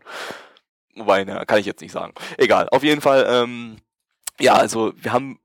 Wobei, 0.96 1.24
na, 1.24 1.44
kann 1.46 1.60
ich 1.60 1.66
jetzt 1.66 1.82
nicht 1.82 1.92
sagen. 1.92 2.14
Egal, 2.38 2.70
auf 2.70 2.84
jeden 2.84 3.02
Fall, 3.02 3.26
ähm, 3.28 3.78
ja, 4.40 4.54
also 4.56 4.94
wir 4.98 5.14
haben 5.14 5.40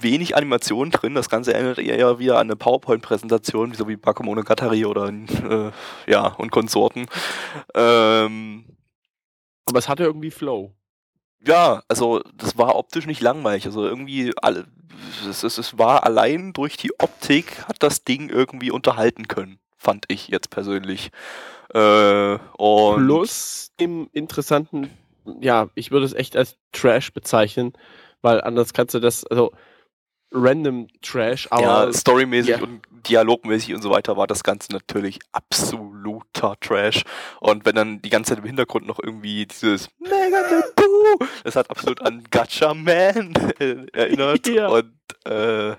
wenig 0.00 0.36
Animation 0.36 0.90
drin. 0.90 1.14
Das 1.14 1.28
Ganze 1.28 1.54
erinnert 1.54 1.78
eher 1.78 2.18
wieder 2.18 2.34
an 2.34 2.48
eine 2.48 2.56
PowerPoint-Präsentation, 2.56 3.72
so 3.74 3.88
wie 3.88 3.96
Bakemonogatari 3.96 4.84
oder 4.84 5.08
äh, 5.08 5.70
ja, 6.06 6.28
und 6.28 6.50
Konsorten. 6.50 7.06
Ähm, 7.74 8.64
Aber 9.64 9.78
es 9.78 9.88
hatte 9.88 10.04
irgendwie 10.04 10.30
Flow. 10.30 10.72
Ja, 11.44 11.82
also 11.88 12.22
das 12.34 12.56
war 12.58 12.76
optisch 12.76 13.06
nicht 13.06 13.20
langweilig. 13.20 13.66
Also 13.66 13.84
irgendwie 13.84 14.32
alle, 14.40 14.66
es, 15.28 15.42
es, 15.42 15.58
es 15.58 15.78
war 15.78 16.04
allein 16.04 16.52
durch 16.52 16.76
die 16.76 16.98
Optik 16.98 17.64
hat 17.68 17.82
das 17.82 18.04
Ding 18.04 18.28
irgendwie 18.28 18.70
unterhalten 18.70 19.28
können, 19.28 19.58
fand 19.76 20.06
ich 20.08 20.28
jetzt 20.28 20.50
persönlich. 20.50 21.10
Äh, 21.74 22.38
Plus 22.38 23.72
im 23.76 24.08
interessanten, 24.12 24.90
ja, 25.40 25.68
ich 25.74 25.90
würde 25.90 26.06
es 26.06 26.14
echt 26.14 26.36
als 26.36 26.56
Trash 26.72 27.12
bezeichnen, 27.12 27.72
weil 28.22 28.40
anders 28.40 28.72
kannst 28.72 28.94
du 28.94 29.00
das, 29.00 29.24
also 29.24 29.52
random 30.36 30.88
Trash, 31.02 31.48
aber 31.50 31.86
ja, 31.86 31.92
storymäßig 31.92 32.50
ja. 32.50 32.62
und 32.62 32.82
dialogmäßig 33.08 33.74
und 33.74 33.82
so 33.82 33.90
weiter 33.90 34.16
war 34.16 34.26
das 34.26 34.42
Ganze 34.42 34.72
natürlich 34.72 35.18
absoluter 35.32 36.56
Trash. 36.60 37.04
Und 37.40 37.64
wenn 37.64 37.74
dann 37.74 38.02
die 38.02 38.10
ganze 38.10 38.30
Zeit 38.30 38.38
im 38.38 38.44
Hintergrund 38.44 38.86
noch 38.86 38.98
irgendwie 39.02 39.46
dieses 39.46 39.88
Mega 39.98 40.42
das 41.44 41.56
hat 41.56 41.70
absolut 41.70 42.00
an 42.02 42.24
Gacha 42.30 42.74
Man 42.74 43.34
erinnert. 43.92 44.46
Ja. 44.48 44.68
Und 44.68 44.92
äh, 45.24 45.76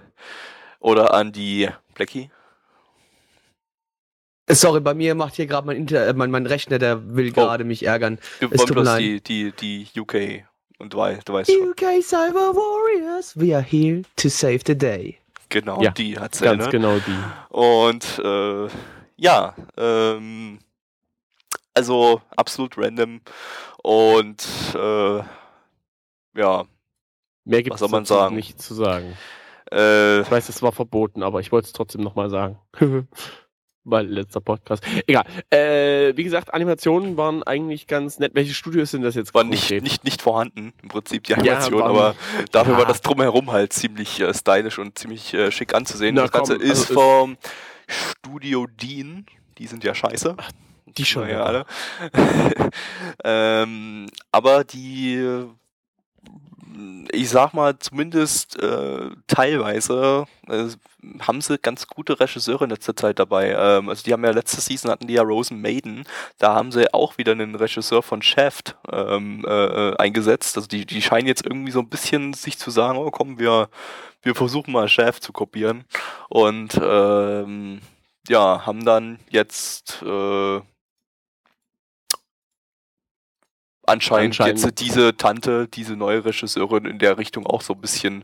oder 0.79 1.13
an 1.13 1.31
die 1.31 1.69
Blackie. 1.93 2.29
Sorry, 4.49 4.79
bei 4.79 4.93
mir 4.93 5.13
macht 5.13 5.35
hier 5.35 5.45
gerade 5.45 5.67
mein, 5.67 5.75
Inter 5.75 6.07
äh, 6.07 6.13
mein, 6.13 6.31
mein 6.31 6.45
Rechner, 6.45 6.79
der 6.79 7.15
will 7.15 7.29
Oh. 7.31 7.33
gerade 7.33 7.65
mich 7.65 7.83
ärgern. 7.83 8.19
Wir 8.39 8.49
wollen 8.51 8.73
bloß 8.73 8.97
die, 8.97 9.21
die, 9.21 9.51
die 9.51 9.99
UK 9.99 10.45
und 10.79 10.93
du, 10.93 10.97
wei- 10.97 11.19
du 11.25 11.33
weißt 11.33 11.51
schon. 11.51 11.69
UK 11.69 12.01
Cyber 12.03 12.53
Warriors, 12.55 13.37
we 13.39 13.53
are 13.55 13.63
here 13.63 14.01
to 14.15 14.29
save 14.29 14.59
the 14.65 14.77
day. 14.77 15.17
Genau, 15.49 15.81
Ja, 15.81 15.91
die 15.91 16.17
hat's 16.19 16.41
ganz 16.41 16.63
erinnert. 16.65 16.71
genau 16.71 16.97
die. 16.99 17.55
Und 17.55 18.19
äh, 18.23 18.67
ja, 19.15 19.55
ähm, 19.77 20.59
also 21.73 22.21
absolut 22.35 22.77
random 22.77 23.21
und 23.83 24.45
äh, 24.75 25.17
ja, 26.35 26.65
Mehr 27.45 27.63
gibt 27.63 27.79
es 27.79 27.89
man 27.89 28.03
sagen? 28.03 28.35
nicht 28.35 28.61
zu 28.61 28.73
sagen. 28.73 29.15
äh, 29.71 30.19
Ich 30.21 30.29
weiß, 30.29 30.49
es 30.49 30.61
war 30.61 30.73
verboten, 30.73 31.23
aber 31.23 31.39
ich 31.39 31.51
wollte 31.53 31.67
es 31.67 31.73
trotzdem 31.73 32.01
nochmal 32.01 32.29
sagen. 32.29 32.59
Weil 33.89 34.07
letzter 34.07 34.41
Podcast. 34.41 34.83
Egal. 35.07 35.23
Äh, 35.49 36.11
wie 36.17 36.25
gesagt, 36.25 36.53
Animationen 36.53 37.15
waren 37.15 37.41
eigentlich 37.43 37.87
ganz 37.87 38.19
nett. 38.19 38.35
Welche 38.35 38.53
Studios 38.53 38.91
sind 38.91 39.01
das 39.01 39.15
jetzt 39.15 39.33
war 39.33 39.45
nicht, 39.45 39.71
nicht, 39.81 40.03
nicht 40.03 40.21
vorhanden 40.21 40.73
im 40.83 40.89
Prinzip 40.89 41.23
die 41.23 41.31
Ja, 41.31 41.37
Animation, 41.37 41.79
waren- 41.81 41.89
aber 41.91 42.15
dafür 42.51 42.73
Ja. 42.73 42.79
war 42.79 42.85
das 42.85 42.99
drumherum 43.01 43.51
halt 43.53 43.71
ziemlich 43.71 44.19
äh, 44.19 44.33
stylisch 44.33 44.77
und 44.77 44.99
ziemlich 44.99 45.33
äh, 45.33 45.51
schick 45.51 45.73
anzusehen. 45.73 46.15
Na 46.15 46.23
das 46.23 46.31
Ganze 46.31 46.53
komm, 46.57 46.61
also 46.63 46.73
ist 46.73 46.89
es- 46.89 46.93
vom 46.93 47.37
Studio 47.87 48.67
Dean, 48.67 49.25
die 49.57 49.67
sind 49.67 49.85
ja 49.85 49.95
scheiße. 49.95 50.35
die 50.97 51.05
schon. 51.05 51.29
Ja, 51.29 51.43
alle. 51.43 51.65
ähm, 53.23 54.07
aber 54.31 54.63
die, 54.65 55.45
ich 57.11 57.29
sag 57.29 57.53
mal, 57.53 57.77
zumindest 57.79 58.61
äh, 58.61 59.09
teilweise 59.27 60.25
äh, 60.47 60.67
haben 61.19 61.41
sie 61.41 61.57
ganz 61.57 61.87
gute 61.87 62.19
Regisseure 62.19 62.65
in 62.65 62.69
letzter 62.69 62.95
Zeit 62.95 63.19
dabei. 63.19 63.55
Ähm, 63.57 63.89
also 63.89 64.03
die 64.03 64.13
haben 64.13 64.23
ja 64.23 64.31
letzte 64.31 64.61
Season 64.61 64.91
hatten 64.91 65.07
die 65.07 65.13
ja 65.13 65.21
Rosen 65.21 65.61
Maiden, 65.61 66.03
da 66.39 66.53
haben 66.55 66.71
sie 66.71 66.93
auch 66.93 67.17
wieder 67.17 67.31
einen 67.31 67.55
Regisseur 67.55 68.03
von 68.03 68.21
Shaft 68.21 68.75
ähm, 68.91 69.45
äh, 69.47 69.89
äh, 69.89 69.97
eingesetzt. 69.97 70.57
Also 70.57 70.67
die, 70.67 70.85
die 70.85 71.01
scheinen 71.01 71.27
jetzt 71.27 71.45
irgendwie 71.45 71.71
so 71.71 71.79
ein 71.79 71.89
bisschen 71.89 72.33
sich 72.33 72.57
zu 72.57 72.71
sagen, 72.71 72.97
oh 72.97 73.11
komm, 73.11 73.39
wir, 73.39 73.69
wir 74.21 74.35
versuchen 74.35 74.71
mal 74.71 74.89
Shaft 74.89 75.23
zu 75.23 75.33
kopieren. 75.33 75.85
Und 76.29 76.79
ähm, 76.81 77.81
ja, 78.27 78.65
haben 78.65 78.85
dann 78.85 79.19
jetzt 79.29 80.01
äh, 80.03 80.61
anscheinend, 83.87 84.39
Anscheinend. 84.39 84.61
jetzt 84.63 84.79
diese 84.79 85.17
Tante, 85.17 85.67
diese 85.67 85.95
neue 85.95 86.23
Regisseurin 86.23 86.85
in 86.85 86.99
der 86.99 87.17
Richtung 87.17 87.47
auch 87.47 87.61
so 87.61 87.73
ein 87.73 87.81
bisschen 87.81 88.23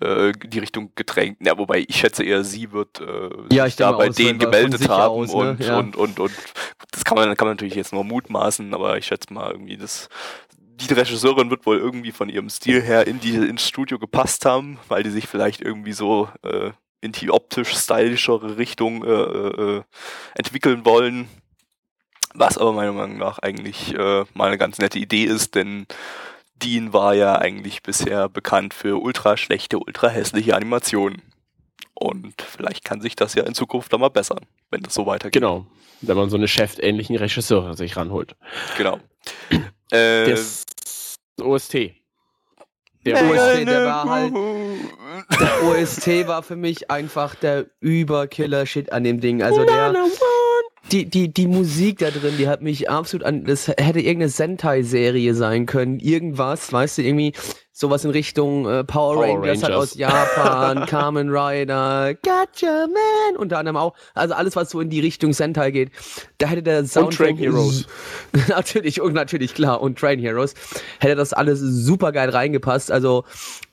äh, 0.00 0.32
die 0.32 0.58
Richtung 0.58 0.90
gedrängt. 0.96 1.38
Ja, 1.46 1.56
wobei 1.56 1.84
ich 1.86 1.96
schätze 1.96 2.24
eher, 2.24 2.42
sie 2.42 2.72
wird 2.72 3.00
äh, 3.00 3.28
Ja, 3.52 3.64
sich 3.64 3.74
ich 3.74 3.76
da 3.76 3.92
bei 3.92 4.08
denen 4.08 4.38
gemeldet 4.38 4.88
haben 4.88 5.12
aus, 5.12 5.28
ne? 5.32 5.50
und, 5.50 5.60
Ja. 5.60 5.78
und, 5.78 5.96
und, 5.96 6.18
und 6.18 6.32
das 6.90 7.04
kann 7.04 7.16
man, 7.16 7.36
kann 7.36 7.46
man 7.46 7.56
natürlich 7.56 7.74
jetzt 7.74 7.92
nur 7.92 8.04
mutmaßen, 8.04 8.74
aber 8.74 8.98
ich 8.98 9.06
schätze 9.06 9.32
mal 9.32 9.50
irgendwie, 9.52 9.76
dass 9.76 10.08
die 10.58 10.92
Regisseurin 10.92 11.50
wird 11.50 11.66
wohl 11.66 11.78
irgendwie 11.78 12.10
von 12.10 12.28
ihrem 12.28 12.50
Stil 12.50 12.82
her 12.82 13.06
in 13.06 13.20
die, 13.20 13.36
ins 13.36 13.68
Studio 13.68 13.98
gepasst 13.98 14.44
haben, 14.44 14.78
weil 14.88 15.02
die 15.04 15.10
sich 15.10 15.28
vielleicht 15.28 15.60
irgendwie 15.60 15.92
so 15.92 16.28
äh, 16.42 16.70
in 17.00 17.12
die 17.12 17.30
optisch 17.30 17.74
stylischere 17.76 18.56
Richtung 18.56 19.04
äh, 19.04 19.10
äh, 19.10 19.82
entwickeln 20.34 20.84
wollen. 20.84 21.28
Was 22.34 22.58
aber 22.58 22.72
meiner 22.72 22.92
Meinung 22.92 23.18
nach 23.18 23.38
eigentlich 23.38 23.94
äh, 23.94 24.24
mal 24.34 24.48
eine 24.48 24.58
ganz 24.58 24.78
nette 24.78 24.98
Idee 24.98 25.24
ist, 25.24 25.54
denn 25.54 25.86
Dean 26.56 26.92
war 26.92 27.14
ja 27.14 27.36
eigentlich 27.36 27.82
bisher 27.82 28.28
bekannt 28.28 28.74
für 28.74 29.00
ultra 29.00 29.36
schlechte, 29.36 29.78
ultra 29.78 30.08
hässliche 30.08 30.56
Animationen. 30.56 31.22
Und 31.94 32.42
vielleicht 32.42 32.84
kann 32.84 33.00
sich 33.00 33.14
das 33.14 33.34
ja 33.34 33.44
in 33.44 33.54
Zukunft 33.54 33.92
dann 33.92 34.00
mal 34.00 34.08
bessern, 34.10 34.40
wenn 34.70 34.82
das 34.82 34.94
so 34.94 35.06
weitergeht. 35.06 35.40
Genau. 35.40 35.66
Wenn 36.00 36.16
man 36.16 36.28
so 36.28 36.36
eine 36.36 36.48
chefähnlichen 36.48 37.16
Regisseure 37.16 37.76
sich 37.76 37.96
ranholt. 37.96 38.34
Genau. 38.76 38.98
Äh, 39.92 40.30
Das 40.30 40.64
OST. 41.40 41.74
Der. 43.04 43.16
OST, 43.30 43.68
der 43.68 43.84
war 43.86 44.08
halt- 44.08 44.32
Der 45.38 45.62
OST 45.62 46.26
war 46.26 46.42
für 46.42 46.56
mich 46.56 46.90
einfach 46.90 47.34
der 47.34 47.66
Überkiller-Shit 47.80 48.92
an 48.92 49.04
dem 49.04 49.20
Ding. 49.20 49.42
Also 49.42 49.64
der, 49.64 49.94
die, 50.92 51.06
die, 51.06 51.32
die 51.32 51.46
Musik 51.46 51.98
da 51.98 52.10
drin, 52.10 52.34
die 52.38 52.48
hat 52.48 52.62
mich 52.62 52.90
absolut 52.90 53.26
an, 53.26 53.44
das 53.44 53.68
hätte 53.68 54.00
irgendeine 54.00 54.28
Sentai-Serie 54.28 55.34
sein 55.34 55.66
können. 55.66 55.98
Irgendwas, 55.98 56.72
weißt 56.72 56.98
du, 56.98 57.02
irgendwie 57.02 57.32
sowas 57.76 58.04
in 58.04 58.12
Richtung 58.12 58.66
äh, 58.70 58.84
Power, 58.84 59.14
Power 59.16 59.24
Rangers, 59.24 59.62
halt 59.64 59.72
Rangers. 59.72 59.90
aus 59.92 59.94
Japan, 59.96 60.86
Kamen 60.86 61.28
Rider, 61.28 62.14
Gotcha 62.14 62.86
Man, 62.86 63.36
unter 63.36 63.58
anderem 63.58 63.76
auch. 63.76 63.94
Also 64.14 64.34
alles, 64.34 64.54
was 64.54 64.70
so 64.70 64.80
in 64.80 64.90
die 64.90 65.00
Richtung 65.00 65.32
Sentai 65.32 65.72
geht. 65.72 65.90
Da 66.38 66.46
hätte 66.46 66.62
der 66.62 66.86
Soundtrack... 66.86 67.30
Train 67.30 67.36
Heroes. 67.36 67.86
natürlich, 68.48 69.00
und 69.00 69.12
natürlich, 69.12 69.54
klar, 69.54 69.80
und 69.80 69.98
Train 69.98 70.20
Heroes. 70.20 70.54
Hätte 71.00 71.16
das 71.16 71.32
alles 71.32 71.58
super 71.58 72.12
geil 72.12 72.30
reingepasst. 72.30 72.92
Also, 72.92 73.24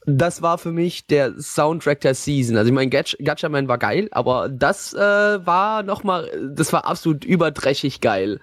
das 0.07 0.41
war 0.41 0.57
für 0.57 0.71
mich 0.71 1.05
der 1.05 1.39
Soundtrack 1.39 2.01
der 2.01 2.15
Season. 2.15 2.57
Also, 2.57 2.69
ich 2.69 2.73
meine, 2.73 2.89
Gatch- 2.89 3.23
Gatchaman 3.23 3.67
war 3.67 3.77
geil, 3.77 4.07
aber 4.11 4.49
das 4.49 4.95
äh, 4.95 4.97
war 4.99 5.83
nochmal, 5.83 6.27
das 6.55 6.73
war 6.73 6.87
absolut 6.87 7.23
überdreschig 7.23 8.01
geil. 8.01 8.39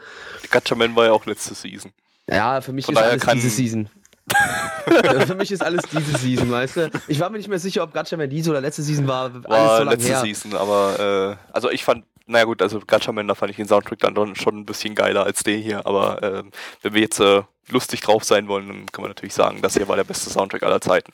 Gatchaman 0.52 0.94
war 0.94 1.06
ja 1.06 1.12
auch 1.12 1.26
letzte 1.26 1.54
Season. 1.54 1.90
Ja, 2.30 2.61
für 2.61 2.72
mich 2.72 2.84
Von 2.86 2.94
ist 2.94 3.00
alles 3.02 3.22
kann- 3.22 3.34
diese 3.38 3.50
Season. 3.50 3.88
Ja, 5.05 5.26
für 5.26 5.35
mich 5.35 5.51
ist 5.53 5.62
alles 5.62 5.83
diese 5.91 6.16
Season, 6.18 6.51
weißt 6.51 6.76
du? 6.76 6.91
Ich 7.09 7.20
war 7.20 7.31
mir 7.31 7.39
nicht 7.39 7.49
mehr 7.49 7.59
sicher, 7.59 7.83
ob 7.83 7.93
Gatchaman 7.93 8.29
diese 8.29 8.51
oder 8.51 8.61
letzte 8.61 8.83
Season 8.83 9.07
war. 9.07 9.24
Alles 9.24 9.45
War 9.49 9.79
so 9.79 9.85
letzte 9.85 10.09
her. 10.09 10.20
Season, 10.20 10.55
aber 10.55 11.39
äh, 11.51 11.53
also 11.53 11.70
ich 11.70 11.85
fand, 11.85 12.05
naja 12.26 12.45
gut, 12.45 12.62
also 12.62 12.81
Gatchaman, 12.81 13.29
da 13.29 13.35
fand 13.35 13.51
ich 13.51 13.57
den 13.57 13.68
Soundtrack 13.68 13.99
dann 14.01 14.35
schon 14.37 14.59
ein 14.59 14.66
bisschen 14.66 14.95
geiler 14.95 15.24
als 15.24 15.43
den 15.43 15.62
hier, 15.62 15.87
aber 15.87 16.22
äh, 16.22 16.43
wenn 16.83 16.95
wir 16.95 17.01
jetzt 17.01 17.20
äh, 17.20 17.43
lustig 17.68 18.01
drauf 18.01 18.24
sein 18.24 18.49
wollen, 18.49 18.68
dann 18.68 18.87
kann 18.87 19.03
man 19.03 19.11
natürlich 19.11 19.35
sagen, 19.35 19.61
das 19.62 19.74
hier 19.74 19.89
war 19.89 19.97
der 19.97 20.05
beste 20.05 20.31
Soundtrack 20.31 20.62
aller 20.62 20.81
Zeiten. 20.81 21.12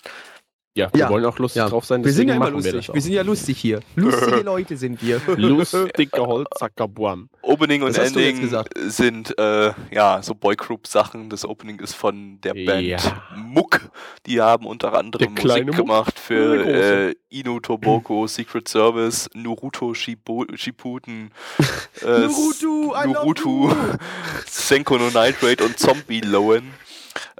Ja, 0.76 0.88
wir 0.92 1.02
Ja. 1.02 1.08
wollen 1.08 1.24
auch 1.24 1.38
lustig 1.38 1.60
Ja. 1.60 1.68
drauf 1.68 1.84
sein. 1.84 2.04
Wir 2.04 2.12
sind 2.12 2.26
ja 2.28 2.34
immer 2.34 2.46
wir 2.46 2.50
lustig. 2.52 2.72
das 2.74 2.88
Wir, 2.88 2.94
auch. 2.94 3.00
sind 3.00 3.12
ja 3.12 3.22
lustig 3.22 3.58
hier. 3.58 3.80
Lustige 3.94 4.40
Leute 4.40 4.76
sind 4.76 5.00
wir. 5.00 5.20
Lustige 5.36 6.20
Holzackerbuam. 6.20 7.28
Opening 7.42 7.82
und 7.84 7.96
jetzt 7.96 8.16
Ending 8.16 8.50
sind 8.88 9.38
äh, 9.38 9.70
ja 9.92 10.20
so 10.20 10.34
Boygroup-Sachen. 10.34 11.30
Das 11.30 11.44
Opening 11.44 11.78
ist 11.78 11.94
von 11.94 12.40
der 12.40 12.54
Band 12.54 12.82
Ja. 12.88 12.98
Muck. 13.36 13.82
Die 14.26 14.40
haben 14.40 14.66
unter 14.66 14.94
anderem 14.94 15.34
Musik 15.34 15.66
Muck? 15.66 15.76
gemacht 15.76 16.18
für 16.18 16.66
äh, 16.66 17.14
Inu 17.30 17.60
Toboko, 17.60 18.26
Secret 18.26 18.66
Service, 18.66 19.30
Naruto 19.32 19.94
Shibu 19.94 20.44
Shippuden, 20.56 21.30
äh, 22.02 22.06
Naruto, 22.06 22.94
Naruto. 23.06 23.72
Senko 24.46 24.98
no 24.98 25.04
Nitrate 25.06 25.62
und 25.64 25.78
Zombie 25.78 26.20
Lowen. 26.20 26.72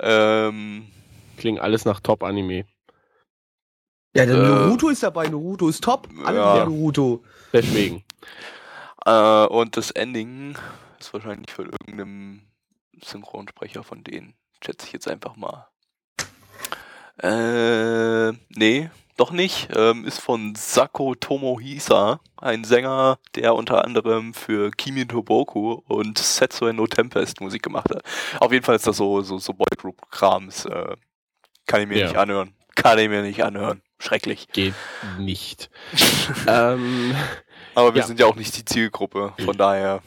Ähm, 0.01 0.87
Klingt 1.37 1.59
alles 1.61 1.85
nach 1.85 1.99
Top-Anime. 1.99 2.64
Ja, 4.14 4.26
der 4.26 4.36
Äh, 4.36 4.48
Naruto 4.48 4.88
ist 4.90 5.02
dabei. 5.02 5.26
Naruto 5.28 5.68
ist 5.68 5.82
top. 5.82 6.08
Alle 6.24 6.38
ja. 6.38 6.56
Naruto. 6.58 7.22
Deswegen. 7.52 8.04
äh, 9.06 9.46
und 9.46 9.76
das 9.76 9.90
Ending 9.90 10.56
ist 11.00 11.12
wahrscheinlich 11.12 11.50
von 11.52 11.66
irgendeinem 11.70 12.42
Synchronsprecher 13.02 13.82
von 13.82 14.02
denen. 14.04 14.34
Schätze 14.64 14.86
ich 14.86 14.92
jetzt 14.92 15.08
einfach 15.08 15.36
mal. 15.36 15.66
Äh, 17.22 18.32
nee, 18.56 18.90
doch 19.16 19.30
nicht. 19.30 19.68
Ähm, 19.76 20.04
ist 20.04 20.18
von 20.20 20.54
Sako 20.56 21.14
Tomohisa, 21.14 22.20
ein 22.36 22.64
Sänger, 22.64 23.18
der 23.36 23.54
unter 23.54 23.84
anderem 23.84 24.34
für 24.34 24.70
Kimi 24.72 25.06
Toboku 25.06 25.80
und 25.86 26.18
Setsue 26.18 26.72
no 26.72 26.86
Tempest 26.86 27.40
Musik 27.40 27.62
gemacht 27.62 27.90
hat. 27.90 28.02
Auf 28.40 28.52
jeden 28.52 28.64
Fall 28.64 28.76
ist 28.76 28.86
das 28.86 28.96
so, 28.96 29.22
so, 29.22 29.38
so 29.38 29.52
Boygroup-Krams. 29.52 30.64
Äh, 30.66 30.96
kann 31.66 31.82
ich 31.82 31.88
mir 31.88 31.98
Ja. 31.98 32.06
nicht 32.06 32.16
anhören. 32.16 32.54
Kann 32.74 32.98
ich 32.98 33.08
mir 33.08 33.22
nicht 33.22 33.44
anhören. 33.44 33.80
Schrecklich. 34.05 34.48
Geht 34.52 34.74
nicht. 35.18 35.70
ähm, 36.46 37.14
Aber 37.74 37.94
wir 37.94 38.02
Ja. 38.02 38.07
sind 38.07 38.20
ja 38.20 38.26
auch 38.26 38.36
nicht 38.36 38.57
die 38.57 38.64
Zielgruppe. 38.64 39.32
Von 39.44 39.57
daher, 39.57 40.02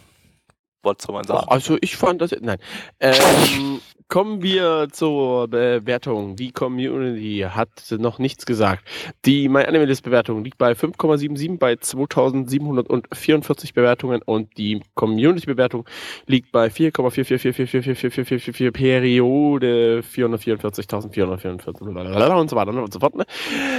was 0.84 0.98
soll 1.02 1.16
man 1.16 1.26
sagen? 1.26 1.48
also 1.50 1.78
ich 1.82 1.96
fand 1.98 2.22
das. 2.22 2.32
Nein. 2.40 2.60
Ähm, 3.00 3.82
kommen 4.08 4.42
wir 4.42 4.88
zur 4.92 5.48
Bewertung. 5.48 6.36
Die 6.36 6.52
Community 6.52 7.46
hat 7.50 7.70
noch 7.92 8.18
nichts 8.20 8.46
gesagt. 8.46 8.84
Die 9.26 9.50
MyAnimeList-Bewertung 9.50 10.44
liegt 10.44 10.58
bei 10.58 10.74
5,77 10.74 11.58
bei 11.58 11.76
2744 11.76 13.74
Bewertungen 13.74 14.22
und 14.24 14.58
die 14.58 14.82
Community-Bewertung 14.96 15.86
liegt 16.26 16.52
bei 16.52 16.68
4,444444444 16.68 18.72
Periode 18.72 20.02
444.444 20.02 22.40
und 22.40 22.50
so 22.50 22.56
weiter 22.56 22.72
und 22.72 22.94
so 22.94 23.00
fort. 23.00 23.16
Ne? 23.16 23.26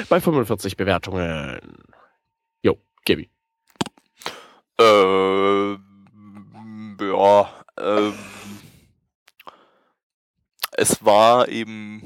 Bei 0.09 0.21
45 0.21 0.77
Bewertungen. 0.77 1.59
Jo, 2.63 2.77
Gabi. 3.07 3.29
Äh, 4.81 5.73
ja, 7.01 7.49
ähm, 7.81 8.13
es 10.79 11.05
war 11.05 11.49
eben, 11.49 12.03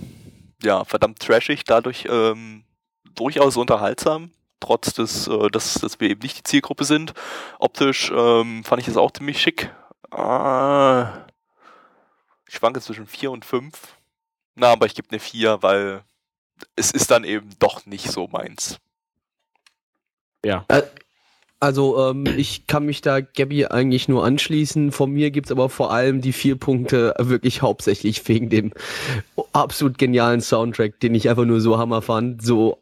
ja, 0.62 0.84
verdammt 0.84 1.20
trashig, 1.20 1.64
dadurch 1.64 2.06
ähm, 2.08 2.64
durchaus 3.14 3.56
unterhaltsam, 3.56 4.30
trotz 4.60 4.94
des, 4.94 5.28
äh, 5.28 5.48
dass, 5.48 5.74
dass 5.74 6.00
wir 6.00 6.08
eben 6.08 6.22
nicht 6.22 6.38
die 6.38 6.42
Zielgruppe 6.42 6.84
sind. 6.84 7.12
Optisch 7.58 8.10
ähm, 8.14 8.64
fand 8.64 8.80
ich 8.80 8.88
es 8.88 8.96
auch 8.96 9.10
ziemlich 9.10 9.40
schick. 9.40 9.70
Ah, 10.10 11.26
ich 12.48 12.54
schwanke 12.54 12.80
zwischen 12.80 13.06
4 13.06 13.30
und 13.30 13.44
5. 13.44 13.72
Na, 14.54 14.72
aber 14.72 14.86
ich 14.86 14.94
gebe 14.94 15.08
eine 15.10 15.20
4, 15.20 15.62
weil 15.62 16.02
es 16.74 16.90
ist 16.92 17.10
dann 17.10 17.24
eben 17.24 17.50
doch 17.58 17.84
nicht 17.86 18.10
so 18.10 18.26
meins. 18.28 18.78
Ja. 20.44 20.64
Also, 21.62 22.10
ähm, 22.10 22.24
ich 22.26 22.66
kann 22.66 22.86
mich 22.86 23.02
da 23.02 23.20
Gabby 23.20 23.66
eigentlich 23.66 24.08
nur 24.08 24.24
anschließen. 24.24 24.90
Von 24.90 25.12
mir 25.12 25.30
gibt's 25.30 25.52
aber 25.52 25.68
vor 25.68 25.92
allem 25.92 26.20
die 26.20 26.32
vier 26.32 26.56
Punkte 26.56 27.14
wirklich 27.20 27.62
hauptsächlich 27.62 28.26
wegen 28.26 28.48
dem 28.48 28.72
absolut 29.52 29.96
genialen 29.96 30.40
Soundtrack, 30.40 30.98
den 30.98 31.14
ich 31.14 31.30
einfach 31.30 31.44
nur 31.44 31.60
so 31.60 31.78
hammer 31.78 32.02
fand. 32.02 32.42
So, 32.42 32.81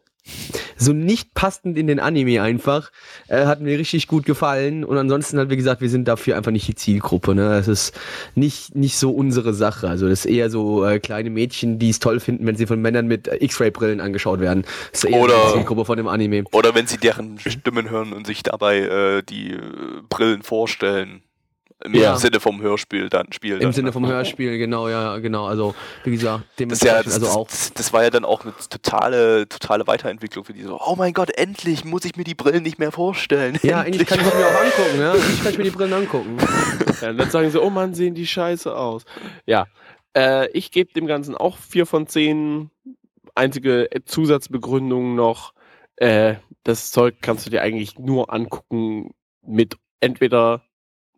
so 0.76 0.92
nicht 0.92 1.34
passend 1.34 1.76
in 1.76 1.86
den 1.86 2.00
Anime 2.00 2.42
einfach. 2.42 2.90
Äh, 3.28 3.44
hat 3.46 3.60
mir 3.60 3.78
richtig 3.78 4.08
gut 4.08 4.24
gefallen. 4.24 4.84
Und 4.84 4.96
ansonsten 4.96 5.38
halt, 5.38 5.50
wie 5.50 5.56
gesagt, 5.56 5.80
wir 5.80 5.90
sind 5.90 6.08
dafür 6.08 6.36
einfach 6.36 6.50
nicht 6.52 6.66
die 6.68 6.74
Zielgruppe. 6.74 7.34
Ne? 7.34 7.48
Das 7.48 7.68
ist 7.68 7.98
nicht, 8.34 8.74
nicht 8.74 8.96
so 8.96 9.10
unsere 9.10 9.52
Sache. 9.54 9.88
Also, 9.88 10.08
das 10.08 10.24
ist 10.24 10.30
eher 10.30 10.50
so 10.50 10.84
äh, 10.84 10.98
kleine 10.98 11.30
Mädchen, 11.30 11.78
die 11.78 11.90
es 11.90 11.98
toll 11.98 12.20
finden, 12.20 12.46
wenn 12.46 12.56
sie 12.56 12.66
von 12.66 12.80
Männern 12.80 13.06
mit 13.06 13.28
X-Ray-Brillen 13.28 14.00
angeschaut 14.00 14.40
werden. 14.40 14.64
Das 14.92 15.04
ist 15.04 15.10
eher 15.10 15.20
Oder- 15.20 15.34
die 15.48 15.52
Zielgruppe 15.54 15.84
von 15.84 15.96
dem 15.96 16.08
Anime. 16.08 16.44
Oder 16.52 16.74
wenn 16.74 16.86
sie 16.86 16.98
deren 16.98 17.38
Stimmen 17.38 17.90
hören 17.90 18.12
und 18.12 18.26
sich 18.26 18.42
dabei 18.42 18.78
äh, 18.78 19.22
die 19.22 19.52
äh, 19.52 19.60
Brillen 20.08 20.42
vorstellen. 20.42 21.22
Im 21.84 21.94
Ja. 21.94 22.16
Sinne 22.16 22.40
vom 22.40 22.60
Hörspiel 22.60 23.08
dann 23.08 23.32
Spiel. 23.32 23.54
Im 23.54 23.60
dann, 23.60 23.72
Sinne 23.72 23.86
ne? 23.88 23.92
vom 23.92 24.06
Hörspiel, 24.06 24.58
genau, 24.58 24.88
ja, 24.88 25.18
genau. 25.18 25.46
Also, 25.46 25.74
wie 26.04 26.10
gesagt, 26.10 26.44
Das, 26.58 26.72
ist 26.72 26.84
ja, 26.84 27.02
das, 27.02 27.14
also 27.14 27.28
auch. 27.28 27.48
das, 27.48 27.72
das 27.72 27.92
war 27.92 28.02
ja 28.02 28.10
dann 28.10 28.24
auch 28.24 28.42
eine 28.44 28.52
totale, 28.68 29.48
totale 29.48 29.86
Weiterentwicklung 29.86 30.44
für 30.44 30.52
die 30.52 30.62
so, 30.62 30.78
oh 30.80 30.94
mein 30.96 31.12
Gott, 31.14 31.30
endlich 31.30 31.84
muss 31.84 32.04
ich 32.04 32.16
mir 32.16 32.24
die 32.24 32.34
Brillen 32.34 32.62
nicht 32.62 32.78
mehr 32.78 32.92
vorstellen. 32.92 33.58
Ja, 33.62 33.82
endlich 33.82 34.06
kann 34.06 34.20
ich 34.20 34.26
mir 34.26 34.32
auch 34.32 34.60
angucken, 34.60 35.00
ja. 35.00 35.14
Endlich 35.14 35.42
kann 35.42 35.52
ich 35.52 35.58
mir 35.58 35.64
die 35.64 35.70
Brillen 35.70 35.92
angucken. 35.92 36.36
Ja, 37.00 37.12
dann 37.12 37.30
sagen 37.30 37.50
sie, 37.50 37.60
oh 37.60 37.70
Mann, 37.70 37.94
sehen 37.94 38.14
die 38.14 38.26
scheiße 38.26 38.74
aus. 38.76 39.04
Ja, 39.46 39.66
äh, 40.16 40.50
ich 40.50 40.70
gebe 40.70 40.92
dem 40.92 41.06
Ganzen 41.06 41.34
auch 41.34 41.56
4 41.56 41.86
von 41.86 42.06
10. 42.06 42.70
Einzige 43.34 43.88
Zusatzbegründung 44.04 45.14
noch, 45.14 45.54
äh, 45.96 46.34
das 46.64 46.90
Zeug 46.90 47.16
kannst 47.22 47.46
du 47.46 47.50
dir 47.50 47.62
eigentlich 47.62 47.98
nur 47.98 48.32
angucken 48.32 49.14
mit 49.42 49.76
entweder 50.00 50.62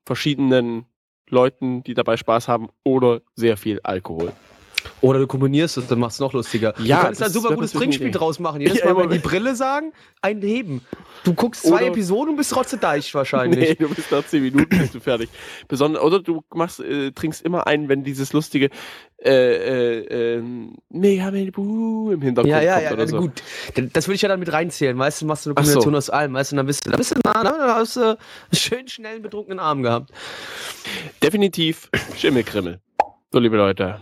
verschiedenen 0.04 0.86
Leuten, 1.28 1.82
die 1.82 1.94
dabei 1.94 2.16
Spaß 2.16 2.48
haben, 2.48 2.68
oder 2.84 3.22
sehr 3.34 3.56
viel 3.56 3.80
Alkohol. 3.82 4.32
Oder 5.00 5.18
du 5.18 5.26
kombinierst 5.26 5.76
es, 5.76 5.86
dann 5.86 5.98
machst 5.98 6.18
du 6.18 6.24
es 6.24 6.28
noch 6.28 6.32
lustiger. 6.34 6.74
Ja, 6.80 6.98
du 6.98 7.02
kannst 7.06 7.20
da 7.20 7.24
das 7.26 7.32
super 7.34 7.54
gutes 7.54 7.72
Trinkspiel 7.72 8.10
draus 8.10 8.38
machen. 8.38 8.60
Jedes 8.60 8.78
Ja, 8.78 8.92
Mal, 8.92 9.04
wenn 9.04 9.10
die 9.10 9.18
Brille 9.18 9.54
sagen, 9.54 9.92
ein 10.20 10.40
Heben. 10.42 10.80
Du 11.24 11.34
guckst 11.34 11.62
zwei 11.62 11.76
Oder- 11.76 11.86
Episoden 11.88 12.30
und 12.30 12.36
bist 12.36 12.50
trotzdem 12.52 12.80
deich 12.80 13.08
Nee, 13.12 13.14
wahrscheinlich. 13.14 13.78
du 13.78 13.88
bist 13.88 14.10
nach 14.10 14.24
10 14.26 14.42
Minuten 14.42 14.76
bist 14.78 14.94
du 14.94 15.00
fertig. 15.00 15.28
Besonders, 15.68 16.02
oder 16.02 16.20
du 16.20 16.42
machst, 16.54 16.80
äh, 16.80 17.12
trinkst 17.12 17.42
immer 17.44 17.66
ein, 17.66 17.88
wenn 17.88 18.02
dieses 18.04 18.32
lustige 18.32 18.70
äh, 19.24 20.36
äh, 20.38 20.42
Mega 20.90 21.30
Man 21.30 21.52
Boo 21.52 22.10
im 22.10 22.20
Hintergrund 22.22 22.50
Ja, 22.50 22.60
ja, 22.60 22.72
kommt 22.74 22.84
ja, 22.86 22.92
oder 22.92 23.06
so. 23.06 23.18
gut. 23.20 23.42
Das 23.92 24.08
würde 24.08 24.16
ich 24.16 24.22
ja 24.22 24.28
dann 24.28 24.40
mit 24.40 24.52
reinzählen, 24.52 24.98
weißt 24.98 25.22
du, 25.22 25.26
machst 25.26 25.46
du 25.46 25.50
eine 25.50 25.56
Ach 25.58 25.64
so. 25.64 25.70
Kombination 25.74 25.94
aus 25.94 26.10
allem, 26.10 26.34
weißt 26.34 26.52
du, 26.52 26.56
dann 26.56 26.66
bist 26.66 26.84
du, 26.86 26.90
dann 26.90 26.98
bist 26.98 27.12
du, 27.14 27.20
na, 27.24 27.40
na, 27.44 27.50
dann 27.56 27.74
hast 27.76 27.96
du 27.96 28.00
einen 28.00 28.16
schön 28.54 28.88
schnellen, 28.88 29.22
betrunkenen 29.22 29.60
Arm 29.60 29.82
gehabt. 29.84 30.10
Definitiv 31.22 31.88
Schimmelkrimmel. 32.16 32.80
So, 33.30 33.38
liebe 33.38 33.56
Leute. 33.56 34.00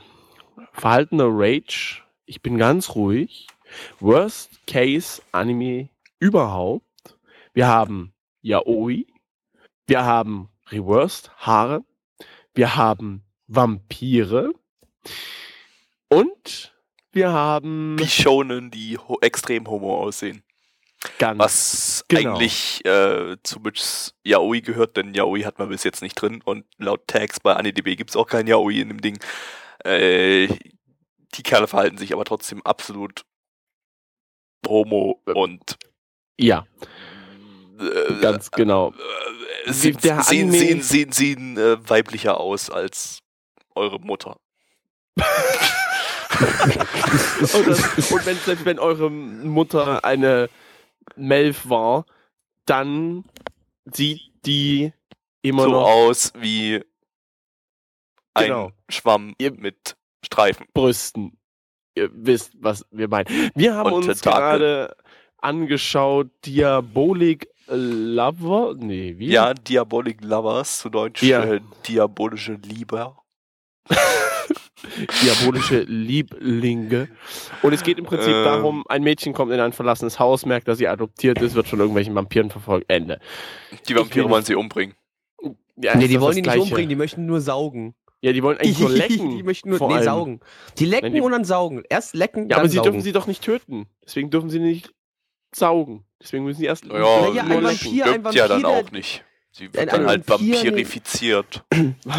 Verhaltener 0.81 1.29
Rage. 1.29 2.01
Ich 2.25 2.41
bin 2.41 2.57
ganz 2.57 2.95
ruhig. 2.95 3.47
Worst 4.01 4.67
Case 4.67 5.21
Anime 5.31 5.91
überhaupt. 6.21 6.87
wir 7.53 7.69
haben 7.69 8.15
Yaoi, 8.41 9.07
wir 9.87 10.05
haben 10.07 10.49
Reversed 10.71 11.31
Haare, 11.37 11.85
wir 12.55 12.77
haben 12.77 13.25
Vampire 13.47 14.55
und 16.09 16.75
wir 17.13 17.31
haben 17.31 17.97
Bishonen, 17.97 18.71
die 18.71 18.97
ho 18.97 19.19
extrem 19.21 19.69
homo 19.69 19.99
aussehen. 19.99 20.43
ganz 21.19 21.39
Was 21.39 22.05
genau. 22.09 22.37
eigentlich 22.37 22.83
äh, 22.87 23.37
zu 23.43 23.61
Mitchs 23.61 24.15
Yaoi 24.25 24.63
gehört, 24.63 24.97
denn 24.97 25.13
Yaoi 25.13 25.43
hat 25.43 25.59
man 25.59 25.69
bis 25.69 25.85
jetzt 25.85 26.01
nicht 26.01 26.15
drin 26.15 26.41
und 26.43 26.65
laut 26.79 27.07
Tags 27.07 27.39
bei 27.39 27.55
AniDB 27.55 27.97
gibt 27.97 28.11
es 28.11 28.17
auch 28.17 28.27
kein 28.27 28.47
Yaoi 28.47 28.81
in 28.81 28.89
dem 28.89 29.03
Ding. 29.03 29.19
Äh, 29.85 30.49
die 31.35 31.43
Kerle 31.43 31.67
verhalten 31.67 31.99
sich 31.99 32.13
aber 32.13 32.25
trotzdem 32.25 32.63
absolut 32.65 33.25
homo 34.67 35.23
und 35.25 35.79
ja, 36.39 36.67
äh, 37.79 38.21
ganz 38.21 38.51
genau. 38.51 38.93
äh, 39.65 39.73
sie, 39.73 39.93
Der 39.93 40.23
sehen, 40.23 40.51
sehen, 40.51 40.83
sehen, 40.83 41.13
sehen 41.13 41.57
äh, 41.57 41.89
weiblicher 41.89 42.39
aus 42.39 42.71
als 42.71 43.21
eure 43.75 44.01
Mutter. 44.01 44.39
Und, 47.41 47.67
das, 47.67 48.13
und 48.13 48.25
wenn, 48.25 48.37
selbst 48.39 48.65
wenn 48.65 48.79
eure 48.79 49.11
Mutter 49.11 50.05
eine 50.05 50.49
Melf 51.17 51.69
war, 51.69 52.07
dann 52.65 53.25
sieht 53.85 54.21
die 54.47 54.93
immer 55.43 55.65
so 55.65 55.71
noch 55.71 55.87
aus 55.87 56.33
wie 56.39 56.83
ein 58.41 58.47
Genau. 58.49 58.71
Schwamm 58.89 59.35
Ihr- 59.39 59.53
mit 59.53 59.97
Streifen. 60.25 60.67
Brüsten. 60.75 61.39
Ihr 61.95 62.11
wisst, 62.13 62.53
was 62.61 62.85
wir 62.91 63.09
meinen. 63.09 63.51
Wir 63.55 63.75
haben 63.75 63.93
Und 63.93 64.09
uns 64.09 64.21
gerade 64.23 64.95
angeschaut 65.39 66.29
Diabolik 66.45 67.49
Lover. 67.69 68.75
Nee, 68.77 69.15
wie? 69.19 69.29
Ja, 69.31 69.55
Diabolic 69.55 70.23
Lovers, 70.25 70.79
zu 70.79 70.89
Deutsch 70.91 71.23
Ja. 71.23 71.45
äh, 71.45 71.61
diabolische 71.87 72.55
Liebe. 72.55 73.15
Diabolische 75.23 75.81
Lieblinge. 75.83 77.09
Und 77.63 77.73
es 77.73 77.83
geht 77.83 77.99
im 77.99 78.05
Prinzip 78.05 78.33
Ähm. 78.33 78.45
darum, 78.45 78.85
ein 78.89 79.03
Mädchen 79.03 79.33
kommt 79.33 79.53
in 79.53 79.61
ein 79.61 79.73
verlassenes 79.73 80.19
Haus, 80.19 80.47
merkt, 80.47 80.69
dass 80.69 80.79
sie 80.79 80.89
adoptiert 80.89 81.41
ist, 81.41 81.55
wird 81.55 81.67
von 81.69 81.79
irgendwelchen 81.79 82.15
Vampiren 82.15 82.51
verfolgt. 82.51 82.87
Ende. 82.89 83.21
Die 83.89 83.95
Vampire 83.95 84.29
wollen 84.29 84.45
sie 84.45 84.55
umbringen. 84.55 84.95
Ja, 85.77 85.97
nee, 85.97 86.09
die 86.09 86.21
wollen 86.21 86.37
die 86.37 86.43
nicht 86.43 86.59
umbringen, 86.59 86.89
die 86.89 86.97
möchten 86.97 87.27
nur 87.27 87.41
saugen. 87.41 87.95
Ja, 88.23 88.33
die 88.33 88.43
wollen 88.43 88.59
eigentlich 88.59 88.79
nur 88.79 88.91
lecken. 88.91 89.37
die 89.37 89.43
möchten 89.43 89.71
nur 89.71 89.79
nee, 89.89 89.95
allem. 89.95 90.05
saugen. 90.05 90.41
Die 90.79 90.85
lecken 90.85 91.07
Nein, 91.07 91.15
die- 91.15 91.21
und 91.23 91.33
dann 91.33 91.45
saugen. 91.45 91.83
Erst 91.89 92.15
lecken, 92.15 92.43
Ja, 92.43 92.49
dann 92.49 92.59
aber 92.61 92.69
sie 92.69 92.77
saugen. 92.77 92.85
dürfen 92.93 93.01
sie 93.03 93.13
doch 93.13 93.27
nicht 93.27 93.43
töten. 93.43 93.87
Deswegen 94.05 94.31
dürfen 94.31 94.51
sie 94.51 94.59
nicht 94.61 94.93
saugen. 95.55 96.05
Deswegen 96.23 96.45
müssen 96.45 96.61
sie 96.61 96.67
erst 96.67 96.85
Ja, 96.85 96.93
Naja, 96.93 97.43
ein 97.45 97.49
lecken. 97.49 97.65
Vampir- 97.67 98.05
ein 98.05 98.33
ja 98.35 98.47
dann 98.49 98.63
Vampir, 98.63 98.69
auch 98.69 98.91
nicht. 98.93 99.25
Sie 99.53 99.73
wird 99.75 99.93
dann 99.93 100.07
halt 100.07 100.25
Vampir- 100.27 100.55
vampirifiziert. 100.55 101.65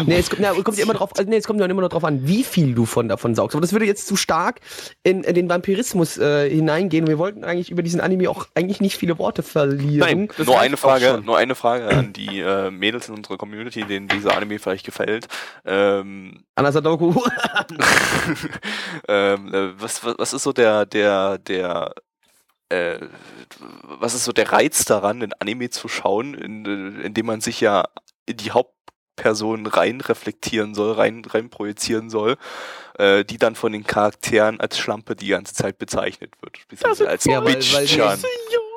Nee, 0.06 0.18
es 0.18 0.28
kommt, 0.28 0.42
na, 0.42 0.52
kommt 0.52 0.76
ja 0.76 0.84
immer 0.84 0.94
drauf, 0.94 1.10
also 1.16 1.28
nee, 1.28 1.36
es 1.36 1.46
kommt 1.46 1.60
ja 1.60 1.66
immer 1.66 1.82
noch 1.82 1.88
drauf 1.88 2.04
an, 2.04 2.26
wie 2.26 2.44
viel 2.44 2.74
du 2.74 2.86
von 2.86 3.08
davon 3.08 3.34
saugst. 3.34 3.54
Aber 3.54 3.60
das 3.60 3.72
würde 3.72 3.84
jetzt 3.84 4.06
zu 4.06 4.16
stark 4.16 4.60
in, 5.02 5.22
in 5.22 5.34
den 5.34 5.48
Vampirismus 5.48 6.18
äh, 6.18 6.48
hineingehen. 6.50 7.06
Wir 7.06 7.18
wollten 7.18 7.44
eigentlich 7.44 7.70
über 7.70 7.82
diesen 7.82 8.00
Anime 8.00 8.28
auch 8.28 8.46
eigentlich 8.54 8.80
nicht 8.80 8.96
viele 8.96 9.18
Worte 9.18 9.42
verlieren. 9.42 9.98
Nein, 9.98 10.28
das 10.36 10.46
nur 10.46 10.58
eine 10.58 10.76
Frage, 10.76 11.22
nur 11.24 11.38
eine 11.38 11.54
Frage 11.54 11.88
an 11.88 12.12
die 12.12 12.40
äh, 12.40 12.70
Mädels 12.70 13.08
in 13.08 13.14
unserer 13.14 13.38
Community, 13.38 13.84
denen 13.84 14.08
dieser 14.08 14.36
Anime 14.36 14.58
vielleicht 14.58 14.84
gefällt. 14.84 15.28
Ähm, 15.64 16.44
Anasadoku. 16.54 17.14
ähm, 19.08 19.54
äh, 19.54 19.80
was, 19.80 20.04
was, 20.04 20.14
was 20.18 20.32
ist 20.32 20.42
so 20.42 20.52
der, 20.52 20.86
der, 20.86 21.38
der, 21.38 21.94
äh, 22.72 22.98
was 23.82 24.14
ist 24.14 24.24
so 24.24 24.32
der 24.32 24.50
Reiz 24.50 24.84
daran, 24.84 25.22
ein 25.22 25.32
Anime 25.34 25.70
zu 25.70 25.88
schauen, 25.88 26.34
in, 26.34 26.64
äh, 26.66 27.02
in 27.06 27.14
dem 27.14 27.26
man 27.26 27.40
sich 27.40 27.60
ja 27.60 27.84
in 28.26 28.36
die 28.38 28.50
Hauptperson 28.52 29.66
rein 29.66 30.00
reflektieren 30.00 30.74
soll, 30.74 30.92
rein, 30.92 31.24
rein 31.24 31.50
projizieren 31.50 32.08
soll, 32.10 32.36
äh, 32.98 33.24
die 33.24 33.36
dann 33.38 33.54
von 33.54 33.72
den 33.72 33.84
Charakteren 33.84 34.58
als 34.60 34.78
Schlampe 34.78 35.14
die 35.16 35.28
ganze 35.28 35.54
Zeit 35.54 35.78
bezeichnet 35.78 36.32
wird. 36.40 36.56
Beziehungsweise 36.68 37.08
als 37.08 37.24
Ja, 37.24 37.44
weil- 37.44 37.54
weil 37.74 37.86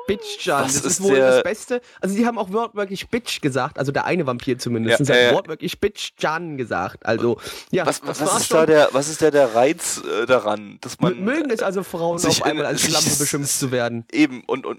Bitch-chan. 0.06 0.64
Bitch-chan, 0.64 0.64
Was 0.64 0.74
das 0.74 0.84
ist 0.84 0.92
ist 0.92 1.02
wohl 1.02 1.16
der- 1.16 1.30
das 1.30 1.42
Beste. 1.42 1.80
Also 2.00 2.14
die 2.16 2.26
haben 2.26 2.38
auch 2.38 2.52
wortwörtlich 2.52 3.08
Bitch 3.08 3.40
gesagt, 3.40 3.78
also 3.78 3.92
der 3.92 4.04
eine 4.04 4.26
Vampir 4.26 4.58
zumindest. 4.58 5.00
Ja, 5.00 5.14
hat 5.14 5.22
äh, 5.22 5.34
wortwörtlich 5.34 5.80
Bitch-chan 5.80 6.56
gesagt. 6.56 7.04
Also, 7.06 7.38
ja, 7.70 7.86
Was, 7.86 8.00
das 8.00 8.20
was, 8.20 8.28
war 8.30 8.36
ist 8.40 8.46
schon- 8.48 8.56
da 8.58 8.66
der, 8.66 8.88
was 8.92 9.08
ist 9.08 9.22
da 9.22 9.30
der 9.30 9.54
Reiz 9.54 10.02
äh, 10.04 10.26
daran, 10.26 10.78
dass 10.80 11.00
man 11.00 11.12
M- 11.12 11.24
Mögen 11.24 11.50
es 11.50 11.62
also 11.62 11.82
Frauen 11.82 12.18
sich 12.18 12.40
auf 12.40 12.46
einmal 12.46 12.64
in- 12.64 12.70
als 12.70 12.82
Schlampe 12.82 13.10
beschimpft 13.18 13.58
zu 13.58 13.70
werden? 13.72 14.04
eben 14.12 14.42
und, 14.46 14.66
und 14.66 14.78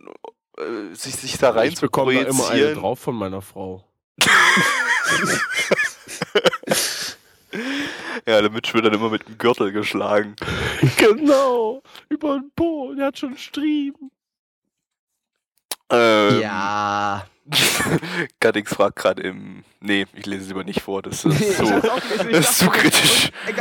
äh, 0.57 0.93
sich, 0.95 1.15
sich 1.15 1.37
da 1.37 1.51
rein 1.51 1.69
ich 1.69 1.75
zu 1.75 1.81
bekomme 1.81 2.13
da 2.13 2.21
immer 2.21 2.29
eine 2.29 2.33
projizieren? 2.47 2.75
drauf 2.79 2.99
von 2.99 3.15
meiner 3.15 3.41
Frau. 3.41 3.83
Ja, 8.27 8.41
der 8.41 8.51
Mitch 8.51 8.73
wird 8.73 8.85
dann 8.85 8.93
immer 8.93 9.09
mit 9.09 9.25
dem 9.27 9.37
Gürtel 9.37 9.71
geschlagen. 9.71 10.35
genau. 10.97 11.81
Über 12.09 12.39
den 12.39 12.51
Po. 12.55 12.93
Der 12.93 13.07
hat 13.07 13.17
schon 13.17 13.37
Striemen. 13.37 14.11
Ähm, 15.89 16.41
Ja. 16.41 17.25
Gaddix 18.39 18.73
fragt 18.73 18.97
gerade 18.97 19.21
im. 19.21 19.63
Nee, 19.79 20.05
ich 20.13 20.25
lese 20.25 20.41
es 20.43 20.47
lieber 20.49 20.63
nicht 20.63 20.81
vor, 20.81 21.01
das 21.01 21.23
ist 21.23 21.57
so. 21.57 21.79
das 21.79 22.49
ist 22.49 22.59
zu 22.59 22.69
kritisch. 22.69 23.31
Äh, 23.47 23.53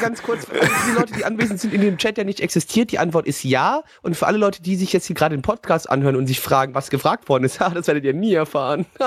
ganz 0.00 0.22
kurz, 0.22 0.44
für 0.44 0.60
alle 0.60 0.70
die 0.88 0.92
Leute, 0.96 1.12
die 1.14 1.24
anwesend 1.24 1.58
sind, 1.60 1.74
in 1.74 1.80
dem 1.80 1.98
Chat, 1.98 2.16
der 2.16 2.24
nicht 2.24 2.40
existiert, 2.40 2.92
die 2.92 2.98
Antwort 2.98 3.26
ist 3.26 3.42
ja. 3.42 3.82
Und 4.02 4.16
für 4.16 4.26
alle 4.26 4.38
Leute, 4.38 4.62
die 4.62 4.76
sich 4.76 4.92
jetzt 4.92 5.06
hier 5.06 5.16
gerade 5.16 5.36
den 5.36 5.42
Podcast 5.42 5.90
anhören 5.90 6.16
und 6.16 6.26
sich 6.26 6.38
fragen, 6.40 6.74
was 6.74 6.90
gefragt 6.90 7.28
worden 7.28 7.44
ist, 7.44 7.58
ja, 7.58 7.68
das 7.74 7.86
werdet 7.88 8.04
ihr 8.04 8.14
nie 8.14 8.34
erfahren. 8.34 8.86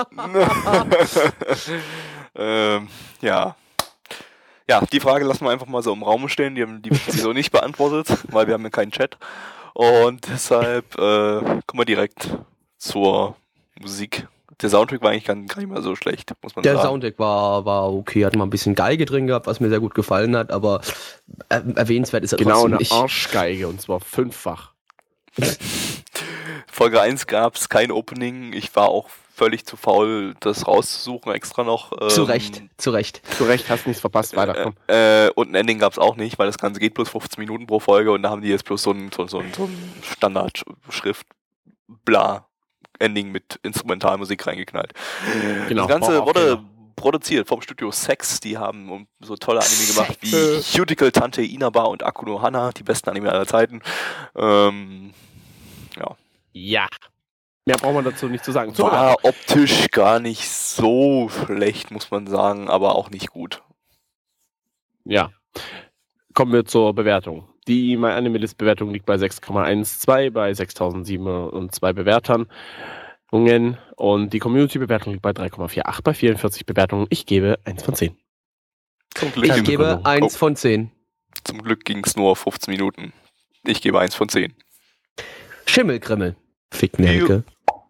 ähm, 2.34 2.88
ja. 3.22 3.56
Ja, 4.68 4.82
die 4.92 5.00
Frage 5.00 5.24
lassen 5.24 5.44
wir 5.46 5.50
einfach 5.50 5.66
mal 5.66 5.82
so 5.82 5.92
im 5.94 6.02
Raum 6.02 6.28
stehen. 6.28 6.54
Die 6.54 6.62
haben 6.62 6.82
die 6.82 6.94
sowieso 6.94 7.32
nicht 7.32 7.50
beantwortet, 7.50 8.08
weil 8.30 8.46
wir 8.46 8.54
haben 8.54 8.64
ja 8.64 8.70
keinen 8.70 8.90
Chat. 8.90 9.16
Und 9.72 10.28
deshalb 10.28 10.94
äh, 10.98 11.40
kommen 11.40 11.62
wir 11.72 11.84
direkt 11.86 12.28
zur 12.78 13.36
Musik. 13.80 14.26
Der 14.60 14.70
Soundtrack 14.70 15.02
war 15.02 15.10
eigentlich 15.10 15.24
gar, 15.24 15.36
gar 15.36 15.58
nicht 15.58 15.68
mal 15.68 15.82
so 15.82 15.94
schlecht, 15.94 16.32
muss 16.42 16.56
man 16.56 16.64
Der 16.64 16.74
sagen. 16.74 16.88
Soundtrack 16.88 17.18
war, 17.18 17.64
war 17.64 17.92
okay, 17.92 18.24
hat 18.24 18.34
mal 18.34 18.44
ein 18.44 18.50
bisschen 18.50 18.74
Geige 18.74 19.04
drin 19.04 19.26
gehabt, 19.28 19.46
was 19.46 19.60
mir 19.60 19.68
sehr 19.68 19.78
gut 19.78 19.94
gefallen 19.94 20.34
hat, 20.36 20.50
aber 20.50 20.80
äh, 21.48 21.60
erwähnenswert 21.76 22.24
ist 22.24 22.32
er 22.32 22.38
Genau, 22.38 22.54
trotzdem 22.54 22.72
eine 22.72 22.78
nicht. 22.78 22.92
Arschgeige. 22.92 23.68
Und 23.68 23.80
zwar 23.80 24.00
fünffach. 24.00 24.72
Folge 26.66 27.00
1 27.00 27.26
gab 27.26 27.56
es 27.56 27.68
kein 27.68 27.92
Opening. 27.92 28.52
Ich 28.52 28.74
war 28.74 28.88
auch 28.88 29.08
völlig 29.34 29.64
zu 29.64 29.76
faul, 29.76 30.34
das 30.40 30.66
rauszusuchen 30.66 31.32
extra 31.32 31.62
noch. 31.62 31.92
Ähm, 32.00 32.08
Zu 32.10 32.24
Recht, 32.24 32.62
zu 32.76 32.90
Recht. 32.90 33.22
Zu 33.36 33.44
Recht, 33.44 33.70
hast 33.70 33.86
nichts 33.86 34.00
verpasst. 34.00 34.34
Weiter, 34.34 34.54
komm. 34.64 34.74
Äh, 34.88 35.30
und 35.36 35.50
ein 35.50 35.54
Ending 35.54 35.78
gab 35.78 35.92
es 35.92 35.98
auch 35.98 36.16
nicht, 36.16 36.38
weil 36.40 36.46
das 36.48 36.58
Ganze 36.58 36.80
geht 36.80 36.94
bloß 36.94 37.08
15 37.08 37.40
Minuten 37.40 37.66
pro 37.66 37.78
Folge 37.78 38.10
und 38.10 38.22
da 38.24 38.30
haben 38.30 38.42
die 38.42 38.48
jetzt 38.48 38.64
bloß 38.64 38.82
so 38.82 38.90
ein, 38.90 39.10
so, 39.14 39.28
so 39.28 39.38
ein, 39.38 39.52
so 39.54 39.64
ein 39.64 39.92
Standardschrift, 40.02 41.26
bla, 42.04 42.47
Ending 42.98 43.30
mit 43.30 43.58
Instrumentalmusik 43.62 44.46
reingeknallt. 44.46 44.92
Genau, 45.68 45.86
das 45.86 46.00
Ganze 46.00 46.26
wurde 46.26 46.56
keiner. 46.56 46.64
produziert 46.96 47.48
vom 47.48 47.62
Studio 47.62 47.90
Sex, 47.90 48.40
die 48.40 48.58
haben 48.58 49.06
so 49.20 49.36
tolle 49.36 49.60
Anime 49.60 49.86
gemacht 49.86 50.18
wie. 50.20 50.78
Cuticle 50.78 51.12
Tante 51.12 51.42
Inaba 51.42 51.84
und 51.84 52.02
Akuno 52.02 52.42
Hana, 52.42 52.72
die 52.72 52.82
besten 52.82 53.10
Anime 53.10 53.32
aller 53.32 53.46
Zeiten. 53.46 53.80
Ähm, 54.36 55.12
Ja. 56.52 56.88
Mehr 57.66 57.76
braucht 57.76 57.94
man 57.94 58.04
dazu 58.04 58.28
nicht 58.28 58.44
zu 58.44 58.50
sagen. 58.50 58.72
So, 58.74 58.84
war 58.84 59.16
optisch 59.24 59.90
gar 59.90 60.20
nicht 60.20 60.48
so 60.48 61.28
schlecht, 61.28 61.90
muss 61.90 62.10
man 62.10 62.26
sagen, 62.26 62.68
aber 62.68 62.94
auch 62.94 63.10
nicht 63.10 63.28
gut. 63.28 63.62
Ja. 65.04 65.30
Kommen 66.34 66.52
wir 66.52 66.64
zur 66.64 66.94
Bewertung. 66.94 67.48
Die 67.68 67.96
MyAnimeList-Bewertung 67.96 68.90
liegt 68.92 69.06
bei 69.06 69.14
6,12 69.16 70.30
bei 70.30 70.50
6.002 70.52 71.92
Bewertern. 71.92 72.46
Und 73.30 74.30
die 74.32 74.38
Community-Bewertung 74.38 75.12
liegt 75.12 75.22
bei 75.22 75.30
3,48 75.30 76.02
bei 76.02 76.14
44 76.14 76.66
Bewertungen. 76.66 77.06
Ich 77.10 77.26
gebe 77.26 77.58
1 77.64 77.82
von 77.82 77.94
10. 77.94 78.16
Zum 79.14 79.32
Glück, 79.32 79.46
Ich 79.56 79.64
gebe 79.64 79.84
Begründung. 79.84 80.06
eins 80.06 80.36
von 80.36 80.54
zehn. 80.56 80.90
zum 81.44 81.62
Glück 81.62 81.84
ging 81.84 82.02
es 82.04 82.16
nur 82.16 82.36
15 82.36 82.72
Minuten. 82.72 83.12
Ich 83.64 83.80
gebe 83.82 83.98
eins 84.00 84.14
von 84.14 84.28
10. 84.28 84.54
Schimmelkrimmel. 85.66 86.36
Ficknelke. 86.72 87.44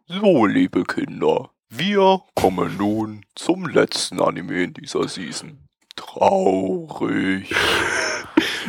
So, 0.07 0.47
liebe 0.47 0.85
Kinder, 0.85 1.51
wir 1.69 2.23
kommen 2.35 2.77
nun 2.79 3.25
zum 3.35 3.67
letzten 3.69 4.21
Anime 4.21 4.65
in 4.65 4.73
dieser 4.75 5.07
Season. 5.07 5.59
Traurig. 5.97 7.55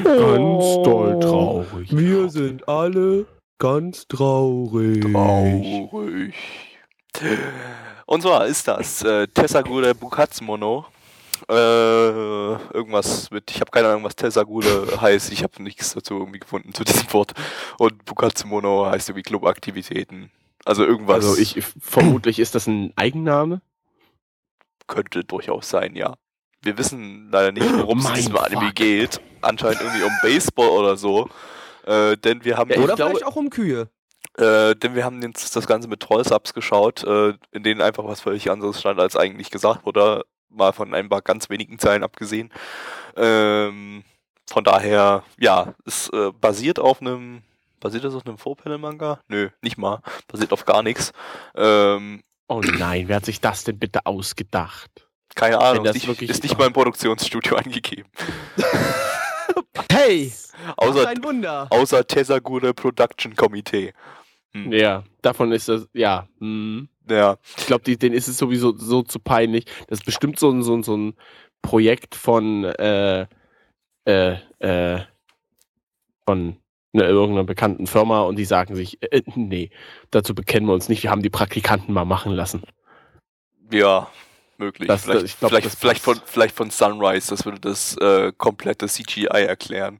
Ganz 0.04 0.64
doll 0.84 1.20
traurig. 1.20 1.96
Wir 1.96 2.30
sind 2.30 2.68
alle 2.68 3.26
ganz 3.60 4.08
traurig. 4.08 5.02
Traurig. 5.02 6.34
Und 8.06 8.22
zwar 8.22 8.46
ist 8.48 8.68
das 8.68 9.04
äh, 9.04 9.28
Tessagure 9.28 9.94
Bukatsumono. 9.94 10.86
Äh, 11.48 11.54
irgendwas 11.54 13.32
mit, 13.32 13.50
ich 13.52 13.62
habe 13.62 13.72
keine 13.72 13.88
Ahnung, 13.90 14.04
was 14.04 14.16
Tessagure 14.16 15.02
heißt. 15.02 15.32
Ich 15.32 15.44
habe 15.44 15.62
nichts 15.64 15.94
dazu 15.94 16.16
irgendwie 16.16 16.40
gefunden 16.40 16.74
zu 16.74 16.84
diesem 16.84 17.12
Wort. 17.14 17.34
Und 17.78 18.06
Bukatsumono 18.06 18.86
heißt 18.88 19.10
irgendwie 19.10 19.24
Clubaktivitäten. 19.24 20.32
Also 20.66 20.86
irgendwas 20.86 21.26
Also 21.26 21.38
ich 21.38 21.64
vermutlich 21.80 22.40
ist 22.40 22.56
das 22.56 22.68
ein 22.68 22.94
Eigenname. 22.96 23.62
könnte 24.88 25.24
durchaus 25.24 25.70
sein, 25.70 25.96
ja. 25.96 26.16
Wir 26.62 26.78
wissen 26.78 27.30
leider 27.32 27.52
nicht, 27.52 27.66
worum 27.78 28.00
es 28.00 28.06
in 28.10 28.14
diesem 28.16 28.38
Anime 28.38 28.68
Fuck. 28.68 28.76
geht. 28.76 29.22
Anscheinend 29.42 29.82
irgendwie 29.82 30.04
um 30.04 30.12
Baseball 30.22 30.70
oder 30.70 30.98
so. 30.98 31.30
Äh, 31.86 32.18
denn 32.18 32.44
wir 32.44 32.58
haben 32.58 32.70
Ja, 32.72 32.78
Oder 32.80 32.96
glaube- 32.96 33.12
vielleicht 33.12 33.26
auch 33.26 33.36
um 33.38 33.50
Kühe. 33.50 33.90
Äh, 34.38 34.76
denn 34.76 34.96
wir 34.96 35.06
haben 35.06 35.22
jetzt 35.22 35.56
das 35.56 35.68
Ganze 35.68 35.88
mit 35.88 36.02
Trollsubs 36.02 36.54
geschaut, 36.54 37.04
äh, 37.04 37.34
in 37.52 37.64
denen 37.64 37.82
einfach 37.82 38.04
was 38.06 38.22
völlig 38.22 38.52
anderes 38.52 38.80
stand, 38.80 39.00
als 39.00 39.16
eigentlich 39.16 39.50
gesagt 39.50 39.86
wurde. 39.86 40.26
Mal 40.50 40.74
von 40.74 40.94
ein 40.94 41.10
paar 41.10 41.22
ganz 41.22 41.50
wenigen 41.50 41.80
Zeilen 41.80 42.04
abgesehen. 42.04 42.52
Ähm, 43.16 44.04
von 44.50 44.64
daher, 44.64 45.24
ja, 45.40 45.74
es 45.86 46.10
äh, 46.10 46.32
basiert 46.32 46.80
auf 46.80 47.02
einem. 47.02 47.44
Basiert 47.80 48.04
das 48.04 48.14
auf 48.14 48.26
einem 48.26 48.38
Four-Panel-Manga? 48.38 49.22
Nö, 49.30 49.50
nicht 49.62 49.78
mal. 49.78 50.02
Basiert 50.28 50.52
auf 50.52 50.66
gar 50.66 50.84
nichts. 50.84 51.14
Ähm, 51.56 52.22
Oh 52.50 52.62
nein, 52.62 53.08
wer 53.08 53.18
hat 53.18 53.26
sich 53.26 53.40
das 53.42 53.64
denn 53.64 53.78
bitte 53.80 54.06
ausgedacht? 54.06 55.08
Keine 55.36 55.60
Ahnung, 55.60 55.84
das 55.84 55.96
ist 55.96 56.02
nicht, 56.04 56.08
wirklich- 56.08 56.30
ist 56.30 56.44
nicht 56.44 56.58
mal 56.58 56.68
im 56.68 56.74
Produktionsstudio 56.74 57.56
angegeben. 57.64 58.10
Hey, 59.92 60.32
Außer, 60.78 61.08
ein 61.08 61.24
Wunder. 61.24 61.68
außer 61.72 62.06
Tesagure 62.06 62.74
Production 62.74 63.36
Komitee. 63.36 63.94
Hm. 64.54 64.72
Ja, 64.72 65.04
davon 65.22 65.52
ist 65.52 65.68
das, 65.68 65.88
ja. 65.94 66.28
hm. 66.40 66.88
Ja, 67.10 67.38
Ich 67.58 67.66
glaube, 67.66 67.96
denen 67.96 68.14
ist 68.16 68.28
es 68.28 68.38
sowieso 68.38 68.78
so 68.78 69.02
zu 69.02 69.20
peinlich. 69.20 69.66
Das 69.88 70.00
ist 70.00 70.06
bestimmt 70.06 70.38
so 70.40 70.52
ein, 70.52 70.62
so 70.64 70.76
ein, 70.76 70.84
so 70.84 70.96
ein 70.96 71.16
Projekt 71.62 72.14
von, 72.16 72.64
äh, 72.66 73.26
äh, 74.06 74.36
äh, 74.60 75.00
von 76.26 76.58
ne, 76.94 77.04
irgendeiner 77.04 77.44
bekannten 77.46 77.88
Firma 77.88 78.22
und 78.22 78.36
die 78.38 78.46
sagen 78.46 78.76
sich, 78.76 79.00
äh, 79.12 79.24
nee, 79.36 79.72
dazu 80.12 80.36
bekennen 80.36 80.68
wir 80.68 80.74
uns 80.74 80.88
nicht, 80.88 81.02
wir 81.04 81.10
haben 81.10 81.24
die 81.24 81.32
Praktikanten 81.32 81.94
mal 81.94 82.06
machen 82.06 82.32
lassen. 82.32 82.64
Ja, 83.72 84.08
möglich. 84.60 84.88
Das- 84.88 85.04
vielleicht, 85.04 85.26
ich 85.26 85.40
glaub, 85.40 85.52
vielleicht, 85.52 85.70
vielleicht, 85.78 86.02
von, 86.04 86.20
vielleicht 86.26 86.56
von 86.56 86.70
Sunrise, 86.70 87.30
das 87.30 87.46
würde 87.46 87.60
das 87.60 87.96
äh, 87.98 88.32
komplette 88.38 88.88
CGI 88.88 89.26
erklären. 89.28 90.00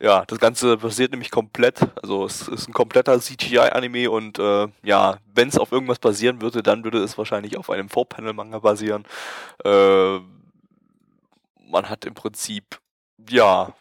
Ja, 0.00 0.24
das 0.26 0.38
Ganze 0.38 0.76
basiert 0.76 1.10
nämlich 1.10 1.32
komplett, 1.32 1.80
also 2.00 2.24
es 2.24 2.46
ist 2.46 2.68
ein 2.68 2.72
kompletter 2.72 3.18
CGI-Anime 3.20 4.08
und 4.10 4.38
äh, 4.38 4.68
ja, 4.84 5.18
wenn 5.34 5.48
es 5.48 5.58
auf 5.58 5.72
irgendwas 5.72 5.98
basieren 5.98 6.40
würde, 6.40 6.62
dann 6.62 6.84
würde 6.84 7.02
es 7.02 7.18
wahrscheinlich 7.18 7.56
auf 7.56 7.68
einem 7.68 7.88
Four-Panel-Manga 7.88 8.60
basieren. 8.60 9.04
Äh, 9.64 10.18
man 11.68 11.88
hat 11.88 12.04
im 12.04 12.14
Prinzip, 12.14 12.78
ja, 13.28 13.74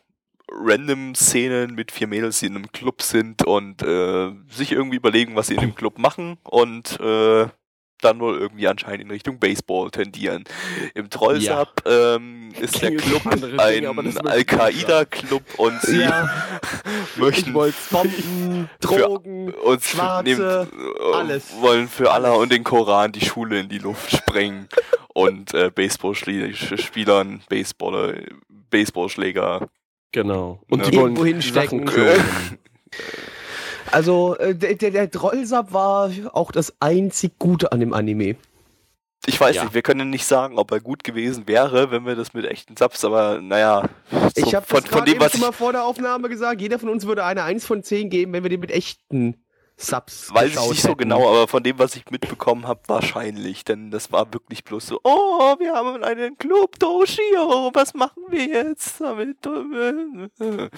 random 0.51 1.13
Szenen 1.13 1.75
mit 1.75 1.91
vier 1.91 2.07
Mädels, 2.07 2.39
die 2.39 2.47
in 2.47 2.55
einem 2.55 2.71
Club 2.71 3.01
sind 3.03 3.45
und 3.45 3.83
äh, 3.83 4.31
sich 4.49 4.71
irgendwie 4.71 4.97
überlegen, 4.97 5.35
was 5.35 5.47
sie 5.47 5.55
in 5.55 5.61
dem 5.61 5.75
Club 5.75 5.99
machen 5.99 6.37
und 6.43 6.99
äh, 6.99 7.47
dann 8.01 8.19
wohl 8.19 8.37
irgendwie 8.37 8.67
anscheinend 8.67 9.01
in 9.01 9.11
Richtung 9.11 9.39
Baseball 9.39 9.89
tendieren. 9.89 10.43
Im 10.93 11.09
Trollsub 11.09 11.69
ähm, 11.85 12.49
ist 12.59 12.81
der 12.81 12.95
Club 12.95 13.23
Dinge, 13.31 13.61
ein 13.61 14.17
Al-Qaida-Club 14.27 15.43
und 15.57 15.81
sie 15.81 16.01
Ja, 16.01 16.29
möchten 17.15 17.53
Bomben, 17.53 18.69
Drogen, 18.81 19.51
und 19.51 19.83
Schwarze, 19.83 20.67
äh, 20.71 21.13
alles. 21.15 21.45
wollen 21.59 21.87
für 21.87 22.11
Allah 22.11 22.33
und 22.33 22.51
den 22.51 22.63
Koran 22.63 23.11
die 23.11 23.25
Schule 23.25 23.59
in 23.59 23.69
die 23.69 23.79
Luft 23.79 24.11
sprengen 24.15 24.67
und 25.13 25.53
äh, 25.53 25.71
Baseballspielern, 25.73 27.41
Baseballer, 27.49 28.13
Baseballschläger. 28.69 29.69
Genau. 30.11 30.61
Und 30.69 30.83
Ja. 30.85 30.89
die 30.91 30.97
wollen 30.97 31.15
Irgendwo 31.15 31.25
hinstecken. 31.25 31.89
Also, 33.91 34.35
äh, 34.37 34.55
der, 34.55 34.75
der, 34.75 34.91
der 34.91 35.07
Drollsab 35.07 35.73
war 35.73 36.11
auch 36.33 36.51
das 36.51 36.73
einzig 36.79 37.39
Gute 37.39 37.71
an 37.71 37.79
dem 37.79 37.93
Anime. 37.93 38.35
Ich 39.25 39.39
weiß 39.41 39.55
Ja. 39.55 39.63
nicht, 39.63 39.73
wir 39.73 39.81
können 39.81 40.09
nicht 40.09 40.25
sagen, 40.25 40.57
ob 40.57 40.71
er 40.71 40.79
gut 40.79 41.03
gewesen 41.03 41.47
wäre, 41.47 41.91
wenn 41.91 42.05
wir 42.05 42.15
das 42.15 42.33
mit 42.33 42.45
echten 42.45 42.77
Subs, 42.77 43.03
aber 43.03 43.41
naja, 43.41 43.83
so 44.11 44.19
ich 44.35 44.55
habe 44.55 44.65
von, 44.65 44.81
von 44.83 45.05
dem, 45.05 45.19
was 45.19 45.31
schon 45.31 45.41
ich, 45.41 45.45
mal 45.47 45.51
vor 45.51 45.71
der 45.73 45.83
Aufnahme 45.85 46.29
gesagt, 46.29 46.61
jeder 46.61 46.79
von 46.79 46.89
uns 46.89 47.05
würde 47.05 47.25
eine 47.25 47.43
1 47.43 47.65
von 47.65 47.83
10 47.83 48.09
geben, 48.09 48.31
wenn 48.33 48.43
wir 48.43 48.49
den 48.49 48.59
mit 48.59 48.71
echten 48.71 49.35
Subs 49.79 50.33
weiß 50.33 50.55
ich 50.55 50.69
nicht 50.69 50.81
so 50.81 50.89
hätten. 50.89 51.03
genau, 51.03 51.29
aber 51.29 51.47
von 51.47 51.61
dem, 51.61 51.77
was 51.77 51.95
ich 51.95 52.09
mitbekommen 52.09 52.67
habe, 52.67 52.79
wahrscheinlich, 52.87 53.63
denn 53.63 53.91
das 53.91 54.11
war 54.11 54.33
wirklich 54.33 54.63
bloß 54.63 54.87
so, 54.87 54.99
oh, 55.03 55.55
wir 55.59 55.73
haben 55.73 56.03
einen 56.03 56.35
Club 56.39 56.79
Doshio, 56.79 57.69
was 57.73 57.93
machen 57.93 58.23
wir 58.29 58.45
jetzt 58.45 58.99
damit? 58.99 59.45
Oder 59.45 60.71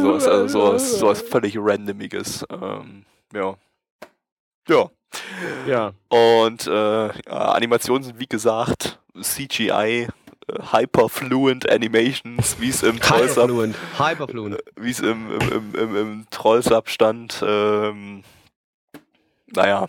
sowas, 0.00 0.28
also 0.28 0.48
sowas, 0.48 0.98
sowas 0.98 1.22
völlig 1.22 1.56
randomiges, 1.58 2.44
ähm, 2.50 3.06
ja. 3.32 3.56
Ja. 4.68 4.90
Ja. 5.66 5.92
Und 6.08 6.66
äh, 6.66 7.06
ja, 7.06 7.52
Animationen 7.52 8.02
sind 8.02 8.18
wie 8.18 8.26
gesagt 8.26 8.98
CGI, 9.18 10.08
Hyperfluent 10.72 11.70
Animations, 11.70 12.56
wie 12.60 12.68
es 12.68 12.82
im 12.82 13.00
Trollsub, 13.00 13.50
Hyperfluent. 13.98 14.58
Wie 14.76 14.90
es 14.90 15.00
im, 15.00 15.30
im, 15.30 15.50
im, 15.50 15.74
im, 15.74 15.96
im 15.96 16.26
Trollsub 16.30 16.88
stand. 16.88 17.42
Ähm, 17.46 18.22
naja, 19.46 19.88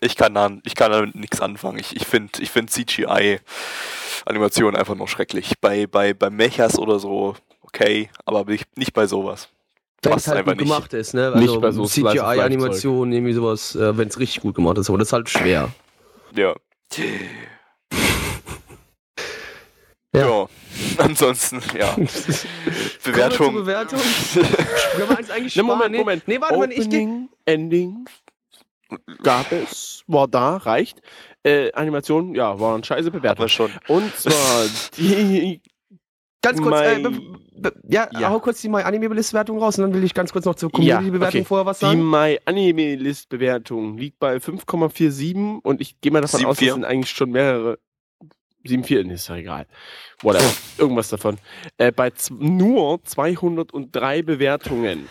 ich 0.00 0.16
kann, 0.16 0.34
da, 0.34 0.50
ich 0.64 0.74
kann 0.74 0.90
damit 0.90 1.14
nichts 1.14 1.40
anfangen. 1.40 1.78
Ich, 1.78 1.94
ich 1.94 2.06
finde 2.06 2.32
ich 2.40 2.50
find 2.50 2.70
CGI-Animationen 2.70 4.74
einfach 4.76 4.96
nur 4.96 5.08
schrecklich. 5.08 5.54
Bei, 5.60 5.86
bei, 5.86 6.14
bei 6.14 6.30
Mechas 6.30 6.78
oder 6.78 6.98
so, 6.98 7.36
okay, 7.60 8.08
aber 8.24 8.44
nicht, 8.44 8.76
nicht 8.76 8.92
bei 8.92 9.06
sowas. 9.06 9.48
Wenn 10.02 10.14
es 10.14 10.26
halt 10.26 10.44
gut 10.44 10.56
nicht. 10.56 10.64
gemacht 10.64 10.92
ist, 10.94 11.14
ne? 11.14 11.30
Nicht 11.36 11.50
Also 11.50 11.60
bei 11.60 11.70
so 11.70 11.84
CGI-Animationen, 11.84 13.12
irgendwie 13.12 13.34
sowas, 13.34 13.76
äh, 13.76 13.96
wenn 13.96 14.08
es 14.08 14.18
richtig 14.18 14.42
gut 14.42 14.56
gemacht 14.56 14.78
ist, 14.78 14.88
aber 14.88 14.98
das 14.98 15.06
ist 15.08 15.12
halt 15.12 15.30
schwer. 15.30 15.68
Ja. 16.34 16.56
Ja. 20.14 20.26
Ja. 20.26 20.48
Ansonsten, 20.98 21.60
ja. 21.78 21.94
Bewertung. 23.04 23.54
Bewertung. 23.54 23.98
Können 24.32 25.08
wir 25.08 25.18
eins 25.18 25.30
eigentlich 25.30 25.56
Ne? 25.56 25.62
Moment, 25.62 25.90
nee, 25.92 25.98
Moment. 25.98 26.28
Nee, 26.28 26.40
warte 26.40 26.56
mal, 26.58 26.70
ich. 26.70 26.80
Opening, 26.86 27.28
Ending 27.46 28.04
gab 29.22 29.50
es, 29.52 30.04
war 30.06 30.28
da, 30.28 30.58
reicht. 30.58 31.00
Äh, 31.42 31.72
Animation, 31.72 32.34
ja, 32.34 32.60
war 32.60 32.74
eine 32.74 32.84
scheiße 32.84 33.10
Bewertung. 33.10 33.44
man 33.44 33.48
schon. 33.48 33.70
Und 33.88 34.14
zwar 34.16 34.66
die 34.98 35.62
Ganz 36.44 36.60
kurz, 36.60 36.80
äh, 36.80 36.98
My- 36.98 37.20
be, 37.56 37.72
ja, 37.88 38.08
Ja. 38.18 38.30
hau 38.30 38.40
kurz 38.40 38.60
die 38.60 38.68
My 38.68 38.82
Anime 38.82 39.14
List 39.14 39.32
Wertung 39.32 39.58
raus 39.60 39.78
und 39.78 39.84
dann 39.84 39.94
will 39.94 40.02
ich 40.04 40.12
ganz 40.12 40.32
kurz 40.32 40.44
noch 40.44 40.56
zur 40.56 40.70
Ja, 40.70 40.96
Community-Bewertung 40.96 41.40
okay. 41.40 41.46
vorher 41.46 41.66
was 41.66 41.78
Die 41.78 41.84
sagen. 41.86 42.10
My 42.10 42.38
Anime 42.44 42.96
List 42.96 43.28
Bewertung 43.28 43.96
liegt 43.96 44.18
bei 44.18 44.36
5,47 44.36 45.60
und 45.62 45.80
ich 45.80 46.00
gehe 46.00 46.10
mal 46.12 46.20
davon 46.20 46.44
aus, 46.44 46.58
7,4. 46.58 46.64
das 46.66 46.74
sind 46.74 46.84
eigentlich 46.84 47.10
schon 47.10 47.30
mehrere. 47.30 47.78
7,4 48.66 49.10
ist 49.10 49.28
ja 49.28 49.36
egal. 49.36 49.66
Whatever. 50.22 50.52
Irgendwas 50.78 51.08
davon. 51.08 51.38
Äh, 51.78 51.92
bei 51.92 52.12
nur 52.38 53.02
203 53.02 54.22
Bewertungen. 54.22 55.08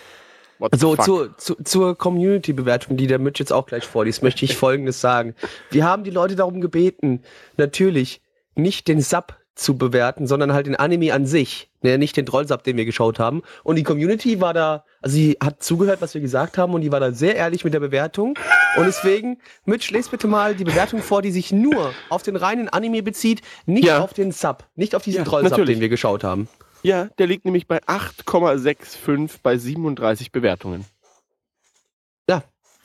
What 0.60 0.76
So, 0.80 0.96
fuck? 0.96 1.06
zur, 1.06 1.38
zu, 1.38 1.56
zur 1.64 1.98
Community-Bewertung, 1.98 2.96
die 2.96 3.08
der 3.08 3.20
Mitch 3.20 3.42
jetzt 3.42 3.52
auch 3.52 3.66
gleich 3.66 3.84
vorliest, 3.84 4.22
möchte 4.22 4.46
ich 4.46 4.56
Folgendes 4.58 5.02
sagen. 5.02 5.36
Wir 5.72 5.86
haben 5.86 6.04
die 6.04 6.12
Leute 6.12 6.36
darum 6.36 6.62
gebeten, 6.62 7.24
natürlich 7.58 8.22
nicht 8.56 8.88
den 8.88 9.02
Sub 9.02 9.41
zu 9.56 9.78
bewerten, 9.78 10.28
sondern 10.28 10.54
halt 10.54 10.66
den 10.68 10.76
Anime 10.76 11.14
an 11.14 11.26
sich. 11.26 11.70
Ne, 11.84 11.98
nicht 11.98 12.16
den 12.16 12.26
Trollsub, 12.26 12.64
den 12.64 12.78
wir 12.78 12.86
geschaut 12.86 13.18
haben. 13.20 13.42
Und 13.64 13.76
die 13.76 13.84
Community 13.84 14.40
war 14.40 14.54
da, 14.54 14.86
also 15.02 15.16
sie 15.16 15.38
hat 15.44 15.64
zugehört, 15.64 16.00
was 16.02 16.14
wir 16.14 16.22
gesagt 16.22 16.58
haben 16.58 16.74
und 16.74 16.82
die 16.82 16.92
war 16.92 17.00
da 17.00 17.12
sehr 17.12 17.36
ehrlich 17.36 17.64
mit 17.64 17.74
der 17.74 17.80
Bewertung. 17.80 18.38
Und 18.78 18.86
deswegen, 18.86 19.40
Mitch, 19.66 19.92
lest 19.92 20.12
bitte 20.12 20.28
mal 20.28 20.56
die 20.56 20.64
Bewertung 20.64 21.02
vor, 21.02 21.22
die 21.24 21.32
sich 21.32 21.52
nur 21.52 21.94
auf 22.10 22.22
den 22.24 22.36
reinen 22.36 22.70
Anime 22.70 23.02
bezieht, 23.04 23.42
nicht 23.66 23.86
Ja. 23.86 24.00
auf 24.04 24.14
den 24.14 24.32
Sub, 24.32 24.64
nicht 24.76 24.96
auf 24.96 25.04
diesen 25.04 25.20
Ja, 25.20 25.26
Trollsub, 25.26 25.50
natürlich. 25.52 25.76
den 25.78 25.82
wir 25.82 25.90
geschaut 25.90 26.24
haben. 26.24 26.48
Ja, 26.84 27.06
der 27.18 27.28
liegt 27.28 27.46
nämlich 27.46 27.68
bei 27.68 27.80
8,65 27.88 29.40
bei 29.44 29.58
37 29.58 30.32
Bewertungen. 30.32 30.86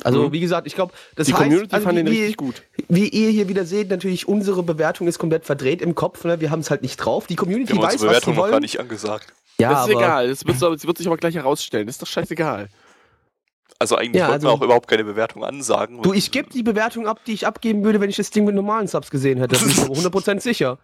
Also, 0.05 0.25
Mhm. 0.29 0.33
wie 0.33 0.41
gesagt, 0.41 0.67
ich 0.67 0.75
glaube, 0.75 0.93
das 1.15 1.27
Die 1.27 1.33
heißt, 1.35 1.43
Community 1.43 1.75
also 1.75 1.85
fand 1.85 1.99
wie, 1.99 2.03
den 2.05 2.13
wie, 2.13 2.19
richtig 2.21 2.37
gut. 2.37 2.63
wie 2.89 3.09
ihr 3.09 3.31
hier 3.31 3.49
wieder 3.49 3.65
seht, 3.65 3.89
natürlich 3.89 4.29
unsere 4.29 4.63
Bewertung 4.63 5.07
ist 5.09 5.19
komplett 5.19 5.45
verdreht 5.47 5.81
im 5.83 5.95
Kopf. 5.95 6.25
Ne? 6.25 6.41
Wir 6.41 6.51
haben 6.51 6.61
es 6.61 6.71
halt 6.71 6.83
nicht 6.83 6.97
drauf. 6.99 7.27
Die 7.27 7.37
Community 7.37 7.73
Wir 7.73 7.77
haben 7.79 7.85
weiß, 7.87 7.93
unsere 7.95 8.11
was 8.11 8.17
Bewertung 8.21 8.33
sie 8.35 8.37
noch 8.37 8.43
wollen. 8.45 8.53
gar 8.53 8.61
nicht 8.61 8.79
angesagt. 8.79 9.33
Ja, 9.59 9.71
das 9.71 9.79
ist 9.89 9.95
aber 9.95 10.01
egal, 10.05 10.29
das 10.29 10.47
wird, 10.47 10.61
das 10.63 10.87
wird 10.87 10.99
sich 10.99 11.07
aber 11.07 11.17
gleich 11.17 11.35
herausstellen. 11.35 11.87
Das 11.87 11.95
ist 11.97 12.03
doch 12.03 12.07
scheißegal. 12.07 12.69
Also 13.79 13.97
eigentlich 13.97 14.21
Ja, 14.21 14.29
wollten 14.29 14.43
wir 14.45 14.49
also- 14.51 14.59
auch 14.61 14.63
überhaupt 14.65 14.89
keine 14.89 15.05
Bewertung 15.05 15.45
ansagen. 15.45 16.03
du, 16.03 16.13
ich 16.13 16.31
gebe 16.31 16.51
die 16.51 16.63
Bewertung 16.63 17.07
ab, 17.07 17.21
die 17.27 17.33
ich 17.33 17.47
abgeben 17.47 17.83
würde, 17.85 18.01
wenn 18.01 18.11
ich 18.11 18.17
das 18.17 18.31
Ding 18.31 18.45
mit 18.45 18.55
normalen 18.55 18.87
Subs 18.89 19.11
gesehen 19.11 19.39
hätte. 19.39 19.57
Da 19.57 19.61
bin 19.63 19.71
ich 19.71 19.79
aber 19.81 19.95
100% 19.95 20.41
sicher. 20.41 20.79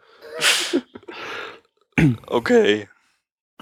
Okay. 2.26 2.88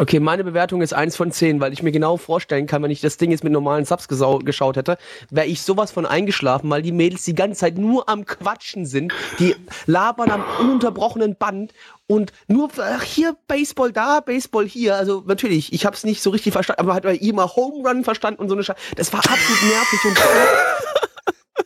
Okay, 0.00 0.18
meine 0.18 0.44
Bewertung 0.44 0.80
ist 0.80 0.94
1 0.94 1.14
von 1.14 1.30
10, 1.30 1.60
weil 1.60 1.74
ich 1.74 1.82
mir 1.82 1.92
genau 1.92 2.16
vorstellen 2.16 2.66
kann, 2.66 2.82
wenn 2.82 2.90
ich 2.90 3.02
das 3.02 3.18
Ding 3.18 3.32
jetzt 3.32 3.44
mit 3.44 3.52
normalen 3.52 3.84
Subs 3.84 4.08
geschaut 4.08 4.76
hätte, 4.78 4.96
wäre 5.28 5.46
ich 5.46 5.60
sowas 5.60 5.90
von 5.90 6.06
eingeschlafen, 6.06 6.70
weil 6.70 6.80
die 6.80 6.90
Mädels 6.90 7.24
die 7.24 7.34
ganze 7.34 7.60
Zeit 7.60 7.76
nur 7.76 8.08
am 8.08 8.24
Quatschen 8.24 8.86
sind. 8.86 9.12
Die 9.38 9.54
labern 9.84 10.30
am 10.30 10.42
ununterbrochenen 10.58 11.36
Band 11.36 11.74
und 12.06 12.32
nur, 12.48 12.70
ach, 12.78 13.02
hier 13.02 13.36
Baseball 13.46 13.92
da, 13.92 14.20
Baseball 14.20 14.66
hier. 14.66 14.96
Also 14.96 15.22
natürlich, 15.26 15.70
ich 15.74 15.84
habe 15.84 15.94
es 15.94 16.02
nicht 16.02 16.22
so 16.22 16.30
richtig 16.30 16.54
verstanden, 16.54 16.80
aber 16.80 16.94
hat 16.94 17.02
bei 17.02 17.16
ihm 17.16 17.36
mal 17.36 17.54
Home 17.54 17.86
Run 17.86 18.02
verstanden 18.02 18.40
und 18.40 18.48
so 18.48 18.54
eine 18.54 18.64
Scheiße. 18.64 18.80
Das 18.96 19.12
war 19.12 19.20
absolut 19.20 19.62
nervig 19.64 20.04
und 20.06 20.18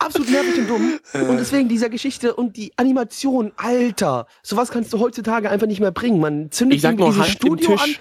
absolut 0.01 0.31
nervig 0.31 0.59
und 0.59 0.69
dumm. 0.69 1.01
Und 1.29 1.37
deswegen 1.39 1.69
dieser 1.69 1.89
Geschichte 1.89 2.35
und 2.35 2.57
die 2.57 2.73
Animation, 2.77 3.53
Alter, 3.57 4.27
sowas 4.43 4.71
kannst 4.71 4.93
du 4.93 4.99
heutzutage 4.99 5.51
einfach 5.51 5.67
nicht 5.67 5.81
mehr 5.81 5.93
bringen. 5.93 6.21
Man 6.21 6.51
zündet 6.51 6.77
Ich 6.77 6.83
sag 6.83 6.97
nur 6.97 7.15
Hand 7.15 7.19
im 7.19 7.33
Studio 7.33 7.77
Tisch. 7.77 7.83
an, 7.83 7.97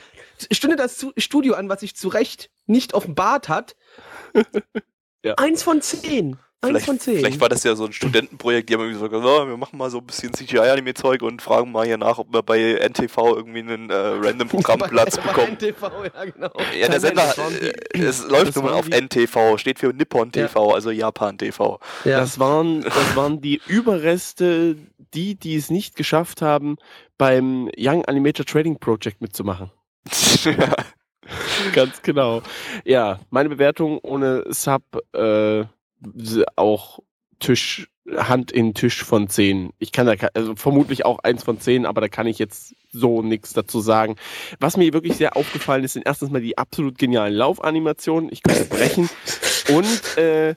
stünde 0.52 0.76
das 0.76 1.06
Studio 1.18 1.54
an, 1.56 1.70
was 1.70 1.82
sich 1.82 1.96
zu 1.96 2.08
Recht 2.10 2.50
nicht 2.66 2.94
offenbart 2.94 3.50
hat. 3.50 3.76
Ja. 5.26 5.36
Eins 5.36 5.64
von 5.64 5.82
zehn. 5.82 6.36
Eins 6.36 6.40
Vielleicht, 6.70 6.86
von 6.86 7.00
zehn. 7.00 7.18
vielleicht 7.20 7.40
war 7.40 7.48
das 7.48 7.64
ja 7.64 7.76
so 7.78 7.86
ein 7.86 7.94
Studentenprojekt, 7.94 8.68
die 8.68 8.74
haben 8.74 8.82
irgendwie 8.82 9.00
so 9.00 9.08
gesagt, 9.10 9.26
oh, 9.26 9.48
wir 9.48 9.56
machen 9.56 9.78
mal 9.78 9.90
so 9.90 10.00
ein 10.00 10.06
bisschen 10.06 10.34
CGI-Anime-Zeug 10.34 11.22
und 11.22 11.42
fragen 11.42 11.72
mal 11.72 11.86
hier 11.86 11.98
nach, 11.98 12.18
ob 12.18 12.34
wir 12.34 12.42
bei 12.42 12.74
NTV 12.86 13.18
irgendwie 13.38 13.60
einen 13.60 13.90
äh, 13.90 13.94
random 13.96 14.48
Programmplatz 14.50 15.16
bekommen. 15.18 15.54
NTV, 15.54 15.82
ja, 16.14 16.26
genau. 16.26 16.52
Ja, 16.78 16.90
der 16.90 17.00
Sender, 17.00 17.34
äh, 17.62 18.00
es 18.00 18.28
läuft 18.28 18.54
nun 18.58 18.66
mal 18.66 18.74
auf 18.74 18.90
die- 18.90 18.98
NTV, 19.00 19.58
steht 19.58 19.80
für 19.80 19.94
Nippon 19.94 20.30
TV, 20.34 20.74
also 20.74 20.92
Japan 20.92 21.38
TV. 21.38 21.80
ja. 22.04 22.20
Das, 22.20 22.38
waren, 22.38 22.82
das 22.82 23.16
waren 23.16 23.40
die 23.40 23.62
Überreste, 23.68 24.76
die, 25.14 25.36
die 25.36 25.56
es 25.56 25.70
nicht 25.70 25.96
geschafft 25.96 26.42
haben, 26.42 26.76
beim 27.18 27.70
Young 27.78 28.04
Animator 28.04 28.46
Trading 28.46 28.78
Project 28.78 29.22
mitzumachen. 29.22 29.72
Ganz 31.74 32.02
genau. 32.02 32.42
Ja, 32.84 33.20
meine 33.30 33.50
Bewertung 33.50 34.00
ohne 34.00 34.44
Sub 34.50 34.84
äh, 35.14 35.66
auch 36.56 37.00
Tisch, 37.40 37.90
Hand 38.16 38.52
in 38.52 38.74
Tisch 38.74 39.04
von 39.04 39.30
10. 39.30 39.72
Ich 39.80 39.92
kann 39.92 40.06
da 40.06 40.14
also 40.34 40.56
vermutlich 40.56 41.06
auch 41.06 41.20
eins 41.20 41.44
von 41.44 41.60
10, 41.60 41.86
aber 41.86 42.02
da 42.02 42.08
kann 42.08 42.28
ich 42.28 42.40
jetzt 42.40 42.76
so 42.92 43.22
nichts 43.22 43.54
dazu 43.54 43.80
sagen. 43.80 44.18
Was 44.60 44.78
mir 44.78 44.94
wirklich 44.94 45.16
sehr 45.16 45.38
aufgefallen 45.38 45.84
ist, 45.84 45.94
sind 45.94 46.06
erstens 46.06 46.30
mal 46.30 46.42
die 46.42 46.58
absolut 46.58 46.98
genialen 46.98 47.34
Laufanimationen. 47.34 48.30
Ich 48.32 48.44
kann 48.44 48.68
brechen. 48.68 49.10
Und 49.70 50.18
äh, 50.18 50.56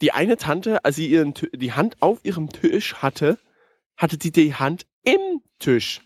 die 0.00 0.12
eine 0.12 0.36
Tante, 0.36 0.84
als 0.84 0.96
sie 0.96 1.08
ihren, 1.08 1.34
die 1.52 1.72
Hand 1.72 1.96
auf 2.00 2.24
ihrem 2.24 2.50
Tisch 2.50 2.94
hatte, 2.96 3.38
hatte 3.96 4.18
sie 4.20 4.32
die 4.32 4.54
Hand 4.54 4.86
im 5.02 5.42
Tisch. 5.58 6.02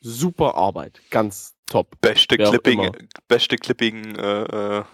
Super 0.00 0.54
Arbeit. 0.54 1.00
Ganz 1.10 1.54
top. 1.72 2.00
Beste 2.00 2.38
Wer 2.38 2.50
Clipping, 2.50 2.80
immer. 2.80 2.92
beste 3.28 3.56
Clipping, 3.56 4.14
äh, 4.16 4.78
äh, 4.78 4.84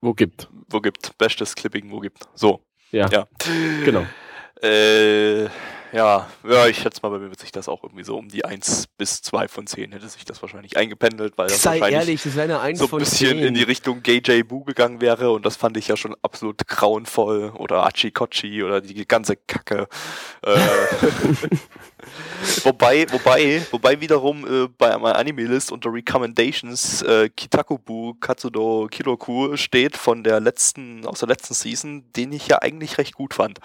Wo 0.00 0.14
gibt. 0.14 0.48
wo 0.68 0.80
gibt, 0.80 1.16
bestes 1.18 1.54
Clipping, 1.54 1.90
wo 1.90 2.00
gibt. 2.00 2.28
So. 2.34 2.64
Ja. 2.90 3.08
Ja. 3.08 3.26
Genau. 3.84 4.06
Äh, 4.62 5.44
ja, 5.92 6.26
ja, 6.48 6.66
ich 6.68 6.78
schätze 6.78 7.00
mal, 7.02 7.10
bei 7.10 7.18
mir 7.18 7.28
wird 7.28 7.40
sich 7.40 7.52
das 7.52 7.68
auch 7.68 7.82
irgendwie 7.82 8.04
so 8.04 8.16
um 8.16 8.28
die 8.28 8.46
1 8.46 8.86
bis 8.96 9.20
2 9.20 9.46
von 9.48 9.66
10 9.66 9.92
hätte 9.92 10.08
sich 10.08 10.24
das 10.24 10.40
wahrscheinlich 10.40 10.76
eingependelt, 10.78 11.36
weil 11.36 11.48
das 11.48 11.60
Sei 11.60 11.80
wahrscheinlich 11.80 11.98
ehrlich, 11.98 12.22
das 12.22 12.34
wäre 12.34 12.60
eine 12.60 12.76
so 12.76 12.88
ein 12.90 12.98
bisschen 12.98 13.38
10. 13.38 13.38
in 13.48 13.54
die 13.54 13.62
Richtung 13.62 14.02
GJ 14.02 14.42
Boo 14.42 14.64
gegangen 14.64 15.02
wäre 15.02 15.32
und 15.32 15.44
das 15.44 15.56
fand 15.56 15.76
ich 15.76 15.88
ja 15.88 15.96
schon 15.98 16.16
absolut 16.22 16.66
grauenvoll 16.66 17.50
oder 17.58 17.84
Achikochi 17.84 18.62
oder 18.62 18.80
die 18.80 19.06
ganze 19.06 19.36
Kacke. 19.36 19.86
Äh, 20.42 20.56
wobei, 22.64 23.06
wobei, 23.10 23.66
wobei 23.70 24.00
wiederum 24.00 24.46
äh, 24.46 24.68
bei 24.78 24.96
meiner 24.98 25.16
Anime-List 25.16 25.72
unter 25.72 25.92
Recommendations 25.92 27.02
äh, 27.02 27.28
Kitakubu 27.28 28.14
Katsudo 28.14 28.88
Kiroku 28.90 29.56
steht 29.56 29.96
von 29.96 30.24
der 30.24 30.40
letzten, 30.40 31.06
aus 31.06 31.20
der 31.20 31.28
letzten 31.28 31.54
Season, 31.54 32.04
den 32.16 32.32
ich 32.32 32.48
ja 32.48 32.58
eigentlich 32.62 32.98
recht 32.98 33.14
gut 33.14 33.34
fand. 33.34 33.58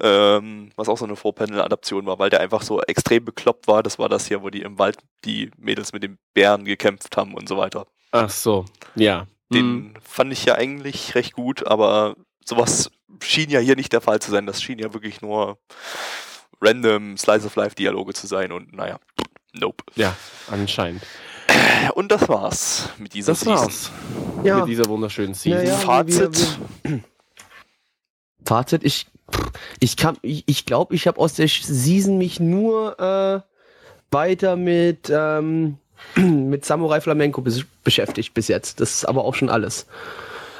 Ähm, 0.00 0.70
was 0.76 0.88
auch 0.88 0.98
so 0.98 1.04
eine 1.04 1.16
Vorpanel-Adaption 1.16 2.06
war, 2.06 2.18
weil 2.18 2.30
der 2.30 2.40
einfach 2.40 2.62
so 2.62 2.80
extrem 2.82 3.24
bekloppt 3.24 3.68
war. 3.68 3.82
Das 3.82 3.98
war 3.98 4.08
das 4.08 4.26
hier, 4.26 4.42
wo 4.42 4.50
die 4.50 4.62
im 4.62 4.78
Wald 4.78 4.98
die 5.24 5.50
Mädels 5.56 5.92
mit 5.92 6.02
den 6.02 6.18
Bären 6.34 6.64
gekämpft 6.64 7.16
haben 7.16 7.34
und 7.34 7.48
so 7.48 7.56
weiter. 7.56 7.86
Ach 8.10 8.30
so. 8.30 8.64
Ja. 8.94 9.26
Den 9.52 9.64
Hm. 9.64 9.94
fand 10.02 10.32
ich 10.32 10.44
ja 10.46 10.54
eigentlich 10.54 11.14
recht 11.14 11.34
gut, 11.34 11.66
aber 11.66 12.16
sowas 12.44 12.90
schien 13.22 13.50
ja 13.50 13.60
hier 13.60 13.76
nicht 13.76 13.92
der 13.92 14.00
Fall 14.00 14.20
zu 14.20 14.30
sein. 14.30 14.46
Das 14.46 14.62
schien 14.62 14.78
ja 14.78 14.92
wirklich 14.92 15.20
nur 15.20 15.58
random 16.60 17.16
Slice 17.16 17.46
of 17.46 17.56
Life 17.56 17.74
Dialoge 17.74 18.12
zu 18.14 18.26
sein 18.26 18.52
und 18.52 18.74
naja, 18.74 18.98
nope. 19.52 19.84
Ja, 19.96 20.16
anscheinend. 20.50 21.02
Und 21.94 22.10
das 22.10 22.28
war's 22.28 22.88
mit 22.98 23.14
dieser 23.14 23.32
Das 23.32 23.40
Season. 23.40 23.56
war's 23.56 23.90
ja. 24.44 24.58
mit 24.60 24.68
dieser 24.68 24.86
wunderschönen 24.88 25.34
Season. 25.34 25.64
Ja, 25.64 25.72
ja. 25.72 25.76
Fazit. 25.76 26.58
Fazit, 28.44 28.84
ich, 28.84 29.06
ich 29.80 29.96
kann, 29.96 30.16
ich, 30.22 30.44
ich 30.46 30.66
glaube, 30.66 30.94
ich 30.94 31.06
habe 31.06 31.18
aus 31.18 31.34
der 31.34 31.48
Season 31.48 32.18
mich 32.18 32.40
nur 32.40 32.98
äh, 32.98 33.40
weiter 34.10 34.56
mit, 34.56 35.10
ähm, 35.10 35.78
mit 36.16 36.64
Samurai 36.64 37.00
Flamenco 37.00 37.40
bes 37.40 37.64
beschäftigt 37.82 38.34
bis 38.34 38.48
jetzt. 38.48 38.80
Das 38.80 38.92
ist 38.92 39.04
aber 39.04 39.24
auch 39.24 39.34
schon 39.34 39.50
alles. 39.50 39.86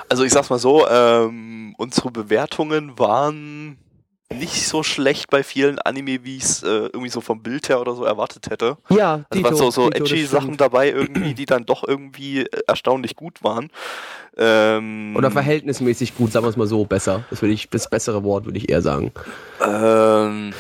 Also 0.09 0.24
ich 0.24 0.32
sag's 0.32 0.51
mal 0.51 0.59
so, 0.59 0.86
ähm, 0.86 1.74
unsere 1.78 2.11
Bewertungen 2.11 2.99
waren 2.99 3.78
nicht 4.35 4.66
so 4.66 4.82
schlecht 4.82 5.30
bei 5.30 5.43
vielen 5.43 5.78
Anime, 5.78 6.24
wie 6.24 6.37
ich 6.37 6.43
es 6.45 6.62
äh, 6.62 6.66
irgendwie 6.66 7.09
so 7.09 7.20
vom 7.20 7.43
Bild 7.43 7.68
her 7.68 7.80
oder 7.80 7.95
so 7.95 8.05
erwartet 8.05 8.51
hätte. 8.51 8.76
Ja, 8.91 9.24
Also 9.30 9.45
waren 9.45 9.57
so, 9.57 9.70
so 9.70 9.91
Dito, 9.91 10.05
edgy. 10.05 10.24
Sachen 10.26 10.57
dabei 10.57 10.91
irgendwie, 10.91 11.35
die 11.35 11.47
dann 11.47 11.64
doch 11.66 11.87
irgendwie 11.87 12.41
äh, 12.41 12.49
erstaunlich 12.66 13.16
gut 13.16 13.43
waren. 13.43 13.70
Ähm, 14.37 15.14
Oder 15.16 15.30
verhältnismäßig 15.30 16.16
gut, 16.16 16.32
sagen 16.32 16.45
wir 16.45 16.51
es 16.51 16.57
mal 16.57 16.66
so, 16.66 16.85
besser. 16.85 17.22
Das 17.30 17.41
würde 17.41 17.55
ich, 17.55 17.68
das 17.70 17.89
bessere 17.89 18.24
Wort 18.24 18.45
würde 18.47 18.59
ich 18.59 18.68
eher 18.68 18.82
sagen. 18.82 19.12
Ähm, 19.64 20.53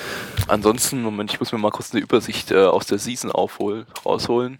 ansonsten, 0.46 1.02
Moment, 1.02 1.32
ich 1.32 1.40
muss 1.40 1.50
mir 1.52 1.58
mal 1.58 1.70
kurz 1.72 1.92
eine 1.92 2.00
Übersicht 2.00 2.52
äh, 2.52 2.64
aus 2.64 2.86
der 2.86 2.98
Season 2.98 3.32
aufholen, 3.32 3.86
rausholen. 4.06 4.58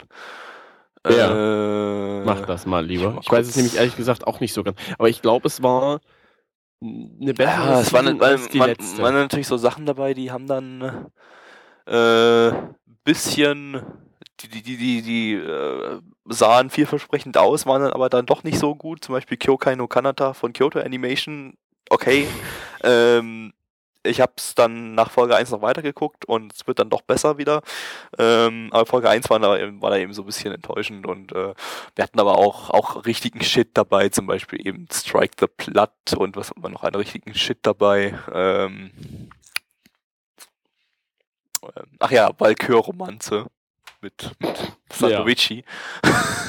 Ja. 1.09 2.23
Äh, 2.23 2.25
Mach 2.25 2.41
das 2.47 2.67
mal 2.67 2.85
lieber. 2.85 3.19
ich 3.21 3.27
Ich, 3.27 3.33
weiß 3.33 3.47
es 3.47 3.57
nämlich 3.57 3.77
ehrlich 3.77 3.97
gesagt 3.97 4.27
auch 4.27 4.41
nicht 4.41 4.55
so 4.55 4.65
ganz. 4.65 4.77
Aber 4.99 5.09
ich 5.09 5.23
glaube, 5.23 5.47
es 5.47 5.63
war 5.63 6.01
eine 6.83 7.35
bessere 7.35 7.67
Ja, 7.67 7.81
es 7.81 7.93
waren, 7.93 8.21
als 8.21 8.55
waren, 8.55 8.77
waren 8.99 9.15
natürlich 9.15 9.47
so 9.47 9.57
Sachen 9.57 9.87
dabei, 9.87 10.15
die 10.15 10.31
haben 10.31 10.47
dann 10.47 11.11
äh, 11.87 12.53
bisschen, 13.05 13.83
die, 14.41 14.49
die, 14.49 14.63
die, 14.63 14.77
die, 14.77 15.03
die 15.03 15.35
äh, 15.35 16.01
sahen 16.27 16.71
vielversprechend 16.71 17.37
aus, 17.37 17.67
waren 17.67 17.83
dann 17.83 17.93
aber 17.93 18.09
dann 18.09 18.27
doch 18.27 18.45
nicht 18.45 18.59
so 18.59 18.75
gut. 18.75 19.05
Zum 19.05 19.15
Beispiel 19.15 19.37
Kyokai 19.37 19.77
no 19.77 19.87
Kanata 19.87 20.33
von 20.33 20.53
Kyoto 20.53 20.81
Animation. 20.81 21.55
Okay. 21.91 22.27
ähm, 22.83 23.53
ich 24.05 24.21
habe 24.21 24.33
es 24.37 24.55
dann 24.55 24.95
nach 24.95 25.11
Folge 25.11 25.35
1 25.37 25.51
noch 25.51 25.63
weitergeguckt 25.63 26.25
und 26.27 26.53
es 26.53 26.67
wird 26.67 26.79
dann 26.79 26.91
doch 26.91 27.03
besser 27.03 27.39
wieder. 27.39 27.63
Ähm, 28.19 28.69
aber 28.73 28.87
Folge 28.87 29.09
1 29.11 29.29
war 29.31 29.39
da, 29.41 29.59
eben- 29.59 29.83
war 29.83 29.91
da 29.91 29.97
eben 29.97 30.13
so 30.13 30.23
ein 30.23 30.27
bisschen 30.27 30.53
enttäuschend 30.55 31.07
und 31.07 31.33
äh, 31.33 31.55
wir 31.95 32.03
hatten 32.05 32.21
aber 32.21 32.39
auch, 32.39 32.71
auch 32.71 33.07
richtigen 33.07 33.43
Shit 33.43 33.71
dabei, 33.75 34.09
zum 34.11 34.27
Beispiel 34.27 34.67
eben 34.67 34.87
Strike 34.93 35.37
the 35.41 35.47
Blood 35.71 35.91
und 36.17 36.37
was 36.37 36.51
hat 36.51 36.59
man 36.59 36.73
noch 36.73 36.85
einen 36.85 36.97
richtigen 36.97 37.35
Shit 37.35 37.59
dabei? 37.63 38.19
Ähm, 38.33 38.91
ähm, 41.63 41.87
ach 41.99 42.11
ja, 42.11 42.31
Valkyr-Romanze 42.39 43.47
mit, 44.05 44.31
mit 44.39 44.73
Sandovici. 44.93 45.65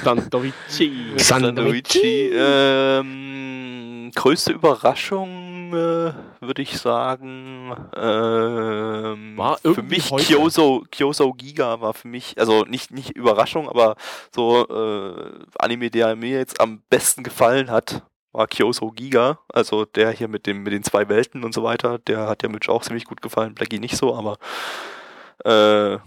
Sandorici. 0.04 0.92
Sandovici. 1.16 2.32
Ähm, 2.36 4.12
größte 4.14 4.52
Überraschung 4.52 5.70
äh, 5.70 6.14
würde 6.42 6.62
ich 6.62 6.78
sagen. 6.78 7.74
Ähm, 7.96 9.38
War 9.38 9.58
für 9.58 9.82
mich 9.82 10.12
heute. 10.12 10.26
Kyoso, 10.26 10.84
Kyoso 10.92 11.34
Giga 11.34 11.80
war 11.80 11.94
für 11.94 12.10
mich, 12.10 12.38
also 12.38 12.66
nicht, 12.66 12.92
nicht 12.92 13.12
Überraschung, 13.12 13.70
aber 13.70 13.96
so 14.34 14.68
äh, 14.68 15.46
Anime, 15.58 15.90
der 15.90 16.16
mir 16.18 16.38
jetzt 16.38 16.60
am 16.60 16.82
besten 16.90 17.24
gefallen 17.24 17.72
hat, 17.72 18.04
war 18.34 18.48
Kyoso 18.48 18.92
Giga. 18.92 19.40
Also 19.48 19.86
der 19.86 20.12
hier 20.12 20.28
mit 20.28 20.46
dem 20.46 20.64
mit 20.64 20.74
den 20.74 20.84
zwei 20.84 21.08
Welten 21.08 21.46
und 21.46 21.54
so 21.54 21.64
weiter, 21.64 22.00
der 22.00 22.28
hat 22.28 22.44
ja 22.44 22.50
Mitch 22.50 22.70
auch 22.70 22.84
ziemlich 22.84 23.06
gut 23.06 23.22
gefallen, 23.22 23.56
Blackie 23.56 23.80
nicht 23.80 23.96
so, 23.96 24.14
aber 24.14 24.38
äh, 25.46 26.00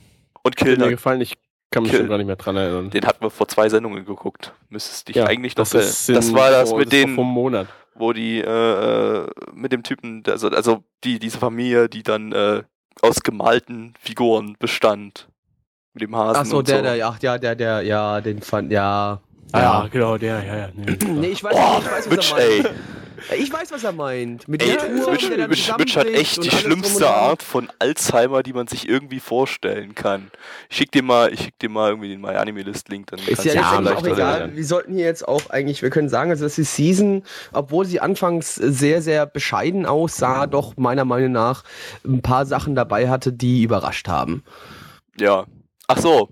und 0.42 0.60
Hat 0.60 0.78
mir 0.78 0.90
gefallen, 0.90 1.20
ich 1.20 1.36
kann 1.70 1.82
mich 1.82 1.92
Kill. 1.92 2.00
schon 2.00 2.08
gar 2.08 2.16
nicht 2.18 2.26
mehr 2.26 2.36
dran 2.36 2.56
erinnern. 2.56 2.90
den 2.90 3.04
hatten 3.06 3.22
wir 3.22 3.30
vor 3.30 3.46
zwei 3.48 3.68
Sendungen 3.68 4.04
geguckt. 4.04 4.52
Müsstest 4.70 5.08
dich 5.08 5.16
Ja, 5.16 5.26
eigentlich 5.26 5.56
noch 5.56 5.68
das, 5.68 6.06
das 6.06 6.28
in- 6.28 6.34
war 6.34 6.50
das 6.50 6.70
vor- 6.70 6.78
mit 6.78 6.92
Vom 7.14 7.26
Monat. 7.26 7.66
wo 7.94 8.12
die 8.12 8.40
äh, 8.40 8.44
äh, 9.22 9.26
mit 9.52 9.72
dem 9.72 9.82
Typen, 9.82 10.22
also, 10.26 10.48
also 10.48 10.82
die, 11.04 11.18
diese 11.18 11.38
Familie, 11.38 11.88
die 11.88 12.02
dann 12.02 12.32
äh, 12.32 12.62
aus 13.02 13.22
gemalten 13.22 13.94
Figuren 14.00 14.56
bestand. 14.58 15.28
Mit 15.94 16.02
dem 16.02 16.16
Hasen. 16.16 16.40
Ach 16.42 16.46
so, 16.46 16.58
und 16.58 16.68
der, 16.68 16.76
so. 16.78 16.82
der, 16.84 17.06
ach 17.08 17.18
ja, 17.20 17.38
der, 17.38 17.54
der, 17.56 17.82
ja, 17.82 18.20
den 18.20 18.40
fand, 18.40 18.70
ja. 18.72 19.20
Ah, 19.52 19.58
ja, 19.60 19.88
genau, 19.90 20.16
der, 20.18 20.44
ja, 20.44 20.56
ja. 20.56 20.68
Nee, 20.74 20.96
Nee, 21.06 21.26
ich 21.28 21.42
weiß, 21.42 21.54
Oh, 21.56 21.78
ich 21.80 21.84
weiß, 21.90 21.92
was 21.92 22.08
Mitch, 22.10 22.34
er 22.36 22.62
meint. 22.62 22.74
Ich 23.38 23.52
weiß, 23.52 23.70
was 23.70 23.84
er 23.84 23.92
meint. 23.92 24.48
Mit 24.48 24.62
Ey, 24.62 24.76
der 24.76 24.90
Uhr, 24.90 25.10
Mitch, 25.10 25.28
Mitch, 25.28 25.74
Mitch 25.78 25.98
hat 25.98 26.06
echt 26.06 26.42
die 26.44 26.50
schlimmste. 26.50 27.08
Art 27.08 27.42
von 27.42 27.68
Alzheimer, 27.78 28.42
die 28.42 28.52
man 28.52 28.66
sich 28.66 28.88
irgendwie 28.88 29.20
vorstellen 29.20 29.94
kann. 29.94 30.30
Ich 30.68 30.76
schick 30.76 30.92
dir 30.92 31.02
mal, 31.02 31.32
ich 31.32 31.40
schick 31.40 31.58
dir 31.58 31.68
mal 31.68 31.90
irgendwie 31.90 32.08
den 32.08 32.20
My 32.20 32.36
Anime 32.36 32.62
List 32.62 32.88
Link, 32.88 33.08
dann 33.08 33.18
Ist 33.20 33.26
kannst 33.26 33.44
ja 33.46 33.62
vielleicht 33.62 33.96
auch 33.96 34.06
egal. 34.06 34.54
Wir 34.54 34.64
sollten 34.64 34.94
hier 34.94 35.04
jetzt 35.04 35.26
auch 35.26 35.50
eigentlich, 35.50 35.82
wir 35.82 35.90
können 35.90 36.08
sagen, 36.08 36.30
also 36.30 36.44
dass 36.44 36.54
die 36.54 36.64
Season, 36.64 37.22
obwohl 37.52 37.84
sie 37.84 38.00
anfangs 38.00 38.54
sehr, 38.54 39.02
sehr 39.02 39.26
bescheiden 39.26 39.86
aussah, 39.86 40.46
doch 40.46 40.76
meiner 40.76 41.04
Meinung 41.04 41.32
nach 41.32 41.64
ein 42.04 42.22
paar 42.22 42.46
Sachen 42.46 42.74
dabei 42.74 43.08
hatte, 43.08 43.32
die 43.32 43.62
überrascht 43.62 44.08
haben. 44.08 44.44
Ja. 45.18 45.46
Ach 45.86 45.98
so. 45.98 46.28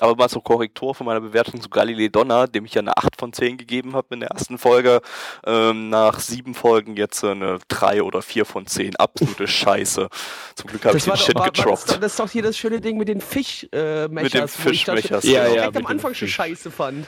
Aber 0.00 0.16
mal 0.16 0.28
zur 0.28 0.42
Korrektur 0.42 0.94
von 0.94 1.06
meiner 1.06 1.20
Bewertung 1.20 1.60
zu 1.60 1.68
Galilei 1.68 2.08
Donner, 2.08 2.46
dem 2.46 2.64
ich 2.64 2.74
ja 2.74 2.80
eine 2.80 2.96
8 2.96 3.16
von 3.16 3.32
10 3.32 3.58
gegeben 3.58 3.94
habe 3.94 4.14
in 4.14 4.20
der 4.20 4.30
ersten 4.30 4.58
Folge. 4.58 5.00
Ähm, 5.46 5.90
nach 5.90 6.20
sieben 6.20 6.54
Folgen 6.54 6.96
jetzt 6.96 7.22
eine 7.24 7.58
3 7.68 8.02
oder 8.02 8.22
4 8.22 8.44
von 8.44 8.66
10. 8.66 8.96
Absolute 8.96 9.46
Scheiße. 9.48 10.08
Zum 10.54 10.70
Glück 10.70 10.84
habe 10.84 10.96
ich 10.96 11.04
den 11.04 11.10
war, 11.10 11.16
Shit 11.16 11.34
war, 11.34 11.50
getroppt. 11.50 11.88
das, 11.88 12.00
das 12.00 12.12
ist 12.12 12.20
doch 12.20 12.30
hier 12.30 12.42
das 12.42 12.56
schöne 12.56 12.80
Ding 12.80 12.96
mit 12.96 13.08
den 13.08 13.20
Fischmechers. 13.20 13.72
Äh, 13.72 14.08
Mit 14.08 14.34
den 14.34 14.48
Fischmechers, 14.48 15.08
das 15.08 15.24
ja, 15.24 15.44
direkt 15.44 15.74
ja, 15.74 15.80
am 15.80 15.86
Anfang 15.86 16.14
schon 16.14 16.28
scheiße 16.28 16.70
fand. 16.70 17.06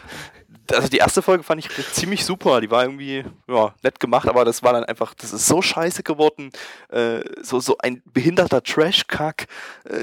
Also 0.71 0.89
die 0.89 0.99
erste 0.99 1.23
Folge 1.23 1.43
fand 1.43 1.65
ich 1.65 1.93
ziemlich 1.93 2.25
super. 2.25 2.61
Die 2.61 2.71
war 2.71 2.83
irgendwie 2.85 3.25
ja, 3.49 3.75
nett 3.83 3.99
gemacht, 3.99 4.29
aber 4.29 4.45
das 4.45 4.63
war 4.63 4.73
dann 4.73 4.85
einfach, 4.85 5.15
das 5.15 5.33
ist 5.33 5.47
so 5.47 5.61
scheiße 5.63 6.03
geworden. 6.03 6.51
Äh, 6.91 7.21
so, 7.43 7.61
so 7.61 7.77
ein 7.79 8.03
behinderter 8.13 8.63
Trash-Kack. 8.63 9.47
Äh, 9.85 9.99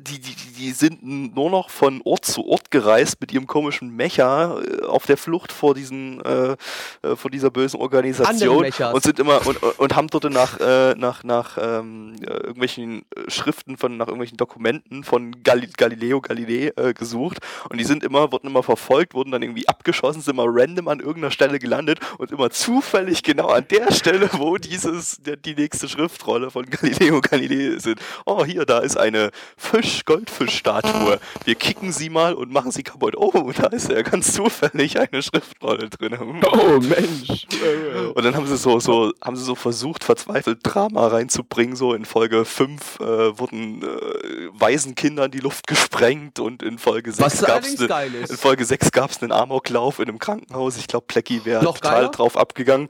die, 0.00 0.18
die, 0.20 0.34
die- 0.58 0.70
sind 0.72 1.02
nur 1.02 1.50
noch 1.50 1.68
von 1.70 2.00
Ort 2.04 2.24
zu 2.24 2.46
Ort 2.46 2.70
gereist 2.70 3.20
mit 3.20 3.32
ihrem 3.32 3.46
komischen 3.46 3.94
Mecher 3.96 4.60
äh, 4.62 4.84
auf 4.84 5.06
der 5.06 5.16
Flucht 5.16 5.52
vor 5.52 5.74
diesen, 5.74 6.20
äh, 6.24 6.56
äh, 7.02 7.16
vor 7.16 7.30
dieser 7.30 7.50
bösen 7.50 7.80
Organisation 7.80 8.64
und 8.94 9.02
sind 9.02 9.18
immer 9.18 9.46
und, 9.46 9.56
und, 9.62 9.96
haben 9.96 10.08
dort 10.08 10.24
nach, 10.30 10.58
äh, 10.60 10.94
nach, 10.96 11.24
nach 11.24 11.58
ähm, 11.60 12.14
äh, 12.20 12.26
irgendwelchen 12.26 13.04
Schriften 13.28 13.76
von, 13.76 13.96
nach 13.96 14.06
irgendwelchen 14.06 14.36
Dokumenten 14.36 15.04
von 15.04 15.42
Gali 15.42 15.68
Galileo 15.76 16.20
Galilei 16.20 16.72
gesucht 16.92 17.38
und 17.68 17.78
die 17.78 17.84
sind 17.84 18.02
immer, 18.04 18.32
wurden 18.32 18.46
immer 18.48 18.62
verfolgt, 18.62 19.14
wurden 19.14 19.30
dann 19.30 19.42
irgendwie 19.42 19.68
abgeschossen, 19.68 19.99
sind 20.02 20.26
immer 20.28 20.44
random 20.46 20.88
an 20.88 21.00
irgendeiner 21.00 21.30
Stelle 21.30 21.58
gelandet 21.58 22.00
und 22.18 22.30
immer 22.30 22.50
zufällig 22.50 23.22
genau 23.22 23.48
an 23.48 23.66
der 23.70 23.92
Stelle, 23.92 24.28
wo 24.34 24.56
dieses, 24.56 25.18
der, 25.22 25.36
die 25.36 25.54
nächste 25.54 25.88
Schriftrolle 25.88 26.50
von 26.50 26.66
Galileo 26.66 27.20
Galilei 27.20 27.78
sind. 27.78 28.00
Oh, 28.26 28.44
hier, 28.44 28.64
da 28.64 28.78
ist 28.78 28.96
eine 28.96 29.30
Fisch-Goldfisch-Statue. 29.56 31.20
Wir 31.44 31.54
kicken 31.54 31.92
sie 31.92 32.10
mal 32.10 32.34
und 32.34 32.52
machen 32.52 32.70
sie 32.70 32.82
kaputt. 32.82 33.16
Oh, 33.16 33.52
da 33.56 33.66
ist 33.68 33.90
ja 33.90 34.02
ganz 34.02 34.32
zufällig 34.32 34.98
eine 34.98 35.22
Schriftrolle 35.22 35.88
drin. 35.90 36.16
Oh, 36.20 36.80
Mensch. 36.80 37.46
Und 38.14 38.24
dann 38.24 38.34
haben 38.34 38.46
sie 38.46 38.56
so, 38.56 38.80
so, 38.80 39.12
haben 39.22 39.36
sie 39.36 39.44
so 39.44 39.54
versucht, 39.54 40.04
verzweifelt 40.04 40.60
Drama 40.62 41.06
reinzubringen. 41.08 41.76
So 41.76 41.94
in 41.94 42.04
Folge 42.04 42.44
5 42.44 43.00
äh, 43.00 43.38
wurden 43.38 43.82
äh, 43.82 44.48
Waisenkinder 44.52 45.26
in 45.26 45.30
die 45.30 45.38
Luft 45.38 45.66
gesprengt 45.66 46.38
und 46.38 46.62
in 46.62 46.78
Folge 46.78 47.12
6 47.12 47.24
Was 47.24 47.40
gab's 47.40 47.50
allerdings 47.50 47.88
geil 47.88 48.14
in 48.14 48.24
ist. 48.24 48.40
Folge 48.40 48.64
6 48.64 48.92
gab 48.92 49.10
es 49.10 49.22
einen 49.22 49.32
Amoklauf 49.32 49.89
in 49.98 50.08
einem 50.08 50.18
Krankenhaus. 50.18 50.76
Ich 50.76 50.86
glaube, 50.86 51.06
Plecky 51.08 51.44
wäre 51.44 51.64
total 51.64 51.92
geiler? 51.92 52.08
drauf 52.10 52.36
abgegangen. 52.36 52.88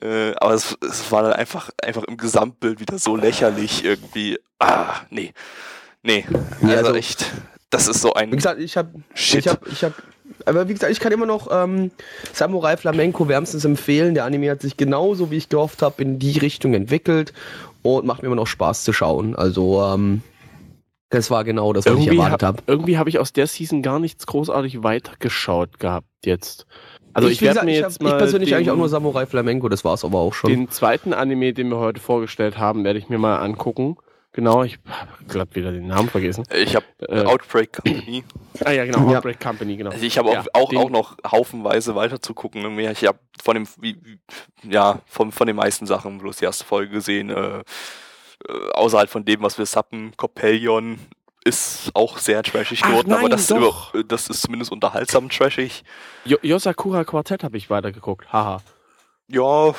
Äh, 0.00 0.32
aber 0.36 0.54
es, 0.54 0.76
es 0.88 1.10
war 1.12 1.22
dann 1.22 1.32
einfach, 1.34 1.70
einfach 1.82 2.04
im 2.04 2.16
Gesamtbild 2.16 2.80
wieder 2.80 2.98
so 2.98 3.16
lächerlich 3.16 3.84
irgendwie. 3.84 4.38
Ah, 4.58 4.94
nee. 5.10 5.32
Nee. 6.02 6.24
Also 6.62 6.76
also- 6.76 6.94
echt. 6.94 7.26
Das 7.70 7.86
ist 7.86 8.00
so 8.00 8.14
ein 8.14 8.32
Wie 8.32 8.36
gesagt, 8.36 8.60
ich 8.60 8.78
habe, 8.78 8.88
Shit. 9.12 9.40
ich 9.40 9.48
habe, 9.48 9.60
ich 9.70 9.84
habe, 9.84 9.94
aber 10.46 10.68
wie 10.70 10.72
gesagt, 10.72 10.90
ich 10.90 11.00
kann 11.00 11.12
immer 11.12 11.26
noch 11.26 11.48
ähm, 11.52 11.90
Samurai 12.32 12.78
Flamenco 12.78 13.28
wärmstens 13.28 13.66
empfehlen. 13.66 14.14
Der 14.14 14.24
Anime 14.24 14.50
hat 14.50 14.62
sich 14.62 14.78
genauso, 14.78 15.30
wie 15.30 15.36
ich 15.36 15.50
gehofft 15.50 15.82
habe, 15.82 16.00
in 16.00 16.18
die 16.18 16.38
Richtung 16.38 16.72
entwickelt 16.72 17.34
und 17.82 18.06
macht 18.06 18.22
mir 18.22 18.28
immer 18.28 18.36
noch 18.36 18.46
Spaß 18.46 18.84
zu 18.84 18.94
schauen. 18.94 19.36
Also, 19.36 19.82
ähm, 19.82 20.22
das 21.10 21.30
war 21.30 21.44
genau 21.44 21.72
das, 21.72 21.86
was 21.86 21.92
ich 21.94 21.98
Irgendwie 22.06 22.16
erwartet 22.18 22.42
habe 22.42 22.58
habe. 22.58 22.62
irgendwie 22.66 22.98
hab 22.98 23.06
ich 23.06 23.18
aus 23.18 23.32
der 23.32 23.46
Season 23.46 23.82
gar 23.82 23.98
nichts 23.98 24.26
großartig 24.26 24.82
weitergeschaut 24.82 25.78
gehabt 25.80 26.06
jetzt. 26.24 26.66
Also 27.14 27.28
ich, 27.28 27.40
wie 27.40 27.46
werde 27.46 27.64
mir 27.64 27.72
ich, 27.72 27.78
jetzt 27.78 27.94
hab, 27.96 28.02
mal 28.02 28.12
ich 28.12 28.18
persönlich 28.18 28.50
den, 28.50 28.56
eigentlich 28.58 28.70
auch 28.70 28.76
nur 28.76 28.88
Samurai 28.88 29.26
Flamenco, 29.26 29.68
das 29.68 29.84
war's 29.84 30.04
aber 30.04 30.18
auch 30.18 30.34
schon. 30.34 30.50
den 30.50 30.68
zweiten 30.70 31.12
Anime, 31.14 31.52
den 31.52 31.68
wir 31.70 31.78
heute 31.78 32.00
vorgestellt 32.00 32.58
haben, 32.58 32.84
werde 32.84 32.98
ich 32.98 33.08
mir 33.08 33.18
mal 33.18 33.38
angucken. 33.38 33.96
Genau, 34.32 34.62
ich 34.62 34.78
habe 34.86 35.08
glatt 35.26 35.56
wieder 35.56 35.72
den 35.72 35.86
Namen 35.88 36.08
vergessen. 36.10 36.44
ich 36.54 36.76
habe 36.76 36.84
Äh, 37.08 37.24
Outbreak 37.24 37.72
Company. 37.72 38.22
ah 38.64 38.70
ja, 38.70 38.84
genau, 38.84 39.10
Ja. 39.10 39.16
Outbreak 39.16 39.40
Company, 39.40 39.76
genau. 39.76 39.90
Also 39.90 40.04
ich 40.04 40.16
habe 40.18 40.28
auch, 40.28 40.34
Ja, 40.34 40.44
auch, 40.52 40.72
auch 40.76 40.90
noch 40.90 41.16
haufenweise 41.28 41.94
weiter 41.96 42.20
zu 42.20 42.34
gucken. 42.34 42.78
Ich 42.78 43.04
habe 43.06 43.18
von 43.42 43.54
dem, 43.54 43.66
wie, 43.80 43.96
wie- 44.04 44.20
ja, 44.70 45.00
von, 45.06 45.32
von 45.32 45.46
den 45.46 45.56
meisten 45.56 45.86
Sachen 45.86 46.18
bloß 46.18 46.36
die 46.36 46.44
erste 46.44 46.64
Folge 46.66 46.92
gesehen. 46.92 47.30
Äh, 47.30 47.62
äh, 48.46 48.70
außerhalb 48.72 49.08
von 49.08 49.24
dem, 49.24 49.42
was 49.42 49.58
wir 49.58 49.66
sappen, 49.66 50.12
Coppelion 50.16 50.98
ist 51.44 51.90
auch 51.94 52.18
sehr 52.18 52.42
trashig 52.42 52.82
geworden, 52.82 53.12
aber 53.12 53.22
nein, 53.22 53.30
das, 53.30 53.42
ist 53.42 53.50
doch. 53.52 53.94
über, 53.94 54.04
das 54.04 54.28
ist 54.28 54.42
zumindest 54.42 54.70
unterhaltsam 54.70 55.30
trashig. 55.30 55.82
Jo 56.24 56.36
Yosakura 56.42 57.04
Quartett 57.04 57.42
habe 57.42 57.56
ich 57.56 57.70
weitergeguckt. 57.70 58.30
Haha. 58.32 58.60
Ja, 59.30 59.74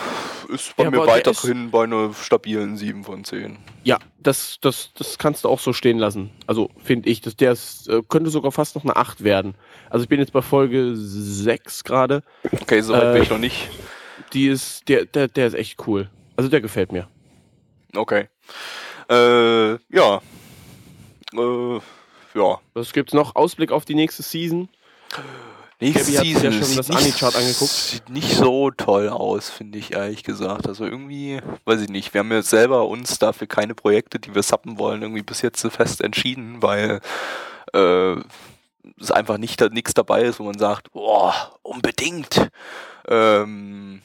ist 0.54 0.76
bei 0.76 0.84
Ja, 0.84 0.92
mir 0.92 0.98
aber 0.98 1.08
weiterhin 1.08 1.72
bei 1.72 1.84
einer 1.84 2.14
stabilen 2.14 2.78
7 2.78 3.04
von 3.04 3.24
10. 3.24 3.58
Ja, 3.84 3.98
das, 4.20 4.58
das, 4.62 4.92
das 4.96 5.18
kannst 5.18 5.44
du 5.44 5.50
auch 5.50 5.60
so 5.60 5.74
stehen 5.74 5.98
lassen. 5.98 6.30
Also 6.46 6.70
finde 6.84 7.10
ich, 7.10 7.22
dass 7.22 7.36
der 7.36 7.54
ist, 7.54 7.88
äh, 7.90 8.02
könnte 8.08 8.30
sogar 8.30 8.52
fast 8.52 8.76
noch 8.76 8.84
eine 8.84 8.96
8 8.96 9.24
werden. 9.24 9.56
Also 9.90 10.04
ich 10.04 10.10
bin 10.10 10.20
jetzt 10.20 10.34
bei 10.34 10.44
Folge 10.44 10.92
6 10.96 11.84
gerade. 11.84 12.22
Okay, 12.62 12.82
so 12.82 12.94
weit 12.94 13.04
Äh, 13.04 13.14
bin 13.14 13.24
ich 13.24 13.30
noch 13.32 13.40
nicht. 13.40 13.70
Die 14.34 14.48
ist, 14.48 14.88
der, 14.88 15.06
der, 15.06 15.28
der 15.28 15.48
ist 15.48 15.56
echt 15.56 15.88
cool. 15.88 16.10
Also 16.36 16.50
der 16.50 16.62
gefällt 16.62 16.92
mir. 16.92 17.08
Okay. 17.96 18.28
Äh, 19.10 19.72
ja. 19.96 20.22
Äh, 21.34 21.80
ja. 22.36 22.60
Was 22.74 22.94
gibt's 22.94 23.14
noch? 23.14 23.36
Ausblick 23.36 23.72
auf 23.72 23.86
die 23.86 23.96
nächste 23.96 24.24
Season? 24.24 24.70
Nächste 25.82 26.12
Gabby 26.12 26.34
sich 26.34 26.44
ja 26.44 26.52
schon 26.52 26.64
sieht 26.64 26.78
das 26.80 26.90
nicht- 26.90 26.98
Ani-Chart 27.00 27.36
angeguckt. 27.36 27.72
Sieht 27.72 28.10
nicht 28.10 28.36
so 28.36 28.70
toll 28.72 29.08
aus, 29.10 29.50
finde 29.50 29.78
ich 29.80 29.94
ehrlich 29.94 30.24
gesagt. 30.24 30.68
Also 30.68 30.86
irgendwie, 30.86 31.40
weiß 31.66 31.82
ich 31.82 31.90
nicht. 31.90 32.14
Wir 32.14 32.20
haben 32.20 32.32
jetzt 32.32 32.50
selber 32.50 32.88
uns 32.88 33.18
dafür 33.18 33.48
keine 33.48 33.76
Projekte, 33.76 34.20
die 34.20 34.36
wir 34.36 34.44
sappen 34.44 34.78
wollen, 34.78 35.02
irgendwie 35.02 35.24
bis 35.24 35.42
jetzt 35.42 35.62
so 35.62 35.70
fest 35.70 36.02
entschieden, 36.02 36.62
weil 36.62 37.00
äh, 37.74 38.16
es 39.00 39.12
einfach 39.12 39.38
nicht 39.38 39.62
nichts 39.72 39.94
dabei 39.94 40.24
ist, 40.24 40.40
wo 40.40 40.44
man 40.44 40.60
sagt, 40.60 40.92
boah, 40.92 41.58
unbedingt. 41.62 42.50
Ähm, 43.08 44.02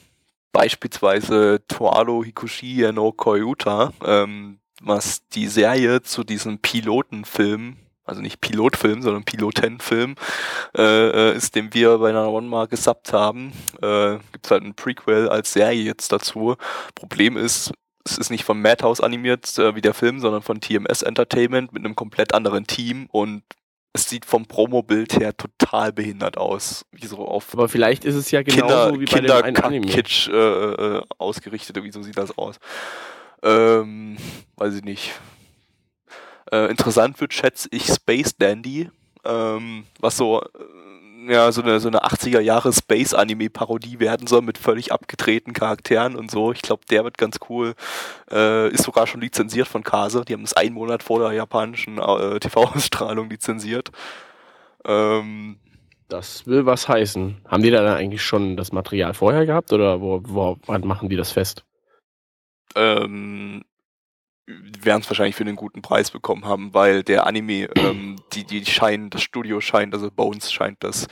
beispielsweise 0.55 1.61
Toalo 1.67 2.23
Hikushi 2.23 2.89
no 2.93 3.11
Koyuta, 3.11 3.91
ähm, 4.05 4.59
was 4.81 5.27
die 5.27 5.47
Serie 5.47 6.01
zu 6.01 6.23
diesem 6.23 6.59
Pilotenfilm, 6.59 7.75
also 8.05 8.21
nicht 8.21 8.39
Pilotfilm, 8.39 9.01
sondern 9.01 9.25
Pilotenfilm, 9.25 10.15
äh, 10.77 11.09
äh, 11.09 11.35
ist, 11.35 11.55
den 11.55 11.73
wir 11.73 11.97
bei 11.97 12.09
einer 12.09 12.31
One 12.31 12.47
mal 12.47 12.67
gesubbt 12.67 13.11
haben. 13.11 13.51
Äh, 13.81 14.19
Gibt 14.31 14.49
halt 14.49 14.63
ein 14.63 14.75
Prequel 14.75 15.27
als 15.27 15.51
Serie 15.51 15.83
jetzt 15.83 16.13
dazu. 16.13 16.55
Problem 16.93 17.35
ist, 17.35 17.73
es 18.05 18.17
ist 18.17 18.29
nicht 18.29 18.45
von 18.45 18.61
Madhouse 18.61 19.01
animiert 19.01 19.57
äh, 19.57 19.75
wie 19.75 19.81
der 19.81 19.93
Film, 19.93 20.21
sondern 20.21 20.41
von 20.41 20.61
TMS 20.61 21.01
Entertainment 21.01 21.73
mit 21.73 21.83
einem 21.83 21.97
komplett 21.97 22.33
anderen 22.33 22.65
Team 22.65 23.09
und 23.11 23.43
es 23.95 24.09
sieht 24.09 24.25
vom 24.25 24.45
Promo-Bild 24.45 25.19
her 25.19 25.35
total 25.35 25.93
behindert 25.93 26.37
aus. 26.37 26.85
Wie 26.91 27.05
so 27.07 27.25
auf 27.25 27.53
Aber 27.53 27.69
vielleicht 27.69 28.03
ist 28.03 28.15
es 28.15 28.29
ja 28.29 28.43
genauso 28.43 28.91
Kinder, 28.91 28.99
wie 28.99 29.05
bei 29.05 29.21
dem 29.21 29.31
einen 29.31 29.57
Anime. 29.57 29.85
Kinder-Kitsch 29.85 30.27
äh, 30.27 30.33
äh, 30.97 31.01
ausgerichtet. 31.17 31.81
Wie 31.81 31.91
so 31.91 32.03
sieht 32.03 32.17
das 32.17 32.37
aus? 32.37 32.57
Ähm, 33.41 34.17
weiß 34.57 34.75
ich 34.75 34.83
nicht. 34.83 35.13
Äh, 36.51 36.69
interessant 36.69 37.19
wird, 37.21 37.33
schätze 37.33 37.69
ich, 37.71 37.85
Space 37.87 38.35
Dandy, 38.37 38.89
ähm, 39.23 39.85
was 39.99 40.17
so, 40.17 40.41
äh, 40.41 40.45
ja, 41.29 41.51
so 41.51 41.61
eine, 41.61 41.79
so 41.79 41.87
eine 41.87 42.03
80er 42.03 42.39
Jahre 42.39 42.71
Space-Anime-Parodie 42.73 43.99
werden 43.99 44.27
soll 44.27 44.41
mit 44.41 44.57
völlig 44.57 44.91
abgedrehten 44.91 45.53
Charakteren 45.53 46.15
und 46.15 46.31
so. 46.31 46.51
Ich 46.51 46.61
glaube, 46.61 46.83
der 46.89 47.03
wird 47.03 47.17
ganz 47.17 47.39
cool. 47.49 47.75
Äh, 48.31 48.69
ist 48.69 48.83
sogar 48.83 49.07
schon 49.07 49.21
lizenziert 49.21 49.67
von 49.67 49.83
Kase. 49.83 50.23
Die 50.25 50.33
haben 50.33 50.43
es 50.43 50.53
einen 50.53 50.73
Monat 50.75 51.03
vor 51.03 51.19
der 51.19 51.31
japanischen 51.33 51.97
äh, 51.99 52.39
TV-Ausstrahlung 52.39 53.29
lizenziert. 53.29 53.91
Ähm, 54.85 55.57
Das 56.07 56.45
will 56.47 56.65
was 56.65 56.87
heißen. 56.87 57.37
Haben 57.47 57.63
die 57.63 57.71
da 57.71 57.95
eigentlich 57.95 58.23
schon 58.23 58.57
das 58.57 58.71
Material 58.71 59.13
vorher 59.13 59.45
gehabt 59.45 59.73
oder 59.73 60.01
wo, 60.01 60.21
wo, 60.25 60.57
wann 60.67 60.85
machen 60.87 61.09
die 61.09 61.15
das 61.17 61.31
fest? 61.31 61.63
ähm, 62.75 63.63
werden 64.47 65.01
es 65.01 65.09
wahrscheinlich 65.09 65.35
für 65.35 65.43
einen 65.43 65.55
guten 65.55 65.81
Preis 65.81 66.11
bekommen 66.11 66.45
haben, 66.45 66.73
weil 66.73 67.03
der 67.03 67.25
Anime, 67.25 67.69
ähm, 67.75 68.17
die, 68.33 68.43
die 68.43 68.65
scheinen, 68.65 69.09
das 69.09 69.23
Studio 69.23 69.59
scheint, 69.61 69.93
also 69.93 70.11
Bones 70.11 70.51
scheint 70.51 70.83
das 70.83 71.07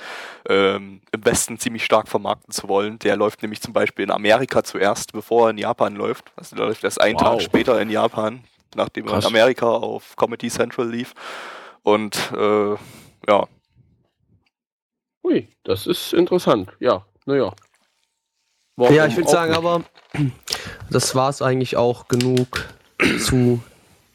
ähm, 0.48 1.02
im 1.12 1.26
Westen 1.26 1.58
ziemlich 1.58 1.84
stark 1.84 2.08
vermarkten 2.08 2.54
zu 2.54 2.68
wollen. 2.68 3.00
Der 3.00 3.16
läuft 3.16 3.42
nämlich 3.42 3.62
zum 3.62 3.74
Beispiel 3.74 4.04
in 4.04 4.12
Amerika 4.12 4.64
zuerst, 4.64 5.14
bevor 5.14 5.48
er 5.48 5.52
in 5.52 5.58
Japan 5.58 5.96
läuft. 5.96 6.32
Also 6.36 6.56
der 6.56 6.66
läuft 6.66 6.84
erst 6.84 7.02
einen 7.02 7.16
Wow. 7.16 7.24
Tag 7.24 7.42
später 7.42 7.82
in 7.82 7.90
Japan, 7.90 8.44
nachdem 8.76 9.06
er 9.08 9.14
Krass. 9.14 9.26
in 9.26 9.30
Amerika 9.32 9.68
auf 9.68 10.16
Comedy 10.16 10.50
Central 10.50 10.90
lief. 10.90 11.14
Und 11.82 12.32
äh, 12.36 12.76
ja, 13.28 13.48
Ui, 15.24 15.48
das 15.64 15.88
ist 15.88 16.14
interessant. 16.14 16.70
Ja, 16.80 17.06
naja. 17.26 17.54
Ja, 18.78 19.06
ich 19.06 19.16
würde 19.16 19.30
sagen, 19.30 19.54
aber 19.54 19.84
das 20.90 21.16
war's 21.16 21.42
eigentlich 21.42 21.78
auch 21.78 22.08
genug 22.08 22.68
zu 23.20 23.60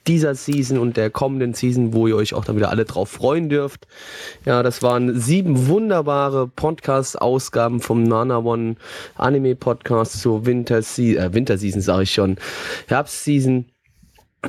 dieser 0.09 0.35
Season 0.35 0.79
und 0.79 0.97
der 0.97 1.11
kommenden 1.11 1.53
Season, 1.53 1.93
wo 1.93 2.07
ihr 2.07 2.17
euch 2.17 2.33
auch 2.33 2.45
dann 2.45 2.57
wieder 2.57 2.71
alle 2.71 2.87
drauf 2.87 3.11
freuen 3.11 3.49
dürft. 3.49 3.87
Ja, 4.45 4.63
das 4.63 4.83
waren 4.83 5.21
sieben 5.21 5.69
wunderbare 5.69 6.49
Podcast-Ausgaben 6.49 7.81
vom 7.81 8.03
Nana 8.03 8.39
One 8.39 8.77
Anime 9.17 9.55
Podcast 9.55 10.21
zur 10.21 10.47
Winter, 10.47 10.79
äh, 10.79 11.35
Winterseason, 11.35 11.83
sage 11.83 12.05
ich 12.05 12.13
schon. 12.13 12.39
Herbstseason 12.87 13.67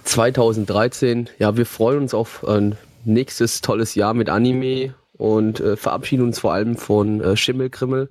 2013. 0.03 1.29
Ja, 1.39 1.57
wir 1.57 1.65
freuen 1.65 1.99
uns 1.99 2.13
auf 2.13 2.47
ein 2.47 2.77
nächstes 3.03 3.61
tolles 3.61 3.95
Jahr 3.95 4.13
mit 4.13 4.29
Anime 4.29 4.93
und 5.17 5.59
äh, 5.59 5.75
verabschieden 5.75 6.23
uns 6.23 6.39
vor 6.39 6.53
allem 6.53 6.77
von 6.77 7.21
äh, 7.21 7.35
Schimmelkrimmel. 7.35 8.09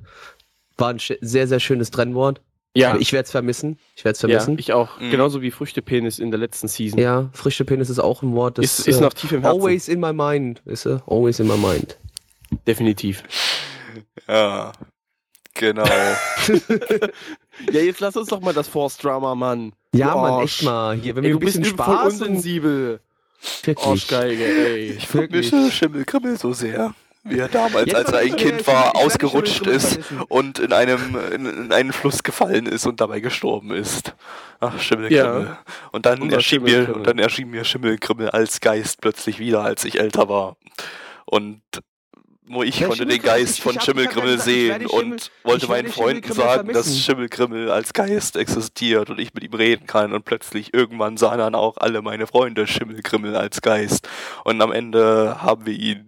War 0.77 0.91
ein 0.91 0.99
sehr, 0.99 1.49
sehr 1.49 1.61
schönes 1.61 1.91
Trennwort. 1.91 2.43
Ja, 2.79 2.97
Ich 2.99 3.13
werde 3.13 3.25
es 3.27 3.31
vermissen. 3.31 3.79
Ich 3.97 4.05
werde 4.05 4.17
es 4.17 4.23
ja, 4.23 4.29
vermissen. 4.29 4.57
ich 4.59 4.73
auch. 4.73 4.99
Mhm. 5.01 5.11
Genauso 5.11 5.43
wie 5.43 5.51
Früchtepenis 5.51 6.19
in 6.19 6.31
der 6.31 6.39
letzten 6.41 6.69
Season. 6.69 6.99
Ja, 6.99 7.29
frische 7.33 7.65
Penis 7.65 7.91
ist 7.91 7.99
auch 7.99 8.23
ein 8.23 8.35
Wort, 8.35 8.59
das 8.59 8.65
ist, 8.79 8.89
ist 8.89 8.99
äh, 8.99 9.01
noch 9.03 9.13
tief 9.13 9.33
im 9.33 9.43
Herzen. 9.43 9.61
always 9.61 9.89
in 9.89 10.01
my 10.01 10.13
mind. 10.13 10.63
Weißt 10.65 10.87
du? 10.87 11.03
Always 11.07 11.39
in 11.41 11.47
my 11.49 11.57
mind. 11.57 11.99
Definitiv. 12.67 13.23
Ja. 14.29 14.73
Genau. 15.55 15.85
Ja, 17.73 17.81
jetzt 17.81 17.99
lass 17.99 18.17
uns 18.17 18.29
doch 18.29 18.41
mal 18.41 18.55
das 18.55 18.69
Force-Drama, 18.69 19.35
Mann. 19.35 19.73
Ja, 19.93 20.13
Du 20.13 20.19
Mann, 20.19 20.33
Arsch. 20.35 20.59
echt 20.59 20.63
mal. 20.63 20.97
Hier, 20.97 21.17
wenn 21.17 21.25
Ey, 21.25 21.31
wir 21.31 21.35
du 21.35 21.41
ein 21.41 21.45
bisschen 21.45 21.63
bist 21.63 21.75
voll 21.77 21.85
Spaß 21.85 22.21
und 22.21 22.29
unsensibel. 22.29 23.01
Arschgeige, 23.77 24.45
ey. 24.45 24.91
Ich 24.93 25.09
vermisse 25.09 25.71
Schimmelkrimmel 25.73 26.39
so 26.39 26.53
sehr. 26.53 26.95
Wie 27.29 27.39
er 27.39 27.49
damals, 27.49 27.87
Jetzt 27.87 27.97
als 27.97 28.13
er 28.13 28.19
ein 28.21 28.37
Kind 28.37 28.67
war, 28.67 28.97
ausgerutscht 28.97 29.67
ist 29.67 30.01
und 30.29 30.59
in 30.59 30.73
einem 30.73 31.17
in, 31.33 31.47
in 31.47 31.73
einen 31.73 31.93
Fluss 31.93 32.23
gefallen 32.23 32.67
ist 32.67 32.87
und 32.87 33.01
dabei 33.01 33.21
gestorben 33.21 33.73
ist. 33.73 34.15
Ach, 34.61 34.81
Schimmelkrimmel. 34.81 35.45
Ja. 35.45 35.59
Und 35.93 36.07
dann 36.07 36.23
Unser 36.23 36.37
erschien 36.37 36.63
mir 36.63 36.95
und 36.95 37.07
dann 37.07 37.19
erschien 37.19 37.51
mir 37.51 37.65
Schimmelkrimmel 37.65 38.31
als 38.31 38.61
Geist 38.61 39.01
plötzlich 39.01 39.39
wieder, 39.39 39.63
als 39.63 39.85
ich 39.85 40.01
älter 40.01 40.29
war. 40.29 40.57
Und 41.25 41.61
nur 42.49 42.65
ich 42.65 42.81
Ja, 42.81 42.89
konnte 42.89 43.05
den 43.05 43.21
Geist 43.21 43.61
von 43.61 43.77
ich 43.77 44.41
sehen 44.41 44.87
und 44.87 45.31
wollte 45.45 45.69
meinen 45.69 45.89
Freunden 45.89 46.33
sagen, 46.33 46.69
dass 46.69 46.87
vermissen. 46.87 47.03
Schimmelkrimmel 47.03 47.71
als 47.71 47.93
Geist 47.93 48.37
existiert 48.37 49.11
und 49.11 49.21
ich 49.21 49.35
mit 49.35 49.45
ihm 49.45 49.53
reden 49.55 49.87
kann. 49.87 50.13
Und 50.13 50.25
plötzlich 50.25 50.73
irgendwann 50.73 51.17
sahen 51.17 51.39
dann 51.39 51.55
auch 51.55 51.77
alle 51.77 52.01
meine 52.01 52.27
Freunde 52.27 52.67
Schimmelkrimmel 52.67 53.37
als 53.37 53.61
Geist. 53.61 54.09
Und 54.45 54.61
am 54.63 54.73
Ende 54.73 55.43
haben 55.43 55.67
wir 55.67 55.75
ihn 55.75 56.08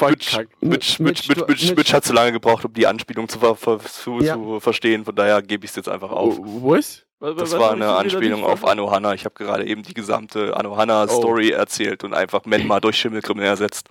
mit, 0.00 1.00
mit- 1.00 1.28
mit, 1.48 1.76
mit 1.76 1.92
hat 1.92 2.04
zu 2.04 2.12
lange 2.12 2.32
gebraucht, 2.32 2.64
um 2.64 2.72
die 2.72 2.86
Anspielung 2.86 3.28
zu, 3.28 3.38
ver, 3.38 3.54
ver, 3.56 3.78
zu, 3.80 4.20
Ja. 4.20 4.34
zu 4.34 4.60
verstehen. 4.60 5.04
Von 5.04 5.14
daher 5.14 5.42
gebe 5.42 5.64
ich 5.64 5.70
es 5.70 5.76
jetzt 5.76 5.88
einfach 5.88 6.10
auf. 6.10 6.38
Oh, 6.38 6.70
was? 6.70 7.04
Was- 7.22 7.36
Das 7.36 7.52
was 7.52 7.60
war 7.60 7.72
eine 7.72 7.88
Anspielung 7.90 8.44
auf 8.44 8.64
Anohana. 8.66 9.12
Ich 9.12 9.26
habe 9.26 9.34
gerade 9.34 9.66
eben 9.66 9.82
die 9.82 9.92
gesamte 9.92 10.52
Oh. 10.52 10.56
Anohana-Story 10.56 11.50
erzählt 11.50 12.02
und 12.02 12.14
einfach 12.14 12.46
Menma 12.46 12.80
durch 12.80 12.96
Schimmelkrimmel 12.96 13.44
ersetzt. 13.44 13.88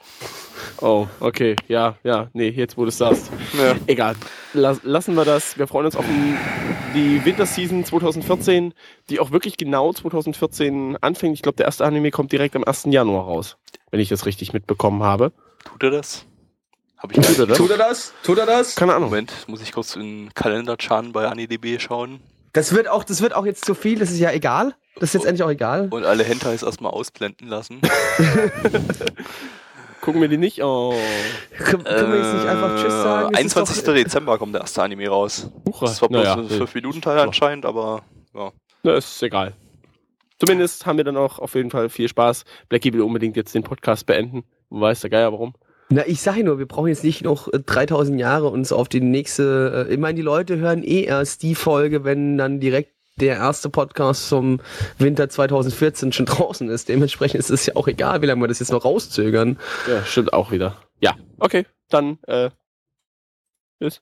Oh, 0.81 1.05
okay. 1.19 1.55
Ja, 1.67 1.95
ja. 2.03 2.29
Nee, 2.33 2.49
jetzt 2.49 2.75
wo 2.77 2.81
du 2.83 2.89
es 2.89 2.97
sagst. 2.97 3.29
Ja. 3.55 3.75
Egal. 3.85 4.15
Lass, 4.53 4.79
lassen 4.83 5.13
wir 5.15 5.25
das. 5.25 5.59
Wir 5.59 5.67
freuen 5.67 5.85
uns 5.85 5.95
auf 5.95 6.05
die 6.95 7.23
Winterseason 7.23 7.85
2014, 7.85 8.73
die 9.11 9.19
auch 9.19 9.29
wirklich 9.31 9.57
genau 9.57 9.93
2014 9.93 10.97
anfängt. 11.01 11.35
Ich 11.35 11.43
glaube, 11.43 11.57
der 11.57 11.67
erste 11.67 11.85
Anime 11.85 12.09
kommt 12.09 12.31
direkt 12.31 12.55
am 12.55 12.63
1. 12.63 12.85
Januar 12.91 13.25
raus, 13.25 13.57
wenn 13.91 13.99
ich 13.99 14.09
das 14.09 14.25
richtig 14.25 14.53
mitbekommen 14.53 15.03
habe. 15.03 15.31
Tut 15.63 15.83
er 15.83 15.91
das? 15.91 16.25
Habe 16.97 17.13
ich 17.13 17.19
Tut 17.25 17.39
er 17.39 17.47
das? 17.47 17.59
er 17.59 17.77
das? 17.77 18.13
Tut 18.23 18.37
er 18.37 18.45
das? 18.45 18.75
Keine 18.75 18.93
Ahnung. 18.93 19.09
Moment, 19.09 19.31
muss 19.47 19.61
ich 19.61 19.71
kurz 19.71 19.95
in 19.95 20.01
den 20.01 20.33
Kalender-Chan 20.33 21.11
bei 21.13 21.27
AniDB 21.27 21.79
schauen 21.79 22.19
Das 22.53 22.73
wird 22.73 22.87
auch, 22.89 23.03
das 23.03 23.21
wird 23.21 23.33
auch 23.33 23.45
jetzt 23.45 23.63
zu 23.65 23.73
viel, 23.73 23.99
das 23.99 24.11
ist 24.11 24.19
ja 24.19 24.31
egal. 24.31 24.75
Das 24.95 25.09
ist 25.09 25.13
jetzt 25.13 25.25
endlich 25.25 25.43
auch 25.43 25.49
egal. 25.49 25.87
und 25.91 26.03
alle 26.03 26.23
Hentais 26.25 26.61
erstmal 26.63 26.91
ausblenden 26.91 27.47
lassen. 27.47 27.79
Gucken 30.01 30.21
wir 30.21 30.27
die 30.29 30.37
nicht? 30.37 30.61
Oh. 30.63 30.93
Können, 31.57 31.83
wir 31.85 32.17
jetzt 32.17 32.33
nicht 32.33 32.45
einfach 32.47 32.75
Tschüss 32.77 32.93
sagen? 32.93 33.33
Äh, 33.35 33.39
Es 33.39 33.45
ist 33.47 33.57
21. 33.57 33.83
doch- 33.83 33.93
Dezember 33.93 34.37
kommt 34.37 34.53
der 34.55 34.61
erste 34.61 34.81
Anime 34.81 35.07
raus. 35.09 35.49
Hucha. 35.67 35.85
Das 35.85 36.01
war 36.01 36.09
bloß 36.09 36.23
Naja, 36.23 36.35
ein 36.35 36.49
äh, 36.49 36.63
5-Minuten-Teil 36.63 37.19
anscheinend, 37.19 37.65
aber 37.65 38.03
ja. 38.33 38.51
Na, 38.83 38.93
ist 38.95 39.21
egal. 39.23 39.53
Zumindest 40.39 40.85
haben 40.85 40.97
wir 40.97 41.03
dann 41.03 41.17
auch 41.17 41.39
auf 41.39 41.53
jeden 41.55 41.69
Fall 41.69 41.89
viel 41.89 42.07
Spaß. 42.07 42.45
Blackie 42.69 42.93
will 42.93 43.01
unbedingt 43.01 43.35
jetzt 43.35 43.53
den 43.53 43.63
Podcast 43.63 44.05
beenden. 44.05 44.43
Du 44.69 44.79
weißt 44.79 45.03
der 45.03 45.09
Geier 45.09 45.31
warum. 45.31 45.53
Na, 45.89 46.05
ich 46.05 46.21
sage 46.21 46.43
nur, 46.43 46.59
wir 46.59 46.67
brauchen 46.67 46.87
jetzt 46.87 47.03
nicht 47.03 47.23
noch 47.23 47.51
äh, 47.51 47.59
3000 47.59 48.19
Jahre 48.19 48.49
uns 48.49 48.71
auf 48.71 48.89
die 48.89 49.01
nächste. 49.01 49.87
Äh, 49.89 49.93
ich 49.93 49.99
meine, 49.99 50.15
die 50.15 50.21
Leute 50.21 50.57
hören 50.57 50.83
eh 50.83 51.03
erst 51.03 51.41
die 51.41 51.55
Folge, 51.55 52.03
wenn 52.03 52.37
dann 52.37 52.59
direkt 52.59 52.93
der 53.19 53.35
erste 53.35 53.69
Podcast 53.69 54.29
zum 54.29 54.61
Winter 54.97 55.29
2014 55.29 56.11
schon 56.11 56.25
draußen 56.25 56.69
ist. 56.69 56.89
Dementsprechend 56.89 57.39
ist 57.39 57.49
es 57.49 57.65
ja 57.65 57.75
auch 57.75 57.87
egal, 57.87 58.21
wie 58.21 58.27
lange 58.27 58.41
wir 58.41 58.47
das 58.47 58.59
jetzt 58.59 58.71
noch 58.71 58.85
rauszögern. 58.85 59.57
Ja, 59.87 60.05
stimmt 60.05 60.31
auch 60.33 60.51
wieder. 60.51 60.77
Ja, 61.01 61.15
okay. 61.39 61.65
Dann, 61.89 62.19
äh. 62.27 62.51
Tschüss. 63.81 64.01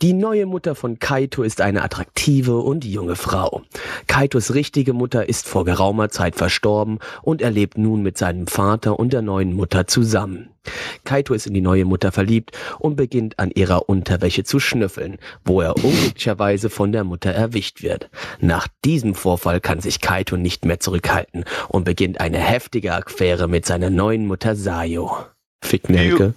Die 0.00 0.12
neue 0.12 0.46
Mutter 0.46 0.76
von 0.76 1.00
Kaito 1.00 1.42
ist 1.42 1.60
eine 1.60 1.82
attraktive 1.82 2.58
und 2.58 2.84
junge 2.84 3.16
Frau. 3.16 3.62
Kaitos 4.06 4.54
richtige 4.54 4.92
Mutter 4.92 5.28
ist 5.28 5.48
vor 5.48 5.64
geraumer 5.64 6.08
Zeit 6.08 6.36
verstorben 6.36 7.00
und 7.22 7.42
er 7.42 7.50
lebt 7.50 7.78
nun 7.78 8.02
mit 8.02 8.16
seinem 8.16 8.46
Vater 8.46 8.96
und 9.00 9.12
der 9.12 9.22
neuen 9.22 9.54
Mutter 9.54 9.88
zusammen. 9.88 10.50
Kaito 11.02 11.34
ist 11.34 11.48
in 11.48 11.54
die 11.54 11.60
neue 11.60 11.84
Mutter 11.84 12.12
verliebt 12.12 12.52
und 12.78 12.94
beginnt 12.94 13.40
an 13.40 13.50
ihrer 13.50 13.88
Unterwäsche 13.88 14.44
zu 14.44 14.60
schnüffeln, 14.60 15.18
wo 15.44 15.62
er 15.62 15.74
unglücklicherweise 15.74 16.70
von 16.70 16.92
der 16.92 17.02
Mutter 17.02 17.30
erwischt 17.30 17.82
wird. 17.82 18.08
Nach 18.38 18.68
diesem 18.84 19.16
Vorfall 19.16 19.60
kann 19.60 19.80
sich 19.80 20.00
Kaito 20.00 20.36
nicht 20.36 20.64
mehr 20.64 20.78
zurückhalten 20.78 21.44
und 21.66 21.82
beginnt 21.82 22.20
eine 22.20 22.38
heftige 22.38 22.94
Affäre 22.94 23.48
mit 23.48 23.66
seiner 23.66 23.90
neuen 23.90 24.28
Mutter 24.28 24.54
Sayo. 24.54 25.10
Fick 25.60 25.88
Nelke. 25.90 26.34